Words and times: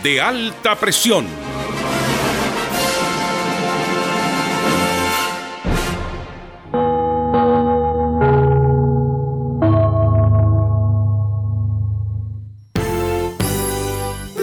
de 0.00 0.20
alta 0.20 0.76
presión. 0.76 1.26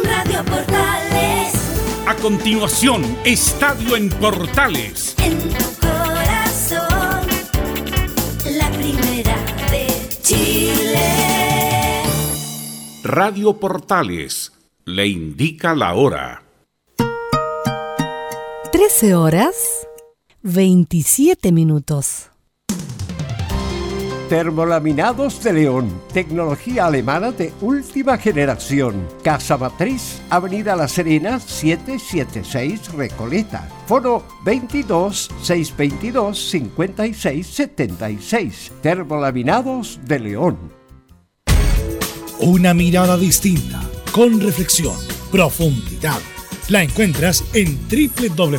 Radio 0.03 0.43
Portales, 0.45 1.53
A 2.07 2.15
continuación, 2.15 3.03
Estadio 3.23 3.95
en 3.95 4.09
Portales. 4.09 5.15
en 5.23 5.37
tu 5.39 5.65
corazón, 5.79 7.27
la 8.57 8.69
primera 8.71 9.35
de 9.71 9.87
Chile. 10.21 12.03
Radio 13.03 13.53
Portales 13.59 14.51
le 14.85 15.07
indica 15.07 15.73
la 15.73 15.95
hora. 15.95 16.43
13 18.71 19.15
horas 19.15 19.55
27 20.43 21.51
minutos. 21.51 22.29
Termolaminados 24.29 25.43
de 25.43 25.53
León, 25.53 26.01
tecnología 26.13 26.85
alemana 26.85 27.31
de 27.31 27.51
última 27.61 28.17
generación. 28.17 29.07
Casa 29.23 29.57
Matriz, 29.57 30.21
Avenida 30.29 30.75
La 30.75 30.87
Serena, 30.87 31.39
776 31.39 32.93
Recoleta. 32.93 33.67
Foro 33.87 34.23
22 34.43 35.31
622 35.41 36.49
56 36.49 37.47
76. 37.47 38.71
Termolaminados 38.81 39.99
de 40.05 40.19
León. 40.19 40.85
Una 42.39 42.73
mirada 42.73 43.17
distinta, 43.17 43.81
con 44.15 44.39
reflexión, 44.39 44.95
profundidad. 45.29 46.21
La 46.69 46.81
encuentras 46.83 47.43
en 47.53 47.77
www.opine.cl. 47.89 48.55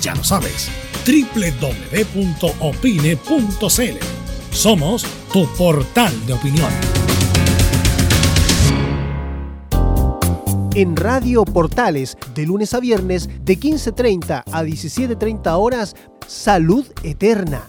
Ya 0.00 0.16
lo 0.16 0.24
sabes, 0.24 0.68
www.opine.cl. 1.06 1.68
Somos 4.50 5.06
tu 5.32 5.46
portal 5.56 6.26
de 6.26 6.32
opinión. 6.32 6.72
en 10.74 10.96
Radio 10.96 11.44
Portales 11.44 12.16
de 12.34 12.46
lunes 12.46 12.72
a 12.72 12.80
viernes 12.80 13.28
de 13.44 13.60
15.30 13.60 14.42
a 14.50 14.64
17.30 14.64 15.54
horas 15.58 15.94
Salud 16.26 16.86
Eterna, 17.02 17.68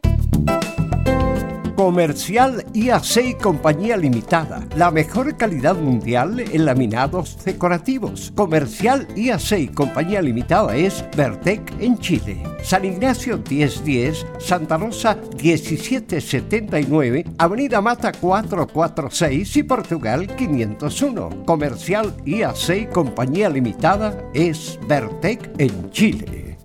Comercial 1.81 2.63
IAC 2.75 3.41
Compañía 3.41 3.97
Limitada. 3.97 4.67
La 4.75 4.91
mejor 4.91 5.35
calidad 5.35 5.75
mundial 5.75 6.39
en 6.39 6.63
laminados 6.63 7.43
decorativos. 7.43 8.31
Comercial 8.35 9.07
IAC 9.15 9.73
Compañía 9.73 10.21
Limitada 10.21 10.75
es 10.75 11.03
Vertec 11.17 11.73
en 11.79 11.97
Chile. 11.97 12.43
San 12.61 12.85
Ignacio 12.85 13.39
1010, 13.39 14.27
Santa 14.37 14.77
Rosa 14.77 15.17
1779, 15.41 17.25
Avenida 17.39 17.81
Mata 17.81 18.11
446 18.11 19.57
y 19.57 19.63
Portugal 19.63 20.27
501. 20.35 21.45
Comercial 21.47 22.13
IAC 22.23 22.91
Compañía 22.91 23.49
Limitada 23.49 24.29
es 24.35 24.79
Vertec 24.87 25.49
en 25.57 25.89
Chile. 25.89 26.59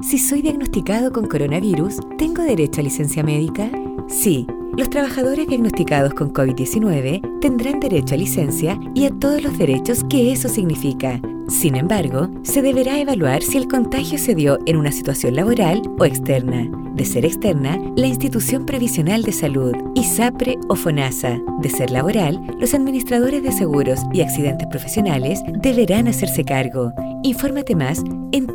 Si 0.00 0.16
soy 0.16 0.42
diagnosticado 0.42 1.12
con 1.12 1.26
coronavirus, 1.26 1.96
¿tengo 2.18 2.44
derecho 2.44 2.80
a 2.80 2.84
licencia 2.84 3.24
médica? 3.24 3.68
Sí. 4.08 4.46
Los 4.76 4.90
trabajadores 4.90 5.48
diagnosticados 5.48 6.14
con 6.14 6.32
COVID-19 6.32 7.40
tendrán 7.40 7.80
derecho 7.80 8.14
a 8.14 8.18
licencia 8.18 8.78
y 8.94 9.06
a 9.06 9.10
todos 9.10 9.42
los 9.42 9.58
derechos 9.58 10.04
que 10.08 10.32
eso 10.32 10.48
significa. 10.48 11.20
Sin 11.48 11.74
embargo, 11.76 12.28
se 12.42 12.62
deberá 12.62 13.00
evaluar 13.00 13.42
si 13.42 13.58
el 13.58 13.66
contagio 13.66 14.18
se 14.18 14.34
dio 14.34 14.58
en 14.66 14.76
una 14.76 14.92
situación 14.92 15.34
laboral 15.34 15.82
o 15.98 16.04
externa. 16.04 16.68
De 16.94 17.04
ser 17.04 17.24
externa, 17.24 17.78
la 17.96 18.06
Institución 18.06 18.66
Previsional 18.66 19.22
de 19.22 19.32
Salud, 19.32 19.74
ISAPRE 19.94 20.58
o 20.68 20.76
FONASA. 20.76 21.38
De 21.60 21.68
ser 21.68 21.90
laboral, 21.90 22.40
los 22.58 22.74
administradores 22.74 23.42
de 23.42 23.52
seguros 23.52 24.00
y 24.12 24.20
accidentes 24.20 24.68
profesionales 24.68 25.40
deberán 25.60 26.06
hacerse 26.08 26.44
cargo. 26.44 26.92
Infórmate 27.24 27.74
más 27.74 28.02
en 28.32 28.46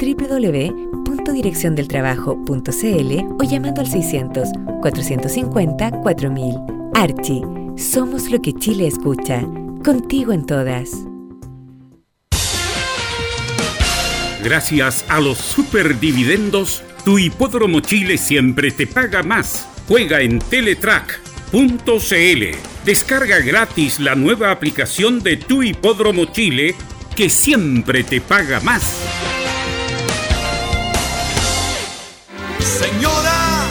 www.direcciondeltrabajo.cl 1.23 3.35
o 3.39 3.43
llamando 3.43 3.81
al 3.81 3.87
600 3.87 4.49
450 4.81 5.91
4000. 6.01 6.55
Archie, 6.93 7.41
somos 7.77 8.29
lo 8.29 8.41
que 8.41 8.53
Chile 8.53 8.87
escucha. 8.87 9.41
Contigo 9.83 10.33
en 10.33 10.45
todas. 10.45 10.91
Gracias 14.43 15.05
a 15.07 15.21
los 15.21 15.37
superdividendos, 15.37 16.83
tu 17.05 17.17
hipódromo 17.17 17.79
Chile 17.79 18.17
siempre 18.17 18.71
te 18.71 18.85
paga 18.85 19.23
más. 19.23 19.65
Juega 19.87 20.19
en 20.21 20.39
Teletrack.cl. 20.39 22.43
Descarga 22.85 23.39
gratis 23.39 24.01
la 24.01 24.15
nueva 24.15 24.51
aplicación 24.51 25.23
de 25.23 25.37
tu 25.37 25.63
hipódromo 25.63 26.25
Chile 26.25 26.75
que 27.15 27.29
siempre 27.29 28.03
te 28.03 28.19
paga 28.19 28.59
más. 28.59 29.32
Señora, 32.79 33.67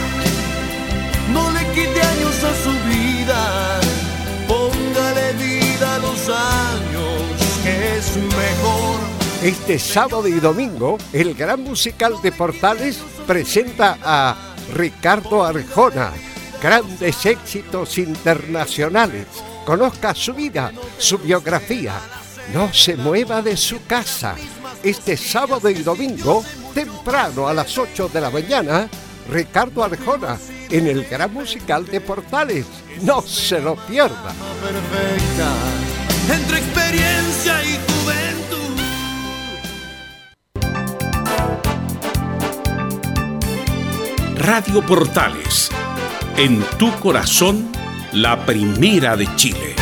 no 1.33 1.51
le 1.51 1.67
quite 1.73 2.01
años 2.01 2.45
a 2.45 2.55
su 2.63 2.71
vida, 2.89 3.81
póngale 4.47 5.33
vida 5.33 5.97
a 5.97 5.99
los 5.99 6.29
años, 6.29 7.63
que 7.65 7.97
es 7.97 8.17
mejor. 8.17 9.01
Este 9.43 9.81
sábado 9.81 10.29
y 10.29 10.39
domingo, 10.39 10.99
el 11.13 11.35
gran 11.35 11.65
musical 11.65 12.15
de 12.23 12.31
Portales 12.31 13.01
presenta 13.27 13.99
a 14.01 14.37
Ricardo 14.73 15.45
Arjona. 15.45 16.13
Grandes 16.63 17.27
éxitos 17.27 17.99
internacionales. 17.99 19.27
Conozca 19.65 20.15
su 20.15 20.33
vida, 20.33 20.71
su 20.97 21.19
biografía. 21.19 21.95
No 22.55 22.73
se 22.73 22.97
mueva 22.97 23.43
de 23.43 23.57
su 23.57 23.85
casa. 23.85 24.37
Este 24.85 25.17
sábado 25.17 25.69
y 25.69 25.83
domingo, 25.83 26.45
temprano 26.75 27.49
a 27.49 27.55
las 27.55 27.77
8 27.77 28.11
de 28.13 28.21
la 28.21 28.31
mañana, 28.31 28.89
Ricardo 29.31 29.85
Arjona 29.85 30.39
en 30.73 30.87
el 30.87 31.05
gran 31.05 31.33
musical 31.33 31.87
de 31.87 32.01
Portales. 32.01 32.67
No 33.03 33.21
se 33.23 33.61
lo 33.61 33.77
pierda. 33.77 34.33
Perfecta, 34.63 35.53
entre 36.35 36.59
experiencia 36.59 37.63
y 37.63 37.79
juventud. 37.87 38.81
Radio 44.37 44.85
Portales, 44.85 45.71
en 46.37 46.63
tu 46.79 46.91
corazón, 46.99 47.71
la 48.13 48.45
primera 48.45 49.15
de 49.17 49.29
Chile. 49.37 49.82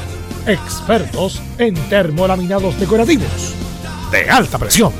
Expertos 0.47 1.39
en 1.59 1.75
termolaminados 1.87 2.79
decorativos 2.79 3.53
de 4.11 4.27
alta 4.27 4.57
presión. 4.57 4.91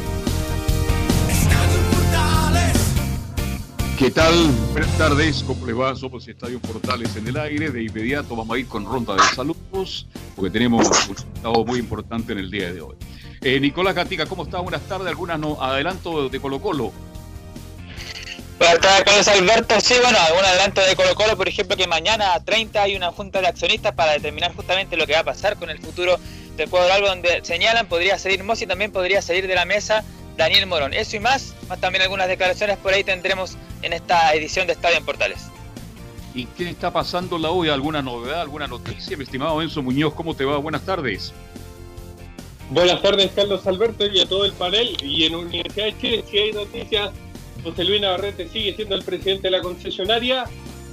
¿Qué 3.98 4.12
tal? 4.12 4.34
Buenas 4.72 4.98
tardes, 5.00 5.44
¿cómo 5.44 5.66
les 5.66 5.80
va? 5.80 5.96
Somos 5.96 6.28
Estadio 6.28 6.60
Portales 6.60 7.16
en 7.16 7.28
el 7.28 7.38
aire. 7.38 7.72
De 7.72 7.84
inmediato 7.84 8.36
vamos 8.36 8.56
a 8.56 8.60
ir 8.60 8.68
con 8.68 8.86
ronda 8.86 9.16
de 9.16 9.24
saludos, 9.36 10.08
porque 10.36 10.52
tenemos 10.52 10.86
un 10.86 10.94
resultado 10.94 11.66
muy 11.66 11.80
importante 11.80 12.34
en 12.34 12.40
el 12.40 12.52
día 12.52 12.72
de 12.72 12.82
hoy. 12.82 12.96
Eh, 13.42 13.60
Nicolás 13.60 13.96
Gatica, 13.96 14.28
¿cómo 14.28 14.44
está? 14.44 14.60
Buenas 14.60 14.84
tardes. 14.84 15.08
Algunas 15.08 15.40
no, 15.40 15.60
adelanto 15.60 16.30
de 16.30 16.40
Colo 16.40 16.62
Colo. 16.62 16.92
Buenas 18.62 18.80
tardes, 18.80 19.04
Carlos 19.06 19.28
Alberto. 19.28 19.82
Sí, 19.82 19.96
bueno, 20.04 20.20
algún 20.20 20.46
adelanto 20.46 20.82
de 20.82 20.96
Colo 20.96 21.16
Colo, 21.16 21.36
por 21.36 21.50
ejemplo, 21.50 21.76
que 21.76 21.88
mañana 21.88 22.36
a 22.36 22.44
30 22.44 22.84
hay 22.84 22.96
una 22.96 23.12
junta 23.12 23.42
de 23.42 23.48
accionistas 23.48 23.92
para 23.96 24.12
determinar 24.12 24.54
justamente 24.54 24.96
lo 24.96 25.08
que 25.08 25.14
va 25.14 25.22
a 25.22 25.24
pasar 25.24 25.58
con 25.58 25.72
el 25.72 25.80
futuro 25.80 26.20
del 26.58 26.70
cuadro 26.70 26.94
algo 26.94 27.08
donde 27.08 27.44
señalan 27.44 27.88
podría 27.88 28.20
salir 28.20 28.44
Mossi, 28.44 28.68
también 28.68 28.92
podría 28.92 29.24
salir 29.24 29.48
de 29.48 29.56
la 29.56 29.66
mesa 29.66 30.04
Daniel 30.38 30.68
Morón. 30.68 30.94
Eso 30.94 31.16
y 31.16 31.20
más, 31.20 31.56
más 31.70 31.82
también 31.82 32.04
algunas 32.04 32.28
declaraciones 32.28 32.78
por 32.78 32.94
ahí 32.94 33.04
tendremos 33.04 33.58
en 33.82 33.94
esta 33.94 34.32
edición 34.36 34.68
de 34.68 34.74
Estadio 34.74 34.98
en 34.98 35.06
Portales. 35.06 35.40
¿Y 36.36 36.46
qué 36.46 36.70
está 36.70 36.94
pasando 36.94 37.38
en 37.38 37.42
la 37.42 37.50
U? 37.50 37.64
¿Alguna 37.64 38.04
novedad, 38.04 38.42
alguna 38.42 38.68
noticia? 38.68 39.18
Mi 39.18 39.24
estimado 39.24 39.60
Enzo 39.64 39.82
Muñoz, 39.82 40.14
¿cómo 40.14 40.36
te 40.36 40.46
va? 40.46 40.58
Buenas 40.58 40.86
tardes. 40.86 41.34
Buenas 42.70 43.02
tardes, 43.02 43.32
Carlos 43.36 43.66
Alberto, 43.66 44.06
y 44.06 44.20
a 44.20 44.30
todo 44.30 44.46
el 44.46 44.54
panel. 44.54 44.96
Y 45.02 45.26
en 45.26 45.34
Universidad 45.34 45.86
de 45.86 45.98
Chile, 45.98 46.24
si 46.30 46.38
hay 46.38 46.54
noticias, 46.54 47.10
José 47.64 47.84
Luis 47.84 48.02
Navarrete 48.02 48.48
sigue 48.48 48.76
siendo 48.76 48.96
el 48.96 49.04
presidente 49.04 49.44
de 49.44 49.52
la 49.52 49.62
concesionaria 49.62 50.46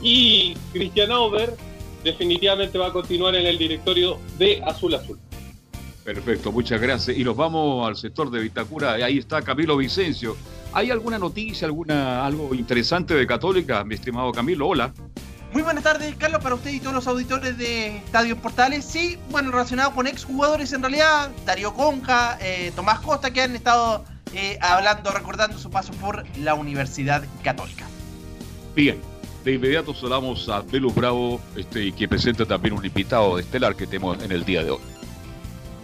y 0.03 0.55
Cristian 0.73 1.11
Auber 1.13 1.55
definitivamente 2.05 2.79
va 2.79 2.89
a 2.89 2.93
continuar 2.93 3.35
en 3.35 3.47
el 3.47 3.59
directorio 3.59 4.19
de 4.39 4.63
Azul 4.65 4.95
Azul. 4.95 5.19
Perfecto, 6.05 6.53
muchas 6.53 6.81
gracias. 6.81 7.17
Y 7.19 7.25
nos 7.25 7.37
vamos 7.37 7.87
al 7.87 7.97
sector 7.97 8.31
de 8.31 8.41
Vitacura. 8.41 8.93
Ahí 8.93 9.19
está 9.19 9.43
Camilo 9.43 9.77
Vicencio. 9.77 10.37
¿Hay 10.73 10.91
alguna 10.91 11.19
noticia, 11.19 11.67
alguna 11.67 12.25
algo 12.25 12.55
interesante 12.55 13.15
de 13.15 13.27
Católica, 13.27 13.85
mi 13.85 13.95
estimado 13.95 14.33
Camilo? 14.33 14.69
Hola. 14.69 14.93
Muy 15.53 15.63
buenas 15.63 15.83
tardes, 15.83 16.15
Carlos, 16.17 16.43
para 16.43 16.55
usted 16.55 16.71
y 16.71 16.81
todos 16.81 16.95
los 16.95 17.07
auditores 17.07 17.57
de 17.57 17.97
Estadio 17.99 18.37
Portales. 18.37 18.85
Sí, 18.85 19.19
bueno, 19.31 19.51
relacionado 19.51 19.95
con 19.95 20.07
exjugadores 20.07 20.73
en 20.75 20.83
realidad, 20.83 21.31
Darío 21.47 21.73
Conca, 21.73 22.39
eh, 22.41 22.71
Tomás 22.77 23.01
Costa, 23.01 23.31
que 23.31 23.41
han 23.41 23.57
estado 23.57 24.05
eh, 24.35 24.59
hablando, 24.61 25.11
recordando 25.11 25.59
su 25.59 25.71
paso 25.71 25.93
por 25.95 26.25
la 26.39 26.55
Universidad 26.55 27.25
Católica. 27.43 27.87
Bien, 28.75 29.01
de 29.45 29.55
inmediato 29.55 29.95
saludamos 29.95 30.49
a 30.49 30.61
Velus 30.61 30.95
Bravo, 30.95 31.41
este, 31.57 31.93
que 31.93 32.09
presenta 32.09 32.45
también 32.45 32.75
un 32.75 32.85
invitado 32.85 33.39
estelar 33.39 33.75
que 33.75 33.87
tenemos 33.87 34.23
en 34.23 34.33
el 34.33 34.45
día 34.45 34.63
de 34.63 34.73
hoy. 34.73 34.81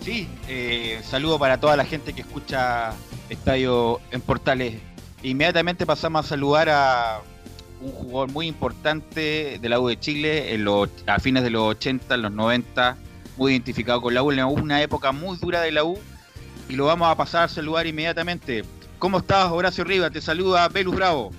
Sí, 0.01 0.29
eh, 0.49 1.01
saludo 1.03 1.39
para 1.39 1.59
toda 1.59 1.77
la 1.77 1.85
gente 1.87 2.13
que 2.13 2.21
escucha 2.21 2.93
Estadio 3.31 4.01
en 4.11 4.21
Portales. 4.21 4.75
Inmediatamente 5.23 5.87
pasamos 5.87 6.27
a 6.27 6.29
saludar 6.29 6.69
a 6.69 7.23
un 7.81 7.91
jugador 7.91 8.31
muy 8.31 8.47
importante 8.47 9.59
de 9.61 9.69
la 9.69 9.81
U 9.81 9.89
de 9.89 9.99
Chile 9.99 10.55
en 10.55 10.65
los, 10.65 10.91
a 11.07 11.19
fines 11.19 11.43
de 11.43 11.51
los 11.51 11.63
80, 11.63 12.17
en 12.17 12.23
los 12.23 12.33
90, 12.33 12.97
muy 13.37 13.53
identificado 13.53 14.03
con 14.03 14.15
la 14.15 14.23
U, 14.23 14.31
en 14.31 14.45
una 14.45 14.83
época 14.83 15.13
muy 15.13 15.39
dura 15.39 15.63
de 15.63 15.73
la 15.73 15.85
U, 15.85 15.99
y 16.69 16.77
lo 16.77 16.87
vamos 16.87 17.09
a 17.09 17.17
pasar 17.17 17.45
a 17.45 17.49
saludar 17.49 17.87
inmediatamente. 17.87 18.63
¿Cómo 18.99 19.19
estás, 19.19 19.51
Horacio 19.51 19.85
Rivas? 19.85 20.13
Te 20.13 20.21
saluda 20.21 20.69
Velus 20.69 20.97
Bravo. 20.97 21.31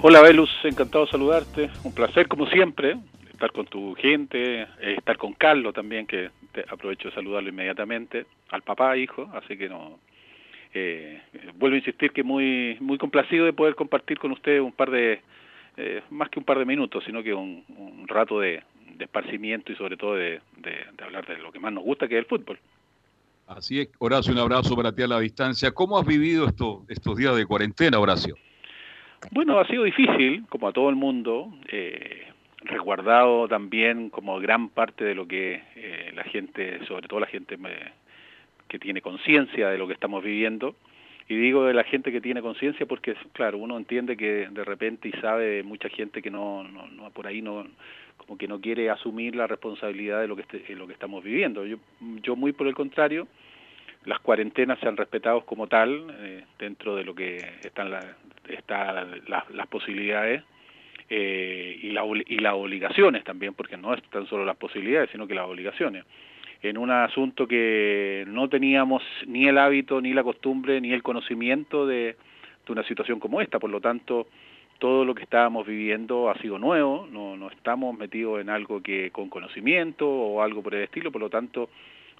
Hola, 0.00 0.22
Velus, 0.22 0.50
encantado 0.64 1.06
de 1.06 1.10
saludarte. 1.10 1.70
Un 1.82 1.92
placer, 1.92 2.28
como 2.28 2.46
siempre, 2.46 2.96
estar 3.32 3.50
con 3.52 3.66
tu 3.66 3.94
gente, 3.94 4.62
eh, 4.62 4.68
estar 4.96 5.16
con 5.16 5.32
Carlos 5.32 5.74
también, 5.74 6.06
que 6.06 6.30
te 6.52 6.64
aprovecho 6.68 7.08
de 7.08 7.14
saludarlo 7.14 7.48
inmediatamente, 7.48 8.26
al 8.50 8.62
papá, 8.62 8.96
hijo, 8.96 9.28
así 9.32 9.56
que 9.56 9.68
no. 9.68 9.98
Eh, 10.74 11.20
vuelvo 11.54 11.74
a 11.74 11.78
insistir 11.78 12.12
que 12.12 12.22
muy 12.22 12.76
muy 12.80 12.98
complacido 12.98 13.46
de 13.46 13.54
poder 13.54 13.74
compartir 13.74 14.18
con 14.18 14.32
ustedes 14.32 14.60
un 14.60 14.72
par 14.72 14.90
de, 14.90 15.20
eh, 15.76 16.02
más 16.10 16.28
que 16.28 16.38
un 16.38 16.44
par 16.44 16.58
de 16.58 16.64
minutos, 16.64 17.04
sino 17.04 17.22
que 17.22 17.32
un, 17.32 17.64
rato 18.06 18.40
de, 18.40 18.62
de, 18.96 19.04
esparcimiento 19.04 19.72
y 19.72 19.76
sobre 19.76 19.96
todo 19.96 20.14
de, 20.16 20.40
hablar 21.02 21.24
de 21.26 21.38
lo 21.38 21.52
que 21.52 21.60
más 21.60 21.72
nos 21.72 21.84
gusta, 21.84 22.08
que 22.08 22.14
es 22.14 22.20
el 22.20 22.26
fútbol. 22.26 22.58
Así 23.48 23.80
es, 23.80 23.88
Horacio, 23.98 24.32
un 24.34 24.38
abrazo 24.40 24.76
para 24.76 24.92
ti 24.92 25.02
a 25.02 25.06
la 25.06 25.20
distancia. 25.20 25.72
¿Cómo 25.72 25.98
has 25.98 26.06
vivido 26.06 26.46
esto, 26.46 26.84
estos 26.86 27.16
días 27.16 27.34
de 27.34 27.46
cuarentena, 27.46 27.98
Horacio? 27.98 28.34
Bueno, 29.30 29.58
ha 29.58 29.66
sido 29.66 29.84
difícil, 29.84 30.44
como 30.50 30.68
a 30.68 30.72
todo 30.72 30.90
el 30.90 30.96
mundo, 30.96 31.50
eh, 31.72 32.28
resguardado 32.58 33.48
también 33.48 34.10
como 34.10 34.38
gran 34.38 34.68
parte 34.68 35.02
de 35.02 35.14
lo 35.14 35.26
que 35.26 35.62
eh, 35.76 36.12
la 36.14 36.24
gente, 36.24 36.84
sobre 36.86 37.08
todo 37.08 37.20
la 37.20 37.26
gente 37.26 37.56
me, 37.56 37.70
que 38.68 38.78
tiene 38.78 39.00
conciencia 39.00 39.70
de 39.70 39.78
lo 39.78 39.86
que 39.86 39.94
estamos 39.94 40.22
viviendo. 40.22 40.76
Y 41.26 41.34
digo 41.34 41.64
de 41.64 41.74
la 41.74 41.84
gente 41.84 42.12
que 42.12 42.20
tiene 42.20 42.42
conciencia 42.42 42.84
porque, 42.84 43.14
claro, 43.32 43.56
uno 43.56 43.78
entiende 43.78 44.16
que 44.16 44.48
de 44.50 44.64
repente 44.64 45.08
y 45.08 45.12
sabe 45.20 45.62
mucha 45.62 45.88
gente 45.88 46.20
que 46.20 46.30
no, 46.30 46.64
no, 46.64 46.86
no 46.88 47.10
por 47.10 47.26
ahí 47.26 47.40
no, 47.40 47.66
como 48.28 48.36
que 48.36 48.46
no 48.46 48.60
quiere 48.60 48.90
asumir 48.90 49.34
la 49.34 49.46
responsabilidad 49.46 50.20
de 50.20 50.28
lo 50.28 50.36
que, 50.36 50.42
este, 50.42 50.76
lo 50.76 50.86
que 50.86 50.92
estamos 50.92 51.24
viviendo. 51.24 51.64
Yo, 51.64 51.78
yo 52.22 52.36
muy 52.36 52.52
por 52.52 52.66
el 52.66 52.74
contrario, 52.74 53.26
las 54.04 54.20
cuarentenas 54.20 54.78
se 54.80 54.86
han 54.86 54.98
respetado 54.98 55.46
como 55.46 55.66
tal, 55.66 56.14
eh, 56.20 56.44
dentro 56.58 56.94
de 56.94 57.04
lo 57.04 57.14
que 57.14 57.38
están 57.64 57.90
la, 57.90 58.04
está 58.46 58.92
la, 59.26 59.46
las 59.50 59.66
posibilidades 59.68 60.42
eh, 61.08 61.78
y, 61.80 61.88
y 61.88 62.38
las 62.38 62.52
obligaciones 62.52 63.24
también, 63.24 63.54
porque 63.54 63.78
no 63.78 63.94
es 63.94 64.02
tan 64.10 64.26
solo 64.26 64.44
las 64.44 64.58
posibilidades, 64.58 65.08
sino 65.10 65.26
que 65.26 65.34
las 65.34 65.46
obligaciones 65.46 66.04
en 66.60 66.76
un 66.76 66.90
asunto 66.90 67.46
que 67.46 68.24
no 68.26 68.50
teníamos 68.50 69.02
ni 69.26 69.48
el 69.48 69.56
hábito, 69.56 70.02
ni 70.02 70.12
la 70.12 70.22
costumbre, 70.22 70.82
ni 70.82 70.92
el 70.92 71.02
conocimiento 71.02 71.86
de, 71.86 72.16
de, 72.66 72.72
una 72.72 72.82
situación 72.82 73.20
como 73.20 73.40
esta. 73.40 73.58
Por 73.58 73.70
lo 73.70 73.80
tanto, 73.80 74.26
todo 74.78 75.04
lo 75.04 75.14
que 75.14 75.24
estábamos 75.24 75.66
viviendo 75.66 76.30
ha 76.30 76.38
sido 76.38 76.58
nuevo, 76.58 77.08
no, 77.10 77.36
no 77.36 77.50
estamos 77.50 77.96
metidos 77.98 78.40
en 78.40 78.48
algo 78.48 78.80
que 78.80 79.10
con 79.10 79.28
conocimiento 79.28 80.08
o 80.08 80.42
algo 80.42 80.62
por 80.62 80.74
el 80.74 80.84
estilo, 80.84 81.10
por 81.10 81.20
lo 81.20 81.28
tanto, 81.28 81.68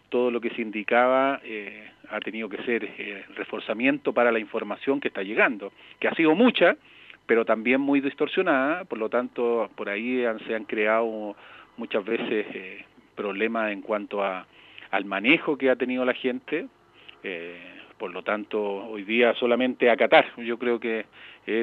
todo 0.09 0.31
lo 0.31 0.41
que 0.41 0.51
se 0.51 0.63
indicaba 0.63 1.41
eh, 1.45 1.89
ha 2.11 2.19
tenido 2.21 2.49
que 2.49 2.63
ser 2.65 2.85
eh, 2.85 3.25
reforzamiento 3.37 4.13
para 4.13 4.33
la 4.33 4.39
información 4.39 5.01
que 5.01 5.09
está 5.09 5.23
llegando, 5.23 5.73
que 6.01 6.09
ha 6.09 6.15
sido 6.15 6.35
mucha, 6.35 6.77
pero 7.27 7.45
también 7.45 7.81
muy 7.81 8.01
distorsionada, 8.01 8.85
por 8.85 8.99
lo 8.99 9.09
tanto, 9.09 9.71
por 9.77 9.89
ahí 9.89 10.25
se 10.47 10.55
han 10.55 10.65
creado 10.65 11.37
muchas 11.77 12.05
veces 12.05 12.47
eh, 12.55 12.85
problemas 13.15 13.71
en 13.71 13.83
cuanto 13.83 14.23
al 14.23 15.05
manejo 15.05 15.59
que 15.59 15.71
ha 15.71 15.77
tenido 15.77 16.05
la 16.05 16.15
gente, 16.15 16.67
Por 17.99 18.13
lo 18.13 18.23
tanto, 18.23 18.61
hoy 18.63 19.03
día 19.03 19.35
solamente 19.35 19.91
acatar. 19.91 20.25
Yo 20.37 20.57
creo 20.57 20.79
que 20.79 21.05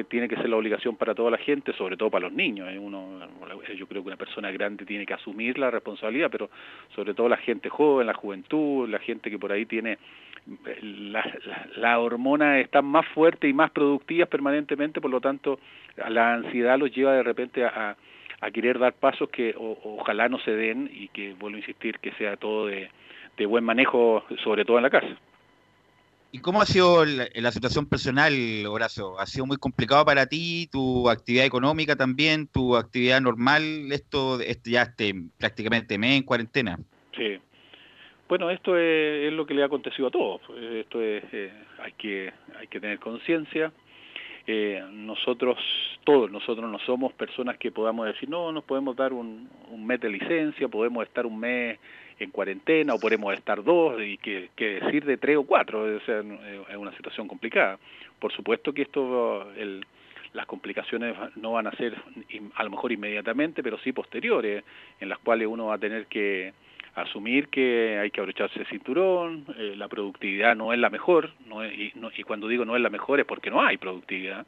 tiene 0.08 0.28
que 0.28 0.36
ser 0.36 0.48
la 0.48 0.56
obligación 0.56 0.96
para 0.96 1.14
toda 1.14 1.30
la 1.30 1.38
gente, 1.38 1.72
sobre 1.74 1.96
todo 1.96 2.10
para 2.10 2.26
los 2.26 2.32
niños. 2.32 2.68
¿eh? 2.70 2.78
Uno, 2.78 3.20
yo 3.76 3.86
creo 3.86 4.02
que 4.02 4.08
una 4.08 4.16
persona 4.16 4.50
grande 4.50 4.84
tiene 4.84 5.06
que 5.06 5.14
asumir 5.14 5.58
la 5.58 5.70
responsabilidad, 5.70 6.28
pero 6.30 6.50
sobre 6.94 7.14
todo 7.14 7.28
la 7.28 7.36
gente 7.36 7.68
joven, 7.68 8.06
la 8.06 8.14
juventud, 8.14 8.88
la 8.88 8.98
gente 8.98 9.30
que 9.30 9.38
por 9.38 9.52
ahí 9.52 9.66
tiene 9.66 9.98
la, 10.82 11.24
la, 11.44 11.66
la 11.76 11.98
hormona 11.98 12.60
están 12.60 12.84
más 12.84 13.06
fuertes 13.08 13.48
y 13.50 13.52
más 13.52 13.70
productivas 13.70 14.28
permanentemente, 14.28 15.00
por 15.00 15.10
lo 15.10 15.20
tanto 15.20 15.58
la 16.08 16.34
ansiedad 16.34 16.78
los 16.78 16.94
lleva 16.94 17.12
de 17.14 17.22
repente 17.22 17.64
a, 17.64 17.96
a 18.40 18.50
querer 18.50 18.78
dar 18.78 18.92
pasos 18.92 19.28
que 19.30 19.54
o, 19.56 19.78
ojalá 19.98 20.28
no 20.28 20.38
se 20.40 20.52
den 20.52 20.90
y 20.92 21.08
que, 21.08 21.34
vuelvo 21.34 21.56
a 21.56 21.60
insistir, 21.60 21.98
que 21.98 22.12
sea 22.12 22.36
todo 22.36 22.66
de, 22.66 22.90
de 23.36 23.46
buen 23.46 23.64
manejo, 23.64 24.24
sobre 24.42 24.64
todo 24.64 24.76
en 24.78 24.84
la 24.84 24.90
casa. 24.90 25.16
¿Y 26.32 26.40
cómo 26.40 26.60
ha 26.60 26.66
sido 26.66 27.04
la, 27.04 27.50
situación 27.50 27.86
personal, 27.86 28.34
Horacio? 28.66 29.18
¿Ha 29.18 29.26
sido 29.26 29.46
muy 29.46 29.56
complicado 29.56 30.04
para 30.04 30.26
ti, 30.26 30.68
tu 30.70 31.08
actividad 31.08 31.46
económica 31.46 31.96
también, 31.96 32.48
tu 32.48 32.76
actividad 32.76 33.20
normal, 33.20 33.90
esto, 33.92 34.40
esto 34.40 34.70
ya 34.70 34.82
este, 34.82 35.14
prácticamente 35.38 35.98
mes 35.98 36.18
en 36.18 36.22
cuarentena? 36.24 36.78
Sí. 37.16 37.38
Bueno, 38.28 38.50
esto 38.50 38.76
es, 38.76 39.28
es, 39.28 39.32
lo 39.32 39.46
que 39.46 39.54
le 39.54 39.62
ha 39.62 39.66
acontecido 39.66 40.08
a 40.08 40.10
todos. 40.10 40.40
Esto 40.60 41.00
es, 41.00 41.24
eh, 41.32 41.52
hay 41.78 41.92
que 41.92 42.32
hay 42.58 42.66
que 42.66 42.80
tener 42.80 42.98
conciencia. 42.98 43.72
Eh, 44.48 44.82
nosotros, 44.92 45.58
todos 46.04 46.30
nosotros 46.30 46.70
no 46.70 46.78
somos 46.80 47.12
personas 47.14 47.56
que 47.56 47.70
podamos 47.70 48.06
decir, 48.06 48.28
no, 48.28 48.52
nos 48.52 48.64
podemos 48.64 48.96
dar 48.96 49.12
un 49.12 49.48
mes 49.86 50.00
de 50.00 50.10
licencia, 50.10 50.68
podemos 50.68 51.06
estar 51.06 51.24
un 51.24 51.38
mes 51.38 51.78
en 52.18 52.30
cuarentena 52.30 52.94
o 52.94 52.98
podemos 52.98 53.34
estar 53.34 53.62
dos 53.62 54.00
y 54.02 54.18
que, 54.18 54.50
que 54.56 54.80
decir 54.80 55.04
de 55.04 55.16
tres 55.16 55.36
o 55.36 55.44
cuatro, 55.44 55.96
es 55.96 56.02
una 56.76 56.96
situación 56.96 57.28
complicada. 57.28 57.78
Por 58.18 58.32
supuesto 58.32 58.72
que 58.72 58.82
esto, 58.82 59.50
el, 59.56 59.84
las 60.32 60.46
complicaciones 60.46 61.16
no 61.36 61.52
van 61.52 61.66
a 61.66 61.72
ser 61.72 61.96
a 62.54 62.64
lo 62.64 62.70
mejor 62.70 62.92
inmediatamente, 62.92 63.62
pero 63.62 63.78
sí 63.78 63.92
posteriores, 63.92 64.64
en 65.00 65.08
las 65.08 65.18
cuales 65.18 65.48
uno 65.48 65.66
va 65.66 65.74
a 65.74 65.78
tener 65.78 66.06
que 66.06 66.52
asumir 66.94 67.48
que 67.48 67.98
hay 68.00 68.10
que 68.10 68.20
abrocharse 68.20 68.58
el 68.60 68.66
cinturón, 68.66 69.44
eh, 69.58 69.74
la 69.76 69.88
productividad 69.88 70.56
no 70.56 70.72
es 70.72 70.78
la 70.78 70.88
mejor, 70.88 71.30
no 71.46 71.62
es, 71.62 71.72
y, 71.78 71.92
no, 71.94 72.10
y, 72.16 72.22
cuando 72.22 72.48
digo 72.48 72.64
no 72.64 72.74
es 72.74 72.82
la 72.82 72.88
mejor 72.88 73.20
es 73.20 73.26
porque 73.26 73.50
no 73.50 73.62
hay 73.62 73.76
productividad, 73.76 74.46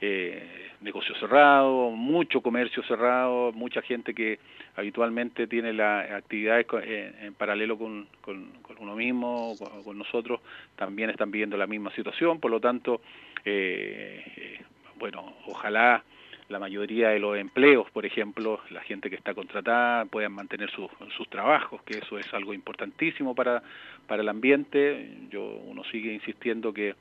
eh, 0.00 0.70
negocio 0.80 1.14
cerrado, 1.16 1.90
mucho 1.90 2.40
comercio 2.40 2.82
cerrado, 2.84 3.52
mucha 3.52 3.80
gente 3.82 4.14
que 4.14 4.38
habitualmente 4.76 5.46
tiene 5.46 5.72
las 5.72 6.10
actividades 6.10 6.66
en, 6.82 7.26
en 7.26 7.34
paralelo 7.34 7.78
con, 7.78 8.06
con, 8.20 8.50
con, 8.62 8.76
uno 8.78 8.94
mismo, 8.94 9.54
con, 9.58 9.82
con, 9.82 9.98
nosotros, 9.98 10.40
también 10.76 11.10
están 11.10 11.30
viviendo 11.30 11.56
la 11.56 11.66
misma 11.66 11.90
situación, 11.94 12.40
por 12.40 12.50
lo 12.50 12.60
tanto, 12.60 13.00
eh, 13.44 14.60
bueno, 14.96 15.34
ojalá 15.46 16.02
la 16.48 16.58
mayoría 16.58 17.08
de 17.10 17.18
los 17.18 17.38
empleos, 17.38 17.90
por 17.90 18.04
ejemplo, 18.04 18.60
la 18.70 18.82
gente 18.82 19.08
que 19.08 19.16
está 19.16 19.32
contratada 19.32 20.04
puedan 20.04 20.32
mantener 20.32 20.70
sus, 20.70 20.90
sus 21.16 21.28
trabajos, 21.28 21.82
que 21.84 21.98
eso 21.98 22.18
es 22.18 22.32
algo 22.34 22.52
importantísimo 22.52 23.34
para, 23.34 23.62
para 24.06 24.22
el 24.22 24.28
ambiente. 24.28 25.08
Yo 25.30 25.42
uno 25.42 25.82
sigue 25.84 26.12
insistiendo 26.12 26.72
que 26.72 26.94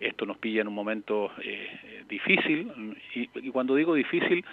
esto 0.00 0.26
nos 0.26 0.38
pilla 0.38 0.62
en 0.62 0.68
un 0.68 0.74
momento 0.74 1.30
eh, 1.42 2.04
difícil 2.08 2.70
y, 3.14 3.50
cuando 3.50 3.74
digo 3.74 3.94
difícil 3.94 4.44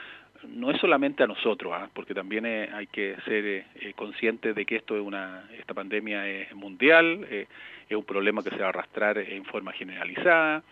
no 0.48 0.71
es 0.71 0.79
solamente 0.79 1.24
a 1.24 1.27
nosotros, 1.27 1.74
¿eh? 1.74 1.88
porque 1.93 2.13
también 2.13 2.45
eh, 2.45 2.69
hay 2.74 2.88
que 2.88 3.15
ser 3.25 3.45
eh, 3.45 3.93
conscientes 3.95 4.55
de 4.55 4.65
que 4.65 4.77
esto 4.77 4.95
es 4.95 5.01
una 5.01 5.43
esta 5.57 5.74
pandemia 5.74 6.27
es 6.27 6.53
mundial, 6.55 7.25
es 7.29 7.95
un 7.95 8.03
problema 8.03 8.43
que 8.43 8.50
se 8.50 8.57
va 8.57 8.67
a 8.67 8.69
arrastrar 8.69 9.17
en 9.17 9.45
forma 9.45 9.71
generalizada. 9.74 10.63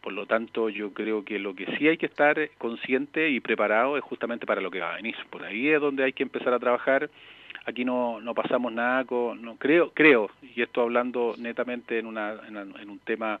Por 0.00 0.14
lo 0.14 0.26
tanto, 0.26 0.70
yo 0.70 0.92
creo 0.92 1.24
que 1.24 1.38
lo 1.38 1.54
que 1.54 1.66
sí 1.76 1.86
hay 1.86 1.98
que 1.98 2.06
estar 2.06 2.50
consciente 2.56 3.28
y 3.28 3.38
preparado 3.38 3.98
es 3.98 4.02
justamente 4.02 4.46
para 4.46 4.62
lo 4.62 4.70
que 4.70 4.80
va 4.80 4.92
a 4.92 4.96
venir. 4.96 5.14
Por 5.30 5.44
ahí 5.44 5.68
es 5.68 5.80
donde 5.80 6.04
hay 6.04 6.14
que 6.14 6.22
empezar 6.22 6.54
a 6.54 6.58
trabajar. 6.58 7.10
Aquí 7.66 7.84
no, 7.84 8.20
no 8.20 8.34
pasamos 8.34 8.72
nada 8.72 9.04
con, 9.04 9.42
no 9.42 9.56
creo, 9.56 9.92
creo, 9.92 10.30
y 10.42 10.62
esto 10.62 10.80
hablando 10.80 11.34
netamente 11.38 11.98
en, 11.98 12.06
una, 12.06 12.34
en 12.48 12.90
un 12.90 12.98
tema, 13.00 13.38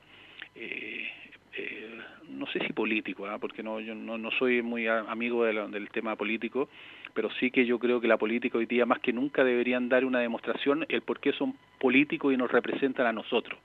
eh, 0.54 1.08
eh, 1.54 1.98
no 2.28 2.46
sé 2.46 2.60
si 2.66 2.72
político, 2.72 3.26
¿eh? 3.26 3.36
porque 3.40 3.62
no, 3.62 3.80
yo 3.80 3.94
no, 3.94 4.18
no 4.18 4.30
soy 4.32 4.62
muy 4.62 4.86
amigo 4.86 5.44
de 5.44 5.52
del 5.68 5.90
tema 5.90 6.16
político, 6.16 6.68
pero 7.14 7.30
sí 7.38 7.50
que 7.50 7.66
yo 7.66 7.78
creo 7.78 8.00
que 8.00 8.08
la 8.08 8.16
política 8.16 8.58
hoy 8.58 8.66
día 8.66 8.86
más 8.86 9.00
que 9.00 9.12
nunca 9.12 9.44
deberían 9.44 9.88
dar 9.88 10.04
una 10.04 10.20
demostración 10.20 10.86
el 10.88 11.02
por 11.02 11.20
qué 11.20 11.32
son 11.32 11.54
políticos 11.78 12.32
y 12.32 12.36
nos 12.36 12.50
representan 12.50 13.06
a 13.06 13.12
nosotros 13.12 13.58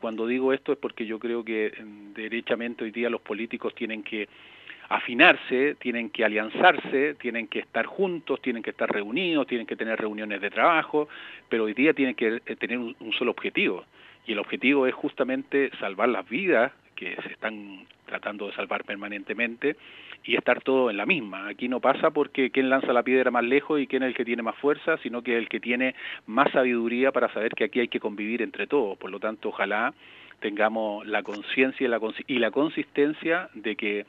cuando 0.00 0.26
digo 0.26 0.52
esto 0.52 0.72
es 0.72 0.78
porque 0.78 1.06
yo 1.06 1.18
creo 1.18 1.44
que 1.44 1.72
derechamente 2.14 2.84
hoy 2.84 2.90
día 2.90 3.10
los 3.10 3.20
políticos 3.20 3.74
tienen 3.74 4.02
que 4.02 4.28
afinarse, 4.88 5.76
tienen 5.76 6.10
que 6.10 6.24
alianzarse, 6.24 7.14
tienen 7.14 7.46
que 7.46 7.60
estar 7.60 7.86
juntos, 7.86 8.42
tienen 8.42 8.62
que 8.62 8.70
estar 8.70 8.90
reunidos, 8.90 9.46
tienen 9.46 9.66
que 9.66 9.76
tener 9.76 10.00
reuniones 10.00 10.40
de 10.40 10.50
trabajo, 10.50 11.08
pero 11.48 11.64
hoy 11.64 11.74
día 11.74 11.92
tienen 11.92 12.16
que 12.16 12.40
tener 12.58 12.78
un, 12.78 12.96
un 12.98 13.12
solo 13.12 13.30
objetivo, 13.30 13.84
y 14.26 14.32
el 14.32 14.38
objetivo 14.38 14.86
es 14.86 14.94
justamente 14.94 15.70
salvar 15.78 16.08
las 16.08 16.28
vidas 16.28 16.72
que 16.94 17.16
se 17.22 17.32
están 17.32 17.86
tratando 18.04 18.48
de 18.48 18.52
salvar 18.54 18.84
permanentemente 18.84 19.76
y 20.24 20.36
estar 20.36 20.60
todo 20.62 20.90
en 20.90 20.98
la 20.98 21.06
misma. 21.06 21.48
Aquí 21.48 21.68
no 21.68 21.80
pasa 21.80 22.10
porque 22.10 22.50
quién 22.50 22.68
lanza 22.68 22.92
la 22.92 23.02
piedra 23.02 23.30
más 23.30 23.44
lejos 23.44 23.80
y 23.80 23.86
quién 23.86 24.02
es 24.02 24.08
el 24.08 24.14
que 24.14 24.24
tiene 24.24 24.42
más 24.42 24.56
fuerza, 24.56 24.98
sino 24.98 25.22
que 25.22 25.38
el 25.38 25.48
que 25.48 25.60
tiene 25.60 25.94
más 26.26 26.50
sabiduría 26.52 27.10
para 27.12 27.32
saber 27.32 27.54
que 27.54 27.64
aquí 27.64 27.80
hay 27.80 27.88
que 27.88 28.00
convivir 28.00 28.42
entre 28.42 28.66
todos. 28.66 28.98
Por 28.98 29.10
lo 29.10 29.18
tanto, 29.18 29.48
ojalá 29.48 29.94
tengamos 30.40 31.06
la 31.06 31.22
conciencia 31.22 31.86
y 32.26 32.38
la, 32.38 32.50
consistencia 32.50 33.48
de 33.54 33.76
que 33.76 34.06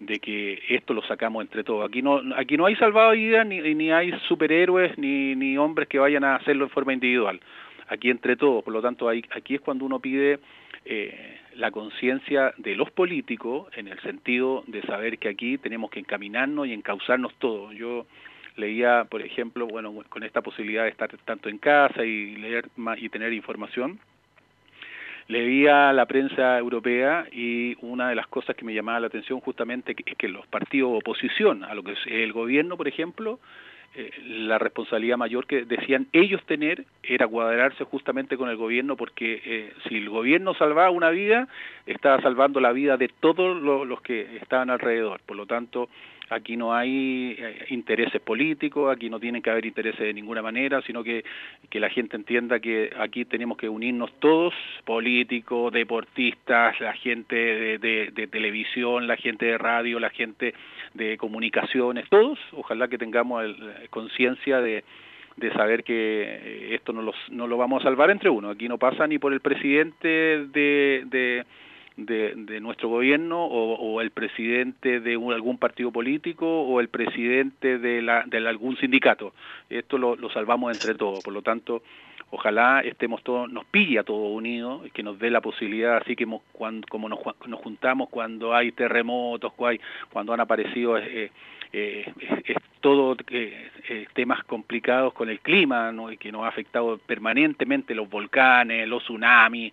de 0.00 0.18
que 0.18 0.60
esto 0.68 0.92
lo 0.92 1.02
sacamos 1.02 1.42
entre 1.42 1.62
todos. 1.62 1.88
Aquí 1.88 2.02
no 2.02 2.20
aquí 2.36 2.56
no 2.56 2.66
hay 2.66 2.74
salvavidas 2.76 3.46
ni, 3.46 3.60
ni 3.74 3.90
hay 3.90 4.12
superhéroes 4.28 4.98
ni, 4.98 5.34
ni 5.34 5.56
hombres 5.56 5.88
que 5.88 5.98
vayan 5.98 6.24
a 6.24 6.36
hacerlo 6.36 6.64
en 6.64 6.70
forma 6.70 6.92
individual. 6.92 7.40
Aquí 7.88 8.10
entre 8.10 8.36
todos, 8.36 8.64
por 8.64 8.72
lo 8.72 8.80
tanto, 8.80 9.08
aquí 9.08 9.54
es 9.54 9.60
cuando 9.60 9.84
uno 9.84 10.00
pide 10.00 10.40
eh, 10.86 11.38
la 11.56 11.70
conciencia 11.70 12.52
de 12.58 12.76
los 12.76 12.90
políticos 12.90 13.68
en 13.74 13.88
el 13.88 13.98
sentido 14.00 14.64
de 14.66 14.82
saber 14.82 15.18
que 15.18 15.28
aquí 15.28 15.56
tenemos 15.58 15.90
que 15.90 16.00
encaminarnos 16.00 16.66
y 16.66 16.72
encauzarnos 16.72 17.34
todos. 17.38 17.74
Yo 17.74 18.06
leía, 18.56 19.06
por 19.08 19.22
ejemplo, 19.22 19.66
bueno, 19.66 19.94
con 20.08 20.22
esta 20.22 20.42
posibilidad 20.42 20.84
de 20.84 20.90
estar 20.90 21.10
tanto 21.24 21.48
en 21.48 21.58
casa 21.58 22.04
y 22.04 22.36
leer 22.36 22.68
y 22.98 23.08
tener 23.08 23.32
información, 23.32 23.98
leía 25.28 25.92
la 25.92 26.06
prensa 26.06 26.58
europea 26.58 27.26
y 27.32 27.76
una 27.80 28.08
de 28.08 28.14
las 28.14 28.26
cosas 28.26 28.54
que 28.56 28.64
me 28.64 28.74
llamaba 28.74 29.00
la 29.00 29.06
atención 29.06 29.40
justamente 29.40 29.96
es 30.04 30.16
que 30.16 30.28
los 30.28 30.46
partidos 30.46 30.90
oposición 30.92 31.64
a 31.64 31.74
lo 31.74 31.82
que 31.82 31.92
es 31.92 32.06
el 32.06 32.32
gobierno, 32.32 32.76
por 32.76 32.88
ejemplo, 32.88 33.38
eh, 33.96 34.10
la 34.26 34.58
responsabilidad 34.58 35.16
mayor 35.16 35.46
que 35.46 35.64
decían 35.64 36.08
ellos 36.12 36.42
tener 36.46 36.84
era 37.02 37.28
cuadrarse 37.28 37.84
justamente 37.84 38.36
con 38.36 38.48
el 38.48 38.56
gobierno 38.56 38.96
porque 38.96 39.40
eh, 39.44 39.72
si 39.88 39.98
el 39.98 40.08
gobierno 40.08 40.54
salvaba 40.54 40.90
una 40.90 41.10
vida, 41.10 41.48
estaba 41.86 42.20
salvando 42.20 42.60
la 42.60 42.72
vida 42.72 42.96
de 42.96 43.08
todos 43.08 43.60
los, 43.60 43.86
los 43.86 44.00
que 44.02 44.36
estaban 44.38 44.70
alrededor. 44.70 45.20
Por 45.26 45.36
lo 45.36 45.46
tanto, 45.46 45.88
aquí 46.30 46.56
no 46.56 46.74
hay 46.74 47.36
eh, 47.38 47.66
intereses 47.70 48.20
políticos, 48.20 48.94
aquí 48.94 49.10
no 49.10 49.20
tienen 49.20 49.42
que 49.42 49.50
haber 49.50 49.66
intereses 49.66 50.00
de 50.00 50.14
ninguna 50.14 50.42
manera, 50.42 50.82
sino 50.82 51.02
que, 51.04 51.24
que 51.70 51.80
la 51.80 51.90
gente 51.90 52.16
entienda 52.16 52.60
que 52.60 52.90
aquí 52.98 53.24
tenemos 53.24 53.58
que 53.58 53.68
unirnos 53.68 54.12
todos, 54.20 54.54
políticos, 54.84 55.72
deportistas, 55.72 56.80
la 56.80 56.94
gente 56.94 57.36
de, 57.36 58.10
de, 58.12 58.26
televisión, 58.26 59.06
la 59.06 59.16
gente 59.16 59.46
de 59.46 59.58
radio, 59.58 60.00
la 60.00 60.10
gente 60.10 60.54
de 60.94 61.16
comunicaciones, 61.18 62.08
todos, 62.08 62.38
ojalá 62.52 62.88
que 62.88 62.98
tengamos 62.98 63.44
conciencia 63.90 64.60
de, 64.60 64.84
de 65.36 65.52
saber 65.52 65.82
que 65.84 66.74
esto 66.74 66.92
no, 66.92 67.02
los, 67.02 67.16
no 67.30 67.46
lo 67.46 67.56
vamos 67.56 67.82
a 67.82 67.84
salvar 67.84 68.10
entre 68.10 68.30
uno. 68.30 68.50
Aquí 68.50 68.68
no 68.68 68.78
pasa 68.78 69.06
ni 69.06 69.18
por 69.18 69.32
el 69.32 69.40
presidente 69.40 70.08
de, 70.08 71.04
de, 71.06 71.44
de, 71.96 72.60
nuestro 72.60 72.88
gobierno 72.88 73.44
o, 73.44 73.74
o, 73.74 74.00
el 74.00 74.10
presidente 74.10 75.00
de 75.00 75.14
algún 75.14 75.58
partido 75.58 75.92
político 75.92 76.62
o 76.62 76.80
el 76.80 76.88
presidente 76.88 77.78
de, 77.78 78.02
la, 78.02 78.24
de 78.26 78.38
algún 78.48 78.76
sindicato. 78.76 79.32
Esto 79.70 79.98
lo, 79.98 80.16
salvamos 80.30 80.74
entre 80.74 80.94
todos. 80.94 81.22
Por 81.22 81.32
lo 81.32 81.42
tanto, 81.42 81.82
ojalá 82.30 82.80
estemos 82.80 83.22
todos, 83.22 83.50
nos 83.50 83.64
pille 83.66 83.98
a 83.98 84.02
todos 84.02 84.32
unidos, 84.32 84.82
que 84.92 85.02
nos 85.02 85.18
dé 85.18 85.30
la 85.30 85.40
posibilidad, 85.40 85.98
así 85.98 86.16
que 86.16 86.26
cuando, 86.52 86.86
como 86.88 87.08
nos, 87.08 87.20
juntamos 87.62 88.08
cuando 88.08 88.54
hay 88.54 88.72
terremotos, 88.72 89.52
cuando, 90.10 90.32
han 90.32 90.40
aparecido 90.40 90.98
eh, 90.98 91.30
eh, 91.76 92.12
todo 92.80 93.16
eh, 93.30 93.70
eh, 93.88 94.06
temas 94.12 94.44
complicados 94.44 95.12
con 95.12 95.28
el 95.28 95.40
clima, 95.40 95.92
que 96.20 96.30
nos 96.30 96.44
ha 96.44 96.48
afectado 96.48 96.98
permanentemente 96.98 97.94
los 97.94 98.08
volcanes, 98.08 98.86
los 98.86 99.02
tsunamis, 99.02 99.72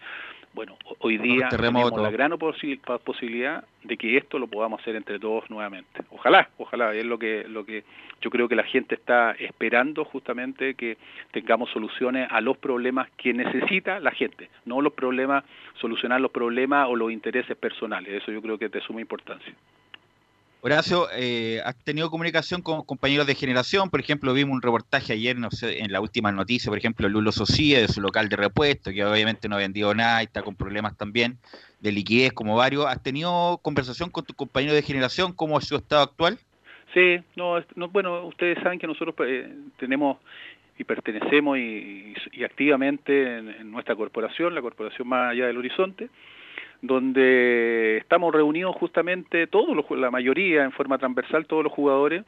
Bueno, 0.53 0.77
hoy 1.00 1.17
día 1.17 1.48
terremotos. 1.48 1.91
tenemos 1.91 2.01
la 2.03 2.12
gran 2.12 2.31
posi- 2.34 2.77
posibilidad 3.00 3.63
de 3.84 3.96
que 3.98 4.17
esto 4.17 4.38
lo 4.38 4.48
podamos 4.48 4.81
hacer 4.81 4.96
entre 4.98 5.17
todos 5.17 5.50
nuevamente. 5.50 6.01
Ojalá, 6.12 6.50
ojalá, 6.58 6.93
es 6.93 7.05
lo 7.05 7.17
que, 7.17 7.46
lo 7.48 7.65
que 7.65 7.84
yo 8.22 8.29
creo 8.29 8.50
que 8.50 8.55
la 8.55 8.63
gente 8.63 8.96
está 8.96 9.31
esperando 9.39 10.03
justamente 10.03 10.75
que 10.75 10.98
tengamos 11.31 11.70
soluciones 11.72 12.27
a 12.29 12.41
los 12.41 12.58
problemas 12.58 13.10
que 13.17 13.34
necesita 13.34 14.00
la 14.01 14.12
gente, 14.12 14.50
no 14.65 14.81
los 14.81 14.91
problemas, 14.93 15.46
solucionar 15.79 16.20
los 16.20 16.31
problemas 16.31 16.88
o 16.89 16.96
los 16.98 17.12
intereses 17.12 17.55
personales. 17.55 18.22
Eso 18.22 18.31
yo 18.31 18.41
creo 18.41 18.58
que 18.58 18.65
es 18.65 18.72
de 18.72 18.81
suma 18.81 19.00
importancia. 19.01 19.53
Horacio, 20.63 21.08
eh, 21.15 21.60
¿has 21.65 21.75
tenido 21.84 22.12
comunicación 22.12 22.62
con 22.62 22.84
compañeros 22.84 23.25
de 23.25 23.34
generación? 23.34 23.89
Por 23.89 24.00
ejemplo, 24.00 24.32
vimos 24.32 24.53
un 24.53 24.62
reportaje 24.62 25.13
ayer, 25.13 25.36
no 25.36 25.50
sé, 25.50 25.80
en 25.80 25.91
la 25.91 26.00
última 26.00 26.32
noticia, 26.32 26.70
por 26.70 26.77
ejemplo, 26.77 27.10
Lulo 27.10 27.32
Socia 27.32 27.82
de 27.82 27.88
su 27.88 28.00
local 28.00 28.30
de 28.30 28.36
repuesto, 28.36 28.91
que 28.91 29.03
obviamente 29.03 29.50
no 29.50 29.56
ha 29.56 29.60
vendido 29.60 29.96
nada 29.96 30.22
y 30.22 30.25
está 30.25 30.44
con 30.44 30.56
problemas 30.56 30.96
también 30.96 31.38
de 31.80 31.91
liquidez 31.91 32.32
como 32.34 32.56
varios. 32.56 32.86
¿Has 32.86 33.01
tenido 33.01 33.58
conversación 33.63 34.12
con 34.12 34.24
tu 34.24 34.36
compañero 34.36 34.74
de 34.75 34.84
generación? 34.84 35.34
¿Cómo 35.34 35.58
es 35.58 35.68
su 35.68 35.75
estado 35.75 36.03
actual? 36.03 36.38
Sí, 36.94 37.18
no, 37.36 37.60
no, 37.75 37.88
bueno, 37.89 38.25
ustedes 38.27 38.60
saben 38.62 38.77
que 38.77 38.86
nosotros 38.86 39.15
eh, 39.25 39.51
tenemos 39.80 40.18
y 40.77 40.84
pertenecemos 40.84 41.58
y, 41.58 41.62
y- 41.62 42.15
y 42.34 42.44
activamente 42.44 43.38
en, 43.39 43.50
en 43.50 43.72
nuestra 43.72 43.96
corporación, 43.96 44.53
la 44.53 44.62
corporación 44.62 45.08
más 45.08 45.32
allá 45.32 45.48
del 45.48 45.58
horizonte, 45.58 46.10
donde 46.81 47.97
estamos 47.97 48.33
reunidos 48.33 48.75
justamente 48.75 49.47
todos 49.47 49.85
la 49.91 50.11
mayoría 50.11 50.63
en 50.63 50.71
forma 50.71 50.97
transversal, 50.97 51.45
todos 51.45 51.63
los 51.63 51.71
jugadores, 51.73 52.23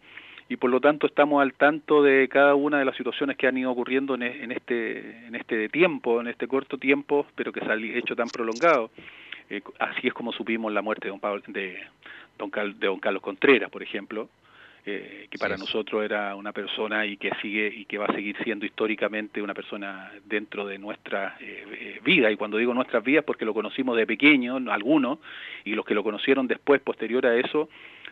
y 0.49 0.57
por 0.57 0.69
lo 0.69 0.79
tanto 0.79 1.07
estamos 1.07 1.41
al 1.41 1.53
tanto 1.53 2.03
de 2.03 2.27
cada 2.27 2.53
una 2.53 2.77
de 2.77 2.85
las 2.85 2.95
situaciones 2.95 3.37
que 3.37 3.47
han 3.47 3.57
ido 3.57 3.71
ocurriendo 3.71 4.15
en, 4.15 4.23
e- 4.23 4.43
en 4.43 4.51
este 4.51 5.25
en 5.27 5.35
este 5.35 5.69
tiempo, 5.69 6.21
en 6.21 6.27
este 6.27 6.47
corto 6.47 6.77
tiempo, 6.77 7.25
pero 7.35 7.51
que 7.51 7.61
se 7.61 7.71
ha 7.71 7.75
hecho 7.75 8.15
tan 8.15 8.29
prolongado. 8.29 8.91
Eh, 9.49 9.61
así 9.79 10.07
es 10.07 10.13
como 10.13 10.31
supimos 10.31 10.71
la 10.71 10.81
muerte 10.81 11.07
de 11.09 11.17
don, 11.17 11.43
de 11.53 11.77
don 12.79 12.99
Carlos 12.99 13.21
Contreras, 13.21 13.69
por 13.71 13.81
ejemplo, 13.83 14.29
eh, 14.85 15.27
que 15.29 15.37
para 15.37 15.55
nosotros 15.57 16.03
era 16.03 16.35
una 16.35 16.51
persona 16.51 17.05
y 17.05 17.15
que 17.17 17.31
sigue 17.41 17.67
y 17.73 17.85
que 17.85 17.97
va 17.97 18.05
a 18.05 18.13
seguir 18.13 18.35
siendo 18.43 18.65
históricamente 18.65 19.41
una 19.41 19.53
persona 19.53 20.11
dentro 20.25 20.65
de 20.65 20.77
nuestra 20.77 21.37
eh, 21.39 21.65
eh, 21.71 21.99
vida. 22.03 22.29
Y 22.31 22.35
cuando 22.35 22.57
digo 22.57 22.73
nuestras 22.73 23.03
vidas 23.03 23.23
porque 23.23 23.45
lo 23.45 23.53
conocimos 23.53 23.95
de 23.95 24.05
pequeño 24.05 24.57
algunos 24.71 25.19
y 25.63 25.71
los 25.75 25.85
que 25.85 25.93
lo 25.95 26.03
conocieron 26.03 26.47
después 26.47 26.81
posterior 26.81 27.25
a 27.25 27.35
eso 27.37 27.69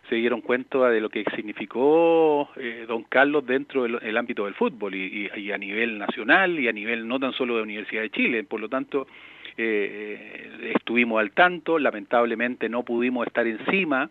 se 0.09 0.15
dieron 0.15 0.41
cuenta 0.41 0.89
de 0.89 0.99
lo 1.01 1.09
que 1.09 1.23
significó 1.35 2.49
eh, 2.55 2.85
don 2.87 3.03
Carlos 3.03 3.45
dentro 3.45 3.83
del 3.83 3.99
el 4.01 4.17
ámbito 4.17 4.45
del 4.45 4.55
fútbol 4.55 4.95
y, 4.95 5.29
y- 5.35 5.39
y 5.41 5.51
a 5.51 5.57
nivel 5.57 5.97
nacional 5.99 6.57
y 6.59 6.67
a 6.67 6.71
nivel 6.71 7.07
no 7.07 7.19
tan 7.19 7.33
solo 7.33 7.57
de 7.57 7.63
Universidad 7.63 8.01
de 8.01 8.09
Chile. 8.09 8.43
Por 8.43 8.59
lo 8.61 8.69
tanto 8.69 9.07
eh, 9.57 10.71
estuvimos 10.75 11.19
al 11.19 11.31
tanto 11.31 11.77
lamentablemente 11.77 12.69
no 12.69 12.83
pudimos 12.83 13.27
estar 13.27 13.45
encima 13.45 14.09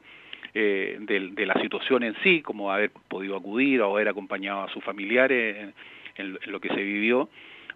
eh, 0.55 0.97
de, 1.01 1.47
la 1.47 1.55
situación 1.61 2.03
en 2.03 2.15
sí, 2.23 2.43
como 2.43 2.73
haber 2.73 2.91
podido 3.09 3.37
acudir 3.37 3.81
o 3.83 3.95
haber 3.95 4.09
acompañado 4.09 4.63
a 4.63 4.69
sus 4.69 4.83
familiares 4.85 5.73
en, 6.17 6.39
lo 6.47 6.61
que 6.61 6.69
se 6.69 6.83
vivió 6.83 7.29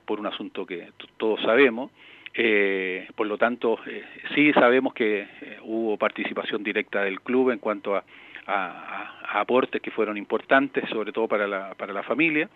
por 0.04 0.20
un 0.20 0.26
asunto 0.26 0.66
que 0.66 0.88
todos 1.16 1.40
sabemos. 1.42 1.90
Eh, 2.34 3.06
por 3.14 3.26
lo 3.26 3.38
tanto, 3.38 3.78
eh, 3.86 4.02
sí 4.34 4.52
sabemos 4.52 4.92
que 4.92 5.26
hubo 5.62 5.96
participación 5.96 6.62
directa 6.64 7.02
del 7.04 7.20
club 7.20 7.50
en 7.52 7.58
cuanto 7.58 7.94
a, 7.96 8.04
a- 8.46 9.20
a 9.28 9.40
aportes 9.40 9.80
que 9.80 9.90
fueron 9.90 10.16
importantes, 10.16 10.88
sobre 10.90 11.12
todo 11.12 11.26
para 11.28 11.46
la, 11.46 11.74
para 11.74 11.92
la 11.92 12.02
familia. 12.02 12.48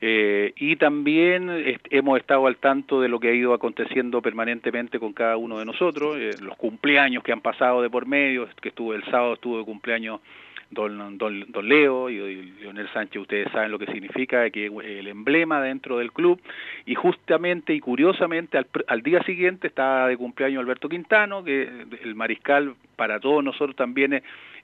Eh, 0.00 0.52
y 0.56 0.76
también 0.76 1.50
hemos 1.90 2.18
estado 2.18 2.46
al 2.46 2.56
tanto 2.56 3.00
de 3.00 3.08
lo 3.08 3.18
que 3.18 3.28
ha 3.28 3.32
ido 3.32 3.54
aconteciendo 3.54 4.20
permanentemente 4.20 4.98
con 4.98 5.12
cada 5.12 5.36
uno 5.36 5.58
de 5.58 5.64
nosotros, 5.64 6.16
eh, 6.18 6.30
los 6.40 6.56
cumpleaños 6.56 7.22
que 7.22 7.32
han 7.32 7.40
pasado 7.40 7.82
de 7.82 7.90
por 7.90 8.06
medio, 8.06 8.48
que 8.60 8.68
estuvo 8.68 8.94
el 8.94 9.04
sábado 9.04 9.34
estuvo 9.34 9.58
de 9.58 9.64
cumpleaños 9.64 10.20
don, 10.70 11.16
don, 11.18 11.44
don 11.48 11.68
Leo 11.68 12.10
y, 12.10 12.16
y 12.16 12.52
Leonel 12.60 12.88
Sánchez, 12.92 13.22
ustedes 13.22 13.50
saben 13.52 13.70
lo 13.70 13.78
que 13.78 13.86
significa, 13.86 14.50
que 14.50 14.66
el 14.66 15.06
emblema 15.06 15.60
dentro 15.62 15.98
del 15.98 16.12
club, 16.12 16.40
y 16.84 16.94
justamente 16.94 17.72
y 17.74 17.80
curiosamente 17.80 18.58
al, 18.58 18.66
al 18.88 19.02
día 19.02 19.22
siguiente 19.22 19.68
estaba 19.68 20.08
de 20.08 20.16
cumpleaños 20.16 20.60
Alberto 20.60 20.88
Quintano, 20.88 21.44
que 21.44 21.68
el 22.02 22.14
mariscal 22.14 22.74
para 22.96 23.20
todos 23.20 23.44
nosotros 23.44 23.76
también 23.76 24.14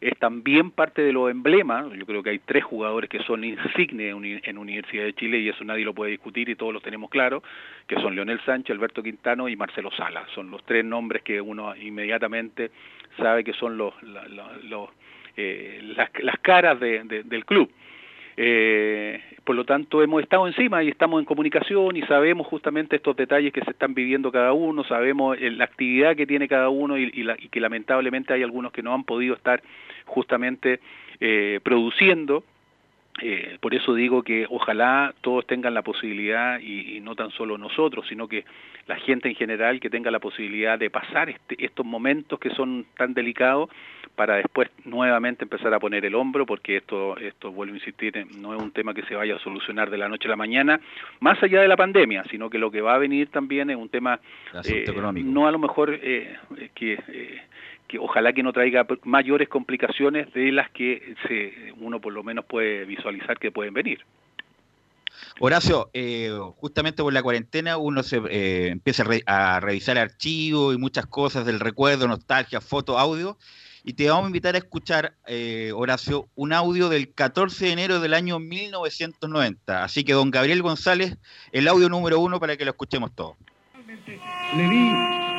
es, 0.01 0.19
también 0.19 0.71
parte 0.73 1.03
de 1.03 1.13
los 1.13 1.31
emblemas, 1.31 1.87
yo 1.93 2.05
creo 2.07 2.23
que 2.23 2.31
hay 2.31 2.39
tres 2.41 2.65
jugadores 2.65 3.09
que 3.09 3.23
son 3.23 3.45
insignes 3.45 4.11
en, 4.11 4.15
uni- 4.15 4.41
en 4.43 4.59
Universidad 4.59 5.05
de 5.05 5.13
Chile 5.15 5.39
y 5.39 5.49
eso 5.49 5.63
nadie 5.65 5.85
lo 5.85 5.95
puede 5.95 6.11
discutir 6.11 6.49
y 6.49 6.57
todos 6.57 6.73
lo 6.73 6.81
tenemos 6.81 7.09
claro, 7.11 7.43
que 7.87 7.95
son 7.97 8.15
Leonel 8.17 8.41
Sánchez, 8.41 8.75
Alberto 8.75 9.03
Quintano 9.03 9.49
y 9.49 9.55
Marcelo 9.57 9.91
Sala, 9.93 10.27
son 10.35 10.51
los 10.51 10.65
tres 10.65 10.85
nombres 10.85 11.23
que 11.23 11.41
uno 11.41 11.77
inmediatamente 11.77 12.71
sabe 13.19 13.45
que 13.45 13.53
son 13.53 13.77
los, 13.77 13.95
los 14.03 14.89
eh, 15.37 15.81
las, 15.97 16.11
las 16.23 16.39
caras 16.41 16.79
de- 16.81 17.05
de- 17.05 17.23
del 17.25 17.45
club. 17.45 17.71
Eh, 18.37 19.21
por 19.45 19.55
lo 19.57 19.65
tanto, 19.65 20.03
hemos 20.03 20.23
estado 20.23 20.47
encima 20.47 20.83
y 20.83 20.89
estamos 20.89 21.21
en 21.21 21.27
comunicación 21.27 21.97
y 21.97 22.03
sabemos 22.03 22.47
justamente 22.47 22.97
estos 22.97 23.15
detalles 23.17 23.53
que 23.53 23.61
se 23.63 23.71
están 23.71 23.93
viviendo 23.95 24.33
cada 24.33 24.53
uno, 24.53 24.85
sabemos 24.85 25.37
eh, 25.39 25.51
la 25.51 25.65
actividad 25.65 26.17
que 26.17 26.27
tiene 26.27 26.49
cada 26.49 26.69
uno 26.71 26.97
y, 26.97 27.11
la- 27.25 27.37
y 27.39 27.49
que 27.49 27.61
lamentablemente 27.61 28.33
hay 28.33 28.43
algunos 28.43 28.73
que 28.73 28.83
no 28.83 28.95
han 28.95 29.05
podido 29.05 29.35
estar 29.35 29.63
justamente 30.07 30.81
produciendo. 31.63 32.43
Eh, 33.21 33.59
por 33.61 33.75
eso 33.75 33.95
digo 33.95 34.23
que 34.23 34.47
ojalá 34.49 35.15
todos 35.21 35.47
tengan 35.47 35.75
la 35.75 35.83
posibilidad, 35.83 36.59
y, 36.61 36.97
y 36.97 37.01
no 37.01 37.15
tan 37.15 37.31
solo 37.31 37.59
nosotros, 37.59 38.07
sino 38.09 38.27
que 38.27 38.45
la 38.87 38.97
gente 38.97 39.29
en 39.29 39.35
general 39.35 39.81
que 39.81 39.91
tenga 39.91 40.11
la 40.11 40.19
posibilidad 40.19 40.79
de 40.79 40.89
pasar 40.91 41.29
este- 41.29 41.63
estos 41.65 41.85
momentos 41.85 42.39
que 42.39 42.51
son 42.51 42.87
tan 42.97 43.13
delicados 43.15 43.69
para 44.17 44.37
después 44.37 44.71
nuevamente 44.85 45.45
empezar 45.45 45.73
a 45.73 45.79
poner 45.79 46.05
el 46.05 46.15
hombro, 46.15 46.47
porque 46.47 46.79
esto, 46.79 47.17
esto 47.19 47.53
vuelvo 47.53 47.75
a 47.75 47.77
insistir, 47.79 48.17
eh, 48.17 48.27
no 48.39 48.55
es 48.55 48.63
un 48.63 48.71
tema 48.71 48.93
que 48.95 49.03
se 49.03 49.15
vaya 49.15 49.37
a 49.37 49.39
solucionar 49.39 49.91
de 49.91 49.99
la 49.99 50.09
noche 50.09 50.27
a 50.27 50.31
la 50.31 50.37
mañana, 50.37 50.81
más 51.21 51.41
allá 51.43 51.61
de 51.61 51.69
la 51.69 51.77
pandemia, 51.77 52.25
sino 52.31 52.49
que 52.51 52.59
lo 52.59 52.71
que 52.71 52.81
va 52.81 52.95
a 52.95 52.99
venir 52.99 53.29
también 53.29 53.71
es 53.71 53.77
un 53.77 53.89
tema, 53.89 54.21
eh, 54.65 54.85
económico. 54.89 55.29
no 55.31 55.47
a 55.47 55.53
lo 55.53 55.59
mejor 55.59 55.91
eh, 56.03 56.35
eh, 56.57 56.71
que... 56.75 57.43
que 57.93 57.99
ojalá 57.99 58.33
que 58.33 58.43
no 58.43 58.55
traiga 58.55 58.87
mayores 59.05 59.51
complicaciones 59.51 60.33
de 60.33 60.51
las 60.51 60.71
que 60.71 61.15
se, 61.29 61.73
uno 61.79 62.01
por 62.01 62.15
lo 62.15 62.23
menos 62.23 62.47
puede 62.47 62.87
visualizar 62.87 63.39
que 63.39 63.53
pueden 63.53 63.75
venir. 63.75 64.01
Horacio, 65.41 65.91
eh, 65.93 66.31
justamente 66.57 67.03
por 67.03 67.13
la 67.13 67.23
cuarentena 67.23 67.77
uno 67.77 68.03
se 68.03 68.17
eh, 68.31 68.69
empieza 68.69 69.03
a, 69.03 69.07
re- 69.07 69.23
a 69.27 69.61
revisar 69.61 69.99
archivos 69.99 70.75
y 70.75 70.79
muchas 70.79 71.05
cosas 71.05 71.45
del 71.45 71.61
recuerdo, 71.61 72.09
nostalgia, 72.09 72.63
foto, 72.63 72.99
audio. 72.99 73.37
Y 73.85 73.93
te 73.93 74.09
vamos 74.09 74.25
a 74.25 74.29
invitar 74.29 74.55
a 74.55 74.59
escuchar, 74.59 75.13
eh, 75.27 75.73
Horacio, 75.75 76.29
un 76.35 76.55
audio 76.55 76.89
del 76.89 77.13
14 77.13 77.67
de 77.67 77.73
enero 77.73 78.01
del 78.01 78.15
año 78.15 78.39
1990. 78.39 79.85
Así 79.85 80.03
que, 80.05 80.15
don 80.15 80.31
Gabriel 80.31 80.63
González, 80.63 81.19
el 81.51 81.69
audio 81.69 81.91
número 81.91 82.21
uno 82.21 82.41
para 82.41 82.57
que 82.57 82.65
lo 82.65 82.71
escuchemos 82.71 83.15
todos. 83.15 83.37
Le 84.57 84.69
vi 84.69 85.32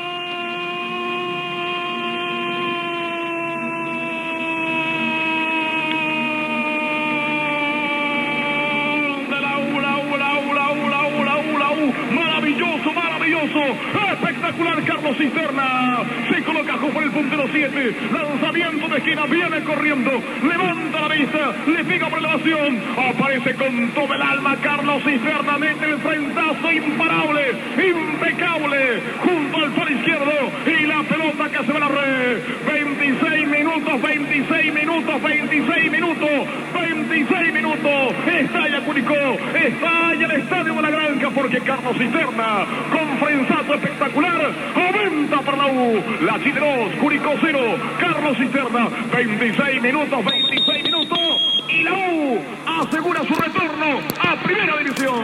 Oh! 13.66 14.03
Espectacular 14.44 14.84
Carlos 14.84 15.18
Cisterna. 15.18 16.04
Se 16.30 16.44
coloca 16.44 16.76
por 16.76 17.02
el 17.02 17.12
puntero 17.12 17.46
7. 17.50 17.96
Lanzamiento 18.12 18.90
de 18.90 18.98
esquina, 18.98 19.26
viene 19.26 19.64
corriendo. 19.64 20.12
Levanta 20.44 21.00
la 21.00 21.08
vista, 21.08 21.54
le 21.66 21.84
pega 21.86 22.10
por 22.10 22.20
elevación. 22.20 22.82
Aparece 22.98 23.56
con 23.56 23.90
todo 23.92 24.14
el 24.14 24.22
alma 24.22 24.58
Carlos 24.62 25.02
Cisterna. 25.06 25.58
Mete 25.58 25.86
el 25.86 25.98
frentazo 26.00 26.72
imparable, 26.74 27.52
impecable. 27.88 29.02
Junto 29.24 29.58
al 29.60 29.72
palo 29.72 29.92
izquierdo. 29.92 30.52
Y 30.66 30.86
la 30.88 31.04
pelota 31.04 31.50
que 31.50 31.66
se 31.66 31.72
va 31.72 31.78
a 31.78 31.80
la 31.80 31.88
red. 31.88 32.40
26 32.68 33.48
minutos, 33.48 34.02
26 34.02 34.74
minutos, 34.74 35.22
26 35.24 35.92
minutos, 35.92 36.30
26 36.74 37.54
minutos. 37.54 38.14
Estalla 38.28 38.82
Curicó, 38.82 39.14
estalla 39.56 40.26
el 40.26 40.32
estadio 40.32 40.74
de 40.74 40.82
la 40.82 40.90
Granja 40.90 41.30
porque 41.30 41.60
Carlos 41.62 41.98
Cisterna, 41.98 42.66
con 42.92 43.18
frenzazo 43.20 43.74
espectacular, 43.76 44.43
aumenta 44.76 45.42
para 45.42 45.58
la 45.58 45.68
U. 45.68 46.04
La 46.26 46.44
Chile 46.44 46.60
2, 46.60 46.96
Curicó 47.02 47.34
0, 47.42 47.60
Carlos 48.00 48.38
Cisterna, 48.38 48.90
26 49.14 49.82
minutos, 49.82 50.26
26 50.26 50.84
minutos. 50.84 51.20
Y 51.70 51.84
la 51.84 51.92
U 51.92 52.40
asegura 52.82 53.24
su 53.24 53.34
retorno 53.34 54.00
a 54.20 54.44
Primera 54.44 54.78
División. 54.78 55.24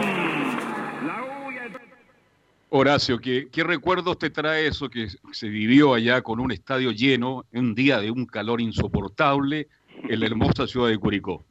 Horacio, 2.72 3.18
¿qué, 3.18 3.48
¿qué 3.50 3.64
recuerdos 3.64 4.18
te 4.18 4.30
trae 4.30 4.68
eso 4.68 4.88
que 4.88 5.08
se 5.32 5.48
vivió 5.48 5.92
allá 5.92 6.22
con 6.22 6.38
un 6.38 6.52
estadio 6.52 6.92
lleno, 6.92 7.44
un 7.52 7.74
día 7.74 7.98
de 7.98 8.12
un 8.12 8.26
calor 8.26 8.60
insoportable 8.60 9.66
en 10.08 10.20
la 10.20 10.26
hermosa 10.26 10.68
ciudad 10.68 10.88
de 10.88 10.98
Curicó? 10.98 11.44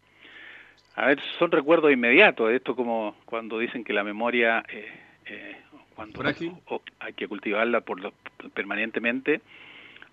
A 0.95 1.07
ver, 1.07 1.19
son 1.37 1.51
recuerdos 1.51 1.91
inmediatos, 1.91 2.51
esto 2.51 2.73
como 2.75 3.15
cuando 3.25 3.59
dicen 3.59 3.83
que 3.83 3.91
la 3.91 4.03
memoria... 4.03 4.63
eh, 4.69 4.87
eh, 5.25 5.55
cuando, 5.99 6.81
hay 6.99 7.13
que 7.13 7.27
cultivarla 7.27 7.81
por 7.81 7.99
lo- 7.99 8.13
permanentemente, 8.53 9.41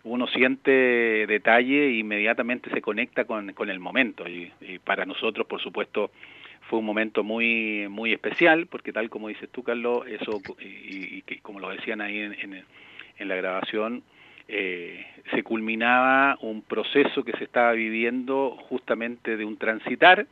uno 0.05 0.27
siente 0.29 0.70
detalle 1.27 1.87
e 1.88 1.92
inmediatamente 1.99 2.70
se 2.70 2.81
conecta 2.81 3.25
con, 3.25 3.53
con 3.53 3.70
el 3.70 3.79
momento. 3.81 4.29
Y, 4.29 4.53
y 4.61 4.79
para 4.79 5.05
nosotros, 5.05 5.46
por 5.46 5.61
supuesto, 5.61 6.11
fue 6.68 6.79
un 6.81 6.85
momento 6.85 7.22
muy 7.22 7.87
muy 7.88 8.12
especial, 8.12 8.66
porque 8.66 8.92
tal 8.92 9.09
como 9.11 9.29
dices 9.29 9.49
tú, 9.51 9.62
Carlos, 9.62 10.05
eso, 10.09 10.40
y, 10.61 11.22
como 11.42 11.61
lo 11.61 11.70
decían 11.70 12.01
ahí 12.01 12.18
en, 12.18 12.33
en- 12.35 12.64
en 13.18 13.29
la 13.29 13.37
grabación, 13.37 14.03
eh, 14.49 15.05
se 15.33 15.42
culminaba 15.42 16.37
un 16.40 16.62
proceso 16.62 17.25
que 17.25 17.33
se 17.33 17.44
estaba 17.44 17.72
viviendo 17.72 18.51
justamente 18.68 19.37
de 19.37 19.44
un 19.44 19.57
transitar 19.57 20.27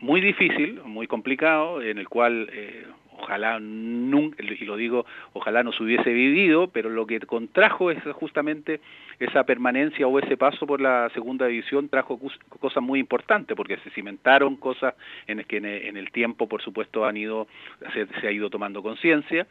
muy 0.00 0.20
difícil, 0.20 0.80
muy 0.84 1.06
complicado, 1.06 1.80
en 1.82 1.98
el 1.98 2.08
cual 2.08 2.48
eh, 2.52 2.86
ojalá 3.20 3.58
nunca, 3.60 4.42
y 4.42 4.64
lo 4.64 4.76
digo, 4.76 5.06
ojalá 5.32 5.62
no 5.62 5.72
se 5.72 5.82
hubiese 5.82 6.12
vivido, 6.12 6.68
pero 6.68 6.90
lo 6.90 7.06
que 7.06 7.20
contrajo 7.20 7.90
es 7.90 8.02
justamente 8.14 8.80
esa 9.18 9.44
permanencia 9.44 10.06
o 10.06 10.18
ese 10.18 10.36
paso 10.36 10.66
por 10.66 10.80
la 10.80 11.10
segunda 11.10 11.46
división 11.46 11.88
trajo 11.88 12.18
cosas 12.60 12.82
muy 12.82 13.00
importantes, 13.00 13.56
porque 13.56 13.76
se 13.78 13.90
cimentaron 13.90 14.56
cosas 14.56 14.94
en 15.26 15.44
que 15.44 15.58
en 15.58 15.66
en 15.66 15.96
el 15.96 16.10
tiempo, 16.10 16.48
por 16.48 16.62
supuesto, 16.62 17.04
han 17.04 17.16
ido, 17.16 17.48
se, 17.92 18.26
ha 18.26 18.30
ido 18.30 18.48
tomando 18.50 18.82
conciencia, 18.82 19.46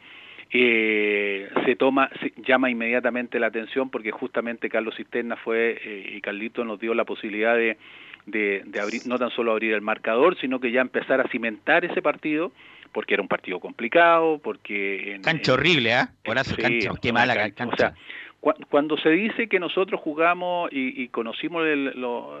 eh, 0.50 1.48
se 1.64 1.76
toma, 1.76 2.10
llama 2.36 2.70
inmediatamente 2.70 3.38
la 3.38 3.48
atención 3.48 3.90
porque 3.90 4.10
justamente 4.10 4.70
Carlos 4.70 4.96
Cisterna 4.96 5.36
fue 5.36 5.78
eh, 5.84 6.12
y 6.16 6.20
Carlito 6.22 6.64
nos 6.64 6.80
dio 6.80 6.94
la 6.94 7.04
posibilidad 7.04 7.54
de, 7.54 7.76
de, 8.24 8.62
de 8.64 8.80
abrir, 8.80 9.02
no 9.06 9.18
tan 9.18 9.30
solo 9.30 9.52
abrir 9.52 9.74
el 9.74 9.82
marcador, 9.82 10.38
sino 10.38 10.58
que 10.58 10.70
ya 10.70 10.80
empezar 10.80 11.20
a 11.20 11.28
cimentar 11.28 11.84
ese 11.84 12.00
partido, 12.00 12.52
porque 12.92 13.14
era 13.14 13.22
un 13.22 13.28
partido 13.28 13.60
complicado, 13.60 14.38
porque... 14.42 15.14
En, 15.14 15.22
Cancha 15.22 15.52
horrible, 15.54 15.92
¿ah? 15.94 16.10
Horacio, 16.26 16.56
sí, 16.56 16.62
cancha, 16.62 16.90
qué 17.00 17.12
mala 17.12 17.34
can- 17.34 17.50
cancha. 17.52 17.74
O 17.74 17.76
sea, 17.76 17.94
cu- 18.40 18.54
cuando 18.70 18.96
se 18.98 19.10
dice 19.10 19.48
que 19.48 19.58
nosotros 19.60 20.00
jugamos 20.00 20.72
y, 20.72 21.02
y 21.02 21.08
conocimos 21.08 21.64
el, 21.66 21.92
lo, 22.00 22.40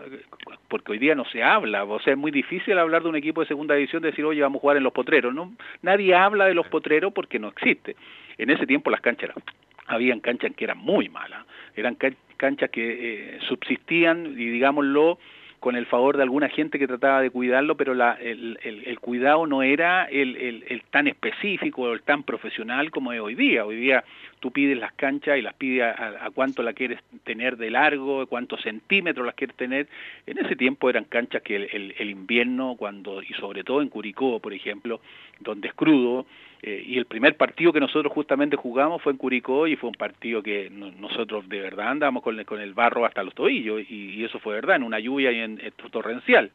porque 0.68 0.92
hoy 0.92 0.98
día 0.98 1.14
no 1.14 1.24
se 1.26 1.42
habla, 1.42 1.84
o 1.84 2.00
sea, 2.00 2.12
es 2.14 2.18
muy 2.18 2.30
difícil 2.30 2.78
hablar 2.78 3.02
de 3.02 3.08
un 3.08 3.16
equipo 3.16 3.40
de 3.40 3.48
segunda 3.48 3.74
división, 3.74 4.02
decir, 4.02 4.24
oye, 4.24 4.40
vamos 4.42 4.58
a 4.58 4.62
jugar 4.62 4.76
en 4.76 4.84
los 4.84 4.92
potreros, 4.92 5.34
no, 5.34 5.52
nadie 5.82 6.14
habla 6.14 6.46
de 6.46 6.54
los 6.54 6.66
potreros 6.68 7.12
porque 7.12 7.38
no 7.38 7.48
existe. 7.48 7.96
En 8.38 8.50
ese 8.50 8.66
tiempo 8.66 8.90
las 8.90 9.00
canchas 9.00 9.30
eran, 9.30 9.42
habían 9.86 10.20
canchas 10.20 10.52
que 10.56 10.64
eran 10.64 10.78
muy 10.78 11.08
malas, 11.08 11.44
eran 11.74 11.94
can- 11.96 12.16
canchas 12.36 12.70
que 12.70 13.34
eh, 13.36 13.38
subsistían 13.48 14.26
y 14.38 14.46
digámoslo 14.50 15.18
con 15.60 15.76
el 15.76 15.86
favor 15.86 16.16
de 16.16 16.22
alguna 16.22 16.48
gente 16.48 16.78
que 16.78 16.86
trataba 16.86 17.20
de 17.20 17.30
cuidarlo, 17.30 17.76
pero 17.76 17.94
la, 17.94 18.12
el, 18.12 18.58
el- 18.62 18.84
el 18.86 19.00
cuidado 19.00 19.46
no 19.46 19.62
era 19.62 20.04
el, 20.04 20.36
el- 20.36 20.82
tan 20.90 21.06
específico 21.08 21.82
o 21.82 21.92
el 21.92 22.02
tan 22.02 22.22
profesional 22.22 22.90
como 22.90 23.12
es 23.12 23.20
hoy 23.20 23.34
día. 23.34 23.64
Hoy 23.66 23.76
día 23.76 24.04
tú 24.40 24.50
pides 24.50 24.78
las 24.78 24.92
canchas 24.92 25.36
y 25.38 25.42
las 25.42 25.54
pides 25.54 25.82
a, 25.84 26.30
cuánto 26.34 26.62
la 26.62 26.72
quieres 26.72 27.00
tener 27.24 27.56
de 27.56 27.70
largo, 27.70 28.26
cuántos 28.26 28.60
centímetros 28.62 29.26
las 29.26 29.34
quieres 29.34 29.56
tener. 29.56 29.88
En 30.26 30.38
ese 30.38 30.54
tiempo 30.56 30.88
eran 30.88 31.04
canchas 31.04 31.42
que 31.42 31.56
el 31.56 32.10
invierno, 32.10 32.76
cuando 32.78 33.22
y 33.22 33.32
sobre 33.34 33.64
todo 33.64 33.82
en 33.82 33.88
Curicó, 33.88 34.40
por 34.40 34.52
ejemplo, 34.52 35.00
donde 35.40 35.68
es 35.68 35.74
crudo, 35.74 36.26
eh, 36.62 36.82
y 36.86 36.98
el 36.98 37.06
primer 37.06 37.36
partido 37.36 37.72
que 37.72 37.80
nosotros 37.80 38.12
justamente 38.12 38.56
jugamos 38.56 39.00
fue 39.02 39.12
en 39.12 39.18
Curicó 39.18 39.66
y 39.68 39.76
fue 39.76 39.88
un 39.90 39.94
partido 39.94 40.42
que 40.42 40.68
no- 40.70 40.90
nosotros 40.90 41.48
de 41.48 41.60
verdad 41.60 41.88
andábamos 41.90 42.22
con, 42.22 42.38
el- 42.38 42.46
con 42.46 42.60
el 42.60 42.74
barro 42.74 43.06
hasta 43.06 43.22
los 43.22 43.34
tobillos 43.34 43.82
y, 43.88 44.24
eso 44.24 44.38
fue 44.40 44.54
verdad, 44.54 44.76
en 44.76 44.82
una 44.82 44.98
lluvia 44.98 45.30
y 45.32 45.38
en, 45.38 45.60
en 45.60 45.72
torrencial. 45.90 46.50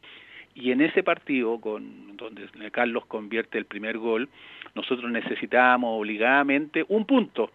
Y 0.56 0.72
en 0.72 0.82
ese 0.82 1.02
partido, 1.04 1.60
donde 1.64 2.48
Carlos 2.72 3.06
convierte 3.08 3.58
el 3.58 3.66
primer 3.66 3.98
gol, 3.98 4.30
nosotros 4.76 5.10
necesitábamos 5.12 6.00
obligadamente 6.00 6.86
un 6.90 7.06
punto, 7.06 7.50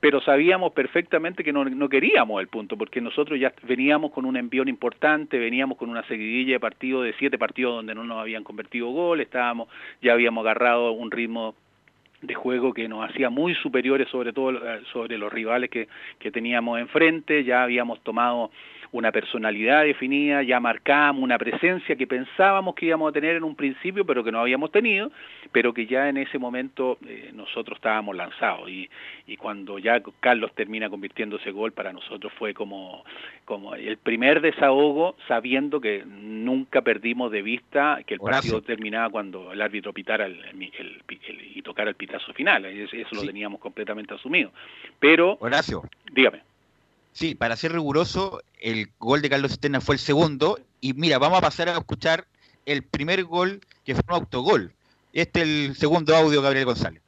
pero 0.00 0.20
sabíamos 0.22 0.72
perfectamente 0.72 1.44
que 1.44 1.52
no, 1.52 1.64
no 1.64 1.88
queríamos 1.88 2.40
el 2.40 2.48
punto, 2.48 2.76
porque 2.76 3.00
nosotros 3.00 3.38
ya 3.38 3.52
veníamos 3.64 4.10
con 4.10 4.24
un 4.24 4.36
envión 4.36 4.66
importante, 4.68 5.38
veníamos 5.38 5.76
con 5.78 5.90
una 5.90 6.02
seguidilla 6.08 6.54
de 6.54 6.60
partidos, 6.60 7.04
de 7.04 7.12
siete 7.18 7.38
partidos 7.38 7.76
donde 7.76 7.94
no 7.94 8.02
nos 8.04 8.18
habían 8.18 8.42
convertido 8.42 8.88
gol, 8.88 9.20
estábamos, 9.20 9.68
ya 10.02 10.14
habíamos 10.14 10.42
agarrado 10.42 10.90
un 10.92 11.10
ritmo 11.10 11.54
de 12.22 12.34
juego 12.34 12.72
que 12.72 12.88
nos 12.88 13.08
hacía 13.08 13.30
muy 13.30 13.54
superiores 13.54 14.08
sobre 14.08 14.32
todo 14.32 14.52
eh, 14.52 14.80
sobre 14.92 15.16
los 15.16 15.32
rivales 15.32 15.70
que, 15.70 15.88
que 16.18 16.30
teníamos 16.30 16.78
enfrente, 16.78 17.44
ya 17.44 17.62
habíamos 17.62 18.00
tomado 18.00 18.50
una 18.92 19.12
personalidad 19.12 19.84
definida, 19.84 20.42
ya 20.42 20.58
marcábamos 20.58 21.22
una 21.22 21.38
presencia 21.38 21.94
que 21.94 22.06
pensábamos 22.06 22.74
que 22.74 22.86
íbamos 22.86 23.08
a 23.10 23.12
tener 23.12 23.36
en 23.36 23.44
un 23.44 23.54
principio, 23.54 24.04
pero 24.04 24.24
que 24.24 24.32
no 24.32 24.40
habíamos 24.40 24.72
tenido, 24.72 25.12
pero 25.52 25.72
que 25.72 25.86
ya 25.86 26.08
en 26.08 26.16
ese 26.16 26.38
momento 26.38 26.98
eh, 27.06 27.30
nosotros 27.32 27.76
estábamos 27.78 28.16
lanzados. 28.16 28.68
Y, 28.68 28.90
y 29.28 29.36
cuando 29.36 29.78
ya 29.78 30.02
Carlos 30.18 30.52
termina 30.54 30.90
convirtiendo 30.90 31.36
ese 31.36 31.52
gol, 31.52 31.70
para 31.72 31.92
nosotros 31.92 32.32
fue 32.38 32.52
como, 32.52 33.04
como 33.44 33.74
el 33.76 33.96
primer 33.98 34.40
desahogo, 34.40 35.14
sabiendo 35.28 35.80
que 35.80 36.04
nunca 36.06 36.82
perdimos 36.82 37.30
de 37.30 37.42
vista 37.42 38.00
que 38.04 38.14
el 38.14 38.20
Horacio. 38.20 38.54
partido 38.54 38.62
terminaba 38.62 39.08
cuando 39.10 39.52
el 39.52 39.62
árbitro 39.62 39.92
pitara 39.92 40.26
el, 40.26 40.38
el- 40.44 40.72
el- 40.78 41.02
el- 41.28 41.56
y 41.56 41.62
tocara 41.62 41.90
el 41.90 41.96
pitazo 41.96 42.32
final. 42.32 42.64
Eso, 42.64 42.96
eso 42.96 43.14
lo 43.14 43.22
teníamos 43.24 43.60
completamente 43.60 44.14
asumido. 44.14 44.50
Pero, 44.98 45.36
Horacio. 45.40 45.82
dígame. 46.12 46.40
Sí, 47.12 47.34
para 47.34 47.56
ser 47.56 47.72
riguroso, 47.72 48.42
el 48.60 48.90
gol 48.98 49.22
de 49.22 49.30
Carlos 49.30 49.50
Cisterna 49.52 49.80
fue 49.80 49.96
el 49.96 49.98
segundo. 49.98 50.58
Y 50.80 50.94
mira, 50.94 51.18
vamos 51.18 51.38
a 51.38 51.42
pasar 51.42 51.68
a 51.68 51.78
escuchar 51.78 52.26
el 52.66 52.82
primer 52.82 53.24
gol 53.24 53.60
que 53.84 53.94
fue 53.94 54.04
un 54.08 54.14
autogol. 54.14 54.72
Este 55.12 55.40
es 55.40 55.46
el 55.46 55.76
segundo 55.76 56.14
audio, 56.16 56.40
Gabriel 56.40 56.66
González. 56.66 57.02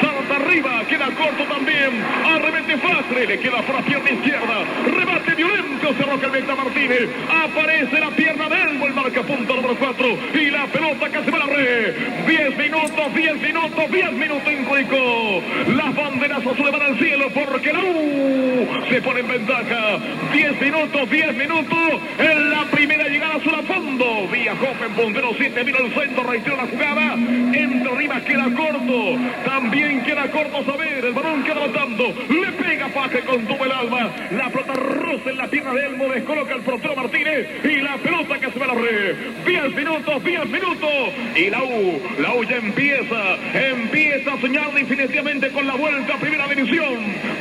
Salta 0.00 0.36
arriba, 0.36 0.84
queda 0.88 1.06
corto 1.06 1.44
también. 1.44 1.90
Arremete 2.24 2.76
Facre, 2.78 3.26
le 3.26 3.38
queda 3.38 3.62
por 3.62 3.74
la 3.76 3.82
pierna 3.82 4.10
izquierda. 4.10 4.64
Rebate 4.86 5.34
violento, 5.34 5.71
roca 5.90 6.26
el 6.26 6.32
Vecta 6.32 6.54
Martínez. 6.54 7.08
Aparece 7.28 8.00
la 8.00 8.10
pierna 8.10 8.48
de 8.48 8.62
Elmo, 8.62 8.86
el 8.86 8.94
marca 8.94 9.22
punto 9.22 9.56
número 9.56 9.76
4. 9.76 10.18
Y 10.34 10.50
la 10.50 10.66
pelota 10.66 11.08
que 11.10 11.24
se 11.24 11.30
va 11.30 11.46
red. 11.46 11.94
10 12.26 12.56
minutos, 12.56 13.14
10 13.14 13.40
minutos, 13.40 13.90
10 13.90 14.12
minutos 14.12 14.46
en 14.46 14.64
Curicó. 14.64 15.42
Las 15.76 15.94
banderas 15.94 16.38
azules 16.38 16.72
van 16.72 16.82
al 16.82 16.98
cielo 16.98 17.28
porque 17.34 17.72
la 17.72 17.80
U 17.80 18.68
se 18.88 19.02
pone 19.02 19.20
en 19.20 19.28
ventaja. 19.28 19.98
10 20.32 20.60
minutos, 20.60 21.10
10 21.10 21.34
minutos. 21.34 21.78
En 22.18 22.50
la 22.50 22.64
primera 22.70 23.08
llegada 23.08 23.34
azul 23.34 23.54
a 23.54 23.62
fondo. 23.62 24.28
Vía 24.28 24.52
Hoffen, 24.52 24.92
puntero 24.92 25.32
7, 25.36 25.62
vino 25.64 25.78
el 25.78 25.92
centro, 25.94 26.22
reiteró 26.24 26.56
la 26.56 26.66
jugada. 26.66 27.14
Entre 27.14 27.92
arriba 27.92 28.20
queda 28.20 28.44
corto. 28.54 29.18
También 29.44 30.02
queda 30.04 30.30
corto 30.30 30.64
saber. 30.64 31.04
El 31.04 31.12
balón 31.12 31.42
queda 31.42 31.66
botando. 31.66 32.14
Le 32.28 32.52
pega 32.52 32.88
Paje 32.88 33.20
con 33.20 33.46
todo 33.46 33.64
el 33.64 33.72
alma. 33.72 34.10
La 34.30 34.50
pelota 34.50 34.74
roza 34.74 35.30
en 35.30 35.36
la 35.38 35.46
pierna 35.48 35.72
de 35.72 35.81
Elmo. 35.82 36.08
Descoloca 36.08 36.54
el 36.54 36.62
portero 36.62 36.96
Martínez. 36.96 37.48
Y 37.64 37.76
la 37.80 37.96
pelota 37.98 38.38
que 38.38 38.50
se 38.50 38.58
va 38.58 38.66
a 38.66 38.74
la 38.74 38.80
red. 38.80 39.16
10 39.46 39.74
minutos, 39.74 40.24
10 40.24 40.46
minutos. 40.46 40.90
Y 41.36 41.50
la 41.50 41.62
U, 41.62 42.00
la 42.20 42.34
U 42.34 42.44
ya 42.44 42.56
empieza. 42.56 43.34
Empieza 43.54 44.34
a 44.34 44.40
soñar 44.40 44.72
definitivamente 44.72 45.50
con 45.50 45.66
la 45.66 45.74
vuelta 45.76 46.14
a 46.14 46.20
primera 46.20 46.46
división. 46.48 46.94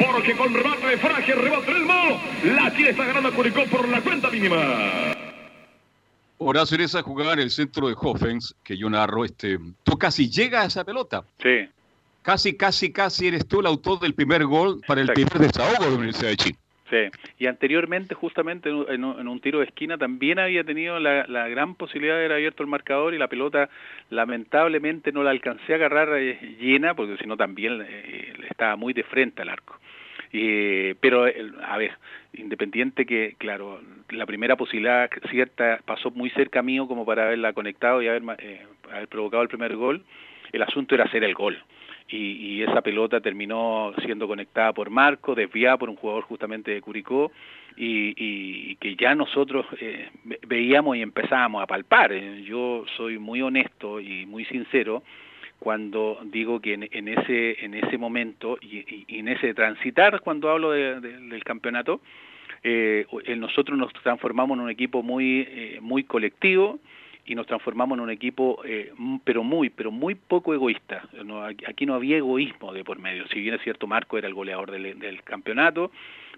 Porque 0.06 0.34
con 0.34 0.54
remate 0.54 0.88
de 0.88 0.97
Fraje, 0.97 1.34
rebate 1.36 1.71
Elmo. 1.71 2.21
La 2.45 2.75
Chile 2.75 2.91
está 2.91 3.06
ganando 3.06 3.30
a 3.30 3.32
Curicó 3.32 3.63
por 3.65 3.88
la 3.88 4.01
cuenta 4.01 4.30
mínima. 4.30 4.58
Horacio, 6.38 6.75
en 6.75 6.82
esa 6.82 7.04
jugada 7.04 7.34
en 7.34 7.39
el 7.39 7.51
centro 7.51 7.88
de 7.88 7.95
Hoffens, 7.95 8.56
que 8.63 8.75
yo 8.75 8.89
narro, 8.89 9.23
este, 9.23 9.60
tú 9.84 9.97
casi 9.97 10.27
llegas 10.27 10.63
a 10.63 10.67
esa 10.67 10.84
pelota. 10.84 11.23
Sí. 11.41 11.69
Casi, 12.23 12.56
casi, 12.56 12.91
casi 12.91 13.27
eres 13.27 13.47
tú 13.47 13.60
el 13.60 13.67
autor 13.67 13.99
del 13.99 14.15
primer 14.15 14.45
gol 14.45 14.82
para 14.88 15.01
el 15.01 15.10
Exacto. 15.10 15.30
primer 15.30 15.51
desahogo 15.51 15.84
de 15.84 15.89
la 15.91 15.95
Universidad 15.95 16.30
de 16.30 16.38
Chile. 16.38 16.58
Sí, 16.91 17.10
y 17.39 17.47
anteriormente 17.47 18.15
justamente 18.15 18.69
en 18.69 19.06
un, 19.06 19.39
tiro 19.39 19.60
de 19.60 19.65
esquina 19.65 19.97
también 19.97 20.39
había 20.39 20.65
tenido 20.65 20.99
la, 20.99 21.47
gran 21.47 21.75
posibilidad 21.75 22.15
de 22.15 22.19
haber 22.19 22.34
abierto 22.34 22.63
el 22.63 22.69
marcador 22.69 23.13
y 23.13 23.17
la 23.17 23.30
pelota 23.30 23.69
lamentablemente 24.10 25.13
no 25.13 25.23
la 25.23 25.30
alcancé 25.30 25.71
a 25.71 25.77
agarrar 25.77 26.10
eh, 26.17 26.58
llena 26.60 26.93
porque 26.93 27.15
si 27.15 27.27
no 27.27 27.38
también 27.38 27.82
eh, 27.88 28.34
estaba 28.49 28.75
muy 28.75 28.91
de 28.91 29.04
frente 29.04 29.41
al 29.41 29.49
arco. 29.49 29.80
Eh, 30.34 30.95
pero, 30.99 31.25
a 31.25 31.77
ver, 31.77 31.91
independiente 32.34 33.06
que, 33.06 33.36
claro, 33.38 33.82
la 34.10 34.25
primera 34.25 34.56
posibilidad 34.56 35.10
cierta 35.30 35.80
pasó 35.86 36.12
muy 36.12 36.30
cerca 36.32 36.62
mío 36.62 36.88
como 36.88 37.06
para 37.06 37.25
haberla 37.25 37.54
conectado 37.54 38.01
y 38.01 38.08
haber, 38.08 38.23
eh, 38.39 38.65
haber 38.91 39.08
provocado 39.08 39.43
el 39.43 39.49
primer 39.49 39.75
gol, 39.75 40.04
el 40.51 40.62
asunto 40.62 40.95
era 40.95 41.06
hacer 41.06 41.23
el 41.23 41.34
gol. 41.34 41.62
Y, 42.12 42.62
esa 42.62 42.82
pelota 42.82 43.21
terminó 43.21 43.93
siendo 44.04 44.28
conectada 44.28 44.74
por 44.74 44.89
Marco, 44.89 45.34
desviada 45.34 45.78
por 45.78 45.89
un 45.89 45.95
jugador 45.95 46.24
justamente 46.24 46.71
de 46.71 46.82
Curicó, 46.82 47.32
y, 47.78 48.76
que 48.76 48.95
ya 48.95 49.15
nosotros 49.15 49.65
eh, 49.80 50.10
ve- 50.26 50.39
veíamos 50.47 50.97
y 50.97 51.02
empezábamos 51.02 51.63
a 51.63 51.67
palpar. 51.67 52.12
Eh, 52.12 52.43
Yo 52.43 52.84
soy 52.97 53.17
muy 53.17 53.41
honesto 53.41 54.00
y 54.02 54.26
muy 54.26 54.43
sincero 54.45 55.04
cuando 55.60 56.19
digo 56.26 56.60
que 56.60 56.74
en, 56.74 57.08
ese 57.08 57.63
en 57.63 57.76
ese 57.76 57.97
momento 57.97 58.58
y, 58.62 59.06
en 59.08 59.28
ese 59.28 59.54
transitar 59.54 60.19
cuando 60.21 60.50
hablo 60.50 60.71
de- 60.71 61.00
de- 61.00 61.19
del 61.19 61.43
campeonato 61.43 62.02
eh, 62.63 63.06
nosotros 63.38 63.78
nos 63.78 63.93
transformamos 63.93 64.58
en 64.58 64.63
un 64.63 64.69
equipo 64.71 65.02
muy 65.04 65.78
muy 65.82 66.04
colectivo 66.04 66.80
y 67.32 67.36
nos 67.36 67.48
transformamos 67.48 67.98
en 67.98 68.04
un 68.04 68.10
equipo 68.10 68.62
eh, 68.65 68.91
pero 69.24 69.41
muy 69.41 69.70
pero 69.70 69.89
muy 69.89 70.15
poco 70.15 70.54
egoísta. 70.54 71.08
Aquí 71.65 71.86
no 71.86 71.94
había 71.94 72.17
egoísmo 72.17 72.74
de 72.74 72.84
por 72.84 73.00
medio. 73.00 73.26
Si 73.30 73.39
bien 73.39 73.56
es 73.56 73.62
cierto 73.62 73.88
Marco 73.88 74.17
era 74.17 74.28
el 74.28 74.34
goleador 74.34 74.70
del, 74.70 75.24
campeonato 75.24 75.91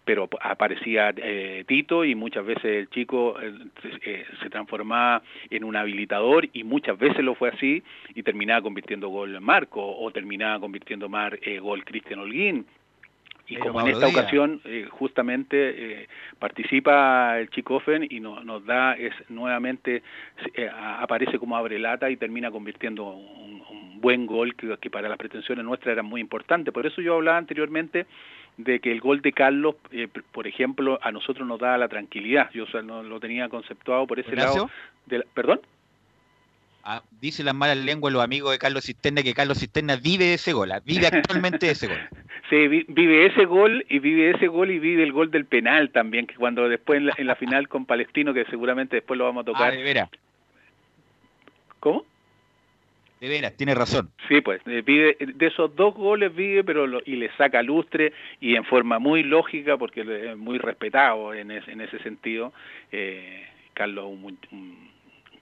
pero 0.06 0.24
ap- 0.26 0.36
aparecía 0.42 1.14
eh, 1.16 1.64
Tito 1.66 2.04
y 2.06 2.14
muchas 2.14 2.46
veces 2.46 2.66
el 2.66 2.90
chico 2.90 3.38
eh, 3.42 4.26
se 4.42 4.50
transformaba 4.50 5.24
en 5.50 5.64
un 5.64 5.76
habilitador 5.76 6.48
y 6.54 6.64
muchas 6.64 7.00
veces 7.00 7.24
lo 7.24 7.34
fue 7.36 7.50
así 7.50 7.82
y 8.14 8.22
terminaba 8.22 8.62
convirtiendo 8.62 9.08
gol 9.08 9.40
Marco 9.42 9.82
o 9.82 10.12
terminaba 10.12 10.60
convirtiendo 10.60 11.10
mar, 11.10 11.40
eh, 11.42 11.58
gol 11.60 11.84
Cristian 11.86 12.20
Holguín 12.20 12.66
y 13.48 13.58
como 13.58 13.82
en 13.82 13.88
esta 13.88 14.08
ocasión 14.08 14.62
eh, 14.66 14.88
justamente 14.90 16.02
eh, 16.04 16.08
participa 16.40 17.38
el 17.40 17.50
Chico 17.50 17.76
Offen 17.76 18.08
y 18.10 18.20
no- 18.20 18.44
nos 18.44 18.66
da 18.66 18.94
es 18.94 19.14
nuevamente 19.30 20.02
eh, 20.56 20.70
aparece 20.74 21.38
como 21.40 21.58
abre 21.58 21.78
lata 21.78 22.10
y 22.10 22.16
termina 22.18 22.52
convirtiendo 22.52 23.04
un, 23.04 23.62
un 23.70 24.02
buen 24.02 24.26
gol 24.26 24.56
que, 24.56 24.78
que 24.78 24.90
para 24.90 25.10
las 25.10 25.18
pretensiones 25.18 25.66
nuestras 25.66 25.94
era 25.94 26.04
muy 26.04 26.22
importante. 26.22 26.72
Por 26.72 26.86
eso 26.86 27.02
yo 27.02 27.16
hablaba 27.16 27.38
anteriormente 27.38 28.06
de 28.58 28.80
que 28.80 28.92
el 28.92 29.02
gol 29.02 29.22
de 29.22 29.34
Carlos, 29.34 29.76
por 30.32 30.48
ejemplo, 30.48 31.00
a 31.02 31.12
nosotros 31.12 31.48
nos 31.48 31.60
da 31.60 31.78
la 31.78 31.88
tranquilidad. 31.90 32.50
Yo 32.54 32.64
o 32.66 32.68
sea, 32.68 32.82
no 32.82 33.02
lo 33.04 33.20
tenía 33.20 33.50
conceptuado 33.50 34.06
por 34.08 34.20
ese 34.20 34.30
Ignacio. 34.30 34.54
lado. 34.56 34.70
de 35.08 35.18
la- 35.20 35.26
¿Perdón? 35.34 35.60
Ah, 36.86 37.02
dice 37.22 37.44
las 37.44 37.56
malas 37.56 37.78
lenguas 37.78 38.12
los 38.14 38.22
amigos 38.24 38.52
de 38.52 38.58
Carlos 38.60 38.84
Cisterna 38.86 39.24
que 39.24 39.34
Carlos 39.34 39.58
Cisterna 39.60 39.96
vive 39.96 40.26
de 40.26 40.34
ese 40.34 40.52
gol, 40.52 40.72
ah, 40.74 40.82
vive 40.84 41.08
actualmente 41.08 41.66
de 41.68 41.72
ese 41.72 41.88
gol. 41.88 41.98
Sí, 42.54 42.86
vive 42.88 43.26
ese 43.26 43.46
gol 43.46 43.84
y 43.90 43.98
vive 43.98 44.30
ese 44.30 44.48
gol 44.48 44.70
y 44.70 44.78
vive 44.78 45.02
el 45.02 45.12
gol 45.12 45.32
del 45.32 45.46
penal 45.46 45.90
también, 45.90 46.28
que 46.28 46.36
cuando 46.36 46.70
después 46.70 46.98
en 46.98 47.08
la, 47.08 47.14
en 47.18 47.26
la 47.26 47.36
final 47.36 47.68
con 47.68 47.86
Palestino, 47.88 48.32
que 48.32 48.46
seguramente 48.46 48.98
después 48.98 49.18
lo 49.18 49.24
vamos 49.26 49.42
a 49.42 49.50
Ah, 49.50 49.54
tocar. 49.54 49.74
de 49.76 49.82
veras, 49.82 50.10
¿Cómo? 51.80 52.06
de 53.20 53.28
veras, 53.30 53.56
tiene 53.58 53.74
razón. 53.74 54.12
Sí, 54.28 54.42
pues 54.42 54.62
eh, 54.68 54.84
vive 54.86 55.18
de 55.20 55.48
esos 55.48 55.76
dos 55.76 55.96
goles 55.96 56.36
vive, 56.36 56.64
pero 56.64 56.86
lo- 56.86 57.02
y 57.06 57.16
le 57.16 57.32
saca 57.38 57.64
lustre 57.64 58.14
y 58.40 58.56
en 58.56 58.66
forma 58.66 59.00
muy 59.00 59.24
lógica 59.24 59.78
porque 59.78 60.02
es 60.02 60.38
muy 60.38 60.58
respetado 60.60 61.34
en, 61.34 61.50
es- 61.50 61.68
en 61.68 61.82
ese 61.82 61.98
sentido. 62.00 62.54
Eh, 62.92 63.48
Carlos 63.74 64.06
un, 64.12 64.22
muy- 64.22 64.38
un 64.52 64.93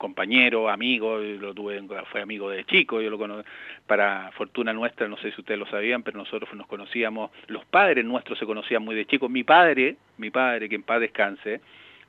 compañero, 0.01 0.67
amigo, 0.67 1.19
lo 1.19 1.53
tuve, 1.53 1.79
fue 2.11 2.21
amigo 2.23 2.49
de 2.49 2.65
chico, 2.65 3.01
yo 3.01 3.11
lo 3.11 3.19
cono- 3.19 3.43
para 3.85 4.31
fortuna 4.31 4.73
nuestra, 4.73 5.07
no 5.07 5.15
sé 5.17 5.31
si 5.31 5.41
ustedes 5.41 5.59
lo 5.59 5.67
sabían, 5.67 6.01
pero 6.01 6.17
nosotros 6.17 6.51
nos 6.55 6.65
conocíamos, 6.65 7.29
los 7.45 7.63
padres 7.65 8.03
nuestros 8.03 8.39
se 8.39 8.47
conocían 8.47 8.81
muy 8.83 8.95
de 8.95 9.05
chicos. 9.05 9.29
Mi 9.29 9.43
padre, 9.43 9.97
mi 10.17 10.31
padre, 10.31 10.69
que 10.69 10.73
en 10.75 10.81
paz 10.81 11.01
descanse, 11.01 11.61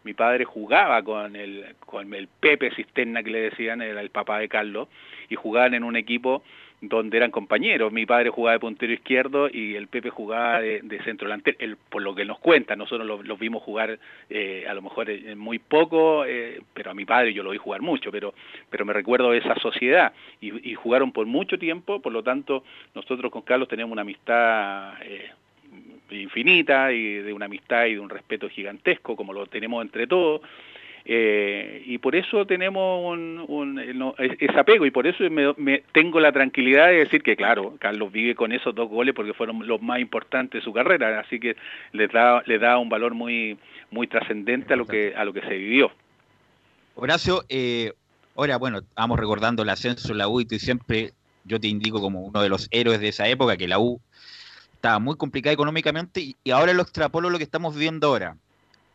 mi 0.04 0.14
padre 0.14 0.46
jugaba 0.46 1.02
con 1.02 1.36
el, 1.36 1.76
con 1.80 2.14
el 2.14 2.28
Pepe 2.28 2.70
Cisterna 2.74 3.22
que 3.22 3.30
le 3.30 3.50
decían, 3.50 3.82
era 3.82 4.00
el 4.00 4.08
papá 4.08 4.38
de 4.38 4.48
Carlos, 4.48 4.88
y 5.28 5.34
jugaban 5.34 5.74
en 5.74 5.84
un 5.84 5.94
equipo 5.96 6.42
donde 6.82 7.16
eran 7.16 7.30
compañeros. 7.30 7.92
Mi 7.92 8.04
padre 8.04 8.30
jugaba 8.30 8.54
de 8.54 8.60
puntero 8.60 8.92
izquierdo 8.92 9.48
y 9.48 9.76
el 9.76 9.86
Pepe 9.86 10.10
jugaba 10.10 10.60
de, 10.60 10.80
de 10.82 11.02
centro 11.04 11.28
delantero. 11.28 11.56
Por 11.88 12.02
lo 12.02 12.14
que 12.14 12.24
nos 12.24 12.38
cuenta, 12.40 12.76
nosotros 12.76 13.24
los 13.24 13.38
vimos 13.38 13.62
jugar 13.62 13.98
eh, 14.28 14.66
a 14.68 14.74
lo 14.74 14.82
mejor 14.82 15.08
eh, 15.08 15.34
muy 15.36 15.60
poco, 15.60 16.24
eh, 16.26 16.60
pero 16.74 16.90
a 16.90 16.94
mi 16.94 17.04
padre 17.04 17.32
yo 17.32 17.44
lo 17.44 17.50
vi 17.50 17.58
jugar 17.58 17.80
mucho, 17.82 18.10
pero, 18.10 18.34
pero 18.68 18.84
me 18.84 18.92
recuerdo 18.92 19.30
de 19.30 19.38
esa 19.38 19.54
sociedad. 19.60 20.12
Y, 20.40 20.70
y 20.70 20.74
jugaron 20.74 21.12
por 21.12 21.26
mucho 21.26 21.56
tiempo, 21.56 22.00
por 22.00 22.12
lo 22.12 22.22
tanto 22.22 22.64
nosotros 22.94 23.30
con 23.30 23.42
Carlos 23.42 23.68
teníamos 23.68 23.92
una 23.92 24.02
amistad... 24.02 25.00
eh, 25.02 25.30
infinita 26.10 26.92
y 26.92 27.14
de 27.14 27.32
una 27.32 27.46
amistad 27.46 27.86
y 27.86 27.94
de 27.94 28.00
un 28.00 28.10
respeto 28.10 28.46
gigantesco 28.50 29.16
como 29.16 29.32
lo 29.32 29.46
tenemos 29.46 29.82
entre 29.82 30.06
todos 30.06 30.42
eh, 31.04 31.82
y 31.86 31.98
por 31.98 32.14
eso 32.14 32.46
tenemos 32.46 33.12
un, 33.12 33.44
un- 33.48 33.78
eh, 33.78 33.92
no, 33.94 34.14
ese 34.18 34.58
apego 34.58 34.86
y 34.86 34.90
por 34.90 35.06
eso 35.06 35.22
me, 35.30 35.52
me- 35.56 35.82
tengo 35.92 36.20
la 36.20 36.32
tranquilidad 36.32 36.88
de 36.88 36.98
decir 36.98 37.22
que 37.22 37.36
claro, 37.36 37.74
Carlos 37.80 38.12
vive 38.12 38.34
con 38.34 38.52
esos 38.52 38.74
dos 38.74 38.88
goles 38.88 39.14
porque 39.14 39.34
fueron 39.34 39.66
los 39.66 39.82
más 39.82 39.98
importantes 40.00 40.60
de 40.60 40.64
su 40.64 40.72
carrera, 40.72 41.20
así 41.20 41.40
que 41.40 41.56
le 41.92 42.08
da, 42.08 42.42
le 42.46 42.58
da 42.58 42.78
un 42.78 42.88
valor 42.88 43.14
muy, 43.14 43.58
muy 43.90 44.06
trascendente 44.06 44.74
a 44.74 44.76
lo 44.76 44.86
que, 44.86 45.14
a 45.16 45.24
lo 45.24 45.32
que 45.32 45.40
se 45.40 45.56
vivió. 45.56 45.90
Horacio, 46.94 47.42
eh, 47.48 47.92
ahora, 48.36 48.58
bueno, 48.58 48.80
vamos 48.94 49.18
recordando 49.18 49.62
el 49.62 49.68
ascenso 49.70 50.14
la 50.14 50.28
U 50.28 50.40
y 50.40 50.44
tú 50.44 50.56
siempre, 50.58 51.12
yo 51.44 51.58
te 51.58 51.68
indico 51.68 52.00
como 52.00 52.20
uno 52.20 52.42
de 52.42 52.48
los 52.48 52.68
héroes 52.70 53.00
de 53.00 53.08
esa 53.08 53.28
época, 53.28 53.56
que 53.56 53.66
la 53.68 53.78
U 53.78 54.00
estaba 54.74 54.98
muy 54.98 55.16
complicada 55.16 55.54
económicamente 55.54 56.20
y, 56.20 56.36
y 56.44 56.50
ahora 56.50 56.72
lo 56.72 56.82
extrapolo 56.82 57.30
lo 57.30 57.38
que 57.38 57.44
estamos 57.44 57.74
viviendo 57.74 58.08
ahora. 58.08 58.36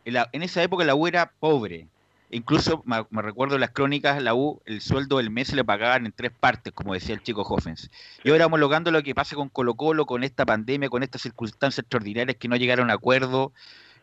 En, 0.06 0.14
la- 0.14 0.30
en 0.32 0.44
esa 0.44 0.62
época 0.64 0.86
la 0.86 0.96
U 0.96 1.08
era 1.08 1.32
pobre. 1.40 1.88
Incluso 2.30 2.84
me, 2.86 3.22
recuerdo 3.22 3.56
en 3.56 3.62
las 3.62 3.72
crónicas, 3.72 4.22
la 4.22 4.36
U, 4.36 4.62
el 4.66 4.82
sueldo 4.82 5.18
del 5.18 5.30
mes 5.30 5.48
se 5.48 5.56
le 5.56 5.64
pagaban 5.64 6.06
en 6.06 6.12
tres 6.12 6.32
partes, 6.38 6.74
como 6.74 6.94
decía 6.94 7.16
el 7.16 7.24
chico 7.24 7.44
Hoffens. 7.44 7.90
Y 8.24 8.32
ahora 8.32 8.48
homologando 8.48 8.92
lo 8.92 9.02
que 9.02 9.16
pasa 9.16 9.36
con 9.36 9.48
Colo 9.48 9.76
Colo, 9.76 10.06
con 10.06 10.24
esta 10.24 10.46
pandemia, 10.46 10.90
con 10.90 11.04
estas 11.04 11.22
circunstancias 11.22 11.80
extraordinarias 11.80 12.38
que 12.38 12.50
no 12.50 12.58
llegaron 12.58 12.90
a 12.90 12.94
acuerdo 12.94 13.54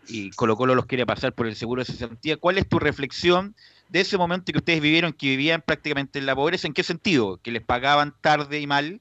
y 0.08 0.30
Colo 0.30 0.56
Colo 0.56 0.74
los 0.74 0.86
quiere 0.86 1.04
pasar 1.04 1.34
por 1.34 1.46
el 1.46 1.56
seguro 1.56 1.82
de 1.82 1.86
cesantía. 1.86 2.36
¿Cuál 2.38 2.58
es 2.58 2.68
tu 2.68 2.78
reflexión 2.78 3.54
de 3.88 4.00
ese 4.00 4.16
momento 4.16 4.52
que 4.52 4.58
ustedes 4.58 4.80
vivieron, 4.80 5.12
que 5.12 5.28
vivían 5.28 5.62
prácticamente 5.64 6.18
en 6.18 6.26
la 6.26 6.34
pobreza? 6.34 6.66
¿En 6.66 6.74
qué 6.74 6.82
sentido? 6.82 7.38
¿Que 7.42 7.52
les 7.52 7.62
pagaban 7.62 8.14
tarde 8.20 8.60
y 8.60 8.66
mal? 8.66 9.00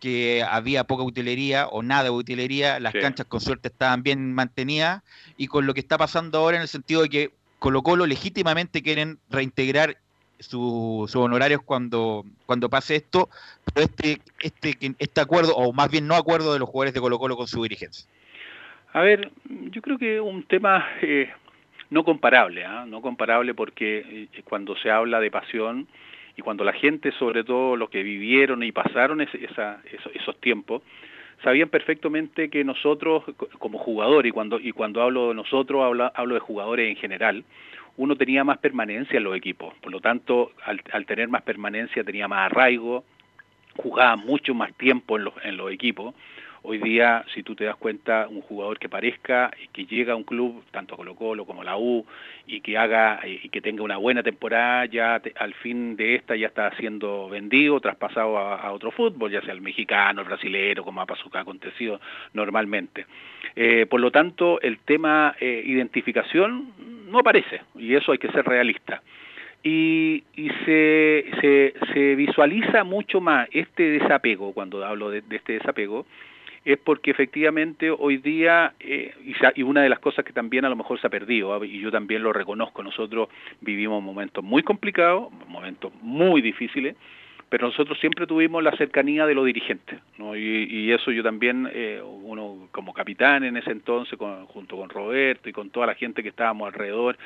que 0.00 0.42
había 0.42 0.84
poca 0.84 1.02
utilería 1.02 1.66
o 1.66 1.82
nada 1.82 2.02
de 2.02 2.10
utilería, 2.10 2.78
las 2.78 2.92
Sí. 2.92 2.98
canchas 2.98 3.26
con 3.26 3.40
suerte 3.40 3.68
estaban 3.68 4.02
bien 4.02 4.34
mantenidas, 4.34 5.02
y 5.38 5.46
con 5.46 5.64
lo 5.64 5.72
que 5.72 5.80
está 5.80 5.96
pasando 5.96 6.36
ahora 6.36 6.58
en 6.58 6.62
el 6.62 6.68
sentido 6.68 7.00
de 7.00 7.08
que 7.08 7.30
Colo 7.64 7.80
Colo 7.82 8.04
legítimamente 8.06 8.82
quieren 8.82 9.16
reintegrar 9.30 9.96
su- 10.38 11.06
sus 11.08 11.16
honorarios 11.16 11.62
cuando, 11.62 12.22
cuando 12.44 12.68
pase 12.68 12.96
esto, 12.96 13.30
pero 13.72 13.86
este, 13.86 14.20
este, 14.42 14.74
este 14.98 15.20
acuerdo, 15.22 15.56
o 15.56 15.72
más 15.72 15.90
bien 15.90 16.06
no 16.06 16.14
acuerdo 16.14 16.52
de 16.52 16.58
los 16.58 16.68
jugadores 16.68 16.92
de 16.92 17.00
Colo 17.00 17.18
Colo 17.18 17.38
con 17.38 17.46
su 17.46 17.62
dirigencia. 17.62 18.06
A 18.92 19.00
ver, 19.00 19.30
yo 19.70 19.80
creo 19.80 19.96
que 19.96 20.20
un 20.20 20.42
tema 20.42 20.86
eh, 21.00 21.30
no 21.88 22.04
comparable, 22.04 22.66
¿ah? 22.66 22.84
no 22.86 23.00
comparable 23.00 23.54
porque 23.54 24.28
eh, 24.34 24.42
cuando 24.44 24.76
se 24.76 24.90
habla 24.90 25.18
de 25.18 25.30
pasión 25.30 25.88
y 26.36 26.42
cuando 26.42 26.64
la 26.64 26.74
gente, 26.74 27.12
sobre 27.12 27.44
todo 27.44 27.76
los 27.76 27.88
que 27.88 28.02
vivieron 28.02 28.62
y 28.62 28.72
pasaron 28.72 29.22
ese- 29.22 29.42
esa- 29.42 29.80
esos 30.12 30.38
tiempos, 30.38 30.82
sabían 31.44 31.68
perfectamente 31.68 32.50
que 32.50 32.64
nosotros 32.64 33.22
co- 33.36 33.48
como 33.58 33.78
jugador 33.78 34.26
y 34.26 34.32
cuando 34.32 34.58
y 34.58 34.72
cuando 34.72 35.02
hablo 35.02 35.28
de 35.28 35.34
nosotros 35.34 35.84
hablo, 35.84 36.10
hablo 36.14 36.34
de 36.34 36.40
jugadores 36.40 36.88
en 36.88 36.96
general 36.96 37.44
uno 37.96 38.16
tenía 38.16 38.42
más 38.42 38.58
permanencia 38.58 39.18
en 39.18 39.24
los 39.24 39.36
equipos 39.36 39.74
por 39.80 39.92
lo 39.92 40.00
tanto 40.00 40.50
al, 40.64 40.80
al 40.90 41.06
tener 41.06 41.28
más 41.28 41.42
permanencia 41.42 42.02
tenía 42.02 42.26
más 42.26 42.50
arraigo 42.50 43.04
jugaba 43.76 44.16
mucho 44.16 44.54
más 44.54 44.72
tiempo 44.74 45.16
en 45.18 45.24
los, 45.24 45.34
en 45.42 45.56
los 45.56 45.70
equipos. 45.72 46.14
Hoy 46.66 46.78
día, 46.78 47.22
si 47.34 47.42
tú 47.42 47.54
te 47.54 47.64
das 47.64 47.76
cuenta, 47.76 48.26
un 48.26 48.40
jugador 48.40 48.78
que 48.78 48.88
parezca 48.88 49.50
y 49.62 49.68
que 49.68 49.84
llega 49.84 50.14
a 50.14 50.16
un 50.16 50.24
club, 50.24 50.64
tanto 50.70 50.96
Colo 50.96 51.14
Colo 51.14 51.44
como 51.44 51.62
la 51.62 51.76
U, 51.76 52.06
y 52.46 52.62
que 52.62 52.78
haga 52.78 53.20
y 53.22 53.50
que 53.50 53.60
tenga 53.60 53.82
una 53.82 53.98
buena 53.98 54.22
temporada, 54.22 54.86
ya 54.86 55.20
al 55.36 55.52
fin 55.52 55.94
de 55.94 56.14
esta 56.14 56.34
ya 56.36 56.46
está 56.46 56.74
siendo 56.78 57.28
vendido, 57.28 57.80
traspasado 57.80 58.38
a, 58.38 58.56
a 58.56 58.72
otro 58.72 58.90
fútbol, 58.92 59.30
ya 59.30 59.42
sea 59.42 59.52
el 59.52 59.60
mexicano, 59.60 60.22
el 60.22 60.26
brasilero, 60.26 60.84
como 60.84 61.02
ha 61.02 61.06
pasado, 61.06 61.28
ha 61.34 61.40
acontecido 61.40 62.00
normalmente. 62.32 63.04
Eh, 63.54 63.84
por 63.84 64.00
lo 64.00 64.10
tanto, 64.10 64.58
el 64.62 64.78
tema 64.78 65.36
eh, 65.38 65.62
identificación 65.66 66.72
no 67.10 67.18
aparece, 67.18 67.60
y 67.78 67.94
eso 67.94 68.10
hay 68.12 68.18
que 68.18 68.32
ser 68.32 68.42
realista 68.42 69.02
y, 69.66 70.22
se, 70.66 71.72
se, 71.92 72.14
visualiza 72.14 72.84
mucho 72.84 73.20
más 73.20 73.48
este 73.50 73.82
desapego, 73.82 74.52
cuando 74.52 74.84
hablo 74.84 75.10
de 75.10 75.22
este 75.30 75.54
desapego, 75.54 76.04
es 76.64 76.78
porque 76.78 77.10
efectivamente 77.10 77.90
hoy 77.90 78.16
día, 78.16 78.72
eh, 78.80 79.14
y, 79.54 79.62
una 79.62 79.82
de 79.82 79.88
las 79.88 79.98
cosas 79.98 80.24
que 80.24 80.32
también 80.32 80.64
a 80.64 80.68
lo 80.68 80.76
mejor 80.76 80.98
se 81.00 81.06
ha 81.06 81.10
perdido, 81.10 81.54
¿ah? 81.54 81.64
y 81.64 81.80
yo 81.80 81.90
también 81.90 82.22
lo 82.22 82.32
reconozco, 82.32 82.82
nosotros 82.82 83.28
vivimos 83.60 84.02
momentos 84.02 84.42
muy 84.42 84.62
complicados, 84.62 85.30
momentos 85.46 85.92
muy 86.00 86.40
difíciles, 86.40 86.96
pero 87.50 87.68
nosotros 87.68 87.98
siempre 88.00 88.26
tuvimos 88.26 88.62
la 88.62 88.72
cercanía 88.76 89.26
de 89.26 89.34
los 89.34 89.44
dirigentes, 89.44 90.00
¿no? 90.16 90.34
y, 90.34 90.90
eso 90.90 91.10
yo 91.10 91.22
también, 91.22 91.68
eh, 91.72 92.00
uno 92.02 92.68
como 92.72 92.94
capitán 92.94 93.44
en 93.44 93.56
ese 93.56 93.70
entonces, 93.70 94.18
junto 94.48 94.76
con 94.76 94.88
Roberto 94.88 95.48
y 95.48 95.52
con 95.52 95.70
toda 95.70 95.86
la 95.86 95.94
gente 95.94 96.22
que 96.22 96.30
estábamos 96.30 96.66
alrededor, 96.68 97.18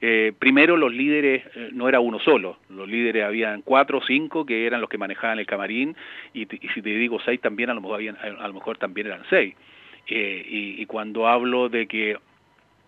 eh, 0.00 0.32
primero 0.38 0.76
los 0.76 0.92
líderes 0.92 1.44
eh, 1.54 1.70
no 1.72 1.88
era 1.88 2.00
uno 2.00 2.18
solo, 2.20 2.58
los 2.70 2.88
líderes 2.88 3.24
habían 3.24 3.62
cuatro 3.62 3.98
o 3.98 4.02
cinco 4.02 4.46
que 4.46 4.66
eran 4.66 4.80
los 4.80 4.88
que 4.90 4.98
manejaban 4.98 5.38
el 5.38 5.46
camarín 5.46 5.96
y, 6.34 6.46
si 6.46 6.82
te 6.82 6.90
digo 6.90 7.18
seis 7.24 7.40
también 7.40 7.70
a 7.70 7.74
lo 7.74 7.80
mejor, 7.80 7.96
habían- 7.96 8.16
a 8.20 8.46
lo 8.48 8.54
mejor 8.54 8.78
también 8.78 9.08
eran 9.08 9.22
seis. 9.28 9.54
Eh, 10.06 10.46
y, 10.48 10.80
y 10.82 10.86
cuando 10.86 11.26
hablo 11.28 11.68
de 11.68 11.86
que 11.86 12.16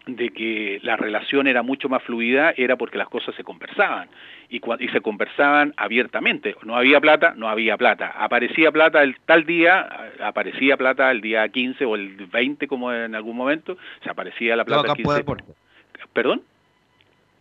de 0.07 0.31
que 0.31 0.81
la 0.83 0.97
relación 0.97 1.47
era 1.47 1.63
mucho 1.63 1.89
más 1.91 2.03
fluida 2.03 2.55
era 2.57 2.77
porque 2.77 2.97
las 2.97 3.09
cosas 3.09 3.35
se 3.35 3.45
conversaban 3.45 4.09
y, 4.49 4.57
y 4.79 4.89
se 4.89 5.01
conversaban 5.03 5.75
abiertamente. 5.77 6.57
No 6.65 6.75
había 6.75 7.01
plata, 7.01 7.35
no 7.37 7.49
había 7.49 7.77
plata. 7.77 8.15
Aparecía 8.17 8.73
plata 8.73 9.03
el 9.03 9.17
tal 9.27 9.45
día, 9.45 10.11
aparecía 10.23 10.77
plata 10.79 11.11
el 11.11 11.21
día 11.21 11.47
15 11.49 11.85
o 11.85 11.95
el 11.97 12.17
20 12.27 12.67
como 12.67 12.93
en 12.93 13.15
algún 13.15 13.37
momento, 13.37 13.77
se 14.03 14.11
aparecía 14.11 14.57
la 14.57 14.65
plata 14.65 14.81
el 14.83 14.87
campo 14.87 15.13
de 15.13 15.19
15. 15.19 15.19
deporte. 15.19 15.45
¿Perdón? 16.15 16.43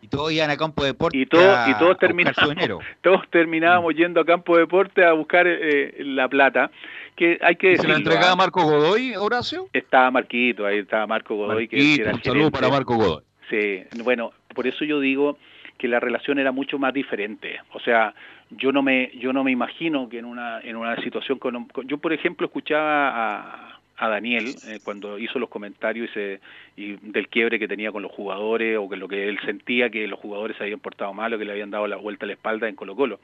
Y 0.01 0.07
todos 0.07 0.31
iban 0.31 0.49
a 0.49 0.55
campo 0.57 0.83
de 0.83 0.89
deporte 0.93 1.17
Y, 1.17 1.25
todo, 1.25 1.55
a- 1.55 1.69
y 1.69 1.73
todos, 1.77 1.91
a 1.95 1.97
terminábamos, 1.99 2.55
todos 3.01 3.29
terminábamos 3.29 3.93
yendo 3.95 4.21
a 4.21 4.25
campo 4.25 4.55
de 4.55 4.61
deporte 4.61 5.03
a 5.05 5.11
buscar 5.13 5.45
eh, 5.47 5.95
la 5.99 6.27
plata, 6.29 6.71
que 7.15 7.37
hay 7.41 7.55
que 7.57 7.73
¿Y 7.73 7.77
se 7.77 7.83
la 7.87 7.95
decirlo, 7.95 7.95
entregaba 7.97 8.31
¿ah? 8.31 8.35
Marco 8.37 8.63
Godoy, 8.63 9.15
Horacio? 9.17 9.67
Estaba 9.73 10.09
Marquito, 10.11 10.65
ahí 10.65 10.79
estaba 10.79 11.05
Marco 11.05 11.35
Godoy, 11.35 11.67
que- 11.67 11.95
era 11.95 12.11
el 12.11 12.15
un 12.15 12.23
saludo 12.23 12.33
gerente. 12.45 12.57
para 12.59 12.69
Marco 12.69 12.95
Godoy. 12.95 13.23
Sí, 13.49 13.83
bueno, 14.03 14.31
por 14.55 14.67
eso 14.67 14.85
yo 14.85 14.99
digo 14.99 15.37
que 15.77 15.87
la 15.87 15.99
relación 15.99 16.39
era 16.39 16.51
mucho 16.51 16.77
más 16.79 16.93
diferente. 16.93 17.59
O 17.73 17.79
sea, 17.79 18.13
yo 18.51 18.71
no 18.71 18.81
me 18.81 19.11
yo 19.17 19.33
no 19.33 19.43
me 19.43 19.51
imagino 19.51 20.07
que 20.09 20.19
en 20.19 20.25
una 20.25 20.59
en 20.61 20.75
una 20.75 20.95
situación 21.03 21.39
con, 21.39 21.65
con- 21.65 21.87
yo 21.87 21.97
por 21.97 22.13
ejemplo 22.13 22.47
escuchaba 22.47 23.09
a, 23.09 23.78
a 23.99 24.07
Daniel 24.07 24.55
eh, 24.67 24.79
cuando 24.83 25.19
hizo 25.19 25.39
los 25.39 25.49
comentarios 25.49 26.09
y, 26.11 26.13
se- 26.13 26.39
y 26.77 26.93
del 27.01 27.27
quiebre 27.27 27.59
que 27.59 27.67
tenía 27.67 27.91
con 27.91 28.01
los 28.01 28.11
jugadores 28.11 28.77
o 28.77 28.89
que 28.89 28.95
lo 28.97 29.07
que 29.07 29.27
él 29.27 29.37
sentía 29.45 29.89
que 29.89 30.07
los 30.07 30.19
jugadores 30.19 30.55
se 30.57 30.63
habían 30.63 30.79
portado 30.79 31.13
mal 31.13 31.33
o 31.33 31.37
que 31.37 31.45
le 31.45 31.51
habían 31.51 31.69
dado 31.71 31.85
la 31.87 31.97
vuelta 31.97 32.25
a 32.25 32.27
la 32.27 32.33
espalda 32.33 32.69
en 32.69 32.75
Colo 32.75 32.95
Colo 32.95 33.19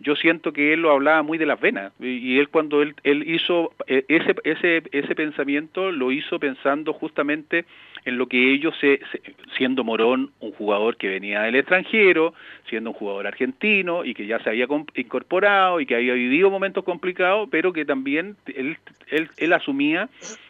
yo 0.00 0.16
siento 0.16 0.52
que 0.52 0.72
él 0.72 0.80
lo 0.82 0.90
hablaba 0.90 1.22
muy 1.22 1.38
de 1.38 1.46
las 1.46 1.60
venas 1.60 1.92
y, 2.00 2.38
él 2.38 2.48
cuando 2.48 2.82
él, 2.82 2.94
él 3.04 3.28
hizo 3.28 3.72
eh, 3.86 4.04
ese, 4.08 4.34
ese, 4.44 4.82
ese 4.90 5.14
pensamiento 5.14 5.92
lo 5.92 6.10
hizo 6.10 6.38
pensando 6.40 6.92
justamente 6.92 7.64
en 8.04 8.18
lo 8.18 8.26
que 8.26 8.52
ellos, 8.52 8.74
se, 8.80 9.00
se- 9.12 9.22
siendo 9.56 9.84
Morón 9.84 10.30
un 10.40 10.50
jugador 10.52 10.96
que 10.96 11.08
venía 11.08 11.42
del 11.42 11.54
extranjero, 11.54 12.34
siendo 12.68 12.90
un 12.90 12.94
jugador 12.96 13.28
argentino 13.28 14.04
y 14.04 14.12
que 14.14 14.26
ya 14.26 14.40
se 14.40 14.50
había 14.50 14.66
incorporado 14.96 15.80
y 15.80 15.86
que 15.86 15.94
había 15.94 16.14
vivido 16.14 16.50
momentos 16.50 16.82
complicados, 16.82 17.48
pero 17.50 17.72
que 17.72 17.84
también 17.84 18.36
él, 18.56 18.76
él, 19.08 19.28
él 19.36 19.52
asumía 19.52 20.08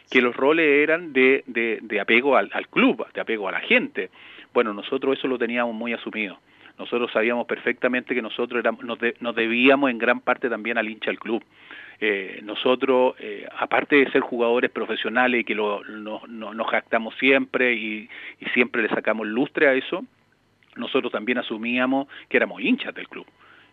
que 0.09 0.21
los 0.21 0.35
roles 0.35 0.65
eran 0.83 1.13
de, 1.13 1.43
de, 1.45 1.77
de 1.81 1.99
apego 1.99 2.37
al, 2.37 2.49
al 2.53 2.67
club, 2.69 3.05
de 3.13 3.21
apego 3.21 3.47
a 3.47 3.51
la 3.51 3.59
gente. 3.59 4.09
Bueno, 4.53 4.73
nosotros 4.73 5.17
eso 5.17 5.27
lo 5.27 5.37
teníamos 5.37 5.75
muy 5.75 5.93
asumido 5.93 6.39
nosotros 6.79 7.11
sabíamos 7.11 7.45
perfectamente 7.47 8.15
que 8.15 8.21
nosotros 8.21 8.59
éramos, 8.59 8.83
nos, 8.83 8.97
nos 9.19 9.35
debíamos 9.35 9.89
en 9.91 9.97
gran 9.97 10.19
parte 10.19 10.49
también 10.49 10.77
al 10.77 10.89
hincha 10.89 11.11
del 11.11 11.19
club. 11.19 11.43
Eh, 11.99 12.41
nosotros, 12.43 13.15
eh, 13.19 13.47
aparte 13.57 13.95
de 13.97 14.11
ser 14.11 14.21
jugadores 14.21 14.71
profesionales 14.71 15.41
y 15.41 15.43
que 15.43 15.55
lo, 15.55 15.83
no- 15.85 16.21
no- 16.27 16.53
nos 16.53 16.67
jactamos 16.67 17.15
siempre 17.19 17.73
y, 17.75 18.09
y 18.39 18.45
siempre 18.53 18.81
le 18.81 18.89
sacamos 18.89 19.27
lustre 19.27 19.67
a 19.67 19.73
eso, 19.73 20.03
nosotros 20.75 21.11
también 21.11 21.37
asumíamos 21.37 22.07
que 22.29 22.37
éramos 22.37 22.61
hinchas 22.61 22.93
del 22.95 23.07
club. 23.07 23.25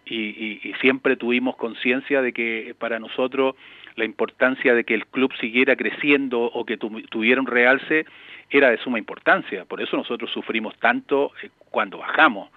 Y, 0.04 0.60
y- 0.62 0.72
siempre 0.80 1.16
tuvimos 1.16 1.56
conciencia 1.56 2.20
de 2.22 2.32
que 2.32 2.74
para 2.78 2.98
nosotros 2.98 3.54
la 3.96 4.04
importancia 4.04 4.74
de 4.74 4.84
que 4.84 4.94
el 4.94 5.06
club 5.06 5.32
siguiera 5.40 5.74
creciendo 5.76 6.40
o 6.42 6.64
que 6.64 6.76
tu- 6.76 7.02
tuviera 7.02 7.40
un 7.40 7.46
realce 7.46 8.04
era 8.50 8.70
de 8.70 8.78
suma 8.78 8.98
importancia. 8.98 9.64
Por 9.64 9.80
eso 9.80 9.96
nosotros 9.96 10.30
sufrimos 10.30 10.76
tanto 10.78 11.32
eh, 11.42 11.50
cuando 11.70 11.98
bajamos 11.98 12.50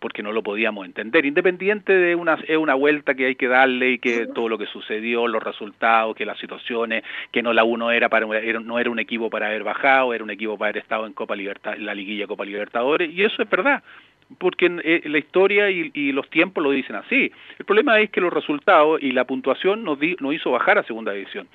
porque 0.00 0.22
no 0.22 0.32
lo 0.32 0.42
podíamos 0.42 0.86
entender, 0.86 1.24
independiente 1.26 1.92
de 1.92 2.14
una, 2.14 2.38
es 2.48 2.56
una 2.56 2.74
vuelta 2.74 3.14
que 3.14 3.26
hay 3.26 3.34
que 3.36 3.46
darle 3.48 3.92
y 3.92 3.98
que 3.98 4.26
todo 4.26 4.48
lo 4.48 4.58
que 4.58 4.66
sucedió, 4.66 5.28
los 5.28 5.42
resultados, 5.42 6.16
que 6.16 6.24
las 6.26 6.38
situaciones, 6.38 7.04
que 7.30 7.42
no 7.42 7.52
la 7.52 7.62
uno 7.64 7.90
era 7.92 8.08
para 8.08 8.26
era- 8.40 8.60
no 8.60 8.78
era 8.78 8.90
un 8.90 8.98
equipo 8.98 9.30
para 9.30 9.46
haber 9.48 9.62
bajado, 9.62 10.12
era 10.14 10.24
un 10.24 10.30
equipo 10.30 10.56
para 10.58 10.70
haber 10.70 10.82
estado 10.82 11.06
en 11.06 11.12
Copa 11.12 11.36
Libertad, 11.36 11.74
en 11.74 11.86
la 11.86 11.94
liguilla 11.94 12.26
Copa 12.26 12.44
Libertadores, 12.44 13.12
y 13.12 13.22
eso 13.22 13.42
es 13.42 13.48
verdad, 13.50 13.82
porque 14.38 14.66
eh, 14.84 15.02
la 15.04 15.18
historia 15.18 15.70
y, 15.70 15.90
y 15.92 16.12
los 16.12 16.28
tiempos 16.30 16.62
lo 16.64 16.70
dicen 16.70 16.96
así. 16.96 17.30
El 17.58 17.64
problema 17.66 18.00
es 18.00 18.10
que 18.10 18.20
los 18.20 18.32
resultados 18.32 19.02
y 19.02 19.12
la 19.12 19.24
puntuación 19.24 19.84
nos, 19.84 20.00
di- 20.00 20.16
nos 20.20 20.32
hizo 20.34 20.50
bajar 20.50 20.78
a 20.78 20.82
segunda 20.84 21.12
división, 21.12 21.46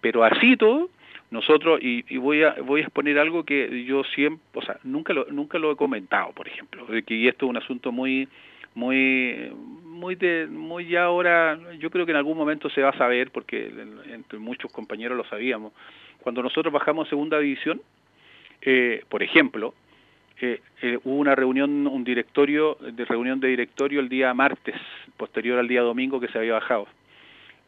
pero 0.00 0.24
así 0.24 0.56
todo 0.56 0.88
nosotros 1.32 1.80
y, 1.82 2.04
y 2.08 2.18
voy 2.18 2.42
a 2.42 2.54
voy 2.62 2.82
a 2.82 2.84
exponer 2.84 3.18
algo 3.18 3.44
que 3.44 3.84
yo 3.84 4.04
siempre 4.04 4.44
o 4.54 4.62
sea 4.62 4.78
nunca 4.84 5.12
lo 5.12 5.26
nunca 5.30 5.58
lo 5.58 5.72
he 5.72 5.76
comentado 5.76 6.32
por 6.32 6.46
ejemplo 6.46 6.86
que 6.86 7.28
esto 7.28 7.46
es 7.46 7.50
un 7.50 7.56
asunto 7.56 7.90
muy 7.90 8.28
muy 8.74 9.50
muy 9.84 10.14
de 10.14 10.46
muy 10.46 10.88
ya 10.88 11.04
ahora 11.04 11.58
yo 11.78 11.90
creo 11.90 12.04
que 12.04 12.12
en 12.12 12.18
algún 12.18 12.36
momento 12.36 12.68
se 12.70 12.82
va 12.82 12.90
a 12.90 12.98
saber 12.98 13.30
porque 13.30 13.72
entre 14.10 14.38
muchos 14.38 14.72
compañeros 14.72 15.16
lo 15.16 15.24
sabíamos. 15.24 15.72
Cuando 16.20 16.42
nosotros 16.42 16.72
bajamos 16.72 17.06
a 17.06 17.10
segunda 17.10 17.38
división 17.38 17.80
eh, 18.60 19.04
por 19.08 19.22
ejemplo 19.22 19.74
eh, 20.40 20.60
eh, 20.82 20.98
hubo 21.04 21.16
una 21.16 21.34
reunión 21.34 21.86
un 21.86 22.04
directorio 22.04 22.76
de 22.80 23.04
reunión 23.04 23.40
de 23.40 23.48
directorio 23.48 24.00
el 24.00 24.08
día 24.08 24.34
martes 24.34 24.76
posterior 25.16 25.58
al 25.58 25.68
día 25.68 25.82
domingo 25.82 26.20
que 26.20 26.28
se 26.28 26.38
había 26.38 26.54
bajado 26.54 26.86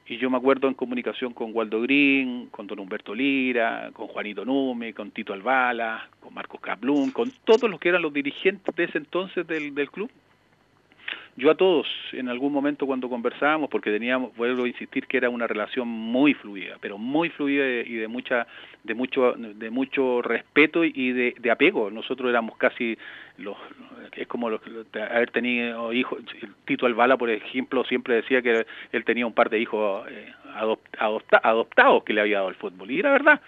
y 0.06 0.18
yo 0.18 0.28
me 0.28 0.36
acuerdo 0.36 0.68
en 0.68 0.74
comunicación 0.74 1.32
con 1.32 1.54
Waldo 1.54 1.80
Green, 1.80 2.48
con 2.50 2.66
don 2.66 2.78
Humberto 2.78 3.14
Lira, 3.14 3.90
con 3.92 4.06
Juanito 4.08 4.44
Nume, 4.44 4.92
con 4.92 5.10
Tito 5.10 5.32
Albala, 5.32 6.08
con 6.20 6.34
Marcos 6.34 6.60
Cablún, 6.60 7.10
con 7.10 7.32
todos 7.44 7.70
los 7.70 7.80
que 7.80 7.88
eran 7.88 8.02
los 8.02 8.12
dirigentes 8.12 8.74
de 8.76 8.84
ese 8.84 8.98
entonces 8.98 9.46
del, 9.46 9.74
del 9.74 9.90
club. 9.90 10.10
Yo 11.36 11.50
a 11.50 11.56
todos, 11.56 11.88
en 12.12 12.28
algún 12.28 12.52
momento 12.52 12.86
cuando 12.86 13.08
conversábamos, 13.08 13.68
porque 13.68 13.90
teníamos, 13.90 14.36
vuelvo 14.36 14.64
a 14.64 14.68
insistir 14.68 15.08
que 15.08 15.16
era 15.16 15.28
una 15.30 15.48
relación 15.48 15.88
muy 15.88 16.32
fluida, 16.34 16.76
pero 16.80 16.96
muy 16.96 17.28
fluida 17.30 17.66
y 17.66 17.94
de 17.94 18.06
mucha, 18.06 18.46
de 18.84 18.94
mucho, 18.94 19.32
de 19.36 19.68
mucho 19.70 20.22
respeto 20.22 20.84
y 20.84 21.10
de, 21.12 21.50
apego. 21.50 21.90
Nosotros 21.90 22.30
éramos 22.30 22.56
casi 22.56 22.96
los, 23.38 23.56
es 24.16 24.28
como 24.28 24.48
los, 24.48 24.60
haber 24.94 25.32
tenido 25.32 25.92
hijos. 25.92 26.20
Tito 26.66 26.86
Albala, 26.86 27.16
por 27.16 27.28
ejemplo, 27.30 27.82
siempre 27.84 28.14
decía 28.14 28.40
que 28.40 28.64
él 28.92 29.04
tenía 29.04 29.26
un 29.26 29.34
par 29.34 29.50
de 29.50 29.58
hijos 29.58 30.06
eh, 30.08 30.32
adop- 30.56 30.78
adopta- 30.98 31.40
adoptados 31.42 32.04
que 32.04 32.12
le 32.12 32.20
había 32.20 32.36
dado 32.38 32.50
el 32.50 32.54
fútbol. 32.54 32.92
Y 32.92 33.00
era 33.00 33.10
verdad. 33.10 33.40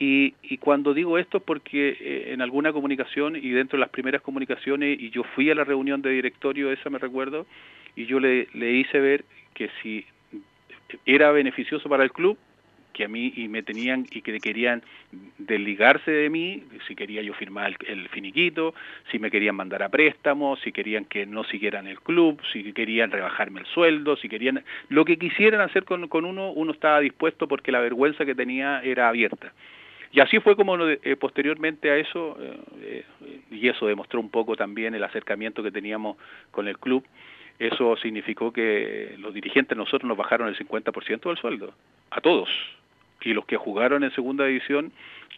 Y, 0.00 0.58
cuando 0.58 0.94
digo 0.94 1.18
esto 1.18 1.38
es 1.38 1.42
porque 1.42 1.96
eh, 2.00 2.32
en 2.32 2.40
alguna 2.40 2.72
comunicación 2.72 3.34
y 3.34 3.50
dentro 3.50 3.76
de 3.76 3.80
las 3.80 3.90
primeras 3.90 4.22
comunicaciones, 4.22 4.98
y 5.00 5.10
yo 5.10 5.24
fui 5.24 5.50
a 5.50 5.56
la 5.56 5.64
reunión 5.64 6.02
de 6.02 6.10
directorio, 6.10 6.70
esa 6.70 6.88
me 6.88 6.98
recuerdo, 6.98 7.46
y 7.96 8.06
yo 8.06 8.20
le, 8.20 8.46
le 8.54 8.72
hice 8.74 9.00
ver 9.00 9.24
que 9.54 9.68
si 9.82 10.06
era 11.04 11.32
beneficioso 11.32 11.88
para 11.88 12.04
el 12.04 12.12
club, 12.12 12.38
que 12.92 13.04
a 13.04 13.08
mí 13.08 13.32
y 13.36 13.48
me 13.48 13.62
tenían 13.62 14.06
y 14.10 14.22
que 14.22 14.38
querían 14.38 14.82
desligarse 15.38 16.10
de 16.10 16.30
mí, 16.30 16.62
si 16.86 16.94
quería 16.94 17.22
yo 17.22 17.34
firmar 17.34 17.74
el, 17.86 18.00
el 18.00 18.08
finiquito, 18.08 18.74
si 19.10 19.18
me 19.18 19.30
querían 19.30 19.56
mandar 19.56 19.82
a 19.82 19.88
préstamo, 19.88 20.56
si 20.58 20.70
querían 20.70 21.04
que 21.04 21.26
no 21.26 21.42
siguieran 21.44 21.88
el 21.88 22.00
club, 22.00 22.40
si 22.52 22.72
querían 22.72 23.10
rebajarme 23.10 23.60
el 23.60 23.66
sueldo, 23.66 24.16
si 24.16 24.28
querían 24.28 24.64
lo 24.90 25.04
que 25.04 25.16
quisieran 25.16 25.60
hacer 25.60 25.84
con, 25.84 26.08
con 26.08 26.24
uno, 26.24 26.50
uno 26.52 26.72
estaba 26.72 27.00
dispuesto 27.00 27.48
porque 27.48 27.72
la 27.72 27.80
vergüenza 27.80 28.24
que 28.24 28.34
tenía 28.34 28.80
era 28.82 29.08
abierta. 29.08 29.52
Y 30.12 30.20
así 30.20 30.40
fue 30.40 30.56
como 30.56 30.78
eh, 30.88 31.16
posteriormente 31.16 31.90
a 31.90 31.96
eso, 31.96 32.36
eh, 32.40 32.60
eh, 32.80 33.04
y 33.50 33.68
eso 33.68 33.86
demostró 33.86 34.20
un 34.20 34.30
poco 34.30 34.56
también 34.56 34.94
el 34.94 35.04
acercamiento 35.04 35.62
que 35.62 35.70
teníamos 35.70 36.16
con 36.50 36.66
el 36.66 36.78
club, 36.78 37.04
eso 37.58 37.96
significó 37.96 38.52
que 38.52 39.16
los 39.18 39.34
dirigentes 39.34 39.76
nosotros 39.76 40.04
nos 40.04 40.16
bajaron 40.16 40.48
el 40.48 40.56
50% 40.56 41.20
del 41.28 41.36
sueldo, 41.36 41.74
a 42.10 42.20
todos. 42.20 42.48
Y 43.20 43.32
los 43.32 43.44
que 43.46 43.56
jugaron 43.56 44.04
en 44.04 44.12
segunda 44.12 44.44
división, 44.44 44.92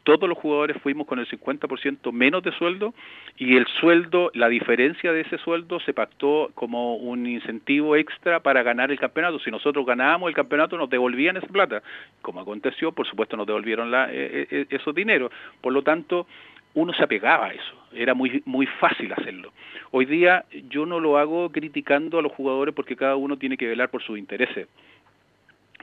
todos 0.04 0.28
los 0.28 0.38
jugadores 0.38 0.76
fuimos 0.82 1.06
con 1.06 1.18
el 1.18 1.28
50% 1.28 2.12
menos 2.12 2.42
de 2.42 2.52
sueldo 2.52 2.94
y 3.36 3.56
el 3.56 3.66
sueldo, 3.80 4.30
la 4.34 4.48
diferencia 4.48 5.12
de 5.12 5.22
ese 5.22 5.38
sueldo 5.38 5.80
se 5.80 5.92
pactó 5.92 6.50
como 6.54 6.96
un 6.96 7.26
incentivo 7.26 7.96
extra 7.96 8.40
para 8.40 8.62
ganar 8.62 8.90
el 8.90 8.98
campeonato. 8.98 9.38
Si 9.38 9.50
nosotros 9.50 9.84
ganábamos 9.86 10.28
el 10.28 10.34
campeonato 10.34 10.76
nos 10.76 10.90
devolvían 10.90 11.36
esa 11.36 11.46
plata. 11.46 11.82
Como 12.22 12.40
aconteció, 12.40 12.92
por 12.92 13.06
supuesto 13.06 13.36
nos 13.36 13.46
devolvieron 13.46 13.90
la, 13.90 14.10
eh, 14.10 14.46
eh, 14.50 14.66
esos 14.70 14.94
dineros. 14.94 15.32
Por 15.60 15.72
lo 15.72 15.82
tanto, 15.82 16.26
uno 16.74 16.92
se 16.92 17.02
apegaba 17.02 17.46
a 17.46 17.52
eso, 17.52 17.74
era 17.92 18.14
muy, 18.14 18.42
muy 18.44 18.66
fácil 18.66 19.12
hacerlo. 19.12 19.52
Hoy 19.90 20.04
día 20.04 20.44
yo 20.68 20.86
no 20.86 21.00
lo 21.00 21.18
hago 21.18 21.50
criticando 21.50 22.18
a 22.18 22.22
los 22.22 22.32
jugadores 22.32 22.74
porque 22.74 22.96
cada 22.96 23.16
uno 23.16 23.36
tiene 23.36 23.56
que 23.56 23.66
velar 23.66 23.90
por 23.90 24.02
sus 24.02 24.18
intereses. 24.18 24.68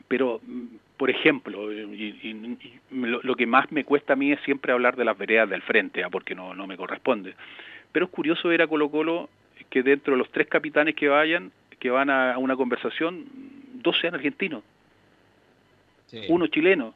Pero, 0.08 0.42
por 0.96 1.10
ejemplo, 1.10 1.72
y, 1.72 2.18
y, 2.22 2.80
y 2.92 2.96
lo, 2.96 3.22
lo, 3.22 3.36
que 3.36 3.46
más 3.46 3.72
me 3.72 3.84
cuesta 3.84 4.14
a 4.14 4.16
mí 4.16 4.32
es 4.32 4.40
siempre 4.42 4.72
hablar 4.72 4.96
de 4.96 5.06
las 5.06 5.18
veredas 5.18 5.50
del 5.50 5.62
frente, 5.62 6.04
¿ah? 6.04 6.10
porque 6.10 6.34
no, 6.34 6.54
no 6.56 6.66
me 6.66 6.78
corresponde. 6.78 7.36
Pero 7.92 8.06
es 8.06 8.12
curioso 8.12 8.50
ver 8.50 8.62
a 8.62 8.68
Colo 8.68 8.90
Colo 8.90 9.30
que 9.70 9.84
dentro 9.84 10.14
de 10.14 10.20
los 10.20 10.32
tres 10.32 10.48
capitanes 10.48 10.96
que 10.96 11.10
vayan, 11.10 11.52
que 11.80 11.90
van 11.90 12.10
a, 12.10 12.34
a 12.34 12.38
una 12.38 12.56
conversación, 12.56 13.26
dos 13.74 14.00
sean 14.00 14.16
argentinos, 14.16 14.64
sí. 16.08 16.22
uno 16.30 16.48
chileno, 16.48 16.96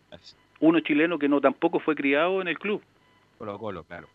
uno 0.59 0.79
chileno 0.79 1.19
que 1.19 1.27
no 1.27 1.41
tampoco 1.41 1.79
fue 1.79 1.95
criado 1.95 2.41
en 2.41 2.47
el 2.47 2.57
club. 2.57 2.81
Colo 3.37 3.57
Colo, 3.59 3.83
claro. 3.83 4.07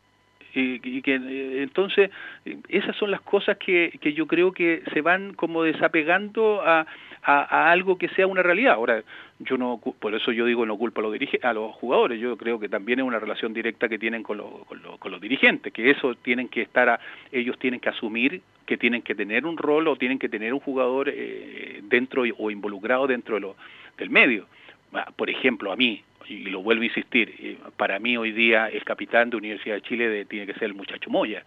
y, 0.54 0.80
y 0.82 1.02
que 1.02 1.16
eh, 1.16 1.62
entonces 1.62 2.10
eh, 2.44 2.58
esas 2.68 2.96
son 2.96 3.10
las 3.10 3.20
cosas 3.20 3.58
que, 3.58 3.98
que 4.00 4.14
yo 4.14 4.26
creo 4.26 4.52
que 4.52 4.82
se 4.92 5.02
van 5.02 5.34
como 5.34 5.62
desapegando 5.62 6.62
a, 6.62 6.86
a, 7.34 7.70
algo 7.72 7.98
que 7.98 8.08
sea 8.10 8.26
una 8.26 8.42
realidad. 8.42 8.74
Ahora, 8.74 9.02
yo 9.40 9.56
no, 9.58 9.80
por 9.98 10.14
eso 10.14 10.32
yo 10.32 10.46
digo 10.46 10.64
no 10.64 10.76
culpo 10.78 11.00
a 11.00 11.02
los, 11.04 11.12
dirige, 11.12 11.38
a 11.42 11.52
los 11.52 11.74
jugadores, 11.74 12.20
yo 12.20 12.36
creo 12.36 12.58
que 12.60 12.68
también 12.68 13.00
es 13.00 13.04
una 13.04 13.18
relación 13.18 13.52
directa 13.52 13.88
que 13.88 13.98
tienen 13.98 14.22
con, 14.22 14.38
los- 14.38 14.64
con, 14.66 14.82
los- 14.82 14.98
con 14.98 15.10
los 15.12 15.20
dirigentes, 15.20 15.72
que 15.72 15.90
eso 15.90 16.14
tienen 16.14 16.48
que 16.48 16.62
estar, 16.62 16.88
a- 16.88 17.00
ellos 17.32 17.58
tienen 17.58 17.80
que 17.80 17.88
asumir 17.88 18.40
que 18.66 18.76
tienen 18.76 19.02
que 19.02 19.14
tener 19.14 19.46
un 19.46 19.56
rol 19.56 19.86
o 19.88 19.96
tienen 19.96 20.18
que 20.18 20.28
tener 20.28 20.52
un 20.52 20.60
jugador 20.60 21.08
eh, 21.12 21.80
dentro 21.84 22.24
o 22.38 22.50
involucrado 22.50 23.06
dentro 23.06 23.36
de 23.36 23.40
lo, 23.42 23.56
del 23.98 24.10
medio. 24.10 24.46
Ah, 24.92 25.10
Por 25.14 25.30
ejemplo, 25.30 25.70
a 25.70 25.76
mí, 25.76 26.02
y 26.28 26.38
lo 26.50 26.62
vuelvo 26.62 26.82
a 26.82 26.86
insistir, 26.86 27.32
eh, 27.38 27.58
para 27.76 27.98
mí 28.00 28.16
hoy 28.16 28.32
día 28.32 28.68
el 28.68 28.82
capitán 28.84 29.30
de 29.30 29.36
Universidad 29.36 29.76
de 29.76 29.82
Chile 29.82 30.24
tiene 30.24 30.46
que 30.46 30.54
ser 30.54 30.64
el 30.64 30.74
muchacho 30.74 31.10
Moya 31.10 31.44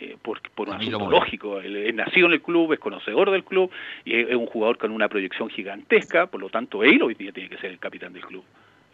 eh, 0.00 0.16
por, 0.20 0.40
por 0.54 0.68
un 0.68 0.74
asunto 0.74 1.10
lógico. 1.10 1.60
Él 1.60 1.76
es 1.76 1.94
nacido 1.94 2.26
en 2.26 2.34
el 2.34 2.42
club, 2.42 2.72
es 2.72 2.78
conocedor 2.78 3.30
del 3.30 3.44
club, 3.44 3.70
y 4.04 4.14
es, 4.14 4.28
es 4.28 4.36
un 4.36 4.46
jugador 4.46 4.78
con 4.78 4.90
una 4.90 5.08
proyección 5.08 5.48
gigantesca, 5.50 6.26
por 6.26 6.40
lo 6.40 6.48
tanto 6.48 6.82
él 6.82 7.02
hoy 7.02 7.14
día 7.14 7.32
tiene 7.32 7.48
que 7.48 7.58
ser 7.58 7.70
el 7.70 7.78
capitán 7.78 8.12
del 8.12 8.24
club. 8.24 8.44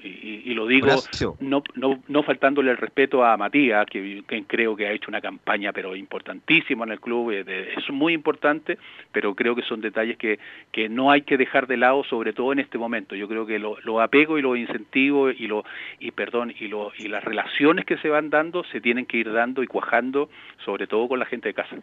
Y, 0.02 0.08
y- 0.08 0.42
y 0.46 0.54
lo 0.54 0.66
digo 0.66 0.86
Horacio. 0.88 1.36
no, 1.40 1.62
no, 1.74 2.02
no 2.08 2.22
faltándole 2.22 2.70
el 2.70 2.76
respeto 2.76 3.24
a 3.24 3.36
Matías, 3.36 3.86
que, 3.86 4.22
que 4.26 4.44
creo 4.44 4.74
que 4.76 4.86
ha 4.86 4.92
hecho 4.92 5.10
una 5.10 5.20
campaña 5.20 5.72
pero 5.72 5.94
importantísima 5.96 6.84
en 6.84 6.92
el 6.92 7.00
club, 7.00 7.30
eh, 7.32 7.44
es 7.76 7.90
muy 7.90 8.12
importante, 8.14 8.78
pero 9.12 9.34
creo 9.34 9.54
que 9.54 9.62
son 9.62 9.80
detalles 9.80 10.16
que, 10.16 10.38
que 10.72 10.88
no 10.88 11.10
hay 11.10 11.22
que 11.22 11.36
dejar 11.36 11.66
de 11.66 11.76
lado, 11.76 12.02
sobre 12.04 12.32
todo 12.32 12.52
en 12.52 12.60
este 12.60 12.78
momento. 12.78 13.14
Yo 13.14 13.28
creo 13.28 13.46
que 13.46 13.58
lo- 13.58 13.76
los 13.84 14.00
apegos 14.00 14.38
y 14.38 14.42
los 14.42 14.56
incentivos 14.56 15.34
y 15.38 15.46
lo, 15.46 15.64
y 15.98 16.10
perdón 16.12 16.52
y 16.58 16.68
lo, 16.68 16.92
y 16.98 17.08
las 17.08 17.22
relaciones 17.24 17.84
que 17.84 17.96
se 17.98 18.08
van 18.08 18.30
dando 18.30 18.64
se 18.64 18.80
tienen 18.80 19.06
que 19.06 19.18
ir 19.18 19.32
dando 19.32 19.62
y 19.62 19.66
cuajando, 19.66 20.30
sobre 20.64 20.86
todo 20.86 21.08
con 21.08 21.18
la 21.18 21.26
gente 21.26 21.48
de 21.48 21.54
casa. 21.54 21.76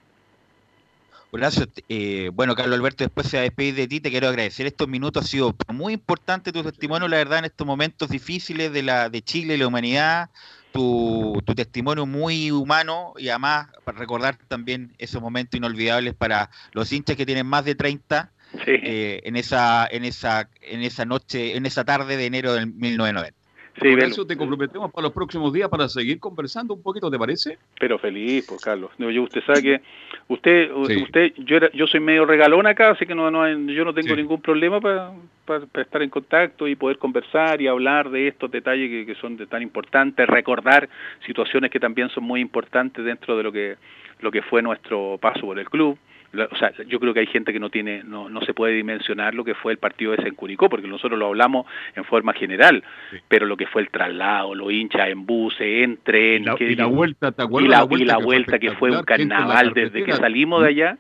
Horacio, 1.32 1.68
eh, 1.90 2.32
bueno, 2.34 2.56
Carlos 2.56 2.78
Alberto, 2.78 3.04
después 3.04 3.28
se 3.28 3.38
va 3.38 3.42
a 3.42 3.44
despedir 3.44 3.76
de 3.76 3.88
ti, 3.88 4.00
te 4.00 4.10
quiero 4.10 4.30
agradecer. 4.30 4.66
Estos 4.66 4.88
minutos, 4.88 5.26
ha 5.26 5.28
sido 5.28 5.56
muy 5.74 5.94
importante 5.94 6.54
tu 6.54 6.64
testimonio, 6.64 7.08
la 7.08 7.18
verdad, 7.18 7.40
en 7.40 7.46
estos 7.46 7.68
momentos 7.68 8.10
difíciles 8.10 8.72
de 8.72 8.84
la 8.84 9.10
de 9.10 9.22
Chile 9.22 9.56
y 9.56 9.58
la 9.58 9.68
humanidad, 9.68 10.30
tu, 10.72 11.42
tu 11.46 11.54
testimonio 11.54 12.06
muy 12.06 12.52
humano 12.52 13.14
y 13.18 13.30
además 13.30 13.68
para 13.84 13.98
recordar 13.98 14.38
también 14.48 14.94
esos 15.00 15.22
momentos 15.22 15.58
inolvidables 15.58 16.14
para 16.14 16.50
los 16.72 16.92
hinchas 16.92 17.16
que 17.16 17.26
tienen 17.26 17.46
más 17.46 17.66
de 17.66 17.76
30 17.76 18.32
eh, 18.66 19.22
en 19.24 19.36
esa 19.36 19.88
en 19.90 20.06
esa 20.06 20.50
en 20.62 20.82
esa 20.82 21.06
noche, 21.06 21.58
en 21.58 21.66
esa 21.66 21.84
tarde 21.84 22.16
de 22.16 22.26
enero 22.26 22.54
del 22.54 22.68
1990. 22.68 23.37
Sí, 23.82 23.90
Por 23.90 24.00
eso 24.00 24.26
te 24.26 24.36
comprometemos 24.36 24.92
para 24.92 25.04
los 25.04 25.14
próximos 25.14 25.54
días 25.54 25.70
para 25.70 25.88
seguir 25.88 26.20
conversando 26.20 26.74
un 26.74 26.82
poquito, 26.82 27.12
¿te 27.12 27.20
parece? 27.20 27.60
Pero 27.80 28.00
feliz, 28.00 28.44
pues 28.48 28.60
Carlos. 28.60 28.90
Yo, 28.98 29.22
usted 29.22 29.44
sabe 29.46 29.62
que 29.62 29.82
usted, 30.28 30.72
Sí. 30.88 31.04
usted, 31.04 31.34
yo 31.38 31.58
era, 31.58 31.72
yo 31.74 31.86
soy 31.86 32.00
medio 32.00 32.26
regalón 32.26 32.66
acá, 32.66 32.90
así 32.90 33.06
que 33.06 33.14
no, 33.14 33.30
no, 33.30 33.48
yo 33.72 33.86
no 33.86 33.94
tengo 33.94 34.10
Sí. 34.10 34.16
ningún 34.16 34.42
problema 34.42 34.82
para, 34.82 35.12
para, 35.46 35.68
para 35.68 35.84
estar 35.84 36.02
en 36.02 36.10
contacto 36.10 36.68
y 36.68 36.76
poder 36.76 36.98
conversar 36.98 37.62
y 37.62 37.68
hablar 37.68 38.10
de 38.10 38.28
estos 38.30 38.50
detalles 38.50 38.90
que, 38.90 39.06
que 39.06 39.20
son 39.22 39.38
de 39.38 39.46
tan 39.46 39.62
importantes, 39.62 40.26
recordar 40.28 40.90
situaciones 41.28 41.70
que 41.70 41.80
también 41.80 42.10
son 42.10 42.24
muy 42.24 42.42
importantes 42.42 43.06
dentro 43.06 43.38
de 43.38 43.44
lo 43.44 43.52
que, 43.52 43.76
lo 44.22 44.32
que 44.32 44.42
fue 44.42 44.64
nuestro 44.64 45.20
paso 45.22 45.42
por 45.42 45.60
el 45.60 45.70
club. 45.70 46.00
O 46.34 46.56
sea, 46.58 46.72
yo 46.88 47.00
creo 47.00 47.14
que 47.14 47.22
hay 47.22 47.28
gente 47.28 47.54
que 47.54 47.60
no 47.60 47.70
tiene, 47.70 48.04
no, 48.04 48.28
no 48.30 48.42
se 48.42 48.54
puede 48.54 48.74
dimensionar 48.74 49.34
lo 49.34 49.44
que 49.46 49.56
fue 49.56 49.72
el 49.72 49.78
partido 49.78 50.14
ese 50.14 50.28
en 50.28 50.36
Curicó, 50.36 50.70
porque 50.70 50.88
nosotros 50.88 51.18
lo 51.18 51.28
hablamos 51.28 51.66
en 51.96 52.04
forma 52.04 52.34
general, 52.34 52.84
pero 53.28 53.46
lo 53.46 53.56
que 53.58 53.66
fue 53.68 53.82
el 53.82 53.90
traslado, 53.90 54.54
los 54.54 54.72
hinchas 54.72 55.08
en 55.10 55.26
buses, 55.26 55.84
en 55.84 55.98
tren, 56.04 56.44
Y 56.44 56.46
la, 56.46 56.56
que- 56.56 56.72
y 56.72 56.76
la 56.76 56.86
vuelta, 56.86 57.32
¿te 57.32 57.44
acuerdas? 57.44 57.68
y 57.68 57.72
la, 57.72 57.78
y 58.02 58.06
la 58.06 58.18
que 58.18 58.24
vuelta 58.26 58.60
que 58.60 58.72
fue 58.72 58.90
un 58.92 58.96
carnaval 59.06 59.66
desde 59.74 60.00
que 60.04 60.12
salimos 60.22 60.62
de 60.64 60.68
allá. 60.70 60.98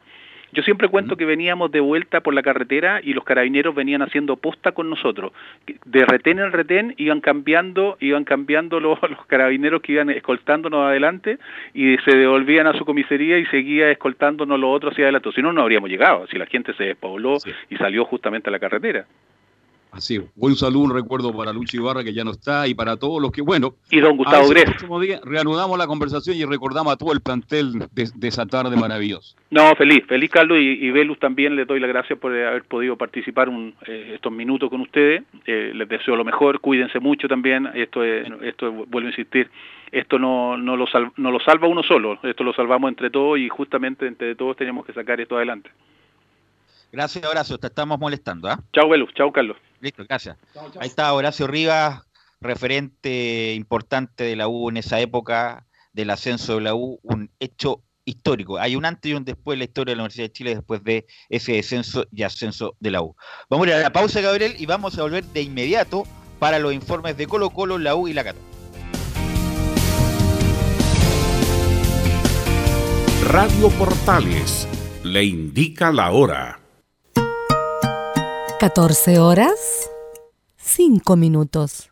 Yo 0.53 0.63
siempre 0.63 0.87
cuento 0.87 1.17
que 1.17 1.25
veníamos 1.25 1.71
de 1.71 1.79
vuelta 1.79 2.21
por 2.21 2.33
la 2.33 2.41
carretera 2.41 3.01
y 3.03 3.13
los 3.13 3.23
carabineros 3.23 3.75
venían 3.75 4.01
haciendo 4.01 4.37
posta 4.37 4.71
con 4.71 4.89
nosotros. 4.89 5.33
De 5.85 6.05
retén 6.05 6.39
en 6.39 6.51
retén 6.51 6.93
iban 6.97 7.21
cambiando, 7.21 7.97
iban 7.99 8.23
cambiando 8.23 8.79
los, 8.79 8.99
los 9.01 9.25
carabineros 9.25 9.81
que 9.81 9.93
iban 9.93 10.09
escoltándonos 10.09 10.85
adelante 10.85 11.37
y 11.73 11.97
se 11.97 12.15
devolvían 12.15 12.67
a 12.67 12.73
su 12.73 12.85
comisaría 12.85 13.37
y 13.37 13.45
seguía 13.47 13.91
escoltándonos 13.91 14.59
los 14.59 14.75
otros 14.75 14.93
hacia 14.93 15.05
adelante. 15.05 15.31
Si 15.33 15.41
no, 15.41 15.51
no 15.51 15.61
habríamos 15.61 15.89
llegado. 15.89 16.27
Si 16.27 16.37
la 16.37 16.45
gente 16.45 16.73
se 16.73 16.85
despobló 16.85 17.37
y 17.69 17.75
salió 17.77 18.05
justamente 18.05 18.49
a 18.49 18.51
la 18.51 18.59
carretera. 18.59 19.05
Así, 19.97 20.21
buen 20.35 20.55
saludo, 20.55 20.83
un 20.83 20.93
recuerdo 20.93 21.35
para 21.35 21.51
Lucho 21.51 21.75
Ibarra 21.77 22.03
que 22.03 22.13
ya 22.13 22.23
no 22.23 22.29
está 22.29 22.67
y 22.67 22.75
para 22.75 22.97
todos 22.97 23.19
los 23.19 23.31
que, 23.31 23.41
bueno, 23.41 23.73
Y 23.89 23.99
don 23.99 24.15
Gustavo 24.15 24.43
el 24.45 24.49
Gres. 24.51 24.65
próximo 24.65 24.99
día 24.99 25.19
reanudamos 25.23 25.75
la 25.75 25.87
conversación 25.87 26.37
y 26.37 26.45
recordamos 26.45 26.93
a 26.93 26.97
todo 26.97 27.13
el 27.13 27.21
plantel 27.21 27.79
de, 27.91 28.07
de 28.13 28.27
esa 28.27 28.45
tarde 28.45 28.75
maravillosa. 28.77 29.35
No, 29.49 29.73
feliz, 29.75 30.05
feliz 30.07 30.29
Carlos 30.29 30.59
y, 30.59 30.85
y 30.85 30.91
Velus 30.91 31.17
también 31.17 31.55
le 31.55 31.65
doy 31.65 31.79
las 31.79 31.87
gracias 31.89 32.19
por 32.19 32.31
haber 32.31 32.63
podido 32.65 32.95
participar 32.95 33.49
un, 33.49 33.73
eh, 33.87 34.11
estos 34.13 34.31
minutos 34.31 34.69
con 34.69 34.81
ustedes. 34.81 35.23
Eh, 35.47 35.71
les 35.73 35.89
deseo 35.89 36.15
lo 36.15 36.23
mejor, 36.23 36.59
cuídense 36.61 36.99
mucho 36.99 37.27
también. 37.27 37.67
Esto, 37.73 38.03
es, 38.03 38.27
esto 38.43 38.67
es- 38.67 38.89
vuelvo 38.89 39.07
a 39.07 39.11
insistir, 39.11 39.49
esto 39.91 40.19
no, 40.19 40.57
no, 40.57 40.77
lo 40.77 40.85
sal- 40.85 41.11
no 41.17 41.31
lo 41.31 41.39
salva 41.39 41.67
uno 41.67 41.81
solo, 41.81 42.19
esto 42.21 42.43
lo 42.43 42.53
salvamos 42.53 42.89
entre 42.89 43.09
todos 43.09 43.39
y 43.39 43.49
justamente 43.49 44.05
entre 44.05 44.35
todos 44.35 44.55
tenemos 44.57 44.85
que 44.85 44.93
sacar 44.93 45.19
esto 45.19 45.37
adelante. 45.37 45.71
Gracias, 46.91 47.25
Horacio, 47.25 47.57
te 47.57 47.65
estamos 47.67 47.99
molestando, 47.99 48.47
¿ah? 48.47 48.59
Chao, 48.71 48.87
Velus, 48.87 49.11
chao, 49.15 49.31
Carlos. 49.31 49.57
Listo, 49.81 50.03
gracias. 50.07 50.37
Ahí 50.79 50.87
está 50.87 51.13
Horacio 51.13 51.47
Rivas, 51.47 52.01
referente 52.41 53.53
importante 53.53 54.23
de 54.23 54.35
la 54.35 54.47
U 54.47 54.69
en 54.69 54.77
esa 54.77 54.99
época, 54.99 55.65
del 55.93 56.09
ascenso 56.09 56.55
de 56.55 56.61
la 56.61 56.75
U, 56.75 56.99
un 57.03 57.31
hecho 57.39 57.83
histórico. 58.05 58.57
Hay 58.57 58.75
un 58.75 58.85
antes 58.85 59.11
y 59.11 59.13
un 59.13 59.25
después 59.25 59.55
en 59.55 59.59
la 59.59 59.65
historia 59.65 59.91
de 59.91 59.97
la 59.97 60.03
Universidad 60.03 60.25
de 60.25 60.31
Chile 60.31 60.55
después 60.55 60.83
de 60.83 61.05
ese 61.29 61.53
descenso 61.53 62.05
y 62.11 62.23
ascenso 62.23 62.75
de 62.79 62.91
la 62.91 63.01
U. 63.01 63.15
Vamos 63.49 63.67
a 63.67 63.69
ir 63.69 63.75
a 63.75 63.79
la 63.79 63.91
pausa, 63.91 64.21
Gabriel, 64.21 64.55
y 64.57 64.65
vamos 64.65 64.97
a 64.97 65.01
volver 65.01 65.25
de 65.25 65.41
inmediato 65.41 66.03
para 66.39 66.59
los 66.59 66.73
informes 66.73 67.17
de 67.17 67.27
Colo 67.27 67.49
Colo, 67.49 67.77
la 67.77 67.95
U 67.95 68.07
y 68.07 68.13
la 68.13 68.23
Cato. 68.23 68.39
Radio 73.25 73.69
Portales 73.71 74.67
le 75.03 75.25
indica 75.25 75.91
la 75.91 76.11
hora. 76.11 76.66
14 78.59 79.19
horas, 79.19 79.87
5 80.57 81.15
minutos. 81.15 81.91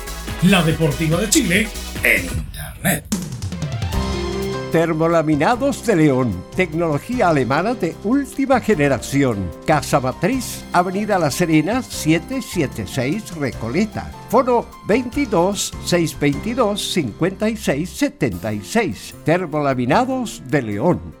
La 0.43 0.63
Deportiva 0.63 1.19
de 1.19 1.29
Chile 1.29 1.67
en 2.03 2.23
Internet. 2.23 3.05
Termolaminados 4.71 5.85
de 5.85 5.95
León, 5.95 6.43
tecnología 6.55 7.29
alemana 7.29 7.75
de 7.75 7.95
última 8.03 8.59
generación. 8.59 9.51
Casa 9.67 9.99
Matriz, 9.99 10.63
Avenida 10.73 11.19
La 11.19 11.29
Serena, 11.29 11.83
776 11.83 13.35
Recoleta. 13.35 14.11
Foro 14.29 14.67
22 14.87 15.73
622 15.85 16.91
56 16.91 17.87
76. 17.87 19.15
Termolaminados 19.23 20.41
de 20.47 20.61
León. 20.63 21.20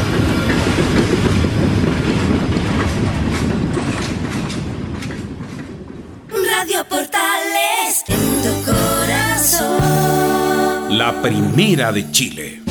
La 11.01 11.19
primera 11.19 11.91
de 11.91 12.11
Chile. 12.11 12.61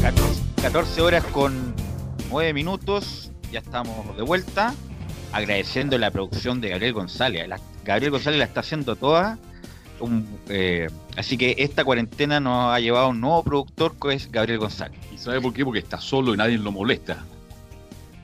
14, 0.00 0.40
14 0.62 1.02
horas 1.02 1.24
con 1.24 1.74
9 2.30 2.54
minutos, 2.54 3.30
ya 3.52 3.58
estamos 3.58 4.16
de 4.16 4.22
vuelta, 4.22 4.74
agradeciendo 5.32 5.98
la 5.98 6.10
producción 6.10 6.62
de 6.62 6.70
Gabriel 6.70 6.94
González. 6.94 7.46
La- 7.48 7.60
Gabriel 7.84 8.12
González 8.12 8.38
la 8.38 8.46
está 8.46 8.60
haciendo 8.60 8.96
toda. 8.96 9.38
un, 10.00 10.26
eh, 10.48 10.88
así 11.18 11.36
que 11.36 11.54
esta 11.58 11.84
cuarentena 11.84 12.40
nos 12.40 12.72
ha 12.74 12.80
llevado 12.80 13.04
a 13.04 13.08
un 13.10 13.20
nuevo 13.20 13.44
productor 13.44 13.96
que 14.00 14.14
es 14.14 14.32
Gabriel 14.32 14.60
González. 14.60 14.98
¿Y 15.12 15.18
sabe 15.18 15.38
por 15.42 15.52
qué? 15.52 15.66
Porque 15.66 15.80
está 15.80 16.00
solo 16.00 16.32
y 16.32 16.38
nadie 16.38 16.56
lo 16.56 16.72
molesta. 16.72 17.18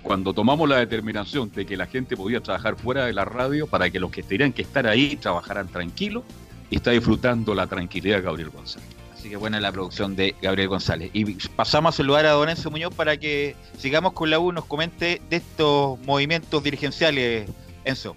Cuando 0.02 0.32
tomamos 0.32 0.66
la 0.66 0.78
determinación 0.78 1.52
de 1.52 1.66
que 1.66 1.76
la 1.76 1.84
gente 1.84 2.16
podía 2.16 2.40
trabajar 2.40 2.76
fuera 2.76 3.04
de 3.04 3.12
la 3.12 3.26
radio 3.26 3.66
para 3.66 3.90
que 3.90 4.00
los 4.00 4.10
que 4.10 4.22
tenían 4.22 4.54
que 4.54 4.62
estar 4.62 4.86
ahí 4.86 5.16
trabajaran 5.16 5.68
tranquilos, 6.68 6.76
está 6.76 6.90
disfrutando 6.90 7.54
la 7.54 7.66
tranquilidad 7.66 8.16
de 8.16 8.22
Gabriel 8.22 8.50
González. 8.50 8.88
Así 9.12 9.30
que 9.30 9.36
buena 9.36 9.60
la 9.60 9.72
producción 9.72 10.14
de 10.14 10.34
Gabriel 10.42 10.68
González. 10.68 11.10
Y 11.12 11.24
pasamos 11.48 11.94
a 11.94 11.96
saludar 11.96 12.26
a 12.26 12.32
Don 12.32 12.48
Enzo 12.48 12.70
Muñoz 12.70 12.94
para 12.94 13.16
que 13.16 13.56
sigamos 13.78 14.12
con 14.12 14.30
la 14.30 14.38
U, 14.38 14.52
nos 14.52 14.66
comente 14.66 15.20
de 15.30 15.36
estos 15.36 15.98
movimientos 16.00 16.62
dirigenciales, 16.62 17.48
Enzo. 17.84 18.16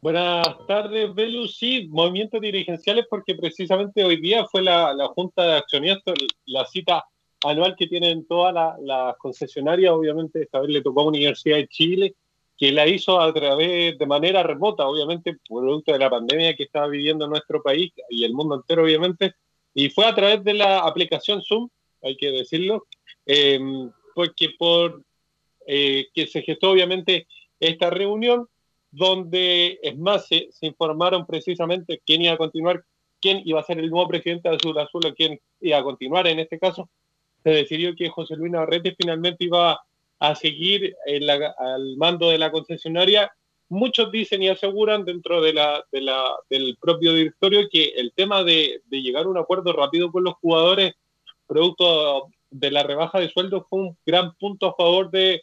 Buenas 0.00 0.46
tardes, 0.68 1.12
Belu. 1.12 1.48
Sí, 1.48 1.88
movimientos 1.90 2.40
dirigenciales 2.40 3.06
porque 3.10 3.34
precisamente 3.34 4.04
hoy 4.04 4.20
día 4.20 4.44
fue 4.46 4.62
la, 4.62 4.94
la 4.94 5.08
Junta 5.08 5.42
de 5.44 5.56
Accionistas, 5.56 6.14
la 6.46 6.64
cita 6.66 7.04
anual 7.44 7.74
que 7.76 7.88
tienen 7.88 8.24
todas 8.26 8.54
la- 8.54 8.76
las 8.80 9.16
concesionarias. 9.16 9.92
Obviamente 9.92 10.42
esta 10.42 10.60
vez 10.60 10.70
le 10.70 10.82
tocó 10.82 11.00
a 11.02 11.06
Universidad 11.06 11.56
de 11.56 11.66
Chile, 11.68 12.14
que 12.58 12.72
la 12.72 12.86
hizo 12.88 13.20
a 13.20 13.32
través 13.32 13.96
de 13.96 14.06
manera 14.06 14.42
remota, 14.42 14.86
obviamente 14.86 15.38
producto 15.48 15.92
de 15.92 15.98
la 16.00 16.10
pandemia 16.10 16.56
que 16.56 16.64
estaba 16.64 16.88
viviendo 16.88 17.28
nuestro 17.28 17.62
país 17.62 17.92
y 18.10 18.24
el 18.24 18.34
mundo 18.34 18.56
entero, 18.56 18.82
obviamente. 18.82 19.34
Y 19.72 19.90
fue 19.90 20.06
a 20.06 20.14
través 20.14 20.42
de 20.42 20.54
la 20.54 20.80
aplicación 20.80 21.40
Zoom, 21.40 21.68
hay 22.02 22.16
que 22.16 22.32
decirlo, 22.32 22.86
eh, 23.26 23.60
porque 24.12 24.50
por 24.58 25.02
eh, 25.66 26.06
que 26.12 26.26
se 26.26 26.42
gestó 26.42 26.70
obviamente 26.70 27.28
esta 27.60 27.90
reunión 27.90 28.48
donde, 28.90 29.78
es 29.82 29.96
más, 29.96 30.26
se, 30.26 30.48
se 30.50 30.66
informaron 30.66 31.26
precisamente 31.26 32.00
quién 32.04 32.22
iba 32.22 32.32
a 32.32 32.38
continuar, 32.38 32.82
quién 33.20 33.42
iba 33.44 33.60
a 33.60 33.64
ser 33.64 33.78
el 33.78 33.90
nuevo 33.90 34.08
presidente 34.08 34.48
de 34.48 34.56
Azul 34.56 34.78
Azul 34.78 35.14
quién 35.14 35.38
iba 35.60 35.78
a 35.78 35.84
continuar 35.84 36.26
en 36.26 36.40
este 36.40 36.58
caso. 36.58 36.88
Se 37.44 37.50
decidió 37.50 37.94
que 37.94 38.08
José 38.08 38.34
Luis 38.34 38.50
Navarrete 38.50 38.96
finalmente 38.98 39.44
iba 39.44 39.80
a 40.18 40.34
seguir 40.34 40.96
al 41.58 41.96
mando 41.96 42.30
de 42.30 42.38
la 42.38 42.50
concesionaria. 42.50 43.32
Muchos 43.68 44.10
dicen 44.10 44.42
y 44.42 44.48
aseguran 44.48 45.04
dentro 45.04 45.40
de 45.40 45.52
la, 45.52 45.84
de 45.92 46.00
la- 46.00 46.36
del 46.48 46.76
propio 46.80 47.12
directorio 47.12 47.68
que 47.70 47.92
el 47.96 48.12
tema 48.14 48.42
de, 48.42 48.80
llegar 48.90 49.24
a 49.26 49.28
un 49.28 49.38
acuerdo 49.38 49.72
rápido 49.72 50.10
con 50.10 50.24
los 50.24 50.34
jugadores, 50.34 50.94
producto 51.46 52.28
de 52.50 52.70
la 52.70 52.82
rebaja 52.82 53.20
de 53.20 53.28
sueldos, 53.28 53.64
fue 53.68 53.80
un 53.80 53.98
gran 54.06 54.34
punto 54.36 54.66
a 54.66 54.74
favor 54.74 55.10
de, 55.10 55.42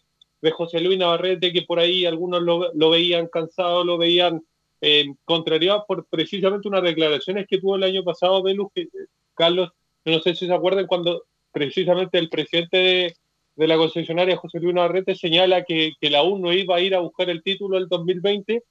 José 0.54 0.80
Luis 0.80 1.00
Navarrete, 1.00 1.52
que 1.52 1.64
por 1.64 1.80
ahí 1.80 2.06
algunos 2.06 2.40
lo, 2.44 2.72
lo 2.76 2.90
veían 2.92 3.28
cansado, 3.28 3.84
lo 3.84 3.98
veían 3.98 4.44
eh, 4.80 5.08
contrariado 5.24 5.86
por 5.88 6.06
precisamente 6.06 6.68
unas 6.68 6.84
declaraciones 6.84 7.48
que 7.48 7.58
tuvo 7.58 7.78
el 7.78 7.84
año 7.84 8.04
pasado 8.04 8.44
Velus, 8.44 8.68
que, 8.76 8.88
Carlos, 9.34 9.72
no 10.04 10.20
sé 10.20 10.36
si 10.36 10.46
se 10.46 10.54
acuerdan 10.54 10.86
cuando 10.86 11.24
precisamente 11.52 12.20
el 12.20 12.30
presidente 12.30 12.78
de, 12.78 13.16
de 13.56 13.68
la 13.68 13.78
concesionaria, 13.78 14.38
José 14.38 14.60
Luis 14.60 14.76
Navarrete, 14.76 15.16
señala 15.16 15.64
que, 15.64 15.94
que 16.00 16.10
la 16.10 16.24
U 16.24 16.38
no 16.38 16.52
iba 16.54 16.76
a 16.76 16.82
ir 16.82 16.94
a 16.96 17.00
buscar 17.00 17.30
el 17.30 17.42
título 17.42 17.78
el 17.78 17.88
2020, 17.88 18.64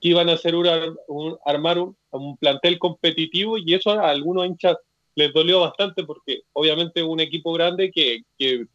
que 0.00 0.08
iban 0.08 0.28
a 0.28 0.34
hacer 0.34 0.54
una- 0.54 0.94
un- 1.08 1.36
armar 1.44 1.78
un, 1.78 1.96
un 2.10 2.36
plantel 2.36 2.78
competitivo 2.78 3.58
y 3.58 3.74
eso 3.74 3.90
a 3.90 4.10
algunos 4.10 4.46
hinchas 4.46 4.76
les 5.14 5.32
dolió 5.32 5.60
bastante 5.60 6.04
porque 6.04 6.42
obviamente 6.52 7.02
un 7.02 7.20
equipo 7.20 7.52
grande 7.52 7.90
que, 7.90 8.22
que 8.38 8.66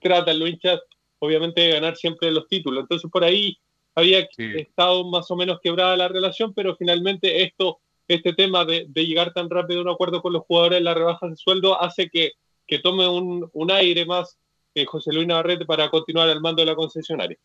tratan 0.00 0.38
los 0.38 0.48
hinchas 0.50 0.80
obviamente 1.18 1.60
de 1.62 1.70
ganar 1.72 1.96
siempre 1.96 2.30
los 2.30 2.48
títulos. 2.48 2.82
Entonces 2.82 3.10
por 3.10 3.24
ahí 3.24 3.56
había 3.94 4.28
estado 4.58 5.04
más 5.08 5.30
o 5.30 5.36
menos 5.36 5.60
quebrada 5.62 5.96
la 5.96 6.08
relación, 6.08 6.52
pero 6.52 6.76
finalmente 6.76 7.42
esto, 7.42 7.78
este 8.08 8.32
tema 8.34 8.64
de, 8.64 8.86
de 8.88 9.06
llegar 9.06 9.32
tan 9.32 9.48
rápido 9.48 9.80
a 9.80 9.82
un 9.84 9.88
acuerdo 9.90 10.20
con 10.20 10.32
los 10.32 10.42
jugadores 10.44 10.82
la 10.82 10.94
rebaja 10.94 11.28
de 11.28 11.36
sueldo 11.36 11.80
hace 11.80 12.08
que, 12.10 12.32
que 12.66 12.78
tome 12.80 13.08
un, 13.08 13.48
un 13.52 13.70
aire 13.70 14.04
más 14.04 14.36
José 14.84 15.12
Luis 15.12 15.26
Navarrete 15.26 15.64
para 15.64 15.88
continuar 15.88 16.28
al 16.28 16.40
mando 16.40 16.62
de 16.62 16.66
la 16.66 16.74
concesionaria. 16.74 17.38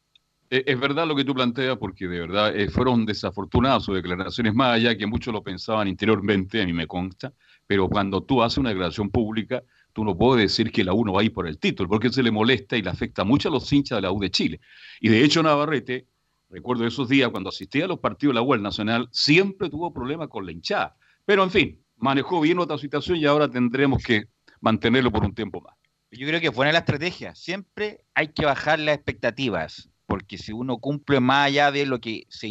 Eh, 0.50 0.64
Es 0.68 0.80
verdad 0.80 1.08
lo 1.08 1.16
que 1.16 1.24
tú 1.24 1.34
planteas, 1.34 1.78
porque 1.78 2.08
de 2.08 2.20
verdad 2.20 2.56
eh, 2.56 2.68
fueron 2.70 3.06
desafortunadas 3.06 3.84
sus 3.84 3.96
declaraciones, 3.96 4.54
más 4.54 4.76
allá 4.76 4.98
que 4.98 5.08
muchos 5.08 5.34
lo 5.34 5.42
pensaban 5.42 5.88
interiormente, 5.88 6.62
a 6.62 6.66
mí 6.66 6.74
me 6.74 6.88
consta, 6.88 7.32
pero 7.66 7.88
cuando 7.88 8.22
tú 8.22 8.44
haces 8.44 8.58
una 8.58 8.70
declaración 8.70 9.10
pública, 9.10 9.64
tú 9.94 10.04
no 10.04 10.18
puedes 10.18 10.44
decir 10.44 10.72
que 10.72 10.84
la 10.84 10.94
U 10.94 11.06
no 11.06 11.14
va 11.14 11.22
a 11.22 11.24
ir 11.24 11.34
por 11.34 11.48
el 11.48 11.58
título, 11.58 11.88
porque 11.88 12.10
se 12.10 12.24
le 12.24 12.32
molesta 12.32 12.76
y 12.76 12.82
le 12.82 12.90
afecta 12.90 13.24
mucho 13.24 13.50
a 13.50 13.52
los 13.52 13.72
hinchas 13.72 13.98
de 13.98 14.02
la 14.02 14.12
U 14.12 14.20
de 14.20 14.30
Chile. 14.30 14.60
Y 15.00 15.10
de 15.10 15.24
hecho 15.24 15.42
Navarrete, 15.42 16.08
recuerdo 16.50 16.86
esos 16.86 17.08
días 17.08 17.30
cuando 17.30 17.50
asistía 17.50 17.86
a 17.86 17.88
los 17.88 18.00
partidos 18.00 18.34
de 18.34 18.42
la 18.42 18.46
U 18.46 18.52
del 18.54 18.62
Nacional, 18.62 19.08
siempre 19.12 19.70
tuvo 19.70 19.94
problemas 19.94 20.28
con 20.28 20.46
la 20.46 20.52
hinchada. 20.52 20.96
Pero 21.26 21.44
en 21.44 21.52
fin, 21.52 21.82
manejó 21.98 22.42
bien 22.42 22.60
otra 22.60 22.78
situación 22.78 23.18
y 23.18 23.26
ahora 23.26 23.50
tendremos 23.50 24.04
que 24.04 24.26
mantenerlo 24.60 25.12
por 25.12 25.24
un 25.24 25.34
tiempo 25.34 25.62
más. 25.62 25.76
Yo 26.12 26.28
creo 26.28 26.42
que 26.42 26.48
es 26.48 26.54
buena 26.54 26.74
la 26.74 26.80
estrategia. 26.80 27.34
Siempre 27.36 28.04
hay 28.14 28.34
que 28.34 28.46
bajar 28.46 28.80
las 28.80 28.96
expectativas, 28.96 29.90
porque 30.06 30.38
si 30.38 30.52
uno 30.52 30.78
cumple 30.78 31.22
más 31.22 31.48
allá 31.48 31.72
de 31.72 31.86
lo 31.86 32.02
que 32.02 32.26
se, 32.30 32.50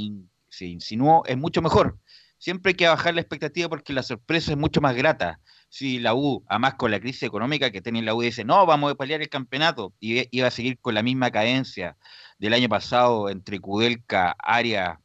se 0.48 0.66
insinuó, 0.66 1.24
es 1.26 1.36
mucho 1.36 1.61
mejor. 1.61 1.98
Siempre 2.38 2.70
hay 2.70 2.74
que 2.74 2.88
bajar 2.88 3.14
la 3.14 3.20
expectativa 3.20 3.68
porque 3.68 3.92
la 3.92 4.02
sorpresa 4.02 4.52
es 4.52 4.56
mucho 4.56 4.80
más 4.80 4.96
grata. 4.96 5.40
Si 5.68 5.98
la 5.98 6.14
U, 6.14 6.42
además 6.48 6.74
con 6.76 6.90
la 6.90 7.00
crisis 7.00 7.24
económica 7.24 7.70
que 7.70 7.82
tiene 7.82 8.00
la 8.00 8.14
U, 8.14 8.22
dice, 8.22 8.44
no, 8.44 8.64
vamos 8.64 8.92
a 8.92 8.94
pelear 8.94 9.20
el 9.20 9.28
campeonato, 9.28 9.92
y 10.00 10.26
iba 10.34 10.48
a 10.48 10.50
seguir 10.50 10.78
con 10.78 10.94
la 10.94 11.02
misma 11.02 11.30
cadencia 11.30 11.98
del 12.38 12.54
año 12.54 12.68
pasado 12.70 13.28
entre 13.28 13.61
Kudelka, 13.61 14.34
Arias, 14.38 14.98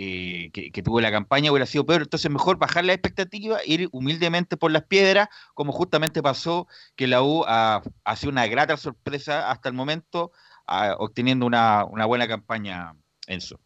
eh, 0.00 0.50
que, 0.52 0.82
tuvo 0.84 1.00
la 1.00 1.10
campaña 1.10 1.50
hubiera 1.50 1.66
sido 1.66 1.84
peor. 1.84 2.02
Entonces, 2.02 2.30
mejor 2.30 2.56
bajar 2.56 2.84
la 2.84 2.92
expectativa, 2.92 3.58
ir 3.66 3.88
humildemente 3.90 4.56
por 4.56 4.70
las 4.70 4.84
piedras, 4.84 5.28
como 5.54 5.72
justamente 5.72 6.22
pasó 6.22 6.68
que 6.94 7.08
la 7.08 7.20
U 7.20 7.42
ha, 7.48 7.82
ha 8.04 8.16
sido 8.16 8.30
una 8.30 8.46
grata 8.46 8.76
sorpresa 8.76 9.50
hasta 9.50 9.68
el 9.68 9.74
momento, 9.74 10.30
obteniendo 10.98 11.46
una, 11.46 11.84
una 11.84 12.06
buena 12.06 12.28
campaña, 12.28 12.94
Enzo. 13.26 13.58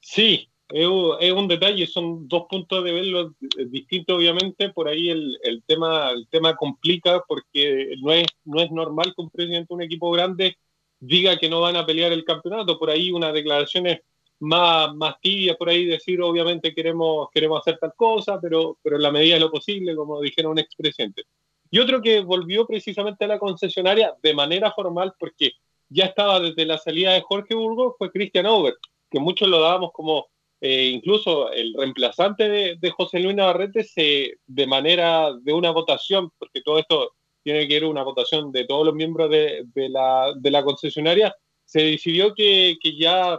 Sí, 0.00 0.50
es, 0.68 0.88
un- 0.88 1.46
detalle, 1.46 1.86
son 1.86 2.26
dos 2.26 2.46
puntos 2.50 2.82
de 2.82 2.90
verlo 2.90 3.36
distintos, 3.70 4.16
obviamente. 4.16 4.70
Por 4.70 4.88
ahí 4.88 5.10
el, 5.10 5.38
el 5.44 5.62
tema, 5.62 6.10
el 6.10 6.26
tema 6.26 6.56
complica 6.56 7.22
porque 7.28 7.94
no 8.02 8.10
es, 8.10 8.26
no 8.44 8.60
es 8.60 8.72
normal 8.72 9.14
que 9.14 9.22
un 9.22 9.30
presidente 9.30 9.68
de 9.68 9.74
un 9.74 9.82
equipo 9.82 10.10
grande 10.10 10.56
diga 10.98 11.36
que 11.36 11.48
no 11.48 11.60
van 11.60 11.76
a 11.76 11.86
pelear 11.86 12.10
el 12.10 12.24
campeonato. 12.24 12.80
Por 12.80 12.90
ahí 12.90 13.12
unas 13.12 13.32
declaraciones 13.32 14.00
más, 14.40 14.94
más 14.94 15.20
tibias, 15.20 15.56
por 15.56 15.68
ahí 15.68 15.84
decir, 15.86 16.20
obviamente 16.20 16.74
queremos, 16.74 17.28
queremos 17.32 17.60
hacer 17.60 17.78
tal 17.78 17.94
cosa, 17.96 18.38
pero, 18.40 18.78
pero 18.82 18.96
en 18.96 19.02
la 19.02 19.10
medida 19.10 19.34
de 19.34 19.40
lo 19.40 19.50
posible, 19.50 19.94
como 19.94 20.20
dijeron 20.20 20.52
un 20.52 20.58
expresidente. 20.58 21.24
Y 21.70 21.78
otro 21.78 22.00
que 22.00 22.20
volvió 22.20 22.66
precisamente 22.66 23.24
a 23.24 23.28
la 23.28 23.38
concesionaria 23.38 24.14
de 24.22 24.34
manera 24.34 24.72
formal, 24.72 25.14
porque 25.18 25.52
ya 25.88 26.06
estaba 26.06 26.40
desde 26.40 26.66
la 26.66 26.78
salida 26.78 27.12
de 27.12 27.22
Jorge 27.22 27.54
Burgos, 27.54 27.94
fue 27.98 28.10
Christian 28.10 28.46
Auber, 28.46 28.74
que 29.10 29.20
muchos 29.20 29.48
lo 29.48 29.60
dábamos 29.60 29.92
como 29.92 30.26
eh, 30.60 30.86
incluso 30.86 31.50
el 31.52 31.74
reemplazante 31.76 32.48
de, 32.48 32.76
de 32.76 32.90
José 32.90 33.20
Luis 33.20 33.36
Navarrete 33.36 33.84
se, 33.84 34.38
de 34.46 34.66
manera 34.66 35.32
de 35.42 35.52
una 35.52 35.70
votación, 35.70 36.30
porque 36.38 36.62
todo 36.62 36.78
esto 36.78 37.12
tiene 37.42 37.68
que 37.68 37.76
ir 37.76 37.84
una 37.84 38.02
votación 38.02 38.50
de 38.50 38.64
todos 38.64 38.86
los 38.86 38.94
miembros 38.94 39.30
de, 39.30 39.64
de 39.74 39.88
la, 39.90 40.32
de 40.34 40.50
la 40.50 40.64
concesionaria, 40.64 41.34
se 41.64 41.82
decidió 41.82 42.34
que, 42.34 42.76
que 42.80 42.96
ya 42.96 43.38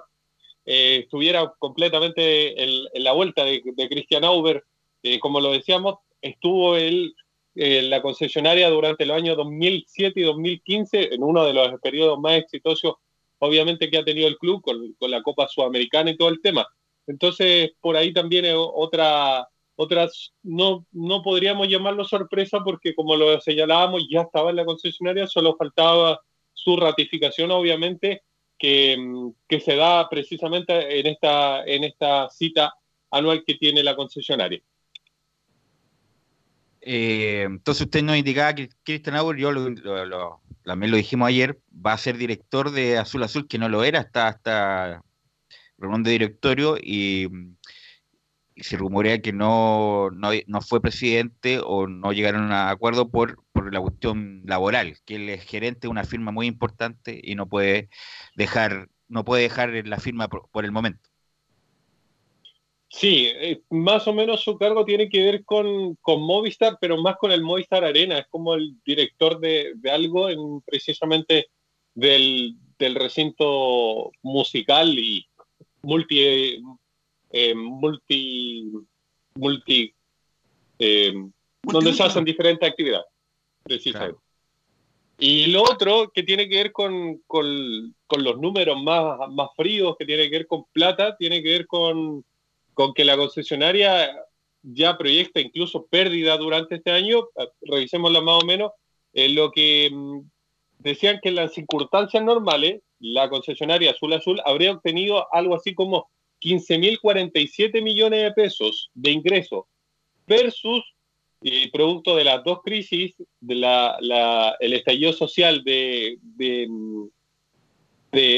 eh, 0.65 1.01
estuviera 1.03 1.53
completamente 1.59 2.61
en, 2.63 3.03
la 3.03 3.11
vuelta 3.13 3.43
de, 3.43 3.61
de 3.63 3.89
Christian 3.89 4.23
Auber. 4.23 4.63
Eh, 5.03 5.19
como 5.19 5.39
lo 5.39 5.51
decíamos, 5.51 5.95
estuvo 6.21 6.75
él 6.75 7.13
en 7.55 7.89
la 7.89 8.01
concesionaria 8.01 8.69
durante 8.69 9.05
los 9.05 9.15
años 9.15 9.37
2007 9.37 10.19
y 10.19 10.23
2015, 10.23 11.13
en 11.13 11.23
uno 11.23 11.45
de 11.45 11.53
los 11.53 11.79
periodos 11.79 12.19
más 12.19 12.33
exitosos, 12.33 12.95
obviamente, 13.39 13.89
que 13.89 13.97
ha 13.97 14.03
tenido 14.03 14.27
el 14.27 14.37
club 14.37 14.61
con, 14.61 14.93
con 14.93 15.11
la 15.11 15.21
Copa 15.23 15.47
Sudamericana 15.47 16.11
y 16.11 16.17
todo 16.17 16.29
el 16.29 16.41
tema. 16.41 16.67
Entonces, 17.07 17.71
por 17.79 17.95
ahí 17.95 18.11
también 18.11 18.45
otra, 18.55 19.47
otras, 19.75 20.33
no, 20.43 20.85
no 20.91 21.21
podríamos 21.21 21.67
llamarlo 21.67 22.03
sorpresa 22.03 22.61
porque 22.63 22.95
como 22.95 23.15
lo 23.15 23.39
señalábamos, 23.39 24.07
ya 24.09 24.21
estaba 24.21 24.49
en 24.49 24.55
la 24.57 24.65
concesionaria, 24.65 25.27
solo 25.27 25.55
faltaba 25.55 26.19
su 26.53 26.75
ratificación, 26.77 27.51
obviamente, 27.51 28.23
que, 28.57 28.97
mm, 28.97 29.31
que 29.47 29.59
se 29.59 29.75
da 29.75 30.07
precisamente 30.09 30.99
en 30.99 31.07
esta, 31.07 31.63
en 31.65 31.83
esta 31.83 32.29
cita 32.29 32.73
anual 33.11 33.43
que 33.45 33.55
tiene 33.55 33.83
la 33.83 33.95
concesionaria. 33.95 34.61
Eh, 36.81 37.43
entonces 37.43 37.85
usted 37.85 38.03
nos 38.03 38.17
indicaba 38.17 38.53
que 38.53 38.69
Christian 38.83 39.15
Auer, 39.15 39.37
yo 39.37 39.51
también 40.63 40.91
lo 40.91 40.97
dijimos 40.97 41.27
ayer, 41.27 41.59
va 41.73 41.93
a 41.93 41.97
ser 41.97 42.17
director 42.17 42.71
de 42.71 42.97
Azul 42.97 43.23
Azul, 43.23 43.47
que 43.47 43.57
no 43.57 43.69
lo 43.69 43.83
era 43.83 43.99
hasta, 44.01 44.27
hasta 44.27 45.01
reunión 45.77 46.03
de 46.03 46.11
directorio 46.11 46.77
y 46.79 47.27
se 48.57 48.77
rumorea 48.77 49.21
que 49.21 49.33
no, 49.33 50.09
no, 50.11 50.29
no 50.47 50.61
fue 50.61 50.81
presidente 50.81 51.59
o 51.63 51.87
no 51.87 52.13
llegaron 52.13 52.51
a 52.51 52.69
acuerdo 52.69 53.09
por, 53.09 53.43
por 53.51 53.73
la 53.73 53.81
cuestión 53.81 54.43
laboral, 54.45 54.97
que 55.05 55.15
él 55.15 55.29
es 55.29 55.43
gerente 55.43 55.81
de 55.81 55.89
una 55.89 56.03
firma 56.03 56.31
muy 56.31 56.47
importante 56.47 57.19
y 57.21 57.35
no 57.35 57.47
puede 57.47 57.89
dejar, 58.35 58.89
no 59.07 59.25
puede 59.25 59.43
dejar 59.43 59.71
la 59.85 59.99
firma 59.99 60.29
por, 60.29 60.65
el 60.65 60.71
momento. 60.71 61.09
Sí, 62.87 63.27
eh, 63.27 63.61
más 63.69 64.07
o 64.07 64.13
menos 64.13 64.41
su 64.41 64.57
cargo 64.57 64.85
tiene 64.85 65.09
que 65.09 65.23
ver 65.23 65.43
con, 65.43 65.95
con 65.95 66.21
Movistar, 66.21 66.77
pero 66.79 67.01
más 67.01 67.17
con 67.17 67.31
el 67.31 67.43
Movistar 67.43 67.83
Arena. 67.83 68.19
Es 68.19 68.27
como 68.27 68.55
el 68.55 68.75
director 68.85 69.39
de, 69.39 69.73
de 69.75 69.91
algo, 69.91 70.29
en, 70.29 70.61
precisamente 70.61 71.47
del, 71.93 72.55
del 72.79 72.95
recinto 72.95 74.11
musical 74.21 74.97
y 74.97 75.27
multi, 75.81 76.61
eh, 77.37 77.53
multi, 77.53 78.71
multi, 79.35 79.93
eh, 80.79 81.13
donde 81.63 81.93
se 81.93 82.03
hacen 82.03 82.23
diferentes 82.23 82.69
actividades, 82.69 83.07
precisamente. 83.61 84.21
Y 85.17 85.47
lo 85.47 85.63
otro 85.63 86.11
que 86.13 86.23
tiene 86.23 86.47
que 86.47 86.55
ver 86.55 86.71
con, 86.71 87.17
con, 87.27 87.93
con 88.07 88.23
los 88.23 88.39
números 88.39 88.81
más, 88.81 89.29
más 89.31 89.49
fríos, 89.57 89.97
que 89.99 90.05
tiene 90.05 90.29
que 90.29 90.37
ver 90.37 90.47
con 90.47 90.63
plata, 90.71 91.17
tiene 91.17 91.43
que 91.43 91.49
ver 91.49 91.67
con, 91.67 92.23
con 92.73 92.93
que 92.93 93.03
la 93.03 93.17
concesionaria 93.17 94.15
ya 94.61 94.97
proyecta 94.97 95.41
incluso 95.41 95.87
pérdida 95.87 96.37
durante 96.37 96.75
este 96.75 96.91
año, 96.91 97.27
revisémosla 97.63 98.21
más 98.21 98.43
o 98.43 98.45
menos, 98.45 98.71
eh, 99.11 99.27
lo 99.27 99.51
que 99.51 99.89
mm, 99.91 100.21
decían 100.79 101.19
que 101.21 101.29
en 101.29 101.35
las 101.35 101.53
circunstancias 101.53 102.23
normales, 102.23 102.81
la 102.99 103.29
concesionaria 103.29 103.91
Azul 103.91 104.13
Azul 104.13 104.41
habría 104.45 104.71
obtenido 104.71 105.27
algo 105.33 105.55
así 105.55 105.75
como 105.75 106.09
15.047 106.45 107.81
millones 107.81 108.21
de 108.21 108.31
pesos 108.31 108.91
de 108.93 109.09
ingreso 109.09 109.67
versus 110.27 110.83
eh, 111.41 111.71
producto 111.71 112.15
de 112.15 112.23
las 112.23 112.43
dos 112.43 112.59
crisis, 112.63 113.15
el 113.47 114.73
estallido 114.73 115.11
social 115.11 115.63
de, 115.63 116.19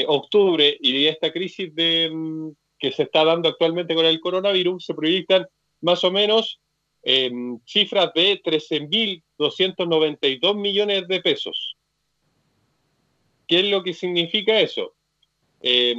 octubre 0.06 0.78
y 0.80 1.04
esta 1.04 1.30
crisis 1.30 1.70
que 1.74 2.92
se 2.92 3.02
está 3.02 3.24
dando 3.24 3.50
actualmente 3.50 3.94
con 3.94 4.06
el 4.06 4.20
coronavirus, 4.20 4.86
se 4.86 4.94
proyectan 4.94 5.46
más 5.82 6.02
o 6.02 6.10
menos 6.10 6.60
eh, 7.02 7.30
cifras 7.66 8.10
de 8.14 8.40
13.292 8.42 10.56
millones 10.56 11.06
de 11.08 11.20
pesos. 11.20 11.76
¿Qué 13.46 13.60
es 13.60 13.66
lo 13.70 13.82
que 13.82 13.92
significa 13.94 14.60
eso? 14.60 14.94
Eh, 15.60 15.94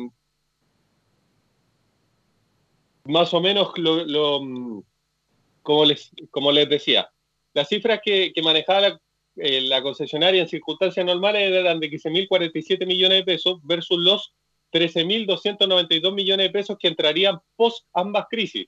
más 3.10 3.34
o 3.34 3.42
menos 3.42 3.72
lo, 3.78 4.42
mm, 4.42 4.84
como, 5.62 5.86
les, 5.86 6.12
como 6.32 6.52
les 6.52 6.70
decía, 6.70 7.10
las 7.54 7.68
cifras 7.68 8.00
que, 8.04 8.32
que 8.34 8.42
manejaba 8.42 8.82
la, 8.82 9.02
eh, 9.36 9.62
la 9.62 9.82
concesionaria 9.82 10.42
en 10.42 10.48
circunstancias 10.48 11.06
normales 11.06 11.52
eran 11.52 11.80
de 11.80 11.90
15.047 11.90 12.86
millones 12.86 13.20
de 13.20 13.24
pesos 13.24 13.60
versus 13.64 13.98
los 13.98 14.34
13.292 14.72 16.14
millones 16.14 16.48
de 16.48 16.52
pesos 16.52 16.78
que 16.80 16.88
entrarían 16.88 17.40
post 17.56 17.86
ambas 17.94 18.26
crisis. 18.30 18.68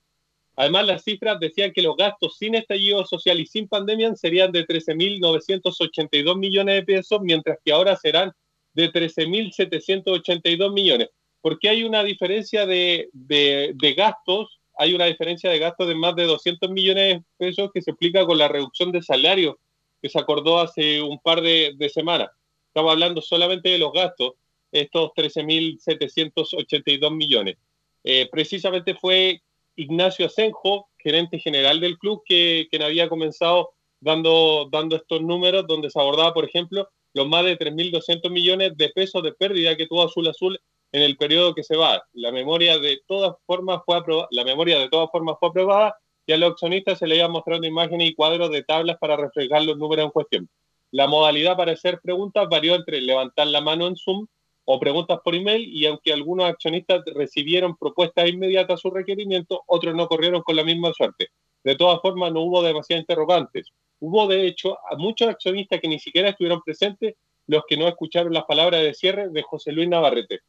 Además, 0.55 0.85
las 0.85 1.03
cifras 1.03 1.39
decían 1.39 1.71
que 1.71 1.81
los 1.81 1.95
gastos 1.95 2.37
sin 2.37 2.55
estallido 2.55 3.05
social 3.05 3.39
y 3.39 3.45
sin 3.45 3.67
pandemia 3.67 4.15
serían 4.15 4.51
de 4.51 4.65
13.982 4.65 6.37
millones 6.37 6.75
de 6.75 6.83
pesos, 6.83 7.19
mientras 7.21 7.57
que 7.63 7.71
ahora 7.71 7.95
serán 7.95 8.31
de 8.73 8.91
13.782 8.91 10.73
millones. 10.73 11.09
¿Por 11.41 11.59
qué 11.59 11.69
hay 11.69 11.83
una 11.83 12.03
diferencia 12.03 12.65
de, 12.65 13.09
de- 13.13 13.93
gastos? 13.95 14.59
Hay 14.77 14.93
una 14.93 15.05
diferencia 15.05 15.49
de 15.49 15.59
gastos 15.59 15.87
de 15.87 15.95
más 15.95 16.15
de 16.15 16.25
200 16.25 16.69
millones 16.69 17.17
de 17.17 17.23
pesos 17.37 17.71
que 17.73 17.81
se 17.81 17.91
explica 17.91 18.25
con 18.25 18.37
la 18.37 18.47
reducción 18.47 18.91
de 18.91 19.01
salario 19.01 19.59
que 20.01 20.09
se 20.09 20.19
acordó 20.19 20.59
hace 20.59 21.01
un 21.01 21.19
par 21.19 21.41
de, 21.41 21.91
semanas. 21.93 22.29
Estamos 22.67 22.91
hablando 22.91 23.21
solamente 23.21 23.69
de 23.69 23.77
los 23.77 23.91
gastos, 23.91 24.33
estos 24.71 25.11
13.782 25.15 27.15
millones. 27.15 27.57
Eh, 28.03 28.27
precisamente 28.31 28.95
fue 28.95 29.41
Ignacio 29.75 30.25
Asenjo, 30.25 30.89
gerente 30.97 31.39
general 31.39 31.79
del 31.79 31.99
club, 31.99 32.23
que, 32.25 32.67
quien 32.69 32.81
había 32.81 33.09
comenzado 33.09 33.73
dando, 34.01 34.67
dando 34.69 34.97
estos 34.97 35.21
números, 35.21 35.65
donde 35.67 35.89
se 35.89 35.99
abordaba, 35.99 36.33
por 36.33 36.45
ejemplo, 36.45 36.89
los 37.13 37.27
más 37.27 37.45
de 37.45 37.57
3.200 37.57 38.29
millones 38.29 38.75
de 38.75 38.89
pesos 38.89 39.23
de 39.23 39.33
pérdida 39.33 39.77
que 39.77 39.87
tuvo 39.87 40.03
Azul 40.03 40.27
Azul 40.27 40.59
en 40.91 41.03
el 41.03 41.17
periodo 41.17 41.55
que 41.55 41.63
se 41.63 41.77
va. 41.77 42.03
La 42.13 42.31
memoria 42.31 42.77
de 42.79 42.99
todas 43.07 43.35
formas 43.45 43.81
fue 43.85 43.97
aprobada, 43.97 44.27
la 44.31 44.43
memoria 44.43 44.79
de 44.79 44.89
todas 44.89 45.09
formas 45.11 45.37
fue 45.39 45.49
aprobada 45.49 45.95
y 46.25 46.33
a 46.33 46.37
los 46.37 46.51
accionistas 46.51 46.99
se 46.99 47.07
le 47.07 47.17
iban 47.17 47.31
mostrando 47.31 47.67
imágenes 47.67 48.09
y 48.09 48.15
cuadros 48.15 48.51
de 48.51 48.63
tablas 48.63 48.97
para 48.99 49.15
reflejar 49.15 49.63
los 49.63 49.77
números 49.77 50.05
en 50.05 50.11
cuestión. 50.11 50.49
La 50.91 51.07
modalidad 51.07 51.55
para 51.55 51.71
hacer 51.71 51.99
preguntas 52.01 52.47
varió 52.49 52.75
entre 52.75 52.99
levantar 53.01 53.47
la 53.47 53.61
mano 53.61 53.87
en 53.87 53.95
Zoom 53.95 54.27
o 54.65 54.79
preguntas 54.79 55.19
por 55.23 55.35
email 55.35 55.67
y 55.67 55.85
aunque 55.85 56.13
algunos 56.13 56.45
accionistas 56.45 57.01
recibieron 57.15 57.77
propuestas 57.77 58.29
inmediatas 58.29 58.75
a 58.75 58.81
su 58.81 58.89
requerimiento, 58.89 59.63
otros 59.67 59.95
no 59.95 60.07
corrieron 60.07 60.41
con 60.43 60.55
la 60.55 60.63
misma 60.63 60.91
suerte. 60.93 61.29
De 61.63 61.75
todas 61.75 62.01
formas, 62.01 62.31
no 62.31 62.41
hubo 62.41 62.61
demasiadas 62.61 63.03
interrogantes. 63.03 63.71
Hubo 64.01 64.27
de 64.27 64.47
hecho 64.47 64.77
a 64.89 64.97
muchos 64.97 65.29
accionistas 65.29 65.79
que 65.79 65.87
ni 65.87 65.99
siquiera 65.99 66.29
estuvieron 66.29 66.61
presentes 66.61 67.15
los 67.47 67.63
que 67.67 67.77
no 67.77 67.87
escucharon 67.87 68.33
las 68.33 68.45
palabras 68.45 68.81
de 68.81 68.93
cierre 68.93 69.29
de 69.29 69.41
José 69.43 69.71
Luis 69.71 69.87
Navarrete. 69.87 70.39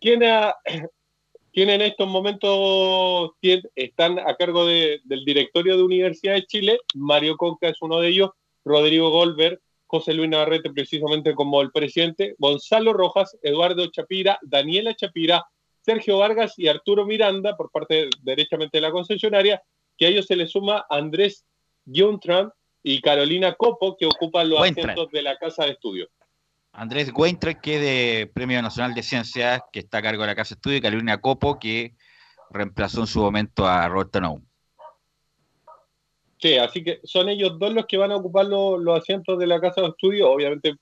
¿Quién, 0.00 0.22
ha, 0.24 0.54
quién 1.52 1.70
en 1.70 1.82
estos 1.82 2.06
momentos 2.08 3.32
están 3.74 4.18
a 4.18 4.36
cargo 4.36 4.66
de, 4.66 5.00
del 5.04 5.24
directorio 5.24 5.76
de 5.76 5.82
Universidad 5.82 6.34
de 6.34 6.46
Chile? 6.46 6.78
Mario 6.94 7.36
Conca 7.36 7.68
es 7.68 7.80
uno 7.80 8.00
de 8.00 8.08
ellos, 8.08 8.30
Rodrigo 8.64 9.10
Goldberg, 9.10 9.60
José 9.86 10.14
Luis 10.14 10.28
Navarrete 10.28 10.70
precisamente 10.70 11.34
como 11.34 11.60
el 11.62 11.70
presidente, 11.70 12.34
Gonzalo 12.38 12.92
Rojas, 12.92 13.36
Eduardo 13.42 13.86
Chapira, 13.86 14.38
Daniela 14.42 14.94
Chapira, 14.94 15.44
Sergio 15.80 16.18
Vargas 16.18 16.58
y 16.58 16.68
Arturo 16.68 17.06
Miranda 17.06 17.56
por 17.56 17.70
parte 17.70 18.08
derechamente 18.22 18.78
de 18.78 18.82
la 18.82 18.90
concesionaria, 18.90 19.62
que 19.96 20.06
a 20.06 20.08
ellos 20.08 20.26
se 20.26 20.36
les 20.36 20.50
suma 20.50 20.86
Andrés 20.88 21.44
Guntran 21.84 22.52
y 22.82 23.00
Carolina 23.00 23.54
Copo, 23.54 23.96
que 23.96 24.06
ocupan 24.06 24.48
los 24.48 24.60
asientos 24.60 25.10
de 25.10 25.22
la 25.22 25.36
Casa 25.36 25.64
de 25.64 25.72
Estudios. 25.72 26.08
Andrés 26.72 27.12
Weintraub, 27.14 27.60
que 27.60 27.74
es 27.74 27.80
de 27.80 28.30
Premio 28.32 28.60
Nacional 28.62 28.94
de 28.94 29.02
Ciencias, 29.02 29.60
que 29.72 29.80
está 29.80 29.98
a 29.98 30.02
cargo 30.02 30.22
de 30.22 30.28
la 30.28 30.34
Casa 30.34 30.54
de 30.54 30.58
Estudio, 30.58 30.78
y 30.78 30.80
Carolina 30.80 31.20
Copo, 31.20 31.58
que 31.58 31.94
reemplazó 32.50 33.00
en 33.00 33.06
su 33.06 33.20
momento 33.20 33.66
a 33.66 33.88
Robert 33.88 34.16
Naum. 34.16 34.42
Sí, 36.38 36.56
así 36.56 36.82
que 36.82 37.00
son 37.04 37.28
ellos 37.28 37.56
dos 37.58 37.72
los 37.72 37.86
que 37.86 37.96
van 37.96 38.10
a 38.10 38.16
ocupar 38.16 38.46
los, 38.46 38.98
asientos 38.98 39.38
de 39.38 39.46
la 39.46 39.60
Casa 39.60 39.80
de 39.80 39.88
Estudio, 39.88 40.30
obviamente 40.30 40.74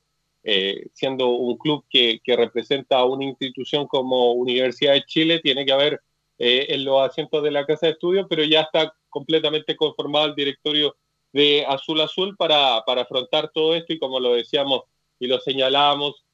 eh, 0.42 0.86
siendo 0.94 1.28
un 1.28 1.59
club 1.59 1.84
que, 1.90 2.20
representa 2.26 2.98
a 2.98 3.05
una 3.05 3.24
institución 3.24 3.86
como 3.86 4.32
Universidad 4.32 4.94
de 4.94 5.05
Chile, 5.05 5.40
tiene 5.40 5.66
que 5.66 5.72
haber 5.72 6.01
eh, 6.38 6.66
en 6.70 6.84
los 6.84 7.03
asientos 7.03 7.42
de 7.42 7.51
la 7.51 7.66
Casa 7.66 7.86
de 7.86 7.92
Estudio, 7.92 8.26
pero 8.26 8.42
ya 8.44 8.62
está 8.62 8.94
completamente 9.11 9.76
conformado 9.76 10.26
el 10.26 10.34
directorio 10.34 10.96
de 11.33 11.64
Azul 11.66 12.01
Azul 12.01 12.37
para, 12.37 12.83
para 12.85 13.03
afrontar 13.03 13.51
todo 13.53 13.74
esto 13.74 13.93
y 13.93 13.99
como 13.99 14.20
lo 14.20 14.35
decíamos 14.35 14.83
y 15.18 15.26
lo 15.26 15.41
señalábamos, 15.41 16.24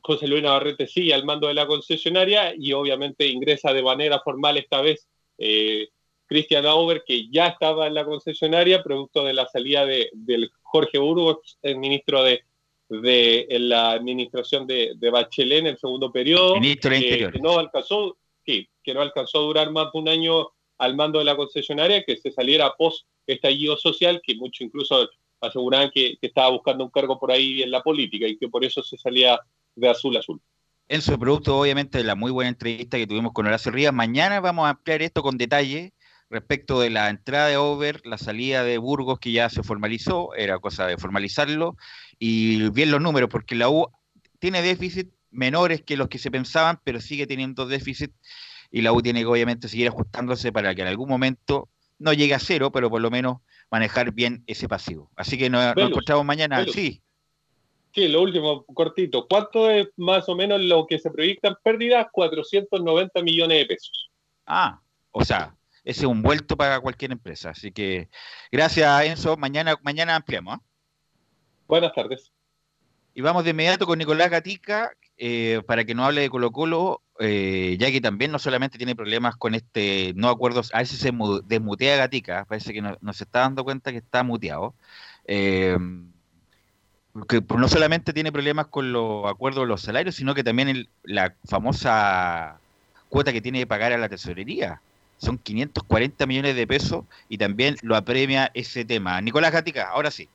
José 0.00 0.26
Luis 0.26 0.42
Navarrete 0.42 0.86
sigue 0.86 1.14
al 1.14 1.24
mando 1.24 1.48
de 1.48 1.54
la 1.54 1.66
concesionaria 1.66 2.54
y 2.56 2.72
obviamente 2.72 3.26
ingresa 3.26 3.72
de 3.72 3.82
manera 3.82 4.20
formal 4.20 4.56
esta 4.56 4.80
vez 4.80 5.06
eh, 5.38 5.88
Cristian 6.26 6.66
Auber, 6.66 7.04
que 7.06 7.28
ya 7.28 7.48
estaba 7.48 7.86
en 7.86 7.94
la 7.94 8.04
concesionaria, 8.04 8.82
producto 8.82 9.22
de 9.24 9.34
la 9.34 9.46
salida 9.46 9.84
de, 9.84 10.08
del 10.12 10.50
Jorge 10.62 10.98
Burgos, 10.98 11.58
el 11.62 11.78
ministro 11.78 12.24
de, 12.24 12.42
de 12.88 13.46
la 13.60 13.92
administración 13.92 14.66
de, 14.66 14.96
Bachelet 14.98 15.60
en 15.60 15.66
el 15.68 15.78
segundo 15.78 16.10
periodo. 16.10 16.54
Ministro 16.54 16.90
Que 16.90 17.38
no 17.40 17.58
alcanzó, 17.58 18.16
sí, 18.44 18.68
que 18.82 18.94
no 18.94 19.02
alcanzó 19.02 19.38
a 19.38 19.42
durar 19.42 19.70
más 19.70 19.92
de 19.92 19.98
un 19.98 20.08
año 20.08 20.48
al 20.82 20.96
mando 20.96 21.20
de 21.20 21.24
la 21.24 21.36
concesionaria, 21.36 22.02
que 22.02 22.16
se 22.16 22.32
saliera 22.32 22.74
post 22.76 23.06
estallido 23.24 23.76
social, 23.76 24.20
que 24.20 24.34
mucho 24.34 24.64
incluso 24.64 25.08
aseguraban 25.40 25.92
que, 25.94 26.18
estaba 26.20 26.50
buscando 26.50 26.82
un 26.82 26.90
cargo 26.90 27.20
por 27.20 27.30
ahí 27.30 27.62
en 27.62 27.70
la 27.70 27.84
política 27.84 28.26
y 28.26 28.36
que 28.36 28.48
por 28.48 28.64
eso 28.64 28.82
se 28.82 28.98
salía 28.98 29.38
de 29.76 29.88
azul 29.88 30.16
a 30.16 30.18
azul. 30.18 30.40
En 30.88 31.00
su 31.00 31.16
producto, 31.20 31.56
obviamente, 31.56 31.98
de 31.98 32.04
la 32.04 32.16
muy 32.16 32.32
buena 32.32 32.48
entrevista 32.48 32.98
que 32.98 33.06
tuvimos 33.06 33.32
con 33.32 33.46
Horacio 33.46 33.70
Rivas. 33.70 33.94
Mañana 33.94 34.40
vamos 34.40 34.66
a 34.66 34.70
ampliar 34.70 35.02
esto 35.02 35.22
con 35.22 35.38
detalle 35.38 35.92
respecto 36.28 36.80
de 36.80 36.90
la 36.90 37.10
entrada 37.10 37.46
de 37.46 37.58
Over, 37.58 38.04
la 38.04 38.18
salida 38.18 38.64
de 38.64 38.78
Burgos, 38.78 39.20
que 39.20 39.30
ya 39.30 39.48
se 39.50 39.62
formalizó, 39.62 40.34
era 40.34 40.58
cosa 40.58 40.88
de 40.88 40.96
formalizarlo, 40.96 41.76
y 42.18 42.70
bien 42.70 42.90
los 42.90 43.00
números, 43.00 43.30
porque 43.30 43.54
la 43.54 43.68
U 43.68 43.86
tiene 44.40 44.62
déficit 44.62 45.10
menores 45.30 45.82
que 45.82 45.96
los 45.96 46.08
que 46.08 46.18
se 46.18 46.32
pensaban, 46.32 46.80
pero 46.82 47.00
sigue 47.00 47.28
teniendo 47.28 47.66
déficit, 47.66 48.12
y 48.72 48.80
la 48.80 48.92
U 48.92 49.02
tiene 49.02 49.20
que 49.20 49.26
obviamente 49.26 49.68
seguir 49.68 49.88
ajustándose 49.88 50.50
para 50.50 50.74
que 50.74 50.80
en 50.80 50.88
algún 50.88 51.08
momento 51.08 51.68
no 51.98 52.12
llegue 52.14 52.34
a 52.34 52.38
cero, 52.38 52.72
pero 52.72 52.90
por 52.90 53.00
lo 53.00 53.10
menos 53.10 53.36
manejar 53.70 54.12
bien 54.12 54.42
ese 54.46 54.66
pasivo. 54.66 55.10
Así 55.14 55.38
que 55.38 55.50
nos, 55.50 55.76
encontramos 55.76 56.24
mañana. 56.24 56.64
Sí. 56.64 57.02
Sí, 57.94 58.08
lo 58.08 58.22
último, 58.22 58.64
cortito. 58.64 59.28
¿Cuánto 59.28 59.70
es 59.70 59.88
más 59.98 60.26
o 60.30 60.34
menos 60.34 60.62
lo 60.62 60.86
que 60.86 60.98
se 60.98 61.10
proyectan 61.10 61.54
pérdidas? 61.62 62.06
490 62.10 63.22
millones 63.22 63.58
de 63.58 63.66
pesos. 63.66 64.10
Ah, 64.46 64.80
o 65.10 65.22
sea, 65.22 65.54
ese 65.84 66.00
es 66.00 66.06
un 66.06 66.22
vuelto 66.22 66.56
para 66.56 66.80
cualquier 66.80 67.12
empresa. 67.12 67.50
Así 67.50 67.70
que 67.70 68.08
gracias, 68.50 69.04
Enzo. 69.04 69.36
Mañana, 69.36 69.76
mañana 69.82 70.16
ampliamos. 70.16 70.54
¿ah? 70.54 70.62
Buenas 71.68 71.92
tardes. 71.92 72.32
Y 73.12 73.20
vamos 73.20 73.44
de 73.44 73.50
inmediato 73.50 73.86
con 73.86 73.98
Nicolás 73.98 74.30
Gatica 74.30 74.92
eh, 75.24 75.62
para 75.66 75.84
que 75.84 75.94
nos 75.94 76.08
hable 76.08 76.22
de 76.22 76.30
Colo 76.30 76.50
Colo 76.50 77.00
eh, 77.20 77.76
ya 77.78 77.92
que 77.92 78.00
también 78.00 78.32
no 78.32 78.40
solamente 78.40 78.76
tiene 78.76 78.96
problemas 78.96 79.36
con 79.36 79.54
este 79.54 80.12
no 80.16 80.28
acuerdos, 80.28 80.74
a 80.74 80.78
veces 80.78 80.98
se 80.98 81.12
desmutea 81.44 81.96
Gatica, 81.96 82.44
parece 82.46 82.72
que 82.72 82.82
no, 82.82 82.96
se 83.12 83.22
está 83.22 83.40
dando 83.40 83.62
cuenta 83.62 83.92
que 83.92 83.98
está 83.98 84.24
muteado. 84.24 84.74
Eh, 85.26 85.78
que 87.28 87.40
no 87.56 87.68
solamente 87.68 88.12
tiene 88.12 88.32
problemas 88.32 88.66
con 88.66 88.90
los 88.90 89.30
acuerdos 89.30 89.62
de 89.62 89.68
los 89.68 89.82
salarios, 89.82 90.16
sino 90.16 90.34
que 90.34 90.42
también 90.42 90.88
la 91.04 91.32
famosa 91.44 92.58
cuota 93.08 93.32
que 93.32 93.40
tiene 93.40 93.60
que 93.60 93.66
pagar 93.68 93.92
a 93.92 93.98
la 93.98 94.08
tesorería. 94.08 94.80
Son 95.18 95.38
540 95.38 96.26
millones 96.26 96.56
de 96.56 96.66
pesos 96.66 97.04
y 97.28 97.38
también 97.38 97.76
lo 97.82 97.94
apremia 97.94 98.50
ese 98.54 98.84
tema. 98.84 99.20
Nicolás 99.20 99.52
Gatica, 99.52 99.90
ahora 99.90 100.10
sí. 100.10 100.28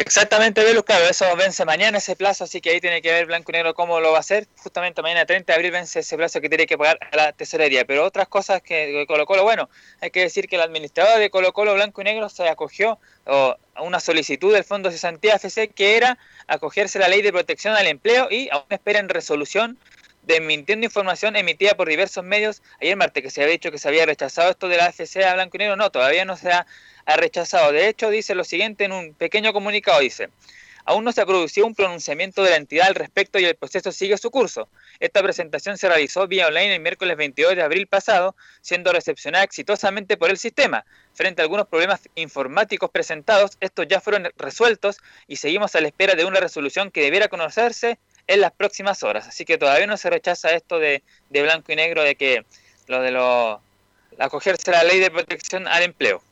Exactamente, 0.00 0.62
Velus, 0.62 0.84
claro, 0.84 1.06
eso 1.06 1.24
vence 1.34 1.64
mañana 1.64 1.98
ese 1.98 2.14
plazo, 2.14 2.44
así 2.44 2.60
que 2.60 2.70
ahí 2.70 2.80
tiene 2.80 3.02
que 3.02 3.10
ver 3.10 3.26
Blanco 3.26 3.50
y 3.50 3.54
Negro 3.54 3.74
cómo 3.74 3.98
lo 3.98 4.12
va 4.12 4.18
a 4.18 4.20
hacer. 4.20 4.46
Justamente 4.58 5.02
mañana 5.02 5.26
30 5.26 5.52
de 5.52 5.56
abril 5.56 5.72
vence 5.72 5.98
ese 5.98 6.16
plazo 6.16 6.40
que 6.40 6.48
tiene 6.48 6.68
que 6.68 6.78
pagar 6.78 7.00
a 7.10 7.16
la 7.16 7.32
tesorería. 7.32 7.84
Pero 7.84 8.04
otras 8.04 8.28
cosas 8.28 8.62
que 8.62 9.04
Colo 9.08 9.26
Colo, 9.26 9.42
bueno, 9.42 9.68
hay 10.00 10.12
que 10.12 10.20
decir 10.20 10.48
que 10.48 10.54
el 10.54 10.62
administrador 10.62 11.18
de 11.18 11.30
Colo 11.30 11.52
Colo 11.52 11.74
Blanco 11.74 12.00
y 12.00 12.04
Negro 12.04 12.28
se 12.28 12.48
acogió 12.48 13.00
a 13.26 13.56
una 13.82 13.98
solicitud 13.98 14.54
del 14.54 14.62
Fondo 14.62 14.88
de 14.88 14.94
Cesantía 14.94 15.34
FC 15.34 15.66
que 15.66 15.96
era 15.96 16.16
acogerse 16.46 16.98
a 16.98 17.00
la 17.00 17.08
ley 17.08 17.20
de 17.20 17.32
protección 17.32 17.74
al 17.74 17.88
empleo 17.88 18.28
y 18.30 18.48
aún 18.50 18.66
esperan 18.70 19.08
resolución 19.08 19.78
desmintiendo 20.28 20.84
información 20.84 21.36
emitida 21.36 21.74
por 21.74 21.88
diversos 21.88 22.22
medios 22.22 22.62
ayer 22.82 22.96
martes 22.96 23.22
que 23.22 23.30
se 23.30 23.42
había 23.42 23.52
dicho 23.52 23.70
que 23.70 23.78
se 23.78 23.88
había 23.88 24.04
rechazado 24.04 24.50
esto 24.50 24.68
de 24.68 24.76
la 24.76 24.84
AFC 24.84 25.24
a 25.24 25.32
Blanco 25.32 25.56
y 25.56 25.60
Negro, 25.60 25.76
no, 25.76 25.90
todavía 25.90 26.26
no 26.26 26.36
se 26.36 26.52
ha, 26.52 26.66
rechazado. 27.16 27.72
De 27.72 27.88
hecho, 27.88 28.10
dice 28.10 28.34
lo 28.34 28.44
siguiente 28.44 28.84
en 28.84 28.92
un 28.92 29.14
pequeño 29.14 29.54
comunicado, 29.54 30.00
dice, 30.00 30.28
aún 30.84 31.04
no 31.04 31.12
se 31.12 31.22
ha 31.22 31.26
producido 31.26 31.66
un 31.66 31.74
pronunciamiento 31.74 32.42
de 32.42 32.50
la 32.50 32.56
entidad 32.56 32.88
al 32.88 32.94
respecto 32.94 33.38
y 33.38 33.46
el 33.46 33.56
proceso 33.56 33.90
sigue 33.90 34.18
su 34.18 34.30
curso. 34.30 34.68
Esta 35.00 35.22
presentación 35.22 35.78
se 35.78 35.88
realizó 35.88 36.28
vía 36.28 36.48
online 36.48 36.74
el 36.74 36.82
miércoles 36.82 37.16
22 37.16 37.56
de 37.56 37.62
abril 37.62 37.86
pasado, 37.86 38.36
siendo 38.60 38.92
recepcionada 38.92 39.44
exitosamente 39.44 40.18
por 40.18 40.28
el 40.28 40.36
sistema. 40.36 40.84
Frente 41.14 41.40
a 41.40 41.44
algunos 41.44 41.68
problemas 41.68 42.02
informáticos 42.14 42.90
presentados, 42.90 43.56
estos 43.60 43.88
ya 43.88 44.02
fueron 44.02 44.30
resueltos 44.36 44.98
y 45.26 45.36
seguimos 45.36 45.74
a 45.74 45.80
la 45.80 45.88
espera 45.88 46.14
de 46.14 46.26
una 46.26 46.40
resolución 46.40 46.90
que 46.90 47.00
debiera 47.00 47.28
conocerse 47.28 47.98
en 48.28 48.40
las 48.40 48.52
próximas 48.52 49.02
horas. 49.02 49.26
Así 49.26 49.44
que 49.44 49.58
todavía 49.58 49.86
no 49.86 49.96
se 49.96 50.10
rechaza 50.10 50.50
esto 50.50 50.78
de, 50.78 51.02
blanco 51.30 51.72
y 51.72 51.76
negro 51.76 52.02
de 52.04 52.14
que 52.14 52.44
lo 52.86 53.02
de 53.02 53.10
lo 53.10 53.60
acogerse 54.18 54.70
a 54.70 54.74
la 54.74 54.84
ley 54.84 55.00
de 55.00 55.10
protección 55.10 55.66
al 55.66 55.82
empleo. 55.82 56.22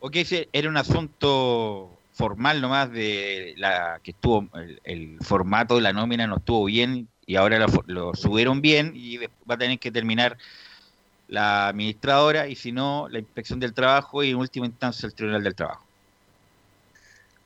Ok, 0.00 0.16
era 0.52 0.68
un 0.68 0.76
asunto 0.76 1.90
formal 2.12 2.60
nomás 2.60 2.90
de 2.90 3.54
la 3.56 4.00
que 4.02 4.10
estuvo 4.10 4.48
el, 4.84 5.18
formato 5.20 5.76
de 5.76 5.82
la 5.82 5.92
nómina 5.92 6.26
no 6.26 6.38
estuvo 6.38 6.64
bien 6.64 7.08
y 7.26 7.36
ahora 7.36 7.64
lo, 7.86 8.14
subieron 8.14 8.60
bien 8.60 8.92
y 8.94 9.18
va 9.18 9.54
a 9.54 9.58
tener 9.58 9.78
que 9.78 9.92
terminar 9.92 10.36
la 11.28 11.68
administradora 11.68 12.48
y 12.48 12.56
si 12.56 12.72
no 12.72 13.08
la 13.08 13.18
inspección 13.18 13.60
del 13.60 13.74
trabajo 13.74 14.24
y 14.24 14.30
en 14.30 14.36
última 14.36 14.66
instancia 14.66 15.06
el 15.06 15.14
tribunal 15.14 15.44
del 15.44 15.54
trabajo. 15.54 15.87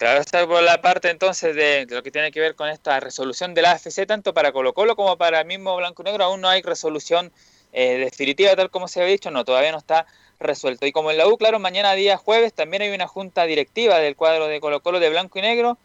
Claro, 0.02 0.20
esta 0.20 0.44
por 0.48 0.60
la 0.64 0.80
parte 0.80 1.10
entonces 1.10 1.54
de, 1.54 1.86
lo 1.88 2.02
que 2.02 2.10
tiene 2.10 2.32
que 2.32 2.40
ver 2.40 2.56
con 2.56 2.68
esta 2.68 2.98
resolución 2.98 3.54
de 3.54 3.62
la 3.62 3.70
AFC, 3.70 4.04
tanto 4.04 4.34
para 4.34 4.50
Colo 4.50 4.74
Colo 4.74 4.96
como 4.96 5.16
para 5.16 5.42
el 5.42 5.46
mismo 5.46 5.76
Blanco 5.76 6.02
Negro, 6.02 6.24
aún 6.24 6.40
no 6.40 6.48
hay 6.48 6.60
resolución 6.60 7.30
eh, 7.72 7.98
definitiva 7.98 8.56
tal 8.56 8.68
como 8.68 8.88
se 8.88 9.00
había 9.00 9.12
dicho, 9.12 9.30
no, 9.30 9.44
todavía 9.44 9.70
no 9.70 9.78
está 9.78 10.06
resuelto. 10.40 10.86
Y 10.86 10.90
como 10.90 11.12
en 11.12 11.18
la 11.18 11.28
U, 11.28 11.36
claro, 11.36 11.60
mañana 11.60 11.92
día 11.92 12.16
jueves 12.16 12.52
también 12.52 12.82
hay 12.82 12.90
una 12.90 13.06
junta 13.06 13.44
directiva 13.44 14.00
del 14.00 14.16
cuadro 14.16 14.48
de 14.48 14.58
Colo 14.58 14.82
Colo 14.82 14.98
de 14.98 15.08
Blanco 15.08 15.38
y 15.38 15.42
Negro, 15.42 15.78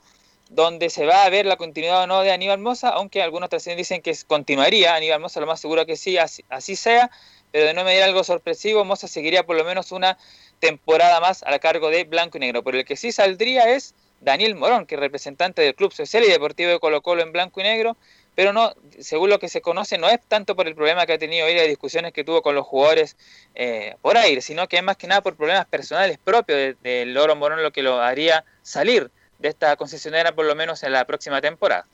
donde 0.50 0.90
se 0.90 1.06
va 1.06 1.24
a 1.24 1.30
ver 1.30 1.46
la 1.46 1.58
continuidad 1.58 2.02
o 2.02 2.08
no 2.08 2.22
de 2.22 2.32
Aníbal 2.32 2.58
Mosa, 2.58 2.90
aunque 2.90 3.22
algunos 3.22 3.50
trascendientes 3.50 3.88
dicen 3.88 4.02
que 4.02 4.18
continuaría 4.26 4.96
Aníbal 4.96 5.20
Mosa, 5.20 5.42
lo 5.42 5.46
más 5.46 5.60
seguro 5.60 5.86
que 5.86 5.96
sí, 5.96 6.18
así, 6.18 6.44
así 6.50 6.76
sea, 6.76 7.12
pero 7.52 7.66
de 7.66 7.76
no 7.76 7.84
medir 7.84 8.02
algo 8.02 8.24
sorpresivo, 8.24 8.84
Mosa 8.84 9.08
seguiría 9.08 9.46
por 9.46 9.56
lo 9.56 9.64
menos 9.64 9.92
una 9.92 10.18
temporada 10.60 11.20
más 11.20 11.44
a 11.44 11.60
cargo 11.60 11.92
de 11.92 12.04
Blanco 12.06 12.38
y 12.38 12.40
Negro. 12.40 12.64
Pero 12.64 12.80
el 12.80 12.86
que 12.86 12.96
sí 12.96 13.12
saldría 13.12 13.76
es 13.76 13.94
Daniel 14.22 14.56
Morón, 14.56 14.86
que 14.86 14.96
es 14.96 15.02
representante 15.02 15.62
del 15.62 15.76
Club 15.76 15.94
Social 15.94 16.24
y 16.24 16.30
Deportivo 16.30 16.72
de 16.72 16.80
Colo 16.80 17.02
Colo 17.02 17.22
en 17.22 17.32
blanco 17.32 17.60
y 17.60 17.64
negro, 17.64 17.98
pero 18.36 18.54
no, 18.54 18.74
según 19.00 19.32
lo 19.32 19.40
que 19.40 19.50
se 19.50 19.62
conoce, 19.62 19.98
no 19.98 20.08
es 20.10 20.20
tanto 20.28 20.56
por 20.56 20.68
el 20.68 20.76
problema 20.76 21.06
que 21.06 21.14
ha 21.14 21.18
tenido 21.18 21.48
hoy 21.48 21.56
de 21.56 21.68
discusiones 21.68 22.14
que 22.14 22.24
tuvo 22.24 22.44
con 22.44 22.54
los 22.54 22.68
jugadores 22.68 23.18
eh, 23.56 23.96
por 24.02 24.16
aire, 24.16 24.42
sino 24.42 24.68
que 24.68 24.78
es 24.78 24.84
más 24.84 24.96
que 24.96 25.08
nada 25.08 25.22
por 25.22 25.36
problemas 25.36 25.66
personales 25.66 26.20
propios 26.24 26.76
del 26.84 27.14
Loro 27.14 27.36
Morón 27.36 27.64
lo 27.64 27.72
que 27.72 27.82
lo 27.82 28.00
haría 28.00 28.46
salir 28.62 29.10
de 29.40 29.50
esta 29.50 29.76
concesionaria 29.76 30.36
por 30.36 30.46
lo 30.46 30.56
menos 30.56 30.84
en 30.84 30.92
la 30.92 31.06
próxima 31.06 31.42
temporada. 31.42 31.86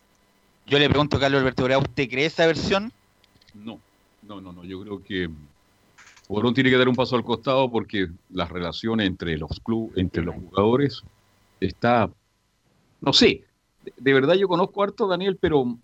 Yo 0.66 0.80
le 0.80 0.90
pregunto, 0.90 1.20
Carlos 1.20 1.40
Alberto 1.42 1.66
¿usted 1.66 2.10
cree 2.10 2.26
esa 2.26 2.46
versión? 2.46 2.92
No, 3.54 3.80
no, 4.22 4.42
no, 4.42 4.52
no. 4.52 4.64
Yo 4.64 4.82
creo 4.82 5.04
que 5.04 5.30
Morón 6.28 6.54
tiene 6.54 6.70
que 6.70 6.78
dar 6.78 6.88
un 6.88 6.96
paso 6.96 7.16
al 7.16 7.24
costado 7.24 7.70
porque 7.70 8.08
las 8.32 8.50
relaciones 8.50 9.08
entre 9.08 9.38
los 9.38 9.60
clubes, 9.60 9.98
entre 9.98 10.24
los 10.24 10.36
jugadores, 10.36 11.04
está, 11.60 12.10
no 13.02 13.14
sé, 13.14 13.44
de, 13.98 14.14
verdad 14.14 14.36
yo 14.36 14.48
conozco 14.48 14.84
harto 14.84 15.06
a 15.06 15.10
Daniel, 15.10 15.38
pero 15.40 15.78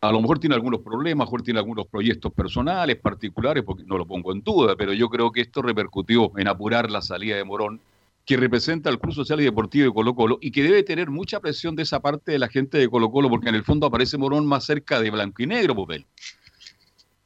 a 0.00 0.12
lo 0.12 0.20
mejor 0.20 0.38
tiene 0.38 0.54
algunos 0.54 0.80
problemas, 0.80 1.22
a 1.22 1.24
lo 1.24 1.30
mejor 1.30 1.42
tiene 1.42 1.60
algunos 1.60 1.86
proyectos 1.86 2.32
personales, 2.32 2.96
particulares, 2.96 3.64
porque 3.64 3.84
no 3.84 3.98
lo 3.98 4.06
pongo 4.06 4.32
en 4.32 4.42
duda, 4.42 4.76
pero 4.76 4.92
yo 4.92 5.08
creo 5.08 5.32
que 5.32 5.40
esto 5.40 5.62
repercutió 5.62 6.32
en 6.38 6.48
apurar 6.48 6.90
la 6.90 7.02
salida 7.02 7.36
de 7.36 7.44
Morón, 7.44 7.80
que 8.24 8.36
representa 8.36 8.90
al 8.90 8.98
Club 8.98 9.14
Social 9.14 9.40
y 9.40 9.44
Deportivo 9.44 9.86
de 9.86 9.94
Colo 9.94 10.14
Colo 10.14 10.38
y 10.40 10.50
que 10.50 10.64
debe 10.64 10.82
tener 10.82 11.10
mucha 11.10 11.38
presión 11.38 11.76
de 11.76 11.84
esa 11.84 12.00
parte 12.00 12.32
de 12.32 12.40
la 12.40 12.48
gente 12.48 12.76
de 12.76 12.88
Colo 12.88 13.10
Colo, 13.10 13.30
porque 13.30 13.48
en 13.48 13.54
el 13.54 13.62
fondo 13.62 13.86
aparece 13.86 14.18
Morón 14.18 14.46
más 14.46 14.64
cerca 14.64 15.00
de 15.00 15.10
blanco 15.10 15.42
y 15.42 15.46
negro, 15.46 15.76
Popel. 15.76 16.04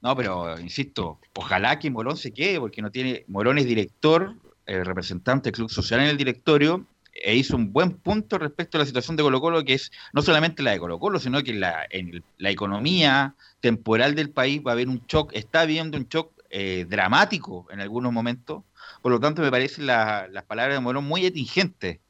No, 0.02 0.16
pero 0.16 0.58
insisto, 0.60 1.18
ojalá 1.34 1.78
que 1.78 1.90
Morón 1.90 2.16
se 2.16 2.32
quede, 2.32 2.60
porque 2.60 2.82
no 2.82 2.90
tiene. 2.90 3.24
Morón 3.28 3.58
es 3.58 3.66
director, 3.66 4.34
eh, 4.66 4.84
representante 4.84 5.48
del 5.48 5.56
Club 5.56 5.70
Social 5.70 6.00
en 6.00 6.06
el 6.06 6.16
directorio, 6.16 6.86
e 7.12 7.34
hizo 7.36 7.56
un 7.56 7.72
buen 7.72 7.92
punto 7.92 8.38
respecto 8.38 8.76
a 8.76 8.80
la 8.80 8.86
situación 8.86 9.16
de 9.16 9.22
Colo 9.22 9.40
Colo, 9.40 9.64
que 9.64 9.74
es 9.74 9.90
no 10.12 10.22
solamente 10.22 10.62
la 10.62 10.70
de 10.72 10.78
Colo 10.78 10.98
Colo, 10.98 11.18
sino 11.18 11.42
que 11.42 11.52
la, 11.54 11.86
en 11.90 12.22
la 12.38 12.50
economía 12.50 13.34
temporal 13.60 14.14
del 14.14 14.30
país 14.30 14.62
va 14.66 14.72
a 14.72 14.74
haber 14.74 14.88
un 14.88 15.02
shock, 15.06 15.32
está 15.34 15.62
habiendo 15.62 15.96
un 15.98 16.08
shock 16.08 16.32
eh, 16.50 16.86
dramático 16.88 17.66
en 17.70 17.80
algunos 17.80 18.12
momentos. 18.12 18.64
Por 19.02 19.12
lo 19.12 19.20
tanto, 19.20 19.42
me 19.42 19.50
parecen 19.50 19.86
la- 19.86 20.28
las 20.30 20.44
palabras 20.44 20.76
de 20.76 20.80
Morón 20.80 21.04
muy 21.04 21.24
atingentes. 21.26 22.00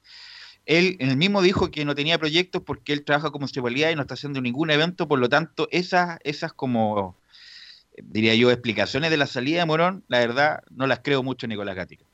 Él 0.67 0.97
el 1.01 1.17
mismo 1.17 1.43
dijo 1.43 1.71
que 1.71 1.85
no 1.85 1.95
tenía 1.95 2.19
proyectos 2.19 2.63
porque 2.65 2.93
él 2.93 3.05
trabaja 3.05 3.31
como 3.31 3.41
municipalidad 3.43 3.91
y 3.91 3.97
no 3.97 4.03
está 4.03 4.15
haciendo 4.15 4.41
ningún 4.41 4.71
evento, 4.71 5.09
por 5.09 5.19
lo 5.19 5.29
tanto, 5.29 5.69
esas, 5.71 6.19
esas 6.23 6.53
como, 6.53 7.17
eh, 7.97 8.03
diría 8.05 8.35
yo, 8.35 8.51
explicaciones 8.51 9.11
de 9.11 9.17
la 9.17 9.27
salida 9.27 9.61
de 9.61 9.67
Morón, 9.67 10.05
la 10.09 10.19
verdad, 10.21 10.63
no 10.71 10.87
las 10.87 11.01
creo 11.01 11.23
mucho, 11.23 11.47
Nicolás 11.47 11.77
Gatica. 11.77 12.05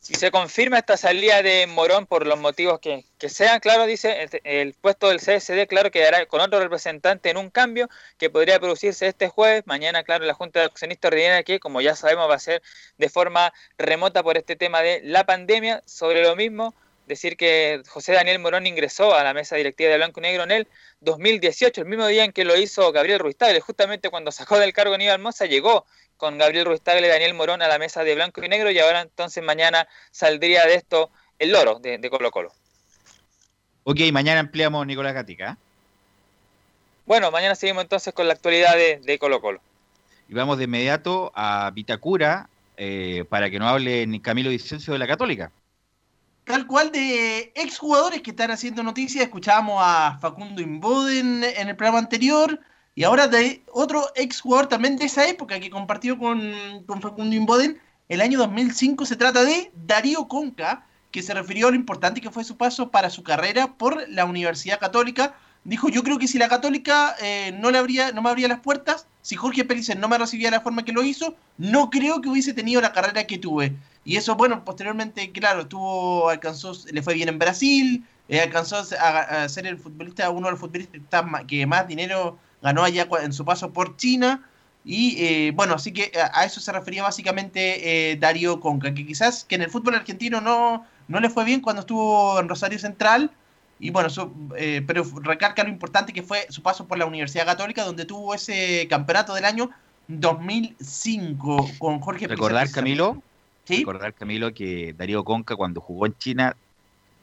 Si 0.00 0.14
se 0.14 0.30
confirma 0.30 0.78
esta 0.78 0.96
salida 0.96 1.42
de 1.42 1.66
Morón 1.66 2.06
por 2.06 2.26
los 2.26 2.40
motivos 2.40 2.80
que, 2.80 3.04
que 3.18 3.28
sean, 3.28 3.60
claro, 3.60 3.84
dice, 3.84 4.30
el, 4.44 4.72
puesto 4.72 5.10
del 5.10 5.20
CSD, 5.20 5.66
claro, 5.68 5.90
quedará 5.90 6.24
con 6.24 6.40
otro 6.40 6.58
representante 6.58 7.28
en 7.28 7.36
un 7.36 7.50
cambio 7.50 7.86
que 8.16 8.30
podría 8.30 8.58
producirse 8.58 9.06
este 9.08 9.28
jueves. 9.28 9.66
Mañana, 9.66 10.02
claro, 10.02 10.24
la 10.24 10.32
Junta 10.32 10.60
de 10.60 10.66
Accionistas 10.66 11.10
Ordinaria, 11.10 11.42
que 11.42 11.60
como 11.60 11.82
ya 11.82 11.94
sabemos 11.94 12.30
va 12.30 12.36
a 12.36 12.38
ser 12.38 12.62
de 12.96 13.10
forma 13.10 13.52
remota 13.76 14.22
por 14.22 14.38
este 14.38 14.56
tema 14.56 14.80
de 14.80 15.02
la 15.04 15.26
pandemia. 15.26 15.82
Sobre 15.84 16.22
lo 16.22 16.34
mismo, 16.34 16.74
decir 17.06 17.36
que 17.36 17.82
José 17.86 18.14
Daniel 18.14 18.38
Morón 18.38 18.66
ingresó 18.66 19.14
a 19.14 19.22
la 19.22 19.34
mesa 19.34 19.56
directiva 19.56 19.90
de 19.90 19.98
Blanco 19.98 20.20
y 20.20 20.22
Negro 20.22 20.44
en 20.44 20.52
el 20.52 20.68
2018, 21.00 21.82
el 21.82 21.86
mismo 21.86 22.06
día 22.06 22.24
en 22.24 22.32
que 22.32 22.46
lo 22.46 22.56
hizo 22.56 22.90
Gabriel 22.92 23.18
Ruiz 23.18 23.36
Tagle, 23.36 23.60
justamente 23.60 24.08
cuando 24.08 24.32
sacó 24.32 24.58
del 24.58 24.72
cargo 24.72 24.94
Aníbal 24.94 25.18
Mosa, 25.18 25.44
llegó 25.44 25.84
con 26.20 26.36
Gabriel 26.36 26.66
Ruiz 26.66 26.82
Tagle 26.82 27.06
y 27.06 27.10
Daniel 27.10 27.34
Morón 27.34 27.62
a 27.62 27.68
la 27.68 27.78
mesa 27.78 28.04
de 28.04 28.14
Blanco 28.14 28.44
y 28.44 28.48
Negro 28.48 28.70
y 28.70 28.78
ahora 28.78 29.00
entonces 29.00 29.42
mañana 29.42 29.88
saldría 30.10 30.66
de 30.66 30.74
esto 30.74 31.10
el 31.38 31.50
loro 31.50 31.78
de, 31.80 31.96
de 31.96 32.10
Colo 32.10 32.30
Colo. 32.30 32.52
Ok, 33.84 34.00
mañana 34.12 34.40
ampliamos 34.40 34.86
Nicolás 34.86 35.14
Gatica. 35.14 35.52
¿eh? 35.52 35.56
Bueno, 37.06 37.30
mañana 37.30 37.54
seguimos 37.54 37.82
entonces 37.82 38.12
con 38.12 38.28
la 38.28 38.34
actualidad 38.34 38.76
de, 38.76 39.00
de 39.02 39.18
Colo 39.18 39.40
Colo. 39.40 39.60
Y 40.28 40.34
vamos 40.34 40.58
de 40.58 40.64
inmediato 40.64 41.32
a 41.34 41.70
Vitacura 41.72 42.50
eh, 42.76 43.24
para 43.28 43.50
que 43.50 43.58
nos 43.58 43.68
hable 43.68 44.06
ni 44.06 44.20
Camilo 44.20 44.50
Vicencio 44.50 44.92
de 44.92 44.98
la 44.98 45.06
Católica. 45.06 45.50
Tal 46.44 46.66
cual 46.66 46.92
de 46.92 47.50
exjugadores 47.54 48.20
que 48.20 48.30
están 48.30 48.50
haciendo 48.50 48.82
noticias. 48.82 49.24
Escuchábamos 49.24 49.82
a 49.82 50.18
Facundo 50.20 50.60
Imboden 50.60 51.44
en 51.44 51.68
el 51.68 51.76
programa 51.76 51.98
anterior. 51.98 52.60
Y 52.94 53.04
ahora 53.04 53.28
de 53.28 53.62
otro 53.72 54.04
exjugador 54.16 54.66
también 54.66 54.96
de 54.96 55.06
esa 55.06 55.26
época 55.28 55.60
que 55.60 55.70
compartió 55.70 56.18
con, 56.18 56.52
con 56.86 57.00
Facundo 57.00 57.36
Imboden. 57.36 57.80
El 58.08 58.20
año 58.20 58.38
2005 58.38 59.06
se 59.06 59.16
trata 59.16 59.44
de 59.44 59.70
Darío 59.86 60.26
Conca, 60.26 60.84
que 61.12 61.22
se 61.22 61.34
refirió 61.34 61.68
a 61.68 61.70
lo 61.70 61.76
importante 61.76 62.20
que 62.20 62.30
fue 62.30 62.44
su 62.44 62.56
paso 62.56 62.90
para 62.90 63.10
su 63.10 63.22
carrera 63.22 63.74
por 63.74 64.08
la 64.08 64.24
Universidad 64.24 64.80
Católica. 64.80 65.34
Dijo, 65.62 65.88
yo 65.88 66.02
creo 66.02 66.18
que 66.18 66.26
si 66.26 66.38
la 66.38 66.48
Católica 66.48 67.14
eh, 67.22 67.52
no, 67.60 67.70
le 67.70 67.78
abría, 67.78 68.12
no 68.12 68.22
me 68.22 68.30
abría 68.30 68.48
las 68.48 68.60
puertas, 68.60 69.06
si 69.22 69.36
Jorge 69.36 69.64
Pérez 69.64 69.94
no 69.96 70.08
me 70.08 70.18
recibía 70.18 70.48
de 70.48 70.56
la 70.56 70.62
forma 70.62 70.84
que 70.84 70.92
lo 70.92 71.02
hizo, 71.02 71.36
no 71.58 71.90
creo 71.90 72.20
que 72.20 72.28
hubiese 72.28 72.54
tenido 72.54 72.80
la 72.80 72.92
carrera 72.92 73.26
que 73.26 73.38
tuve. 73.38 73.76
Y 74.04 74.16
eso, 74.16 74.34
bueno, 74.34 74.64
posteriormente, 74.64 75.30
claro, 75.30 75.66
tuvo, 75.66 76.30
alcanzó, 76.30 76.72
le 76.90 77.02
fue 77.02 77.14
bien 77.14 77.28
en 77.28 77.38
Brasil, 77.38 78.04
eh, 78.28 78.40
alcanzó 78.40 78.82
a, 78.98 79.42
a, 79.44 79.48
ser 79.48 79.66
el 79.66 79.78
futbolista, 79.78 80.30
uno 80.30 80.46
de 80.46 80.52
los 80.52 80.60
futbolistas 80.60 81.24
que 81.46 81.66
más 81.66 81.86
dinero 81.86 82.38
ganó 82.62 82.82
allá 82.82 83.08
en 83.22 83.32
su 83.32 83.44
paso 83.44 83.72
por 83.72 83.96
China. 83.96 84.46
Y 84.84 85.22
eh, 85.24 85.52
bueno, 85.54 85.74
así 85.74 85.92
que 85.92 86.10
a, 86.18 86.40
a, 86.40 86.44
eso 86.44 86.60
se 86.60 86.72
refería 86.72 87.02
básicamente 87.02 88.12
eh, 88.12 88.16
Darío 88.16 88.60
Conca, 88.60 88.94
que 88.94 89.06
quizás 89.06 89.44
que 89.44 89.56
en 89.56 89.62
el 89.62 89.70
fútbol 89.70 89.94
argentino 89.94 90.40
no, 90.40 90.86
no 91.08 91.20
le 91.20 91.28
fue 91.28 91.44
bien 91.44 91.60
cuando 91.60 91.80
estuvo 91.80 92.40
en 92.40 92.48
Rosario 92.48 92.78
Central. 92.78 93.30
Y 93.78 93.90
bueno, 93.90 94.10
su, 94.10 94.30
eh, 94.56 94.82
pero 94.86 95.04
recalca 95.22 95.64
lo 95.64 95.70
importante 95.70 96.12
que 96.12 96.22
fue 96.22 96.46
su 96.50 96.62
paso 96.62 96.86
por 96.86 96.98
la 96.98 97.06
Universidad 97.06 97.46
Católica, 97.46 97.84
donde 97.84 98.04
tuvo 98.04 98.34
ese 98.34 98.86
campeonato 98.88 99.34
del 99.34 99.44
año 99.44 99.70
2005 100.08 101.70
con 101.78 102.00
Jorge 102.00 102.26
Recordar. 102.26 102.70
Camilo, 102.70 103.22
¿Sí? 103.64 103.78
recordar, 103.78 104.12
Camilo, 104.14 104.52
que 104.52 104.94
Darío 104.96 105.24
Conca 105.24 105.56
cuando 105.56 105.80
jugó 105.80 106.06
en 106.06 106.16
China 106.18 106.56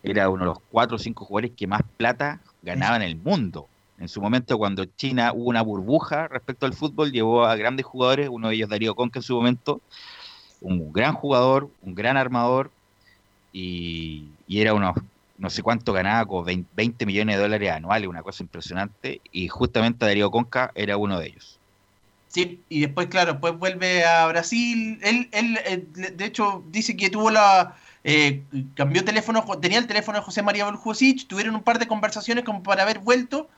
era 0.03 0.29
uno 0.29 0.41
de 0.41 0.45
los 0.47 0.59
cuatro 0.71 0.95
o 0.95 0.99
cinco 0.99 1.25
jugadores 1.25 1.51
que 1.55 1.67
más 1.67 1.81
plata 1.97 2.39
ganaba 2.61 2.95
en 2.95 3.03
el 3.03 3.17
mundo. 3.17 3.67
En 3.99 4.07
su 4.07 4.21
momento, 4.21 4.57
cuando 4.57 4.85
China 4.85 5.33
hubo 5.33 5.49
una 5.49 5.61
burbuja 5.63 6.27
respecto 6.27 6.65
al 6.65 6.73
fútbol, 6.73 7.11
llevó 7.11 7.45
a 7.45 7.55
grandes 7.55 7.85
jugadores, 7.85 8.29
uno 8.29 8.49
de 8.49 8.55
ellos 8.55 8.69
Darío 8.69 8.95
Conca 8.95 9.19
en 9.19 9.23
su 9.23 9.35
momento, 9.35 9.81
un 10.61 10.93
gran 10.93 11.13
jugador, 11.13 11.69
un 11.81 11.95
gran 11.95 12.15
armador, 12.15 12.71
y, 13.51 14.25
era 14.47 14.75
uno, 14.75 14.93
no 15.39 15.49
sé 15.49 15.63
cuánto 15.63 15.93
ganaba, 15.93 16.25
como 16.25 16.43
20, 16.43 16.69
20 16.75 17.05
millones 17.07 17.37
de 17.37 17.41
dólares 17.41 17.71
anuales, 17.71 18.07
una 18.07 18.21
cosa 18.21 18.43
impresionante, 18.43 19.19
y 19.31 19.47
justamente 19.47 20.05
Darío 20.05 20.29
Conca 20.29 20.71
era 20.75 20.97
uno 20.97 21.19
de 21.19 21.27
ellos. 21.27 21.57
Sí, 22.27 22.61
y 22.69 22.81
después, 22.81 23.07
claro, 23.07 23.31
después 23.31 23.57
vuelve 23.57 24.05
a 24.05 24.27
Brasil. 24.27 24.99
Él, 25.01 25.27
él, 25.31 25.57
él 25.65 26.17
de 26.17 26.25
hecho, 26.25 26.63
dice 26.69 26.95
que 26.95 27.09
tuvo 27.09 27.31
la. 27.31 27.75
Eh, 28.03 28.43
cambió 28.75 29.03
teléfono, 29.03 29.43
tenía 29.59 29.79
el 29.79 29.87
teléfono 29.87 30.19
de 30.19 30.23
José 30.23 30.43
María 30.43 30.65
Boljosic, 30.65 31.25
tuvieron 31.27 31.55
un 31.55 31.63
par 31.63 31.79
de 31.79 31.87
conversaciones 31.87 32.43
como 32.43 32.61
para 32.63 32.83
haber 32.83 32.99
vuelto 32.99 33.49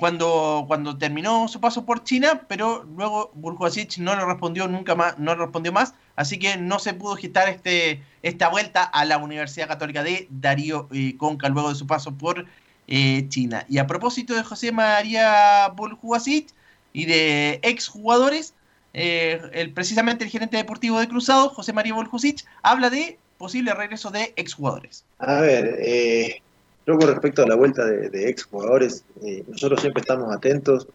cuando, 0.00 0.64
cuando 0.66 0.98
terminó 0.98 1.46
su 1.46 1.60
paso 1.60 1.84
por 1.84 2.02
China, 2.02 2.42
pero 2.48 2.84
luego 2.96 3.30
Burjosic 3.34 3.98
no 3.98 4.16
le 4.16 4.24
respondió 4.24 4.66
nunca 4.66 4.96
más, 4.96 5.18
no 5.18 5.34
respondió 5.34 5.72
más, 5.72 5.94
así 6.16 6.38
que 6.38 6.56
no 6.56 6.80
se 6.80 6.94
pudo 6.94 7.14
gestar 7.14 7.48
este, 7.48 8.02
esta 8.22 8.48
vuelta 8.48 8.82
a 8.82 9.04
la 9.04 9.18
Universidad 9.18 9.68
Católica 9.68 10.02
de 10.02 10.26
Darío 10.30 10.88
eh, 10.92 11.16
Conca 11.16 11.48
luego 11.48 11.68
de 11.68 11.76
su 11.76 11.86
paso 11.86 12.12
por 12.12 12.46
eh, 12.88 13.26
China. 13.28 13.64
Y 13.68 13.78
a 13.78 13.86
propósito 13.86 14.34
de 14.34 14.42
José 14.42 14.72
María 14.72 15.68
Burjosic 15.76 16.48
y 16.92 17.04
de 17.04 17.60
exjugadores, 17.62 18.54
eh, 18.92 19.40
el, 19.52 19.72
precisamente 19.72 20.24
el 20.24 20.30
gerente 20.30 20.56
deportivo 20.56 20.98
de 20.98 21.08
Cruzado, 21.08 21.50
José 21.50 21.72
María 21.72 21.94
Boljosic, 21.94 22.44
habla 22.62 22.90
de 22.90 23.18
posible 23.38 23.72
regreso 23.74 24.10
de 24.10 24.32
exjugadores. 24.36 25.04
A 25.18 25.40
ver, 25.40 25.78
eh, 25.80 26.42
yo 26.86 26.98
con 26.98 27.08
respecto 27.08 27.42
a 27.42 27.46
la 27.46 27.54
vuelta 27.54 27.84
de, 27.84 28.08
de 28.08 28.28
exjugadores, 28.28 29.04
eh, 29.22 29.44
nosotros 29.46 29.80
siempre 29.80 30.00
estamos 30.00 30.34
atentos, 30.34 30.86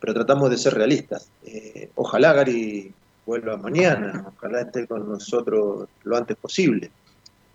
pero 0.00 0.14
tratamos 0.14 0.50
de 0.50 0.56
ser 0.56 0.74
realistas. 0.74 1.28
Eh, 1.44 1.90
ojalá 1.94 2.32
Gary 2.32 2.92
vuelva 3.26 3.56
mañana, 3.56 4.26
ojalá 4.36 4.62
esté 4.62 4.86
con 4.86 5.08
nosotros 5.08 5.88
lo 6.02 6.16
antes 6.16 6.36
posible. 6.36 6.90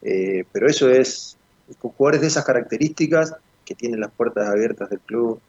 Eh, 0.01 0.45
pero 0.51 0.67
eso 0.67 0.89
es, 0.89 1.37
con 1.79 1.91
jugadores 1.91 2.21
de 2.21 2.27
esas 2.27 2.45
características 2.45 3.35
que 3.65 3.75
tienen 3.75 3.99
las 3.99 4.11
puertas 4.11 4.47
abiertas 4.47 4.89
del 4.89 4.99
club, 4.99 5.39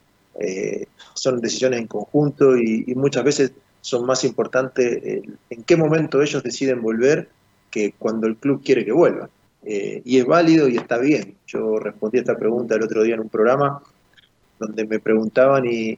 son 1.12 1.40
decisiones 1.40 1.80
en 1.80 1.86
conjunto 1.86 2.56
y, 2.56 2.94
muchas 2.94 3.24
veces 3.24 3.52
son 3.82 4.06
más 4.06 4.24
importantes 4.24 5.02
en 5.50 5.62
qué 5.64 5.76
momento 5.76 6.22
ellos 6.22 6.42
deciden 6.42 6.80
volver 6.80 7.28
que 7.70 7.92
cuando 7.98 8.26
el 8.26 8.36
club 8.36 8.62
quiere 8.64 8.84
que 8.84 8.92
vuelvan. 8.92 9.28
Eh, 9.64 10.00
y 10.04 10.18
es 10.18 10.24
válido 10.24 10.68
y 10.68 10.76
está 10.76 10.98
bien. 10.98 11.36
Yo 11.46 11.78
respondí 11.78 12.18
a 12.18 12.20
esta 12.22 12.36
pregunta 12.36 12.74
el 12.74 12.82
otro 12.82 13.02
día 13.02 13.14
en 13.14 13.20
un 13.20 13.28
programa 13.28 13.82
donde 14.58 14.86
me 14.86 15.00
preguntaban 15.00 15.64
y, 15.66 15.96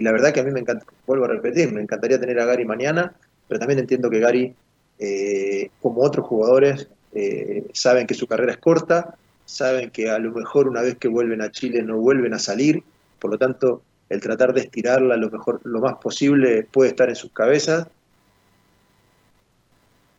la 0.00 0.12
verdad 0.12 0.32
que 0.32 0.40
a 0.40 0.44
mí 0.44 0.52
me 0.52 0.60
encanta, 0.60 0.86
vuelvo 1.06 1.24
a 1.24 1.28
repetir, 1.28 1.72
me 1.72 1.82
encantaría 1.82 2.20
tener 2.20 2.38
a 2.38 2.44
Gary 2.44 2.64
mañana, 2.64 3.12
pero 3.48 3.58
también 3.58 3.80
entiendo 3.80 4.08
que 4.08 4.20
Gary, 4.20 4.54
eh, 5.00 5.70
como 5.82 6.02
otros 6.02 6.24
jugadores, 6.24 6.88
eh, 7.14 7.66
saben 7.72 8.06
que 8.06 8.14
su 8.14 8.28
carrera 8.28 8.52
es 8.52 8.58
corta, 8.58 9.16
saben 9.44 9.90
que 9.90 10.08
a 10.08 10.20
lo 10.20 10.32
mejor 10.32 10.68
una 10.68 10.82
vez 10.82 10.96
que 10.98 11.08
vuelven 11.08 11.42
a 11.42 11.50
Chile 11.50 11.82
no 11.82 11.96
vuelven 11.96 12.32
a 12.32 12.38
salir, 12.38 12.84
por 13.18 13.32
lo 13.32 13.38
tanto 13.38 13.82
el 14.08 14.20
tratar 14.20 14.54
de 14.54 14.60
estirarla 14.60 15.16
lo 15.16 15.28
mejor, 15.28 15.60
lo 15.64 15.80
más 15.80 15.94
posible 15.96 16.62
puede 16.70 16.90
estar 16.90 17.08
en 17.08 17.16
sus 17.16 17.32
cabezas 17.32 17.88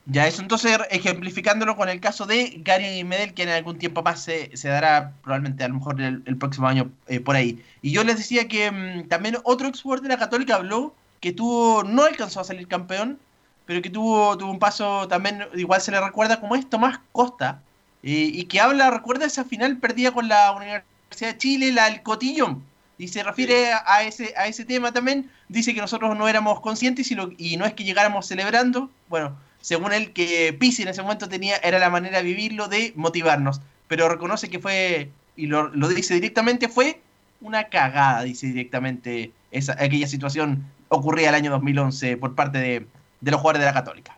ya, 0.09 0.27
eso 0.27 0.41
entonces 0.41 0.77
ejemplificándolo 0.89 1.75
con 1.75 1.89
el 1.89 1.99
caso 1.99 2.25
de 2.25 2.61
Gary 2.63 3.03
Medel, 3.03 3.33
que 3.33 3.43
en 3.43 3.49
algún 3.49 3.77
tiempo 3.77 4.01
más 4.01 4.23
se, 4.23 4.55
se 4.55 4.69
dará 4.69 5.13
probablemente 5.21 5.63
a 5.63 5.67
lo 5.67 5.75
mejor 5.75 6.01
el, 6.01 6.23
el 6.25 6.37
próximo 6.37 6.67
año 6.67 6.89
eh, 7.07 7.19
por 7.19 7.35
ahí. 7.35 7.63
Y 7.81 7.91
yo 7.91 8.03
les 8.03 8.17
decía 8.17 8.47
que 8.47 8.71
mmm, 8.71 9.07
también 9.07 9.37
otro 9.43 9.67
exjugador 9.67 10.01
de 10.01 10.09
la 10.09 10.17
Católica 10.17 10.55
habló 10.55 10.95
que 11.19 11.33
tuvo, 11.33 11.83
no 11.83 12.03
alcanzó 12.03 12.39
a 12.39 12.43
salir 12.43 12.67
campeón, 12.67 13.19
pero 13.65 13.81
que 13.81 13.89
tuvo, 13.89 14.37
tuvo 14.37 14.49
un 14.49 14.59
paso 14.59 15.07
también, 15.07 15.43
igual 15.55 15.81
se 15.81 15.91
le 15.91 15.99
recuerda 15.99 16.39
como 16.39 16.55
es 16.55 16.69
Tomás 16.69 16.99
Costa, 17.11 17.61
y 18.01 18.45
que 18.45 18.61
habla, 18.61 18.89
recuerda 18.91 19.25
esa 19.25 19.43
final 19.43 19.77
perdida 19.77 20.11
con 20.11 20.29
la 20.29 20.53
Universidad 20.53 21.33
de 21.33 21.37
Chile, 21.37 21.73
la 21.73 21.89
del 21.89 22.01
Cotillón, 22.03 22.63
y 22.97 23.09
se 23.09 23.23
refiere 23.23 23.73
a 23.73 24.03
ese, 24.03 24.33
a 24.37 24.47
ese 24.47 24.63
tema 24.63 24.93
también, 24.93 25.29
dice 25.49 25.73
que 25.73 25.81
nosotros 25.81 26.15
no 26.17 26.29
éramos 26.29 26.61
conscientes 26.61 27.11
y, 27.11 27.15
lo, 27.15 27.31
y 27.37 27.57
no 27.57 27.65
es 27.65 27.73
que 27.73 27.83
llegáramos 27.83 28.25
celebrando, 28.25 28.89
bueno, 29.09 29.35
según 29.67 29.91
él 29.91 30.13
que 30.13 30.55
Pisi 30.57 30.83
en 30.83 30.87
ese 30.87 31.01
momento 31.01 31.27
tenía, 31.27 31.57
era 31.57 31.77
la 31.77 31.89
manera 31.89 32.19
de 32.19 32.23
vivirlo, 32.23 32.69
de 32.69 32.93
motivarnos, 32.95 33.59
pero 33.89 34.07
reconoce 34.07 34.49
que 34.49 34.59
fue, 34.59 35.09
y 35.35 35.47
lo, 35.47 35.69
dice 35.89 36.13
directamente, 36.13 36.69
fue 36.69 37.01
una 37.41 37.65
cagada, 37.65 38.23
dice 38.23 38.47
directamente 38.47 39.33
esa, 39.51 39.73
aquella 39.73 40.07
situación 40.07 40.63
ocurría 40.87 41.27
el 41.27 41.35
año 41.35 41.51
2011 41.51 42.15
por 42.15 42.33
parte 42.33 42.59
de, 42.59 42.87
de 43.19 43.31
los 43.31 43.41
jugadores 43.41 43.59
de 43.59 43.65
la 43.65 43.73
Católica. 43.73 44.17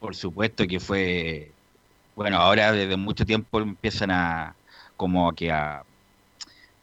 Por 0.00 0.16
supuesto 0.16 0.66
que 0.66 0.80
fue, 0.80 1.52
bueno, 2.16 2.38
ahora 2.38 2.72
desde 2.72 2.96
mucho 2.96 3.24
tiempo 3.24 3.60
empiezan 3.60 4.10
a 4.10 4.56
como 4.96 5.32
que 5.34 5.52
a, 5.52 5.84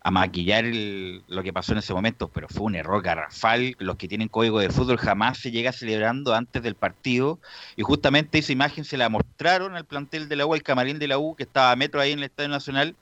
a 0.08 0.12
maquillar 0.12 0.64
lo 0.64 1.44
que 1.44 1.52
pasó 1.52 1.74
en 1.74 1.80
ese 1.80 1.94
momento, 1.94 2.30
pero 2.30 2.48
fue 2.48 2.64
un 2.64 2.76
error 2.76 3.04
garrafal. 3.04 3.76
Los 3.78 3.98
que 3.98 4.08
tienen 4.08 4.30
código 4.30 4.60
de 4.62 4.70
fútbol 4.70 4.98
jamás 4.98 5.38
se 5.38 5.52
llega 5.52 5.74
celebrando 5.74 6.34
antes 6.34 6.64
del 6.64 6.76
partido. 6.76 7.40
Y 7.76 7.82
justamente 7.82 8.38
esa 8.38 8.54
imagen 8.54 8.86
se 8.86 8.96
la 8.96 9.10
mostraron 9.10 9.76
al 9.76 9.84
plantel 9.84 10.30
de 10.30 10.38
la 10.38 10.46
U, 10.46 10.54
al 10.54 10.64
camarín 10.64 10.98
de 10.98 11.10
la 11.10 11.18
U, 11.18 11.36
que 11.36 11.44
estaba 11.44 11.74
a 11.74 11.76
metro 11.76 12.00
ahí 12.00 12.14
en 12.14 12.20
el 12.20 12.24
Estadio 12.24 12.48
Nacional, 12.48 12.96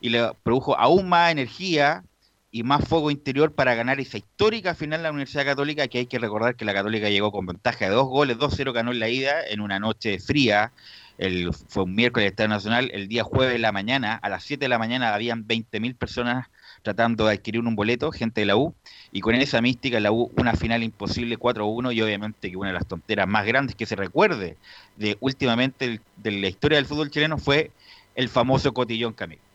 y 0.00 0.08
le 0.08 0.30
produjo 0.42 0.74
aún 0.78 1.10
más 1.10 1.30
energía 1.30 2.04
y 2.50 2.62
más 2.62 2.88
fuego 2.88 3.10
interior 3.10 3.52
para 3.52 3.74
ganar 3.74 4.00
esa 4.00 4.16
histórica 4.16 4.74
final 4.74 5.02
la 5.02 5.10
Universidad 5.10 5.44
Católica, 5.44 5.88
que 5.88 5.98
hay 5.98 6.06
que 6.06 6.18
recordar 6.18 6.56
que 6.56 6.64
la 6.64 6.72
Católica 6.72 7.10
llegó 7.10 7.32
con 7.32 7.44
ventaja 7.44 7.84
de 7.84 7.90
dos 7.90 8.06
goles, 8.06 8.38
2-0 8.38 8.72
ganó 8.72 8.92
en 8.92 9.00
la 9.00 9.10
ida 9.10 9.46
en 9.46 9.60
una 9.60 9.78
noche 9.78 10.18
fría. 10.20 10.72
El, 11.18 11.52
fue 11.52 11.84
un 11.84 11.94
miércoles 11.94 12.26
el 12.26 12.30
Estadio 12.32 12.48
Nacional, 12.48 12.90
el 12.92 13.08
día 13.08 13.24
jueves 13.24 13.54
de 13.54 13.58
la 13.58 13.72
mañana, 13.72 14.14
a 14.14 14.28
las 14.28 14.44
7 14.44 14.64
de 14.64 14.68
la 14.68 14.78
mañana 14.78 15.14
habían 15.14 15.46
20.000 15.46 15.96
personas 15.96 16.48
tratando 16.82 17.26
de 17.26 17.34
adquirir 17.34 17.62
un 17.62 17.74
boleto, 17.74 18.12
gente 18.12 18.42
de 18.42 18.46
la 18.46 18.56
U, 18.56 18.74
y 19.12 19.20
con 19.20 19.34
esa 19.34 19.60
mística 19.60 19.98
la 19.98 20.12
U 20.12 20.30
una 20.36 20.54
final 20.54 20.82
imposible 20.82 21.38
4-1 21.38 21.94
y 21.94 22.02
obviamente 22.02 22.50
que 22.50 22.56
una 22.56 22.68
de 22.68 22.74
las 22.74 22.86
tonteras 22.86 23.26
más 23.26 23.46
grandes 23.46 23.74
que 23.76 23.86
se 23.86 23.96
recuerde 23.96 24.56
de 24.96 25.16
últimamente 25.20 26.00
de 26.16 26.30
la 26.30 26.48
historia 26.48 26.76
del 26.76 26.86
fútbol 26.86 27.10
chileno 27.10 27.38
fue 27.38 27.72
el 28.14 28.28
famoso 28.28 28.72
cotillón 28.72 29.14
Camilo. 29.14 29.45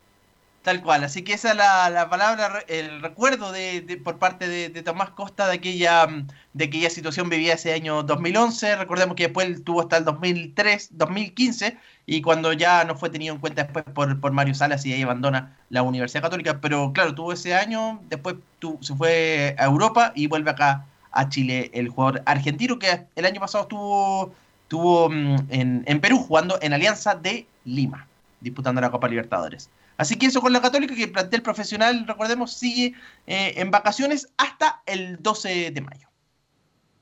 Tal 0.61 0.83
cual, 0.83 1.03
así 1.03 1.23
que 1.23 1.33
esa 1.33 1.51
es 1.51 1.57
la, 1.57 1.89
la 1.89 2.07
palabra, 2.07 2.63
el 2.67 3.01
recuerdo 3.01 3.51
de, 3.51 3.99
por 4.03 4.19
parte 4.19 4.47
de, 4.47 4.69
Tomás 4.83 5.09
Costa 5.09 5.47
de 5.47 5.55
aquella, 5.55 6.07
de 6.53 6.65
aquella 6.65 6.91
situación 6.91 7.29
vivía 7.29 7.55
ese 7.55 7.73
año 7.73 8.03
2011, 8.03 8.75
recordemos 8.75 9.15
que 9.15 9.23
después 9.23 9.63
tuvo 9.63 9.81
hasta 9.81 9.97
el 9.97 10.05
2003, 10.05 10.89
2015, 10.91 11.79
y 12.05 12.21
cuando 12.21 12.53
ya 12.53 12.83
no 12.83 12.95
fue 12.95 13.09
tenido 13.09 13.33
en 13.33 13.41
cuenta 13.41 13.63
después 13.63 13.85
por, 13.85 14.19
por 14.19 14.33
Mario 14.33 14.53
Salas 14.53 14.85
y 14.85 14.93
ahí 14.93 15.01
abandona 15.01 15.57
la 15.71 15.81
Universidad 15.81 16.21
Católica, 16.21 16.59
pero 16.61 16.93
claro, 16.93 17.15
tuvo 17.15 17.33
ese 17.33 17.55
año, 17.55 17.99
después 18.07 18.35
se 18.81 18.95
fue 18.95 19.55
a 19.57 19.65
Europa 19.65 20.11
y 20.13 20.27
vuelve 20.27 20.51
acá 20.51 20.85
a 21.11 21.27
Chile 21.27 21.71
el 21.73 21.89
jugador 21.89 22.21
argentino 22.27 22.77
que 22.77 23.07
el 23.15 23.25
año 23.25 23.41
pasado 23.41 23.63
estuvo, 23.63 24.31
estuvo 24.65 25.09
mm, 25.09 25.37
en, 25.49 25.83
en 25.87 26.01
Perú 26.01 26.19
jugando 26.19 26.59
en 26.61 26.73
Alianza 26.73 27.15
de 27.15 27.47
Lima, 27.65 28.05
disputando 28.41 28.79
la 28.79 28.91
Copa 28.91 29.07
Libertadores. 29.07 29.71
Así 30.01 30.15
que 30.15 30.25
eso 30.25 30.41
con 30.41 30.51
la 30.51 30.63
Católica, 30.63 30.95
que 30.95 31.03
el 31.03 31.11
plantel 31.11 31.43
profesional, 31.43 32.07
recordemos, 32.07 32.53
sigue 32.53 32.95
eh, 33.27 33.53
en 33.57 33.69
vacaciones 33.69 34.29
hasta 34.35 34.81
el 34.87 35.21
12 35.21 35.69
de 35.69 35.81
mayo. 35.81 36.07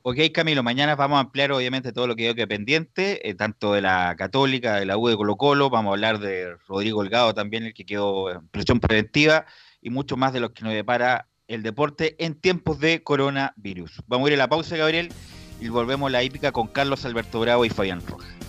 Ok, 0.02 0.18
Camilo, 0.34 0.64
mañana 0.64 0.98
vamos 0.98 1.16
a 1.16 1.22
ampliar 1.22 1.54
obviamente 1.54 1.94
todo 1.94 2.08
lo 2.08 2.16
que 2.18 2.36
quedó 2.36 2.46
pendiente, 2.46 3.30
eh, 3.30 3.36
tanto 3.36 3.72
de 3.72 3.80
la 3.80 4.18
Católica, 4.18 4.76
de 4.76 4.86
la 4.86 4.98
U 4.98 5.08
de 5.08 5.16
Colo 5.16 5.38
Colo, 5.38 5.70
vamos 5.70 5.92
a 5.92 5.94
hablar 5.94 6.20
de 6.20 6.58
Rodrigo 6.68 7.00
Holgado 7.00 7.34
también, 7.34 7.64
el 7.64 7.74
que 7.74 7.86
quedó 7.86 8.32
en 8.32 8.46
presión 8.50 8.82
preventiva, 8.82 9.46
y 9.82 9.92
mucho 9.92 10.18
más 10.18 10.34
de 10.34 10.42
lo 10.42 10.52
que 10.52 10.66
nos 10.66 10.74
depara 10.74 11.30
el 11.48 11.64
deporte 11.64 12.18
en 12.20 12.36
tiempos 12.36 12.82
de 12.82 13.02
coronavirus. 13.02 14.04
Vamos 14.08 14.28
a 14.28 14.34
ir 14.34 14.34
a 14.34 14.44
la 14.44 14.50
pausa, 14.50 14.76
Gabriel, 14.76 15.10
y 15.62 15.70
volvemos 15.70 16.10
a 16.10 16.12
la 16.12 16.22
hípica 16.22 16.52
con 16.52 16.68
Carlos 16.68 17.06
Alberto 17.06 17.40
Bravo 17.40 17.64
y 17.64 17.70
Fabián 17.70 18.02
Rojas. 18.06 18.49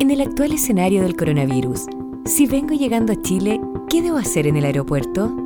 En 0.00 0.12
el 0.12 0.20
actual 0.20 0.52
escenario 0.52 1.02
del 1.02 1.16
coronavirus, 1.16 1.86
si 2.24 2.46
vengo 2.46 2.72
llegando 2.72 3.12
a 3.12 3.20
Chile, 3.20 3.60
¿qué 3.90 4.00
debo 4.00 4.16
hacer 4.16 4.46
en 4.46 4.56
el 4.56 4.64
aeropuerto? 4.64 5.36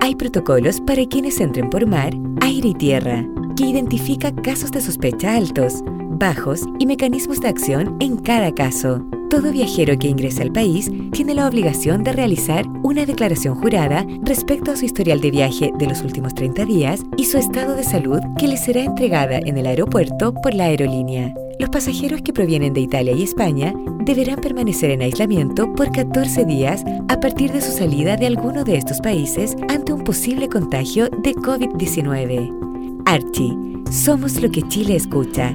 Hay 0.00 0.16
protocolos 0.16 0.80
para 0.80 1.06
quienes 1.06 1.40
entren 1.40 1.70
por 1.70 1.86
mar, 1.86 2.12
aire 2.40 2.70
y 2.70 2.74
tierra, 2.74 3.24
que 3.56 3.66
identifica 3.66 4.34
casos 4.34 4.72
de 4.72 4.80
sospecha 4.80 5.36
altos, 5.36 5.84
bajos 6.20 6.60
y 6.78 6.86
mecanismos 6.86 7.40
de 7.40 7.48
acción 7.48 7.96
en 7.98 8.18
cada 8.18 8.54
caso. 8.54 9.02
Todo 9.30 9.50
viajero 9.50 9.98
que 9.98 10.08
ingrese 10.08 10.42
al 10.42 10.52
país 10.52 10.90
tiene 11.12 11.34
la 11.34 11.48
obligación 11.48 12.04
de 12.04 12.12
realizar 12.12 12.66
una 12.82 13.06
declaración 13.06 13.54
jurada 13.54 14.04
respecto 14.22 14.70
a 14.70 14.76
su 14.76 14.84
historial 14.84 15.20
de 15.20 15.30
viaje 15.30 15.72
de 15.78 15.86
los 15.86 16.02
últimos 16.02 16.34
30 16.34 16.64
días 16.66 17.02
y 17.16 17.24
su 17.24 17.38
estado 17.38 17.74
de 17.74 17.84
salud 17.84 18.20
que 18.38 18.48
le 18.48 18.58
será 18.58 18.84
entregada 18.84 19.38
en 19.38 19.56
el 19.56 19.66
aeropuerto 19.66 20.34
por 20.34 20.52
la 20.54 20.64
aerolínea. 20.64 21.32
Los 21.58 21.70
pasajeros 21.70 22.20
que 22.22 22.32
provienen 22.32 22.74
de 22.74 22.80
Italia 22.80 23.12
y 23.12 23.22
España 23.22 23.72
deberán 24.04 24.40
permanecer 24.40 24.90
en 24.90 25.02
aislamiento 25.02 25.72
por 25.72 25.90
14 25.90 26.44
días 26.44 26.84
a 27.08 27.18
partir 27.18 27.50
de 27.52 27.62
su 27.62 27.72
salida 27.72 28.16
de 28.16 28.26
alguno 28.26 28.64
de 28.64 28.76
estos 28.76 29.00
países 29.00 29.56
ante 29.68 29.92
un 29.92 30.04
posible 30.04 30.48
contagio 30.48 31.08
de 31.22 31.34
COVID-19. 31.34 33.02
Archie, 33.06 33.56
somos 33.90 34.40
lo 34.42 34.50
que 34.50 34.62
Chile 34.68 34.96
escucha. 34.96 35.54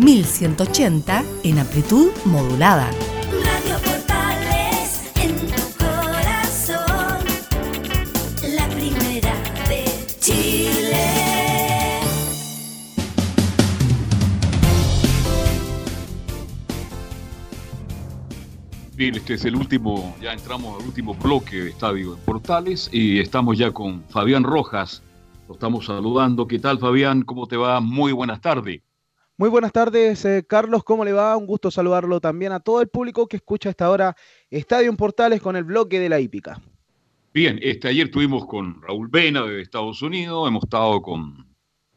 1180 0.00 1.22
en 1.44 1.58
amplitud 1.58 2.10
modulada. 2.24 2.90
Radio 3.44 3.76
Portales 3.84 5.12
en 5.16 5.36
tu 5.36 5.78
corazón, 5.78 7.18
la 8.56 8.66
primera 8.68 9.34
de 9.68 9.84
Chile. 10.18 12.00
Bien, 18.96 19.14
este 19.16 19.34
es 19.34 19.44
el 19.44 19.54
último, 19.56 20.16
ya 20.22 20.32
entramos 20.32 20.80
al 20.80 20.86
último 20.86 21.14
bloque 21.14 21.56
de 21.56 21.70
Estadio 21.70 22.14
en 22.14 22.20
Portales 22.20 22.88
y 22.90 23.18
estamos 23.18 23.58
ya 23.58 23.70
con 23.70 24.02
Fabián 24.08 24.44
Rojas. 24.44 25.02
Lo 25.46 25.54
estamos 25.54 25.84
saludando. 25.84 26.46
¿Qué 26.46 26.58
tal, 26.58 26.78
Fabián? 26.78 27.20
¿Cómo 27.22 27.46
te 27.46 27.58
va? 27.58 27.80
Muy 27.80 28.12
buenas 28.12 28.40
tardes. 28.40 28.80
Muy 29.40 29.48
buenas 29.48 29.72
tardes, 29.72 30.22
eh, 30.26 30.44
Carlos, 30.46 30.84
¿cómo 30.84 31.02
le 31.02 31.14
va? 31.14 31.34
Un 31.34 31.46
gusto 31.46 31.70
saludarlo 31.70 32.20
también 32.20 32.52
a 32.52 32.60
todo 32.60 32.82
el 32.82 32.88
público 32.88 33.26
que 33.26 33.38
escucha 33.38 33.70
a 33.70 33.72
esta 33.72 33.88
hora 33.88 34.14
Estadio 34.50 34.94
Portales 34.94 35.40
con 35.40 35.56
el 35.56 35.64
bloque 35.64 35.98
de 35.98 36.10
la 36.10 36.20
hípica. 36.20 36.60
Bien, 37.32 37.58
este, 37.62 37.88
ayer 37.88 38.10
tuvimos 38.10 38.44
con 38.44 38.82
Raúl 38.82 39.08
Vena 39.08 39.46
de 39.46 39.62
Estados 39.62 40.02
Unidos, 40.02 40.46
hemos 40.46 40.64
estado 40.64 41.00
con, 41.00 41.46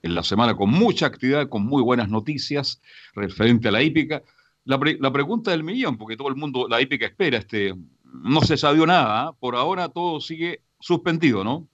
en 0.02 0.16
la 0.16 0.24
semana 0.24 0.56
con 0.56 0.70
mucha 0.70 1.06
actividad, 1.06 1.50
con 1.50 1.66
muy 1.66 1.84
buenas 1.84 2.08
noticias 2.08 2.82
referente 3.14 3.68
a 3.68 3.72
la 3.74 3.84
hípica. 3.84 4.24
La, 4.64 4.80
pre- 4.80 4.98
la 5.02 5.12
pregunta 5.12 5.52
del 5.52 5.66
millón, 5.66 5.98
porque 5.98 6.16
todo 6.16 6.30
el 6.30 6.38
mundo, 6.38 6.68
la 6.70 6.80
hípica 6.80 7.08
espera, 7.08 7.40
este, 7.40 7.74
no 8.06 8.40
se 8.40 8.56
sabió 8.56 8.86
nada, 8.86 9.22
¿ah? 9.22 9.34
por 9.38 9.58
ahora 9.58 9.90
todo 9.90 10.22
sigue 10.22 10.62
suspendido, 10.80 11.44
¿no? 11.44 11.68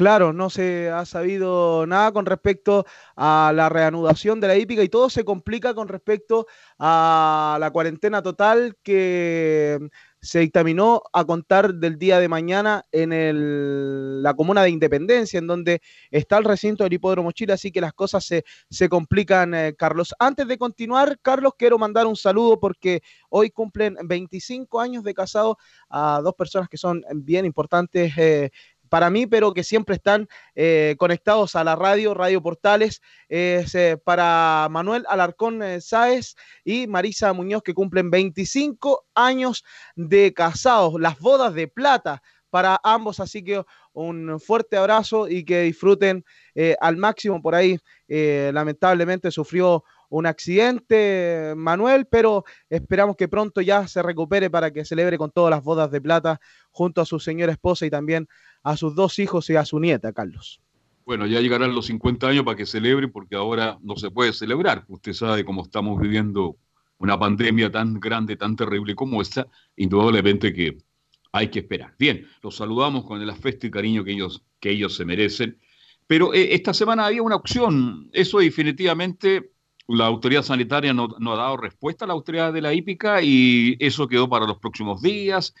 Claro, 0.00 0.32
no 0.32 0.48
se 0.48 0.88
ha 0.88 1.04
sabido 1.04 1.84
nada 1.86 2.10
con 2.10 2.24
respecto 2.24 2.86
a 3.16 3.52
la 3.54 3.68
reanudación 3.68 4.40
de 4.40 4.48
la 4.48 4.56
hípica 4.56 4.82
y 4.82 4.88
todo 4.88 5.10
se 5.10 5.24
complica 5.26 5.74
con 5.74 5.88
respecto 5.88 6.46
a 6.78 7.58
la 7.60 7.70
cuarentena 7.70 8.22
total 8.22 8.78
que 8.82 9.78
se 10.22 10.38
dictaminó 10.40 11.02
a 11.12 11.24
contar 11.26 11.74
del 11.74 11.98
día 11.98 12.18
de 12.18 12.28
mañana 12.28 12.82
en 12.92 14.22
la 14.22 14.32
comuna 14.32 14.62
de 14.62 14.70
Independencia, 14.70 15.38
en 15.38 15.46
donde 15.46 15.82
está 16.10 16.38
el 16.38 16.44
recinto 16.44 16.84
del 16.84 16.94
Hipódromo 16.94 17.32
Chile, 17.32 17.52
así 17.52 17.70
que 17.70 17.80
las 17.82 17.92
cosas 17.92 18.24
se, 18.24 18.44
se 18.70 18.88
complican, 18.88 19.52
eh, 19.54 19.74
Carlos. 19.76 20.14
Antes 20.18 20.48
de 20.48 20.56
continuar, 20.58 21.18
Carlos, 21.20 21.52
quiero 21.58 21.78
mandar 21.78 22.06
un 22.06 22.16
saludo 22.16 22.58
porque 22.58 23.02
hoy 23.28 23.50
cumplen 23.50 23.96
25 24.04 24.80
años 24.80 25.04
de 25.04 25.12
casado 25.14 25.58
a 25.90 26.20
dos 26.22 26.34
personas 26.34 26.68
que 26.70 26.78
son 26.78 27.02
bien 27.16 27.44
importantes. 27.44 28.12
eh, 28.16 28.50
para 28.90 29.08
mí, 29.08 29.26
pero 29.26 29.54
que 29.54 29.64
siempre 29.64 29.94
están 29.94 30.28
eh, 30.54 30.96
conectados 30.98 31.54
a 31.54 31.64
la 31.64 31.76
radio, 31.76 32.12
Radio 32.12 32.42
Portales, 32.42 33.00
es 33.28 33.74
eh, 33.74 33.96
para 33.96 34.66
Manuel 34.70 35.06
Alarcón 35.08 35.62
eh, 35.62 35.80
Sáez 35.80 36.34
y 36.64 36.88
Marisa 36.88 37.32
Muñoz, 37.32 37.62
que 37.62 37.72
cumplen 37.72 38.10
25 38.10 39.06
años 39.14 39.64
de 39.94 40.34
casados, 40.34 41.00
las 41.00 41.18
bodas 41.20 41.54
de 41.54 41.68
plata 41.68 42.20
para 42.50 42.80
ambos, 42.82 43.20
así 43.20 43.44
que 43.44 43.62
un 43.92 44.40
fuerte 44.40 44.76
abrazo 44.76 45.28
y 45.28 45.44
que 45.44 45.62
disfruten 45.62 46.24
eh, 46.56 46.76
al 46.80 46.96
máximo 46.96 47.40
por 47.40 47.54
ahí. 47.54 47.78
lamentablemente 48.08 49.30
sufrió 49.30 49.84
un 50.10 50.26
accidente, 50.26 51.54
Manuel, 51.56 52.06
pero 52.06 52.44
esperamos 52.68 53.16
que 53.16 53.28
pronto 53.28 53.60
ya 53.60 53.88
se 53.88 54.02
recupere 54.02 54.50
para 54.50 54.72
que 54.72 54.84
celebre 54.84 55.16
con 55.16 55.30
todas 55.30 55.50
las 55.50 55.62
bodas 55.62 55.90
de 55.90 56.00
plata 56.00 56.40
junto 56.70 57.00
a 57.00 57.06
su 57.06 57.18
señora 57.18 57.52
esposa 57.52 57.86
y 57.86 57.90
también 57.90 58.28
a 58.62 58.76
sus 58.76 58.94
dos 58.94 59.18
hijos 59.18 59.48
y 59.50 59.56
a 59.56 59.64
su 59.64 59.78
nieta, 59.80 60.12
Carlos. 60.12 60.60
Bueno, 61.06 61.26
ya 61.26 61.40
llegarán 61.40 61.74
los 61.74 61.86
50 61.86 62.28
años 62.28 62.44
para 62.44 62.56
que 62.56 62.66
celebre, 62.66 63.08
porque 63.08 63.36
ahora 63.36 63.78
no 63.82 63.96
se 63.96 64.10
puede 64.10 64.32
celebrar. 64.32 64.84
Usted 64.88 65.12
sabe 65.12 65.44
cómo 65.44 65.62
estamos 65.62 65.98
viviendo 66.00 66.56
una 66.98 67.18
pandemia 67.18 67.70
tan 67.70 67.98
grande, 67.98 68.36
tan 68.36 68.56
terrible 68.56 68.94
como 68.94 69.22
esta, 69.22 69.46
indudablemente 69.76 70.52
que 70.52 70.76
hay 71.32 71.48
que 71.48 71.60
esperar. 71.60 71.94
Bien, 71.98 72.26
los 72.42 72.56
saludamos 72.56 73.04
con 73.04 73.22
el 73.22 73.30
afecto 73.30 73.66
y 73.66 73.70
cariño 73.70 74.04
que 74.04 74.12
ellos, 74.12 74.44
que 74.58 74.70
ellos 74.70 74.94
se 74.94 75.04
merecen. 75.04 75.58
Pero 76.06 76.34
eh, 76.34 76.54
esta 76.54 76.74
semana 76.74 77.06
había 77.06 77.22
una 77.22 77.36
opción. 77.36 78.10
Eso 78.12 78.40
definitivamente 78.40 79.52
la 79.90 80.06
autoridad 80.06 80.42
sanitaria 80.42 80.92
no, 80.92 81.08
no 81.18 81.32
ha 81.32 81.36
dado 81.36 81.56
respuesta 81.56 82.04
a 82.04 82.08
la 82.08 82.14
autoridad 82.14 82.52
de 82.52 82.60
la 82.60 82.72
hípica 82.72 83.22
y 83.22 83.76
eso 83.80 84.06
quedó 84.06 84.28
para 84.28 84.46
los 84.46 84.58
próximos 84.58 85.02
días. 85.02 85.54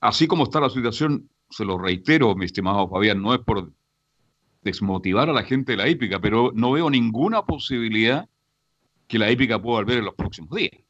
Así 0.00 0.26
como 0.26 0.44
está 0.44 0.60
la 0.60 0.70
situación, 0.70 1.28
se 1.50 1.64
lo 1.64 1.78
reitero, 1.78 2.34
mi 2.34 2.44
estimado 2.44 2.88
Fabián, 2.88 3.22
no 3.22 3.34
es 3.34 3.40
por 3.40 3.72
desmotivar 4.62 5.30
a 5.30 5.32
la 5.32 5.42
gente 5.44 5.72
de 5.72 5.78
la 5.78 5.88
hípica, 5.88 6.20
pero 6.20 6.52
no 6.54 6.72
veo 6.72 6.90
ninguna 6.90 7.42
posibilidad 7.46 8.28
que 9.08 9.18
la 9.18 9.30
hípica 9.30 9.60
pueda 9.60 9.78
volver 9.78 9.98
en 9.98 10.04
los 10.04 10.14
próximos 10.14 10.50
días. 10.50 10.85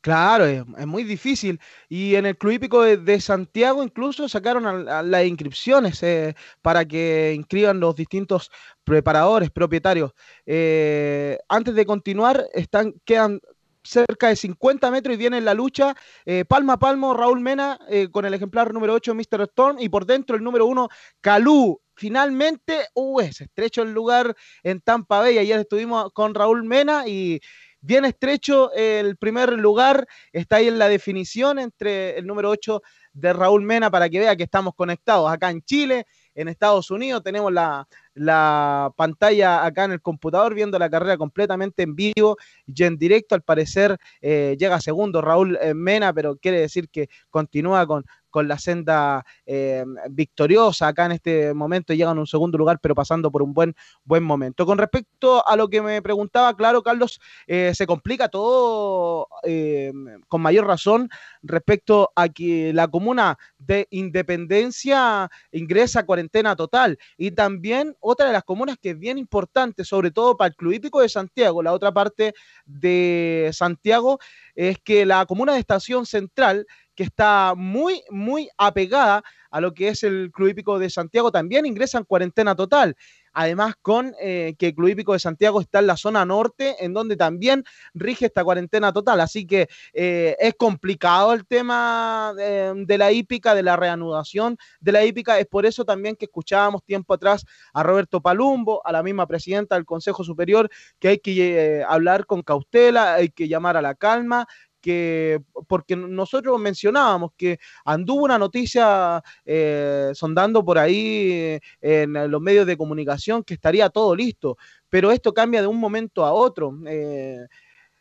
Claro, 0.00 0.46
es, 0.46 0.64
muy 0.86 1.04
difícil. 1.04 1.60
Y 1.88 2.14
en 2.14 2.26
el 2.26 2.36
Club 2.36 2.52
Hípico 2.52 2.82
de, 2.82 3.20
Santiago 3.20 3.82
incluso 3.82 4.28
sacaron 4.28 4.84
las 4.84 5.26
inscripciones 5.26 6.02
eh, 6.02 6.34
para 6.62 6.84
que 6.84 7.32
inscriban 7.34 7.80
los 7.80 7.96
distintos 7.96 8.50
preparadores, 8.84 9.50
propietarios. 9.50 10.12
Eh, 10.46 11.38
antes 11.48 11.74
de 11.74 11.86
continuar, 11.86 12.44
están, 12.54 12.94
quedan 13.04 13.40
cerca 13.82 14.28
de 14.28 14.36
50 14.36 14.90
metros 14.90 15.14
y 15.14 15.18
viene 15.18 15.40
la 15.40 15.54
lucha 15.54 15.94
eh, 16.26 16.44
palmo 16.44 16.72
a 16.72 16.78
palmo 16.78 17.14
Raúl 17.14 17.40
Mena 17.40 17.78
con 18.10 18.26
el 18.26 18.34
ejemplar 18.34 18.74
número 18.74 18.92
8 18.92 19.14
Mr. 19.14 19.42
Storm 19.42 19.78
y 19.80 19.88
por 19.88 20.04
dentro 20.04 20.36
el 20.36 20.44
número 20.44 20.66
1 20.66 20.88
Calú. 21.20 21.80
Finalmente, 21.98 22.86
uh, 22.94 23.18
es 23.20 23.40
estrecho 23.40 23.82
el 23.82 23.92
lugar 23.92 24.36
en 24.62 24.80
Tampa 24.80 25.18
Bay. 25.18 25.38
Ayer 25.38 25.58
estuvimos 25.58 26.12
con 26.12 26.32
Raúl 26.32 26.62
Mena 26.62 27.08
y 27.08 27.40
bien 27.80 28.04
estrecho 28.04 28.72
el 28.72 29.16
primer 29.16 29.52
lugar. 29.52 30.06
Está 30.32 30.56
ahí 30.56 30.68
en 30.68 30.78
la 30.78 30.88
definición 30.88 31.58
entre 31.58 32.18
el 32.18 32.26
número 32.26 32.50
8 32.50 32.82
de 33.12 33.32
Raúl 33.32 33.62
Mena 33.62 33.90
para 33.90 34.08
que 34.08 34.20
vea 34.20 34.36
que 34.36 34.44
estamos 34.44 34.74
conectados 34.74 35.30
acá 35.30 35.50
en 35.50 35.62
Chile, 35.62 36.06
en 36.34 36.48
Estados 36.48 36.90
Unidos. 36.90 37.22
Tenemos 37.22 37.52
la, 37.52 37.86
la 38.14 38.92
pantalla 38.96 39.64
acá 39.64 39.84
en 39.84 39.92
el 39.92 40.00
computador 40.00 40.54
viendo 40.54 40.78
la 40.78 40.90
carrera 40.90 41.16
completamente 41.16 41.82
en 41.82 41.94
vivo 41.96 42.36
y 42.66 42.84
en 42.84 42.96
directo. 42.96 43.34
Al 43.34 43.42
parecer 43.42 43.96
eh, 44.20 44.56
llega 44.58 44.80
segundo 44.80 45.20
Raúl 45.20 45.58
eh, 45.60 45.74
Mena, 45.74 46.12
pero 46.12 46.36
quiere 46.36 46.60
decir 46.60 46.88
que 46.88 47.08
continúa 47.30 47.86
con, 47.86 48.04
con 48.30 48.48
la 48.48 48.58
senda 48.58 49.24
eh, 49.46 49.84
victoriosa 50.10 50.88
acá 50.88 51.06
en 51.06 51.12
este 51.12 51.54
momento. 51.54 51.92
Llega 51.92 52.10
en 52.10 52.18
un 52.18 52.26
segundo 52.26 52.58
lugar, 52.58 52.78
pero 52.80 52.94
pasando 52.94 53.30
por 53.30 53.42
un 53.42 53.52
buen, 53.52 53.74
buen 54.04 54.22
momento. 54.22 54.66
Con 54.66 54.78
respecto 54.78 55.46
a 55.46 55.56
lo 55.56 55.68
que 55.68 55.82
me 55.82 56.02
preguntaba, 56.02 56.54
claro, 56.56 56.82
Carlos, 56.82 57.20
eh, 57.46 57.72
se 57.74 57.86
complica 57.86 58.28
todo 58.28 59.28
eh, 59.42 59.92
con 60.28 60.40
mayor 60.40 60.66
razón 60.66 61.08
respecto 61.42 62.10
a 62.14 62.28
que 62.28 62.72
la 62.72 62.88
comuna 62.88 63.38
de 63.58 63.86
Independencia 63.90 65.30
ingresa 65.52 66.00
a 66.00 66.06
cuarentena 66.06 66.56
total. 66.56 66.98
Y 67.16 67.30
también 67.32 67.96
otra 68.00 68.26
de 68.26 68.32
las 68.32 68.44
comunas 68.44 68.76
que 68.80 68.90
es 68.90 68.98
bien 68.98 69.18
importante, 69.18 69.84
sobre 69.84 70.10
todo 70.10 70.36
para 70.36 70.48
el 70.48 70.56
Club 70.56 70.72
Hípico 70.72 71.00
de 71.00 71.08
Santiago, 71.08 71.62
la 71.62 71.72
otra 71.72 71.92
parte 71.92 72.34
de 72.64 73.50
Santiago, 73.52 74.18
es 74.54 74.78
que 74.78 75.06
la 75.06 75.24
comuna 75.26 75.54
de 75.54 75.60
Estación 75.60 76.06
Central, 76.06 76.66
que 76.98 77.04
está 77.04 77.54
muy, 77.56 78.02
muy 78.10 78.48
apegada 78.58 79.22
a 79.52 79.60
lo 79.60 79.72
que 79.72 79.86
es 79.86 80.02
el 80.02 80.32
Club 80.32 80.48
Hípico 80.48 80.80
de 80.80 80.90
Santiago, 80.90 81.30
también 81.30 81.64
ingresa 81.64 81.96
en 81.96 82.04
cuarentena 82.04 82.56
total. 82.56 82.96
Además, 83.32 83.76
con 83.80 84.16
eh, 84.20 84.56
que 84.58 84.68
el 84.68 84.74
Club 84.74 84.88
Hípico 84.88 85.12
de 85.12 85.20
Santiago 85.20 85.60
está 85.60 85.78
en 85.78 85.86
la 85.86 85.96
zona 85.96 86.24
norte, 86.24 86.84
en 86.84 86.92
donde 86.92 87.16
también 87.16 87.62
rige 87.94 88.26
esta 88.26 88.42
cuarentena 88.42 88.92
total. 88.92 89.20
Así 89.20 89.46
que 89.46 89.68
eh, 89.92 90.34
es 90.40 90.54
complicado 90.54 91.32
el 91.34 91.46
tema 91.46 92.34
de, 92.36 92.98
la 92.98 93.12
hípica, 93.12 93.54
de 93.54 93.62
la 93.62 93.76
reanudación 93.76 94.58
de 94.80 94.90
la 94.90 95.04
hípica. 95.04 95.38
Es 95.38 95.46
por 95.46 95.66
eso 95.66 95.84
también 95.84 96.16
que 96.16 96.24
escuchábamos 96.24 96.82
tiempo 96.82 97.14
atrás 97.14 97.44
a 97.72 97.84
Roberto 97.84 98.20
Palumbo, 98.20 98.84
a 98.84 98.90
la 98.90 99.04
misma 99.04 99.28
presidenta 99.28 99.76
del 99.76 99.84
Consejo 99.84 100.24
Superior, 100.24 100.68
que 100.98 101.08
hay 101.08 101.18
que 101.18 101.78
eh, 101.78 101.84
hablar 101.88 102.26
con 102.26 102.42
cautela, 102.42 103.14
hay 103.14 103.28
que 103.28 103.46
llamar 103.46 103.76
a 103.76 103.82
la 103.82 103.94
calma, 103.94 104.48
que 104.88 105.42
porque 105.66 105.94
nosotros 105.94 106.58
mencionábamos 106.58 107.32
que 107.36 107.58
anduvo 107.84 108.24
una 108.24 108.38
noticia 108.38 109.22
eh, 109.44 110.12
sondando 110.14 110.64
por 110.64 110.78
ahí 110.78 111.30
eh, 111.30 111.60
en 111.82 112.30
los 112.30 112.40
medios 112.40 112.66
de 112.66 112.78
comunicación 112.78 113.44
que 113.44 113.52
estaría 113.52 113.90
todo 113.90 114.16
listo, 114.16 114.56
pero 114.88 115.10
esto 115.10 115.34
cambia 115.34 115.60
de 115.60 115.66
un 115.66 115.76
momento 115.76 116.24
a 116.24 116.32
otro. 116.32 116.72
Eh, 116.86 117.36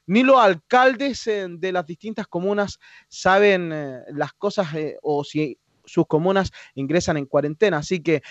ni 0.05 0.23
los 0.23 0.37
alcaldes 0.37 1.27
eh, 1.27 1.47
de 1.49 1.73
las 1.73 1.85
distintas 1.85 2.25
comunas 2.25 2.79
saben 3.09 3.69
las 4.13 4.31
cosas 4.31 4.67
o 5.01 5.25
si 5.25 5.57
sus 5.83 6.07
comunas 6.07 6.53
ingresan 6.75 7.17
en 7.17 7.25
cuarentena. 7.25 7.79
Así 7.79 8.01
que 8.01 8.21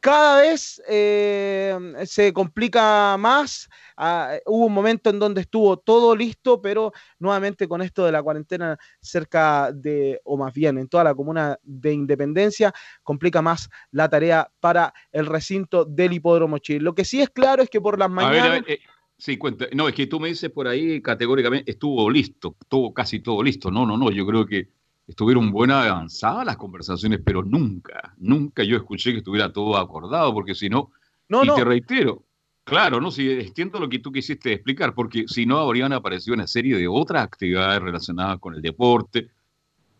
cada 0.00 0.40
vez 0.40 0.82
eh, 0.88 1.76
se 2.04 2.32
complica 2.32 3.16
más. 3.18 3.68
Ah, 3.96 4.36
hubo 4.46 4.66
un 4.66 4.72
momento 4.72 5.10
en 5.10 5.18
donde 5.18 5.42
estuvo 5.42 5.76
todo 5.78 6.16
listo, 6.16 6.60
pero 6.60 6.92
nuevamente 7.18 7.68
con 7.68 7.82
esto 7.82 8.04
de 8.04 8.12
la 8.12 8.22
cuarentena 8.22 8.78
cerca 9.00 9.70
de, 9.72 10.20
o 10.24 10.36
más 10.36 10.54
bien 10.54 10.78
en 10.78 10.88
toda 10.88 11.04
la 11.04 11.14
comuna 11.14 11.58
de 11.62 11.92
Independencia, 11.92 12.72
complica 13.02 13.42
más 13.42 13.68
la 13.90 14.08
tarea 14.08 14.50
para 14.60 14.92
el 15.12 15.26
recinto 15.26 15.84
del 15.84 16.14
Hipódromo 16.14 16.58
Chile. 16.58 16.80
Lo 16.80 16.94
que 16.94 17.04
sí 17.04 17.20
es 17.20 17.30
claro 17.30 17.62
es 17.62 17.68
que 17.68 17.80
por 17.80 17.98
las 17.98 18.06
A 18.06 18.10
ver, 18.10 18.16
mañanas... 18.16 18.46
a 18.46 18.50
ver, 18.52 18.64
eh, 18.68 18.80
sí, 19.18 19.36
cuenta. 19.36 19.66
No, 19.72 19.88
es 19.88 19.94
que 19.94 20.06
tú 20.06 20.18
me 20.18 20.28
dices 20.28 20.50
por 20.50 20.66
ahí 20.66 21.02
categóricamente, 21.02 21.70
estuvo 21.70 22.10
listo, 22.10 22.56
estuvo 22.60 22.94
casi 22.94 23.20
todo 23.20 23.42
listo. 23.42 23.70
No, 23.70 23.84
no, 23.86 23.96
no, 23.96 24.10
yo 24.10 24.26
creo 24.26 24.46
que 24.46 24.79
estuvieron 25.10 25.50
buenas 25.50 25.86
avanzadas 25.86 26.46
las 26.46 26.56
conversaciones, 26.56 27.20
pero 27.24 27.42
nunca, 27.42 28.14
nunca 28.18 28.62
yo 28.64 28.76
escuché 28.76 29.12
que 29.12 29.18
estuviera 29.18 29.52
todo 29.52 29.76
acordado, 29.76 30.32
porque 30.32 30.54
si 30.54 30.68
no, 30.68 30.90
No, 31.28 31.44
y 31.44 31.48
no. 31.48 31.54
te 31.54 31.64
reitero, 31.64 32.24
claro, 32.64 33.00
no, 33.00 33.10
si 33.10 33.28
entiendo 33.30 33.78
lo 33.78 33.88
que 33.88 33.98
tú 33.98 34.10
quisiste 34.12 34.52
explicar, 34.52 34.94
porque 34.94 35.24
si 35.26 35.46
no 35.46 35.58
habrían 35.58 35.92
aparecido 35.92 36.34
una 36.34 36.46
serie 36.46 36.76
de 36.76 36.88
otras 36.88 37.24
actividades 37.24 37.82
relacionadas 37.82 38.38
con 38.38 38.54
el 38.54 38.62
deporte, 38.62 39.30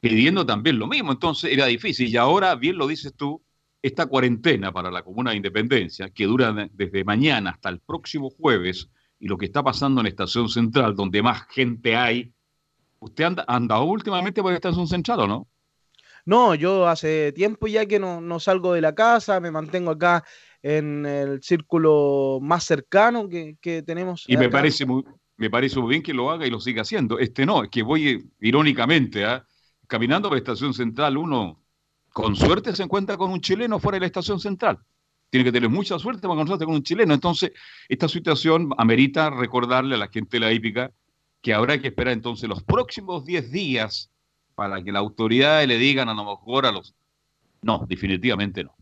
pidiendo 0.00 0.46
también 0.46 0.78
lo 0.78 0.86
mismo, 0.86 1.12
entonces 1.12 1.52
era 1.52 1.66
difícil, 1.66 2.08
y 2.08 2.16
ahora, 2.16 2.54
bien 2.54 2.76
lo 2.78 2.86
dices 2.86 3.12
tú, 3.14 3.42
esta 3.82 4.06
cuarentena 4.06 4.72
para 4.72 4.90
la 4.90 5.02
Comuna 5.02 5.30
de 5.30 5.36
Independencia, 5.38 6.10
que 6.10 6.26
dura 6.26 6.52
de- 6.52 6.70
desde 6.72 7.04
mañana 7.04 7.50
hasta 7.50 7.68
el 7.68 7.80
próximo 7.80 8.30
jueves, 8.30 8.88
y 9.18 9.26
lo 9.28 9.36
que 9.36 9.46
está 9.46 9.62
pasando 9.62 10.00
en 10.00 10.06
Estación 10.06 10.48
Central, 10.48 10.94
donde 10.94 11.22
más 11.22 11.46
gente 11.48 11.96
hay, 11.96 12.32
¿usted 13.00 13.24
anda, 13.24 13.44
anda 13.48 13.80
últimamente 13.80 14.42
por 14.42 14.52
Estación 14.52 14.86
Central 14.86 15.20
o 15.20 15.26
no? 15.26 15.48
No, 16.24 16.54
yo 16.54 16.86
hace 16.86 17.32
tiempo 17.32 17.66
ya 17.66 17.86
que 17.86 17.98
no, 17.98 18.20
no 18.20 18.38
salgo 18.38 18.74
de 18.74 18.80
la 18.80 18.94
casa, 18.94 19.40
me 19.40 19.50
mantengo 19.50 19.90
acá 19.90 20.24
en 20.62 21.06
el 21.06 21.42
círculo 21.42 22.38
más 22.42 22.64
cercano 22.64 23.28
que, 23.28 23.56
que 23.60 23.82
tenemos. 23.82 24.24
Y 24.28 24.36
me 24.36 24.50
parece 24.50 24.84
muy, 24.84 25.02
me 25.36 25.48
parece 25.48 25.80
muy 25.80 25.90
bien 25.90 26.02
que 26.02 26.12
lo 26.12 26.30
haga 26.30 26.46
y 26.46 26.50
lo 26.50 26.60
siga 26.60 26.82
haciendo. 26.82 27.18
Este 27.18 27.46
no, 27.46 27.64
es 27.64 27.70
que 27.70 27.82
voy 27.82 28.08
eh, 28.08 28.24
irónicamente, 28.40 29.24
¿ah? 29.24 29.44
caminando 29.86 30.28
por 30.28 30.36
la 30.36 30.40
estación 30.40 30.74
central, 30.74 31.16
uno 31.16 31.62
con 32.12 32.36
suerte 32.36 32.74
se 32.76 32.82
encuentra 32.82 33.16
con 33.16 33.30
un 33.30 33.40
chileno 33.40 33.78
fuera 33.78 33.96
de 33.96 34.00
la 34.00 34.06
estación 34.06 34.38
central. 34.38 34.78
Tiene 35.30 35.44
que 35.44 35.52
tener 35.52 35.70
mucha 35.70 35.98
suerte 35.98 36.22
para 36.22 36.34
encontrarse 36.34 36.64
con 36.64 36.74
un 36.74 36.82
chileno. 36.82 37.14
Entonces, 37.14 37.52
esta 37.88 38.08
situación 38.08 38.70
amerita 38.76 39.30
recordarle 39.30 39.94
a 39.94 39.98
la 39.98 40.08
gente 40.08 40.36
de 40.36 40.40
la 40.40 40.52
hípica 40.52 40.90
que 41.40 41.54
habrá 41.54 41.80
que 41.80 41.88
esperar 41.88 42.12
entonces 42.12 42.48
los 42.48 42.62
próximos 42.62 43.24
10 43.24 43.50
días 43.50 44.10
para 44.54 44.82
que 44.82 44.92
las 44.92 45.00
autoridades 45.00 45.66
le 45.68 45.78
digan 45.78 46.08
a 46.08 46.14
lo 46.14 46.24
mejor 46.24 46.66
a 46.66 46.72
los... 46.72 46.94
No, 47.62 47.84
definitivamente 47.88 48.64
no. 48.64 48.74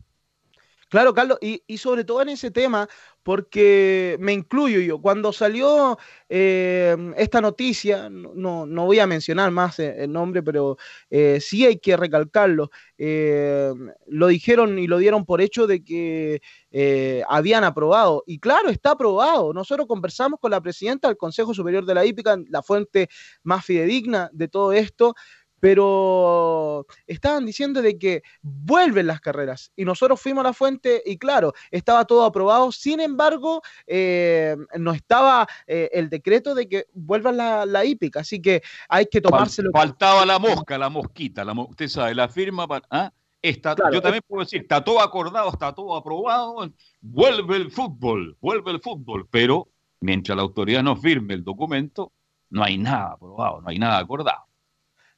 Claro, 0.89 1.13
Carlos, 1.13 1.37
y, 1.41 1.63
y 1.67 1.77
sobre 1.77 2.03
todo 2.03 2.21
en 2.23 2.29
ese 2.29 2.49
tema, 2.49 2.87
porque 3.21 4.17
me 4.19 4.33
incluyo 4.33 4.79
yo. 4.79 4.99
Cuando 4.99 5.31
salió 5.31 5.99
eh, 6.29 6.97
esta 7.15 7.41
noticia, 7.41 8.09
no, 8.09 8.65
no- 8.65 8.85
voy 8.85 8.97
a 8.99 9.05
mencionar 9.05 9.51
más 9.51 9.77
eh, 9.79 9.95
el 10.03 10.11
nombre, 10.11 10.41
pero 10.41 10.77
eh, 11.11 11.39
sí 11.41 11.63
hay 11.65 11.77
que 11.77 11.95
recalcarlo. 11.95 12.71
eh, 12.97 13.71
lo 14.07 14.27
dijeron 14.27 14.79
y 14.79 14.87
lo 14.87 14.97
dieron 14.97 15.25
por 15.25 15.41
hecho 15.41 15.67
de 15.67 15.83
que 15.83 16.41
eh, 16.71 17.23
habían 17.29 17.63
aprobado. 17.63 18.23
Y 18.25 18.39
claro, 18.39 18.69
está 18.69 18.91
aprobado. 18.91 19.53
Nosotros 19.53 19.85
conversamos 19.87 20.39
con 20.39 20.49
la 20.51 20.61
presidenta 20.61 21.07
del 21.07 21.17
Consejo 21.17 21.53
Superior 21.53 21.85
de 21.85 21.93
la 21.93 22.05
Hípica, 22.05 22.35
la 22.49 22.63
fuente 22.63 23.09
más 23.43 23.63
fidedigna 23.65 24.29
de 24.33 24.47
todo 24.47 24.73
esto, 24.73 25.13
pero 25.59 26.85
estaban 27.07 27.45
diciendo 27.45 27.81
de 27.81 27.97
que 27.97 28.23
vuelven 28.41 29.07
las 29.07 29.21
carreras 29.21 29.71
y 29.75 29.85
nosotros 29.85 30.21
fuimos 30.21 30.43
a 30.43 30.49
la 30.49 30.53
fuente 30.53 31.01
y 31.05 31.17
claro, 31.17 31.53
estaba 31.71 32.05
todo 32.05 32.23
aprobado, 32.23 32.71
sin 32.71 32.99
embargo, 32.99 33.61
eh, 33.87 34.55
no 34.77 34.93
estaba 34.93 35.47
eh, 35.67 35.89
el 35.93 36.09
decreto 36.09 36.55
de 36.55 36.67
que 36.67 36.85
vuelva 36.93 37.31
la, 37.31 37.65
la 37.65 37.85
hípica, 37.85 38.21
así 38.21 38.41
que 38.41 38.61
hay 38.87 39.05
que 39.05 39.21
tomárselo. 39.21 39.71
Faltaba 39.73 40.25
la 40.25 40.39
mosca, 40.39 40.77
la 40.77 40.89
mosquita, 40.89 41.43
la 41.43 41.53
usted 41.53 41.87
sabe, 41.87 42.15
la 42.15 42.29
firma 42.29 42.67
para... 42.67 42.85
¿ah? 42.89 43.11
Está, 43.41 43.73
Claro, 43.73 43.93
yo 43.93 44.01
también 44.01 44.21
puedo 44.27 44.43
decir, 44.43 44.61
está 44.61 44.83
todo 44.83 44.99
acordado, 44.99 45.49
está 45.49 45.73
todo 45.73 45.95
aprobado, 45.95 46.69
vuelve 46.99 47.55
el 47.55 47.71
fútbol, 47.71 48.35
vuelve 48.41 48.71
el 48.71 48.81
fútbol, 48.81 49.29
pero 49.29 49.69
mientras 50.01 50.35
la 50.35 50.41
autoridad 50.41 50.83
no 50.83 50.97
firme 50.97 51.35
el 51.35 51.43
documento, 51.45 52.11
no 52.49 52.63
hay 52.63 52.77
nada 52.77 53.13
aprobado, 53.13 53.61
no 53.61 53.69
hay 53.69 53.79
nada 53.79 53.97
acordado. 53.97 54.48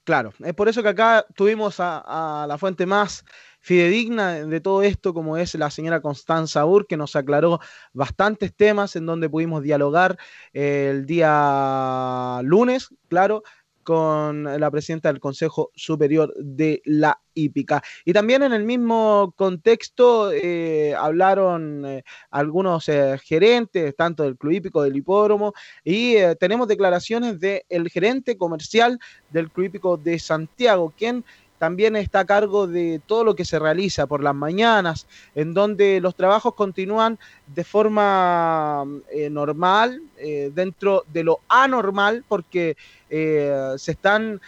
Claro, 0.04 0.34
es 0.44 0.54
por 0.56 0.68
eso 0.68 0.82
que 0.82 0.90
acá 0.90 1.26
tuvimos 1.36 1.76
a, 1.80 2.46
la 2.48 2.58
fuente 2.58 2.88
más 2.88 3.24
fidedigna 3.60 4.34
de, 4.34 4.46
de 4.48 4.60
todo 4.60 4.82
esto, 4.82 5.14
como 5.14 5.38
es 5.38 5.54
la 5.54 5.70
señora 5.70 6.02
Constanza 6.02 6.66
Ur, 6.66 6.88
que 6.88 6.98
nos 6.98 7.16
aclaró 7.16 7.60
bastantes 7.94 8.56
temas 8.56 8.96
en 8.96 9.06
donde 9.06 9.30
pudimos 9.30 9.62
dialogar 9.62 10.18
eh, 10.54 10.88
el 10.90 11.06
día 11.06 12.40
lunes, 12.44 12.90
claro, 13.10 13.44
con 13.84 14.44
la 14.44 14.72
presidenta 14.72 15.10
del 15.12 15.20
Consejo 15.20 15.72
Superior 15.76 16.34
de 16.38 16.82
la 16.86 17.20
Hípica. 17.34 17.82
Y 18.06 18.14
también 18.14 18.44
en 18.44 18.54
el 18.54 18.64
mismo 18.64 19.34
contexto 19.36 20.32
eh, 20.32 20.94
hablaron 20.98 21.86
eh, 21.86 22.04
algunos 22.30 22.90
eh, 22.90 23.18
gerentes, 23.24 23.96
tanto 23.96 24.24
del 24.24 24.38
Club 24.38 24.54
Hípico 24.54 24.84
del 24.84 24.96
Hipódromo, 24.96 25.54
y 25.84 26.16
eh, 26.16 26.36
tenemos 26.36 26.68
declaraciones 26.68 27.40
del 27.40 27.90
gerente 27.90 28.38
comercial 28.38 29.00
del 29.30 29.50
Club 29.50 29.68
Hípico 29.68 29.98
de 29.98 30.20
Santiago, 30.20 30.94
quien 30.98 31.24
también 31.62 31.96
está 31.96 32.22
a 32.22 32.26
cargo 32.26 32.66
de 32.66 33.00
todo 33.06 33.24
lo 33.24 33.36
que 33.36 33.46
se 33.46 33.60
realiza 33.60 34.08
por 34.08 34.24
las 34.24 34.34
mañanas, 34.34 35.06
en 35.36 35.54
donde 35.54 36.02
los 36.02 36.16
trabajos 36.16 36.56
continúan 36.56 37.20
de 37.46 37.64
forma 37.64 38.84
eh, 39.12 39.30
normal, 39.30 40.02
eh, 40.18 40.50
dentro 40.56 41.06
de 41.14 41.24
lo 41.24 41.42
anormal, 41.48 42.24
porque 42.28 42.78
eh, 43.12 43.76
se 43.78 43.92
están 43.92 44.42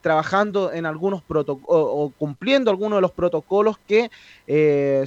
trabajando 0.00 0.72
en 0.72 0.86
algunos 0.86 1.22
protocolos 1.22 1.66
o 1.68 2.12
cumpliendo 2.16 2.70
algunos 2.70 2.98
de 2.98 3.02
los 3.02 3.10
protocolos 3.10 3.76
que 3.88 4.08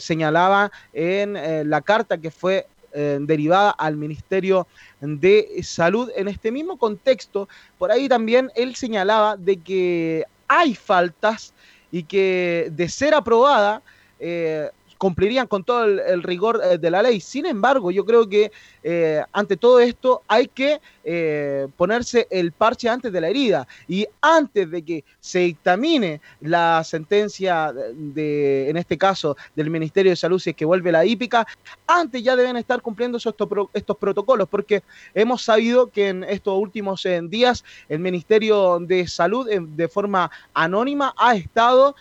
señalaba 0.02 0.70
en 0.92 1.70
la 1.70 1.80
carta 1.80 2.18
que 2.18 2.30
fue 2.30 2.68
derivada 2.94 3.72
al 3.72 3.96
Ministerio 3.96 4.68
de 5.00 5.62
Salud. 5.64 6.12
En 6.18 6.28
este 6.28 6.52
mismo 6.52 6.76
contexto, 6.76 7.48
por 7.78 7.90
ahí 7.90 8.10
también 8.10 8.52
él 8.54 8.76
señalaba 8.76 9.38
de 9.38 9.56
que 9.56 10.26
hay 10.52 10.76
faltas 10.76 11.54
y 11.92 12.04
que 12.04 12.68
de 12.72 12.90
ser 12.90 13.14
aprobada 13.14 13.82
eh, 14.20 14.70
cumplirían 15.02 15.48
con 15.48 15.64
todo 15.64 15.86
el, 15.86 16.22
rigor 16.22 16.62
eh, 16.64 16.78
de 16.78 16.92
la 16.92 17.02
ley. 17.02 17.20
Sin 17.20 17.48
embargo, 17.48 17.90
yo 17.90 18.06
creo 18.06 18.30
que 18.30 18.52
eh, 18.84 19.24
ante 19.34 19.58
todo 19.58 19.80
esto 19.80 20.22
hay 20.28 20.48
que 20.48 20.80
eh, 21.04 21.68
ponerse 21.76 22.28
el 22.30 22.52
parche 22.52 22.88
antes 22.88 23.12
de 23.12 23.20
la 23.20 23.28
herida 23.28 23.68
y 23.88 24.06
antes 24.22 24.70
de 24.70 24.84
que 24.84 25.04
se 25.20 25.40
dictamine 25.40 26.22
la 26.42 26.84
sentencia 26.84 27.74
de, 27.74 28.70
en 28.70 28.78
este 28.78 28.96
caso, 28.96 29.36
del 29.56 29.72
Ministerio 29.72 30.12
de 30.12 30.16
Salud, 30.16 30.38
si 30.38 30.52
es 30.52 30.56
que 30.56 30.66
vuelve 30.66 30.92
la 30.92 31.04
hípica, 31.04 31.48
antes 31.88 32.22
ya 32.22 32.36
deben 32.36 32.58
estar 32.58 32.80
cumpliendo 32.84 33.18
estos, 33.18 33.36
estos 33.74 33.98
protocolos, 33.98 34.48
porque 34.48 34.84
hemos 35.16 35.42
sabido 35.42 35.90
que 35.90 36.10
en 36.10 36.24
estos 36.26 36.56
últimos 36.60 37.08
días 37.24 37.66
el 37.90 37.98
Ministerio 37.98 38.78
de 38.80 39.08
Salud 39.08 39.50
de 39.50 39.88
forma 39.88 40.30
anónima 40.54 41.16
ha 41.18 41.36
estado 41.36 41.96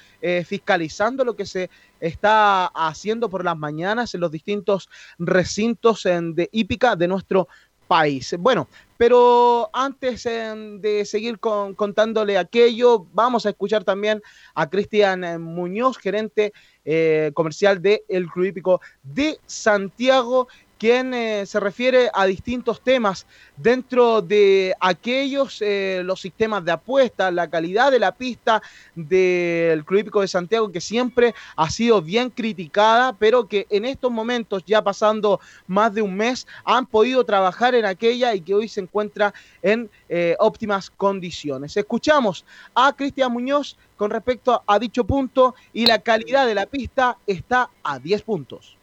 fiscalizando 0.45 1.25
lo 1.25 1.35
que 1.35 1.47
se 1.47 1.71
está 2.01 2.67
haciendo 2.67 3.29
por 3.29 3.45
las 3.45 3.57
mañanas 3.57 4.15
en 4.15 4.21
los 4.21 4.31
distintos 4.31 4.89
recintos 5.19 6.05
de 6.05 6.49
hípica 6.53 6.97
de 6.97 7.09
nuestro 7.09 7.49
país. 7.87 8.37
Bueno, 8.39 8.69
pero 8.97 9.69
antes 9.73 10.23
de 10.23 11.03
seguir 11.05 11.41
con- 11.41 11.75
contándole 11.75 12.39
aquello, 12.39 13.07
vamos 13.13 13.47
a 13.47 13.51
escuchar 13.51 13.83
también 13.83 14.23
a 14.55 14.71
Cristian 14.71 15.25
eh, 15.25 15.39
Muñoz, 15.39 15.99
gerente 15.99 16.53
eh, 16.85 17.33
comercial 17.35 17.83
del 17.83 18.31
Club 18.33 18.47
Hípico 18.47 18.81
de 19.03 19.41
Santiago, 19.45 20.47
quien 20.81 21.13
eh, 21.13 21.45
se 21.45 21.61
refiere 21.61 22.09
a 22.15 22.25
distintos 22.25 22.81
temas 22.81 23.27
dentro 23.59 24.23
de 24.23 24.75
aquellos, 24.81 25.61
eh, 25.61 26.01
los 26.03 26.23
sistemas 26.23 26.65
de 26.65 26.73
apuesta, 26.73 27.31
la 27.31 27.51
calidad 27.51 27.91
de 27.93 27.99
la 27.99 28.13
pista 28.13 28.63
del 28.95 29.85
Club 29.85 30.01
Hípico 30.01 30.23
de 30.23 30.29
Santiago, 30.29 30.73
que 30.73 30.81
siempre 30.81 31.35
ha 31.55 31.69
sido 31.69 32.01
bien 32.01 32.31
criticada, 32.31 33.13
pero 33.13 33.47
que 33.47 33.67
en 33.69 33.85
estos 33.85 34.11
momentos, 34.11 34.65
ya 34.65 34.83
pasando 34.83 35.39
más 35.67 35.93
de 35.93 36.01
un 36.01 36.17
mes, 36.17 36.47
han 36.65 36.87
podido 36.87 37.25
trabajar 37.25 37.75
en 37.75 37.85
aquella 37.85 38.35
y 38.35 38.41
que 38.41 38.55
hoy 38.55 38.67
se 38.67 38.81
encuentra 38.81 39.35
en 39.61 39.91
eh, 40.09 40.35
óptimas 40.39 40.89
condiciones. 40.89 41.77
Escuchamos 41.77 42.47
a 42.75 42.91
Cristian 42.97 43.31
Muñoz 43.31 43.77
con 43.99 44.11
respecto 44.11 44.63
a 44.67 44.79
dicho 44.79 45.05
punto 45.05 45.55
y 45.75 45.85
la 45.85 45.99
calidad 45.99 46.47
de 46.47 46.55
la 46.55 46.65
pista 46.65 47.19
está 47.27 47.69
a 47.83 47.99
10 47.99 48.23
puntos. 48.23 48.80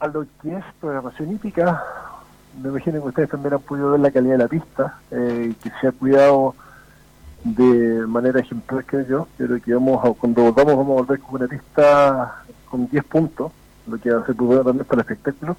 A 0.00 0.06
lo 0.08 0.26
que 0.42 0.54
es 0.56 0.64
programación 0.80 1.32
hípica, 1.32 1.82
me 2.60 2.70
imagino 2.70 3.00
que 3.02 3.08
ustedes 3.08 3.28
también 3.30 3.54
han 3.54 3.60
podido 3.60 3.90
ver 3.92 4.00
la 4.00 4.10
calidad 4.10 4.32
de 4.32 4.38
la 4.38 4.48
pista, 4.48 4.98
eh, 5.10 5.52
que 5.62 5.70
se 5.80 5.86
ha 5.88 5.92
cuidado 5.92 6.54
de 7.44 8.06
manera 8.06 8.40
ejemplar, 8.40 8.84
creo 8.84 9.06
yo. 9.06 9.28
Yo 9.38 9.46
creo 9.46 9.62
que 9.62 9.74
vamos 9.74 10.04
a- 10.04 10.12
cuando 10.18 10.42
volvamos 10.42 10.76
vamos 10.76 10.90
a 10.98 11.02
volver 11.02 11.20
con 11.20 11.34
una 11.42 11.46
lista 11.52 12.42
con 12.68 12.88
10 12.88 13.04
puntos, 13.04 13.52
lo 13.86 13.98
que 13.98 14.10
va 14.10 14.20
a 14.22 14.26
ser 14.26 14.34
bueno 14.34 14.64
también 14.64 14.84
para 14.86 15.02
el 15.02 15.08
espectáculo. 15.08 15.56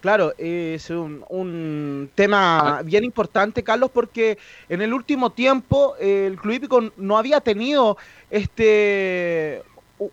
Claro, 0.00 0.32
es 0.36 0.90
un, 0.90 1.24
un 1.28 2.10
tema 2.16 2.82
bien 2.84 3.04
importante, 3.04 3.62
Carlos, 3.62 3.88
porque 3.92 4.36
en 4.68 4.82
el 4.82 4.92
último 4.92 5.30
tiempo 5.30 5.94
eh, 6.00 6.26
el 6.26 6.36
Club 6.38 6.54
Hípico 6.54 6.80
no 6.96 7.18
había 7.18 7.40
tenido 7.40 7.96
este 8.28 9.62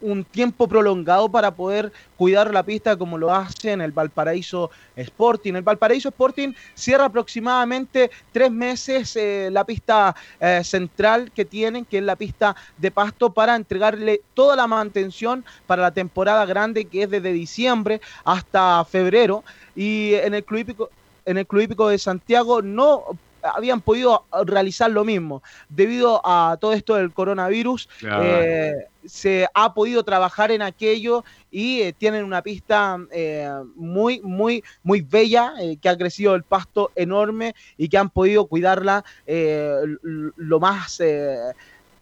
un 0.01 0.23
tiempo 0.23 0.67
prolongado 0.67 1.29
para 1.29 1.51
poder 1.51 1.91
cuidar 2.17 2.53
la 2.53 2.63
pista 2.63 2.97
como 2.97 3.17
lo 3.17 3.33
hace 3.33 3.71
en 3.71 3.81
el 3.81 3.91
Valparaíso 3.91 4.71
Sporting. 4.95 5.53
El 5.53 5.61
Valparaíso 5.61 6.09
Sporting 6.09 6.53
cierra 6.73 7.05
aproximadamente 7.05 8.11
tres 8.31 8.51
meses 8.51 9.15
eh, 9.15 9.49
la 9.51 9.63
pista 9.63 10.15
eh, 10.39 10.61
central 10.63 11.31
que 11.31 11.45
tienen, 11.45 11.85
que 11.85 11.99
es 11.99 12.03
la 12.03 12.15
pista 12.15 12.55
de 12.77 12.91
pasto, 12.91 13.31
para 13.31 13.55
entregarle 13.55 14.21
toda 14.33 14.55
la 14.55 14.67
mantención 14.67 15.45
para 15.67 15.81
la 15.81 15.91
temporada 15.91 16.45
grande 16.45 16.85
que 16.85 17.03
es 17.03 17.09
desde 17.09 17.31
diciembre 17.31 18.01
hasta 18.23 18.83
febrero. 18.85 19.43
Y 19.75 20.13
en 20.15 20.33
el 20.33 20.43
Club 20.43 20.89
en 21.25 21.37
el 21.37 21.45
Club 21.45 21.61
Hípico 21.61 21.89
de 21.89 21.99
Santiago 21.99 22.61
no 22.61 23.03
habían 23.41 23.81
podido 23.81 24.25
realizar 24.45 24.89
lo 24.91 25.03
mismo. 25.05 25.41
Debido 25.69 26.21
a 26.23 26.57
todo 26.59 26.73
esto 26.73 26.95
del 26.95 27.13
coronavirus, 27.13 27.87
Claro. 27.99 28.23
eh, 28.25 28.73
se 29.05 29.47
ha 29.53 29.73
podido 29.73 30.03
trabajar 30.03 30.51
en 30.51 30.61
aquello 30.61 31.23
y 31.49 31.81
eh, 31.81 31.93
tienen 31.97 32.25
una 32.25 32.41
pista 32.41 32.97
eh, 33.11 33.49
muy, 33.75 34.19
muy, 34.21 34.63
muy 34.83 35.01
bella, 35.01 35.53
eh, 35.59 35.77
que 35.81 35.89
ha 35.89 35.97
crecido 35.97 36.35
el 36.35 36.43
pasto 36.43 36.91
enorme 36.95 37.55
y 37.77 37.87
que 37.87 37.97
han 37.97 38.09
podido 38.09 38.45
cuidarla 38.45 39.03
eh, 39.25 39.73
lo 40.01 40.59
más... 40.59 40.99
eh, 40.99 41.37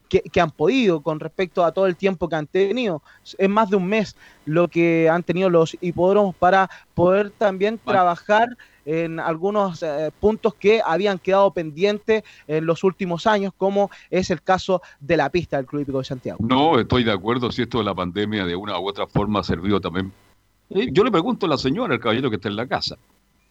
que, 0.10 0.22
que 0.22 0.40
han 0.40 0.52
podido 0.52 1.02
con 1.02 1.20
respecto 1.20 1.66
a 1.66 1.74
todo 1.74 1.86
el 1.86 1.98
tiempo 1.98 2.30
que 2.30 2.38
han 2.38 2.48
tenido. 2.48 3.02
Es 3.38 3.50
más 3.50 3.70
de 3.70 3.76
un 3.76 3.86
mes 3.88 4.16
lo 4.46 4.70
que 4.70 5.10
han 5.10 5.22
tenido 5.22 5.50
los 5.50 5.76
hipódromos 5.82 6.34
para 6.34 6.70
poder 6.94 7.30
también 7.32 7.78
trabajar 7.78 8.48
en 8.88 9.20
algunos 9.20 9.84
eh, 9.84 10.12
puntos 10.18 10.56
que 10.56 10.82
habían 10.84 11.20
quedado 11.20 11.52
pendientes 11.52 12.24
en 12.48 12.66
los 12.66 12.86
últimos 12.86 13.28
años, 13.28 13.54
como 13.58 13.92
es 14.10 14.32
el 14.32 14.42
caso 14.42 14.82
de 15.02 15.18
la 15.18 15.30
pista 15.30 15.58
del 15.58 15.66
Club 15.66 15.82
Hípico 15.82 16.00
de 16.00 16.06
Santiago. 16.06 16.40
No, 16.42 16.80
estoy 16.80 17.04
de 17.04 17.12
acuerdo 17.12 17.52
si 17.52 17.64
esto 17.64 17.80
de 17.80 17.84
la 17.84 17.94
pandemia 17.94 18.46
de 18.46 18.56
una 18.56 18.80
u 18.80 18.88
otra 18.88 19.06
forma 19.06 19.42
ha 19.42 19.44
servido 19.44 19.82
también. 19.82 20.14
Eh, 20.70 20.88
Yo 20.92 21.04
le 21.04 21.12
pregunto 21.12 21.46
a 21.46 21.50
la 21.50 21.58
señora, 21.58 21.96
el 21.96 22.00
caballero 22.00 22.30
que 22.30 22.38
está 22.38 22.48
en 22.48 22.56
la 22.56 22.66
casa. 22.66 22.98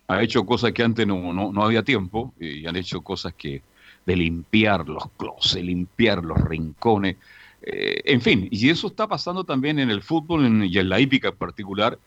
Ha 0.08 0.22
hecho 0.22 0.46
cosas 0.46 0.72
que 0.72 0.82
antes 0.82 1.06
no, 1.06 1.34
no, 1.34 1.52
no 1.52 1.62
había 1.62 1.82
tiempo 1.82 2.32
y 2.40 2.66
han 2.66 2.76
hecho 2.76 3.02
cosas 3.02 3.34
que 3.34 3.60
de 4.06 4.16
limpiar 4.16 4.88
los 4.88 5.04
closets, 5.18 5.64
limpiar 5.64 6.24
los 6.24 6.40
rincones, 6.40 7.16
eh, 7.60 8.00
en 8.04 8.20
fin, 8.20 8.48
y 8.50 8.70
eso 8.70 8.86
está 8.86 9.06
pasando 9.06 9.44
también 9.44 9.78
en 9.80 9.90
el 9.90 10.00
fútbol 10.00 10.64
y 10.64 10.78
en 10.78 10.88
la 10.88 11.00
hípica 11.00 11.28
en 11.28 11.36
particular. 11.36 11.98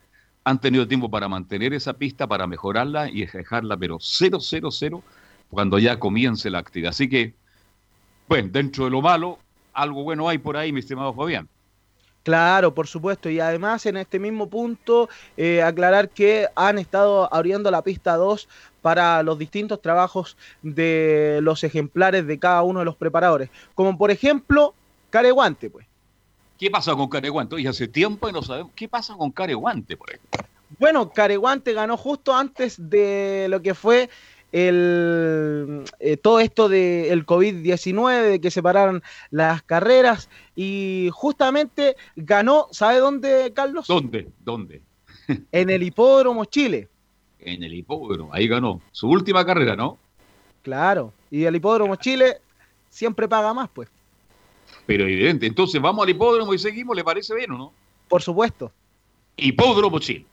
Han 0.43 0.59
tenido 0.59 0.87
tiempo 0.87 1.09
para 1.09 1.27
mantener 1.27 1.73
esa 1.73 1.93
pista, 1.93 2.27
para 2.27 2.47
mejorarla 2.47 3.09
y 3.09 3.25
dejarla, 3.25 3.77
pero 3.77 3.97
0, 3.99 4.39
0, 4.39 4.69
0, 4.71 5.03
cuando 5.49 5.79
ya 5.79 5.99
comience 5.99 6.49
la 6.49 6.59
actividad. 6.59 6.89
Así 6.89 7.09
que, 7.09 7.33
bueno, 8.27 8.49
dentro 8.51 8.85
de 8.85 8.91
lo 8.91 9.01
malo, 9.01 9.39
algo 9.73 10.03
bueno 10.03 10.27
hay 10.29 10.37
por 10.37 10.57
ahí, 10.57 10.71
mi 10.71 10.79
estimado 10.79 11.13
Fabián. 11.13 11.47
Claro, 12.23 12.73
por 12.73 12.87
supuesto. 12.87 13.29
Y 13.29 13.39
además 13.39 13.85
en 13.85 13.97
este 13.97 14.19
mismo 14.19 14.49
punto, 14.49 15.09
eh, 15.37 15.61
aclarar 15.61 16.09
que 16.09 16.47
han 16.55 16.77
estado 16.77 17.33
abriendo 17.33 17.71
la 17.71 17.81
pista 17.81 18.15
2 18.15 18.47
para 18.81 19.23
los 19.23 19.37
distintos 19.39 19.81
trabajos 19.81 20.37
de 20.61 21.39
los 21.41 21.63
ejemplares 21.63 22.27
de 22.27 22.39
cada 22.39 22.61
uno 22.63 22.79
de 22.79 22.85
los 22.85 22.95
preparadores. 22.95 23.49
Como 23.73 23.97
por 23.97 24.11
ejemplo, 24.11 24.73
Careguante, 25.09 25.69
pues. 25.69 25.88
¿Qué 26.59 26.69
pasa 26.69 26.93
con 26.93 27.07
Careguante? 27.07 27.55
Oye, 27.55 27.69
hace 27.69 27.87
tiempo 27.87 28.27
y 28.27 28.33
no 28.33 28.41
sabemos. 28.41 28.73
¿Qué 28.75 28.89
pasa 28.89 29.15
con 29.15 29.31
Careguante, 29.31 29.95
por 29.95 30.09
ejemplo? 30.09 30.41
Bueno, 30.77 31.09
Careguante 31.09 31.71
ganó 31.71 31.95
justo 31.95 32.35
antes 32.35 32.75
de 32.89 33.47
lo 33.49 33.61
que 33.61 33.73
fue 33.73 34.09
el 34.51 35.85
eh, 35.99 36.17
todo 36.17 36.41
esto 36.41 36.67
del 36.67 37.25
COVID-19, 37.25 38.21
de 38.23 38.41
que 38.41 38.51
se 38.51 38.61
pararon 38.61 39.01
las 39.31 39.63
carreras 39.63 40.29
y 40.53 41.09
justamente 41.13 41.95
ganó, 42.17 42.67
¿sabe 42.71 42.99
dónde, 42.99 43.53
Carlos? 43.55 43.87
¿Dónde? 43.87 44.27
¿Dónde? 44.43 44.81
En 45.53 45.69
el 45.69 45.81
Hipódromo 45.81 46.43
Chile. 46.43 46.89
En 47.39 47.63
el 47.63 47.73
hipódromo. 47.73 48.33
Ahí 48.33 48.49
ganó. 48.49 48.81
Su 48.91 49.07
última 49.07 49.45
carrera, 49.45 49.77
¿no? 49.77 49.97
Claro, 50.61 51.13
y 51.31 51.45
el 51.45 51.55
Hipódromo 51.55 51.95
Chile 51.95 52.41
siempre 52.89 53.29
paga 53.29 53.53
más, 53.53 53.69
pues, 53.69 53.87
Pero 54.89 55.03
evidente. 55.03 55.45
Entonces 55.45 55.79
vamos 55.79 56.01
al 56.01 56.09
hipódromo 56.09 56.51
y 56.51 56.57
seguimos, 56.57 56.95
¿le 56.95 57.03
parece 57.03 57.35
bien 57.35 57.51
o 57.51 57.57
no? 57.59 57.73
por 58.07 58.23
supuesto. 58.23 58.71
Hipódromo 59.37 59.99
Chile. 59.99 60.25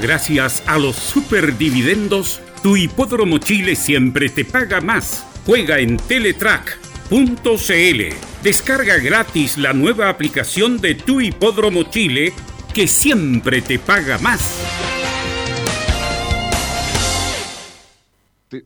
Gracias 0.00 0.62
a 0.68 0.78
los 0.78 0.94
superdividendos, 0.94 2.40
tu 2.62 2.76
hipódromo 2.76 3.38
Chile 3.38 3.74
siempre 3.74 4.28
te 4.28 4.44
paga 4.44 4.80
más. 4.80 5.26
Juega 5.44 5.80
en 5.80 5.96
Teletrack.cl. 5.96 8.00
Descarga 8.44 8.98
gratis 8.98 9.58
la 9.58 9.72
nueva 9.72 10.08
aplicación 10.08 10.78
de 10.78 10.94
tu 10.94 11.20
hipódromo 11.20 11.82
Chile 11.82 12.32
que 12.72 12.86
siempre 12.86 13.60
te 13.60 13.80
paga 13.80 14.18
más. 14.18 14.85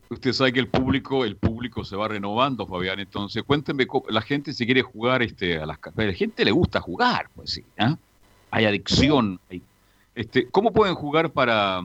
Usted, 0.09 0.31
sabe 0.33 0.53
que 0.53 0.59
el 0.59 0.67
público, 0.67 1.25
el 1.25 1.35
público 1.37 1.83
se 1.83 1.95
va 1.95 2.07
renovando, 2.07 2.67
Fabián. 2.67 2.99
Entonces, 2.99 3.41
cuéntenme, 3.43 3.87
la 4.09 4.21
gente 4.21 4.53
si 4.53 4.65
quiere 4.65 4.83
jugar 4.83 5.23
este, 5.23 5.57
a 5.57 5.65
las 5.65 5.79
ca- 5.79 5.91
a 5.95 6.03
la 6.03 6.13
gente 6.13 6.45
le 6.45 6.51
gusta 6.51 6.79
jugar, 6.79 7.29
pues 7.35 7.51
sí. 7.51 7.63
¿ah? 7.79 7.97
Hay 8.51 8.65
adicción. 8.65 9.39
este, 10.13 10.47
¿Cómo 10.49 10.71
pueden 10.71 10.93
jugar 10.93 11.31
para 11.31 11.81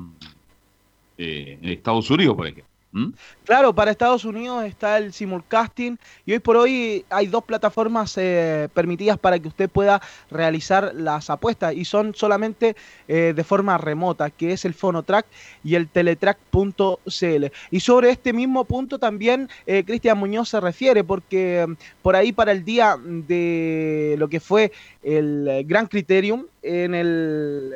eh, 1.16 1.58
en 1.62 1.68
Estados 1.70 2.10
Unidos, 2.10 2.36
por 2.36 2.46
ejemplo? 2.46 2.64
¿Mm? 2.96 3.12
Claro, 3.44 3.74
para 3.74 3.90
Estados 3.90 4.24
Unidos 4.24 4.64
está 4.64 4.96
el 4.96 5.12
simulcasting 5.12 5.98
y 6.24 6.32
hoy 6.32 6.38
por 6.38 6.56
hoy 6.56 7.04
hay 7.10 7.26
dos 7.26 7.44
plataformas 7.44 8.14
eh, 8.16 8.70
permitidas 8.72 9.18
para 9.18 9.38
que 9.38 9.48
usted 9.48 9.68
pueda 9.68 10.00
realizar 10.30 10.94
las 10.94 11.28
apuestas 11.28 11.74
y 11.74 11.84
son 11.84 12.14
solamente 12.14 12.74
eh, 13.06 13.34
de 13.36 13.44
forma 13.44 13.76
remota, 13.76 14.30
que 14.30 14.54
es 14.54 14.64
el 14.64 14.72
Fonotrack 14.72 15.26
y 15.62 15.74
el 15.74 15.88
Teletrack.cl. 15.88 17.44
Y 17.70 17.80
sobre 17.80 18.08
este 18.08 18.32
mismo 18.32 18.64
punto 18.64 18.98
también 18.98 19.50
eh, 19.66 19.84
Cristian 19.84 20.16
Muñoz 20.16 20.48
se 20.48 20.58
refiere 20.58 21.04
porque 21.04 21.66
mm, 21.68 21.74
por 22.00 22.16
ahí 22.16 22.32
para 22.32 22.52
el 22.52 22.64
día 22.64 22.96
de 22.98 24.16
lo 24.18 24.28
que 24.28 24.40
fue 24.40 24.72
el 25.02 25.66
Gran 25.66 25.86
Criterium 25.86 26.46
en 26.62 26.94
el 26.94 27.74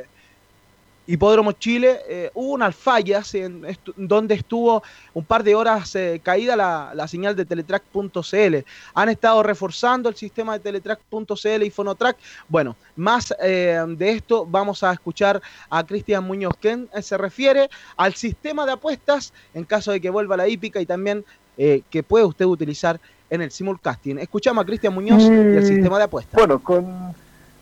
Hipódromo 1.15 1.51
Chile, 1.53 1.99
eh, 2.09 2.31
hubo 2.35 2.53
unas 2.53 2.77
fallas 2.77 3.35
en 3.35 3.63
estu- 3.65 3.93
donde 3.97 4.37
estuvo 4.37 4.81
un 5.13 5.25
par 5.25 5.43
de 5.43 5.57
horas 5.57 5.97
eh, 5.97 6.21
caída 6.23 6.55
la, 6.55 6.93
la 6.95 7.09
señal 7.09 7.35
de 7.35 7.45
Teletrack.cl. 7.45 8.57
Han 8.95 9.09
estado 9.09 9.43
reforzando 9.43 10.09
el 10.09 10.15
sistema 10.15 10.53
de 10.53 10.61
Teletrack.cl 10.61 11.63
y 11.65 11.71
Fonotrack. 11.71 12.17
Bueno, 12.49 12.77
más 12.95 13.35
eh, 13.43 13.83
de 13.89 14.11
esto 14.13 14.47
vamos 14.49 14.85
a 14.85 14.93
escuchar 14.93 15.43
a 15.69 15.85
Cristian 15.85 16.23
Muñoz, 16.23 16.55
quien 16.61 16.89
eh, 16.95 17.03
se 17.03 17.19
refiere 17.19 17.69
al 17.97 18.15
sistema 18.15 18.65
de 18.65 18.73
apuestas 18.73 19.33
en 19.53 19.65
caso 19.65 19.91
de 19.91 20.01
que 20.01 20.11
vuelva 20.11 20.37
la 20.37 20.47
hípica 20.47 20.81
y 20.81 20.87
también 20.87 21.25
eh, 21.59 21.83
que 21.91 22.05
puede 22.05 22.25
usted 22.25 22.45
utilizar 22.45 23.01
en 23.31 23.43
el 23.43 23.51
simulcasting. 23.51 24.19
Escuchamos 24.21 24.63
a 24.63 24.65
Cristian 24.67 24.95
Muñoz 24.95 25.23
y 25.25 25.27
el 25.27 25.59
Eh, 25.59 25.63
sistema 25.67 25.99
de 25.99 26.05
apuestas. 26.05 26.35
Bueno, 26.39 26.63
con 26.63 27.15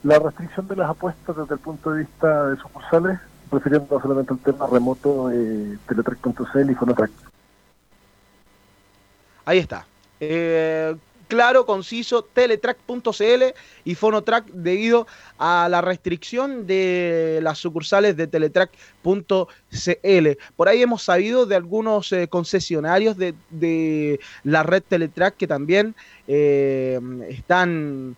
la 0.02 0.18
restricción 0.18 0.68
de 0.68 0.76
las 0.76 0.90
apuestas 0.90 1.36
desde 1.36 1.54
el 1.54 1.60
punto 1.60 1.90
de 1.90 2.00
vista 2.00 2.46
de 2.48 2.56
sucursales, 2.58 3.18
prefiriendo 3.48 4.00
solamente 4.00 4.32
el 4.32 4.40
tema 4.40 4.66
remoto, 4.66 5.30
eh, 5.30 5.78
Teletrack.cl 5.88 6.70
y 6.70 6.74
Fonotrack. 6.74 7.10
Ahí 9.44 9.58
está. 9.58 9.86
Eh, 10.20 10.94
claro, 11.26 11.64
conciso, 11.64 12.22
teletrack.cl 12.22 13.42
y 13.84 13.94
Fonotrack 13.94 14.46
debido 14.46 15.06
a 15.38 15.68
la 15.70 15.80
restricción 15.80 16.66
de 16.66 17.40
las 17.42 17.58
sucursales 17.58 18.16
de 18.16 18.26
teletrack.cl. 18.26 20.28
Por 20.56 20.68
ahí 20.68 20.82
hemos 20.82 21.02
sabido 21.02 21.46
de 21.46 21.56
algunos 21.56 22.12
eh, 22.12 22.28
concesionarios 22.28 23.16
de, 23.16 23.34
de 23.50 24.20
la 24.44 24.62
red 24.62 24.82
Teletrack 24.86 25.36
que 25.36 25.46
también 25.46 25.94
están 26.26 28.16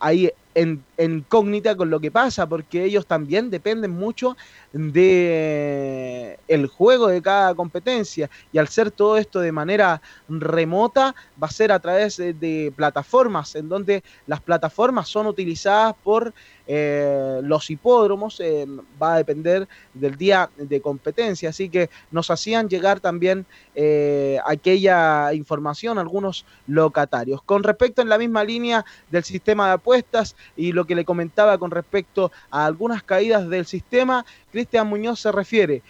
ahí 0.00 0.30
en 0.54 0.82
incógnita 1.04 1.76
con 1.76 1.90
lo 1.90 2.00
que 2.00 2.10
pasa, 2.10 2.46
porque 2.46 2.84
ellos 2.84 3.06
también 3.06 3.50
dependen 3.50 3.92
mucho 3.92 4.36
de 4.72 6.38
el 6.48 6.66
juego 6.66 7.08
de 7.08 7.20
cada 7.20 7.54
competencia 7.54 8.30
y 8.52 8.58
al 8.58 8.68
ser 8.68 8.90
todo 8.90 9.18
esto 9.18 9.40
de 9.40 9.52
manera 9.52 10.00
remota 10.28 11.14
va 11.42 11.48
a 11.48 11.50
ser 11.50 11.72
a 11.72 11.80
través 11.80 12.16
de, 12.16 12.72
plataformas 12.74 13.54
en 13.54 13.68
donde 13.68 14.02
las 14.26 14.40
plataformas 14.40 15.08
son 15.08 15.26
utilizadas 15.26 15.94
por 16.02 16.32
eh, 16.66 17.40
los 17.42 17.70
hipódromos, 17.70 18.38
eh, 18.40 18.66
va 19.00 19.14
a 19.14 19.16
depender 19.18 19.68
del 19.94 20.16
día 20.16 20.48
de 20.56 20.80
competencia, 20.80 21.50
así 21.50 21.68
que 21.68 21.90
nos 22.10 22.30
hacían 22.30 22.68
llegar 22.68 23.00
también 23.00 23.46
eh, 23.74 24.38
aquella 24.46 25.32
información 25.34 25.98
algunos 25.98 26.46
locatarios. 26.66 27.42
Con 27.42 27.62
respecto 27.62 28.02
en 28.02 28.08
la 28.08 28.18
misma 28.18 28.44
línea 28.44 28.84
del 29.10 29.24
sistema 29.24 29.68
de 29.68 29.72
apuestas 29.74 30.36
y 30.56 30.72
lo 30.72 30.84
que 30.84 30.91
le 30.94 31.04
comentaba 31.04 31.58
con 31.58 31.70
respecto 31.70 32.32
a 32.50 32.64
algunas 32.64 33.02
caídas 33.02 33.48
del 33.48 33.66
sistema, 33.66 34.24
Cristian 34.50 34.86
Muñoz 34.88 35.20
se 35.20 35.32
refiere 35.32 35.82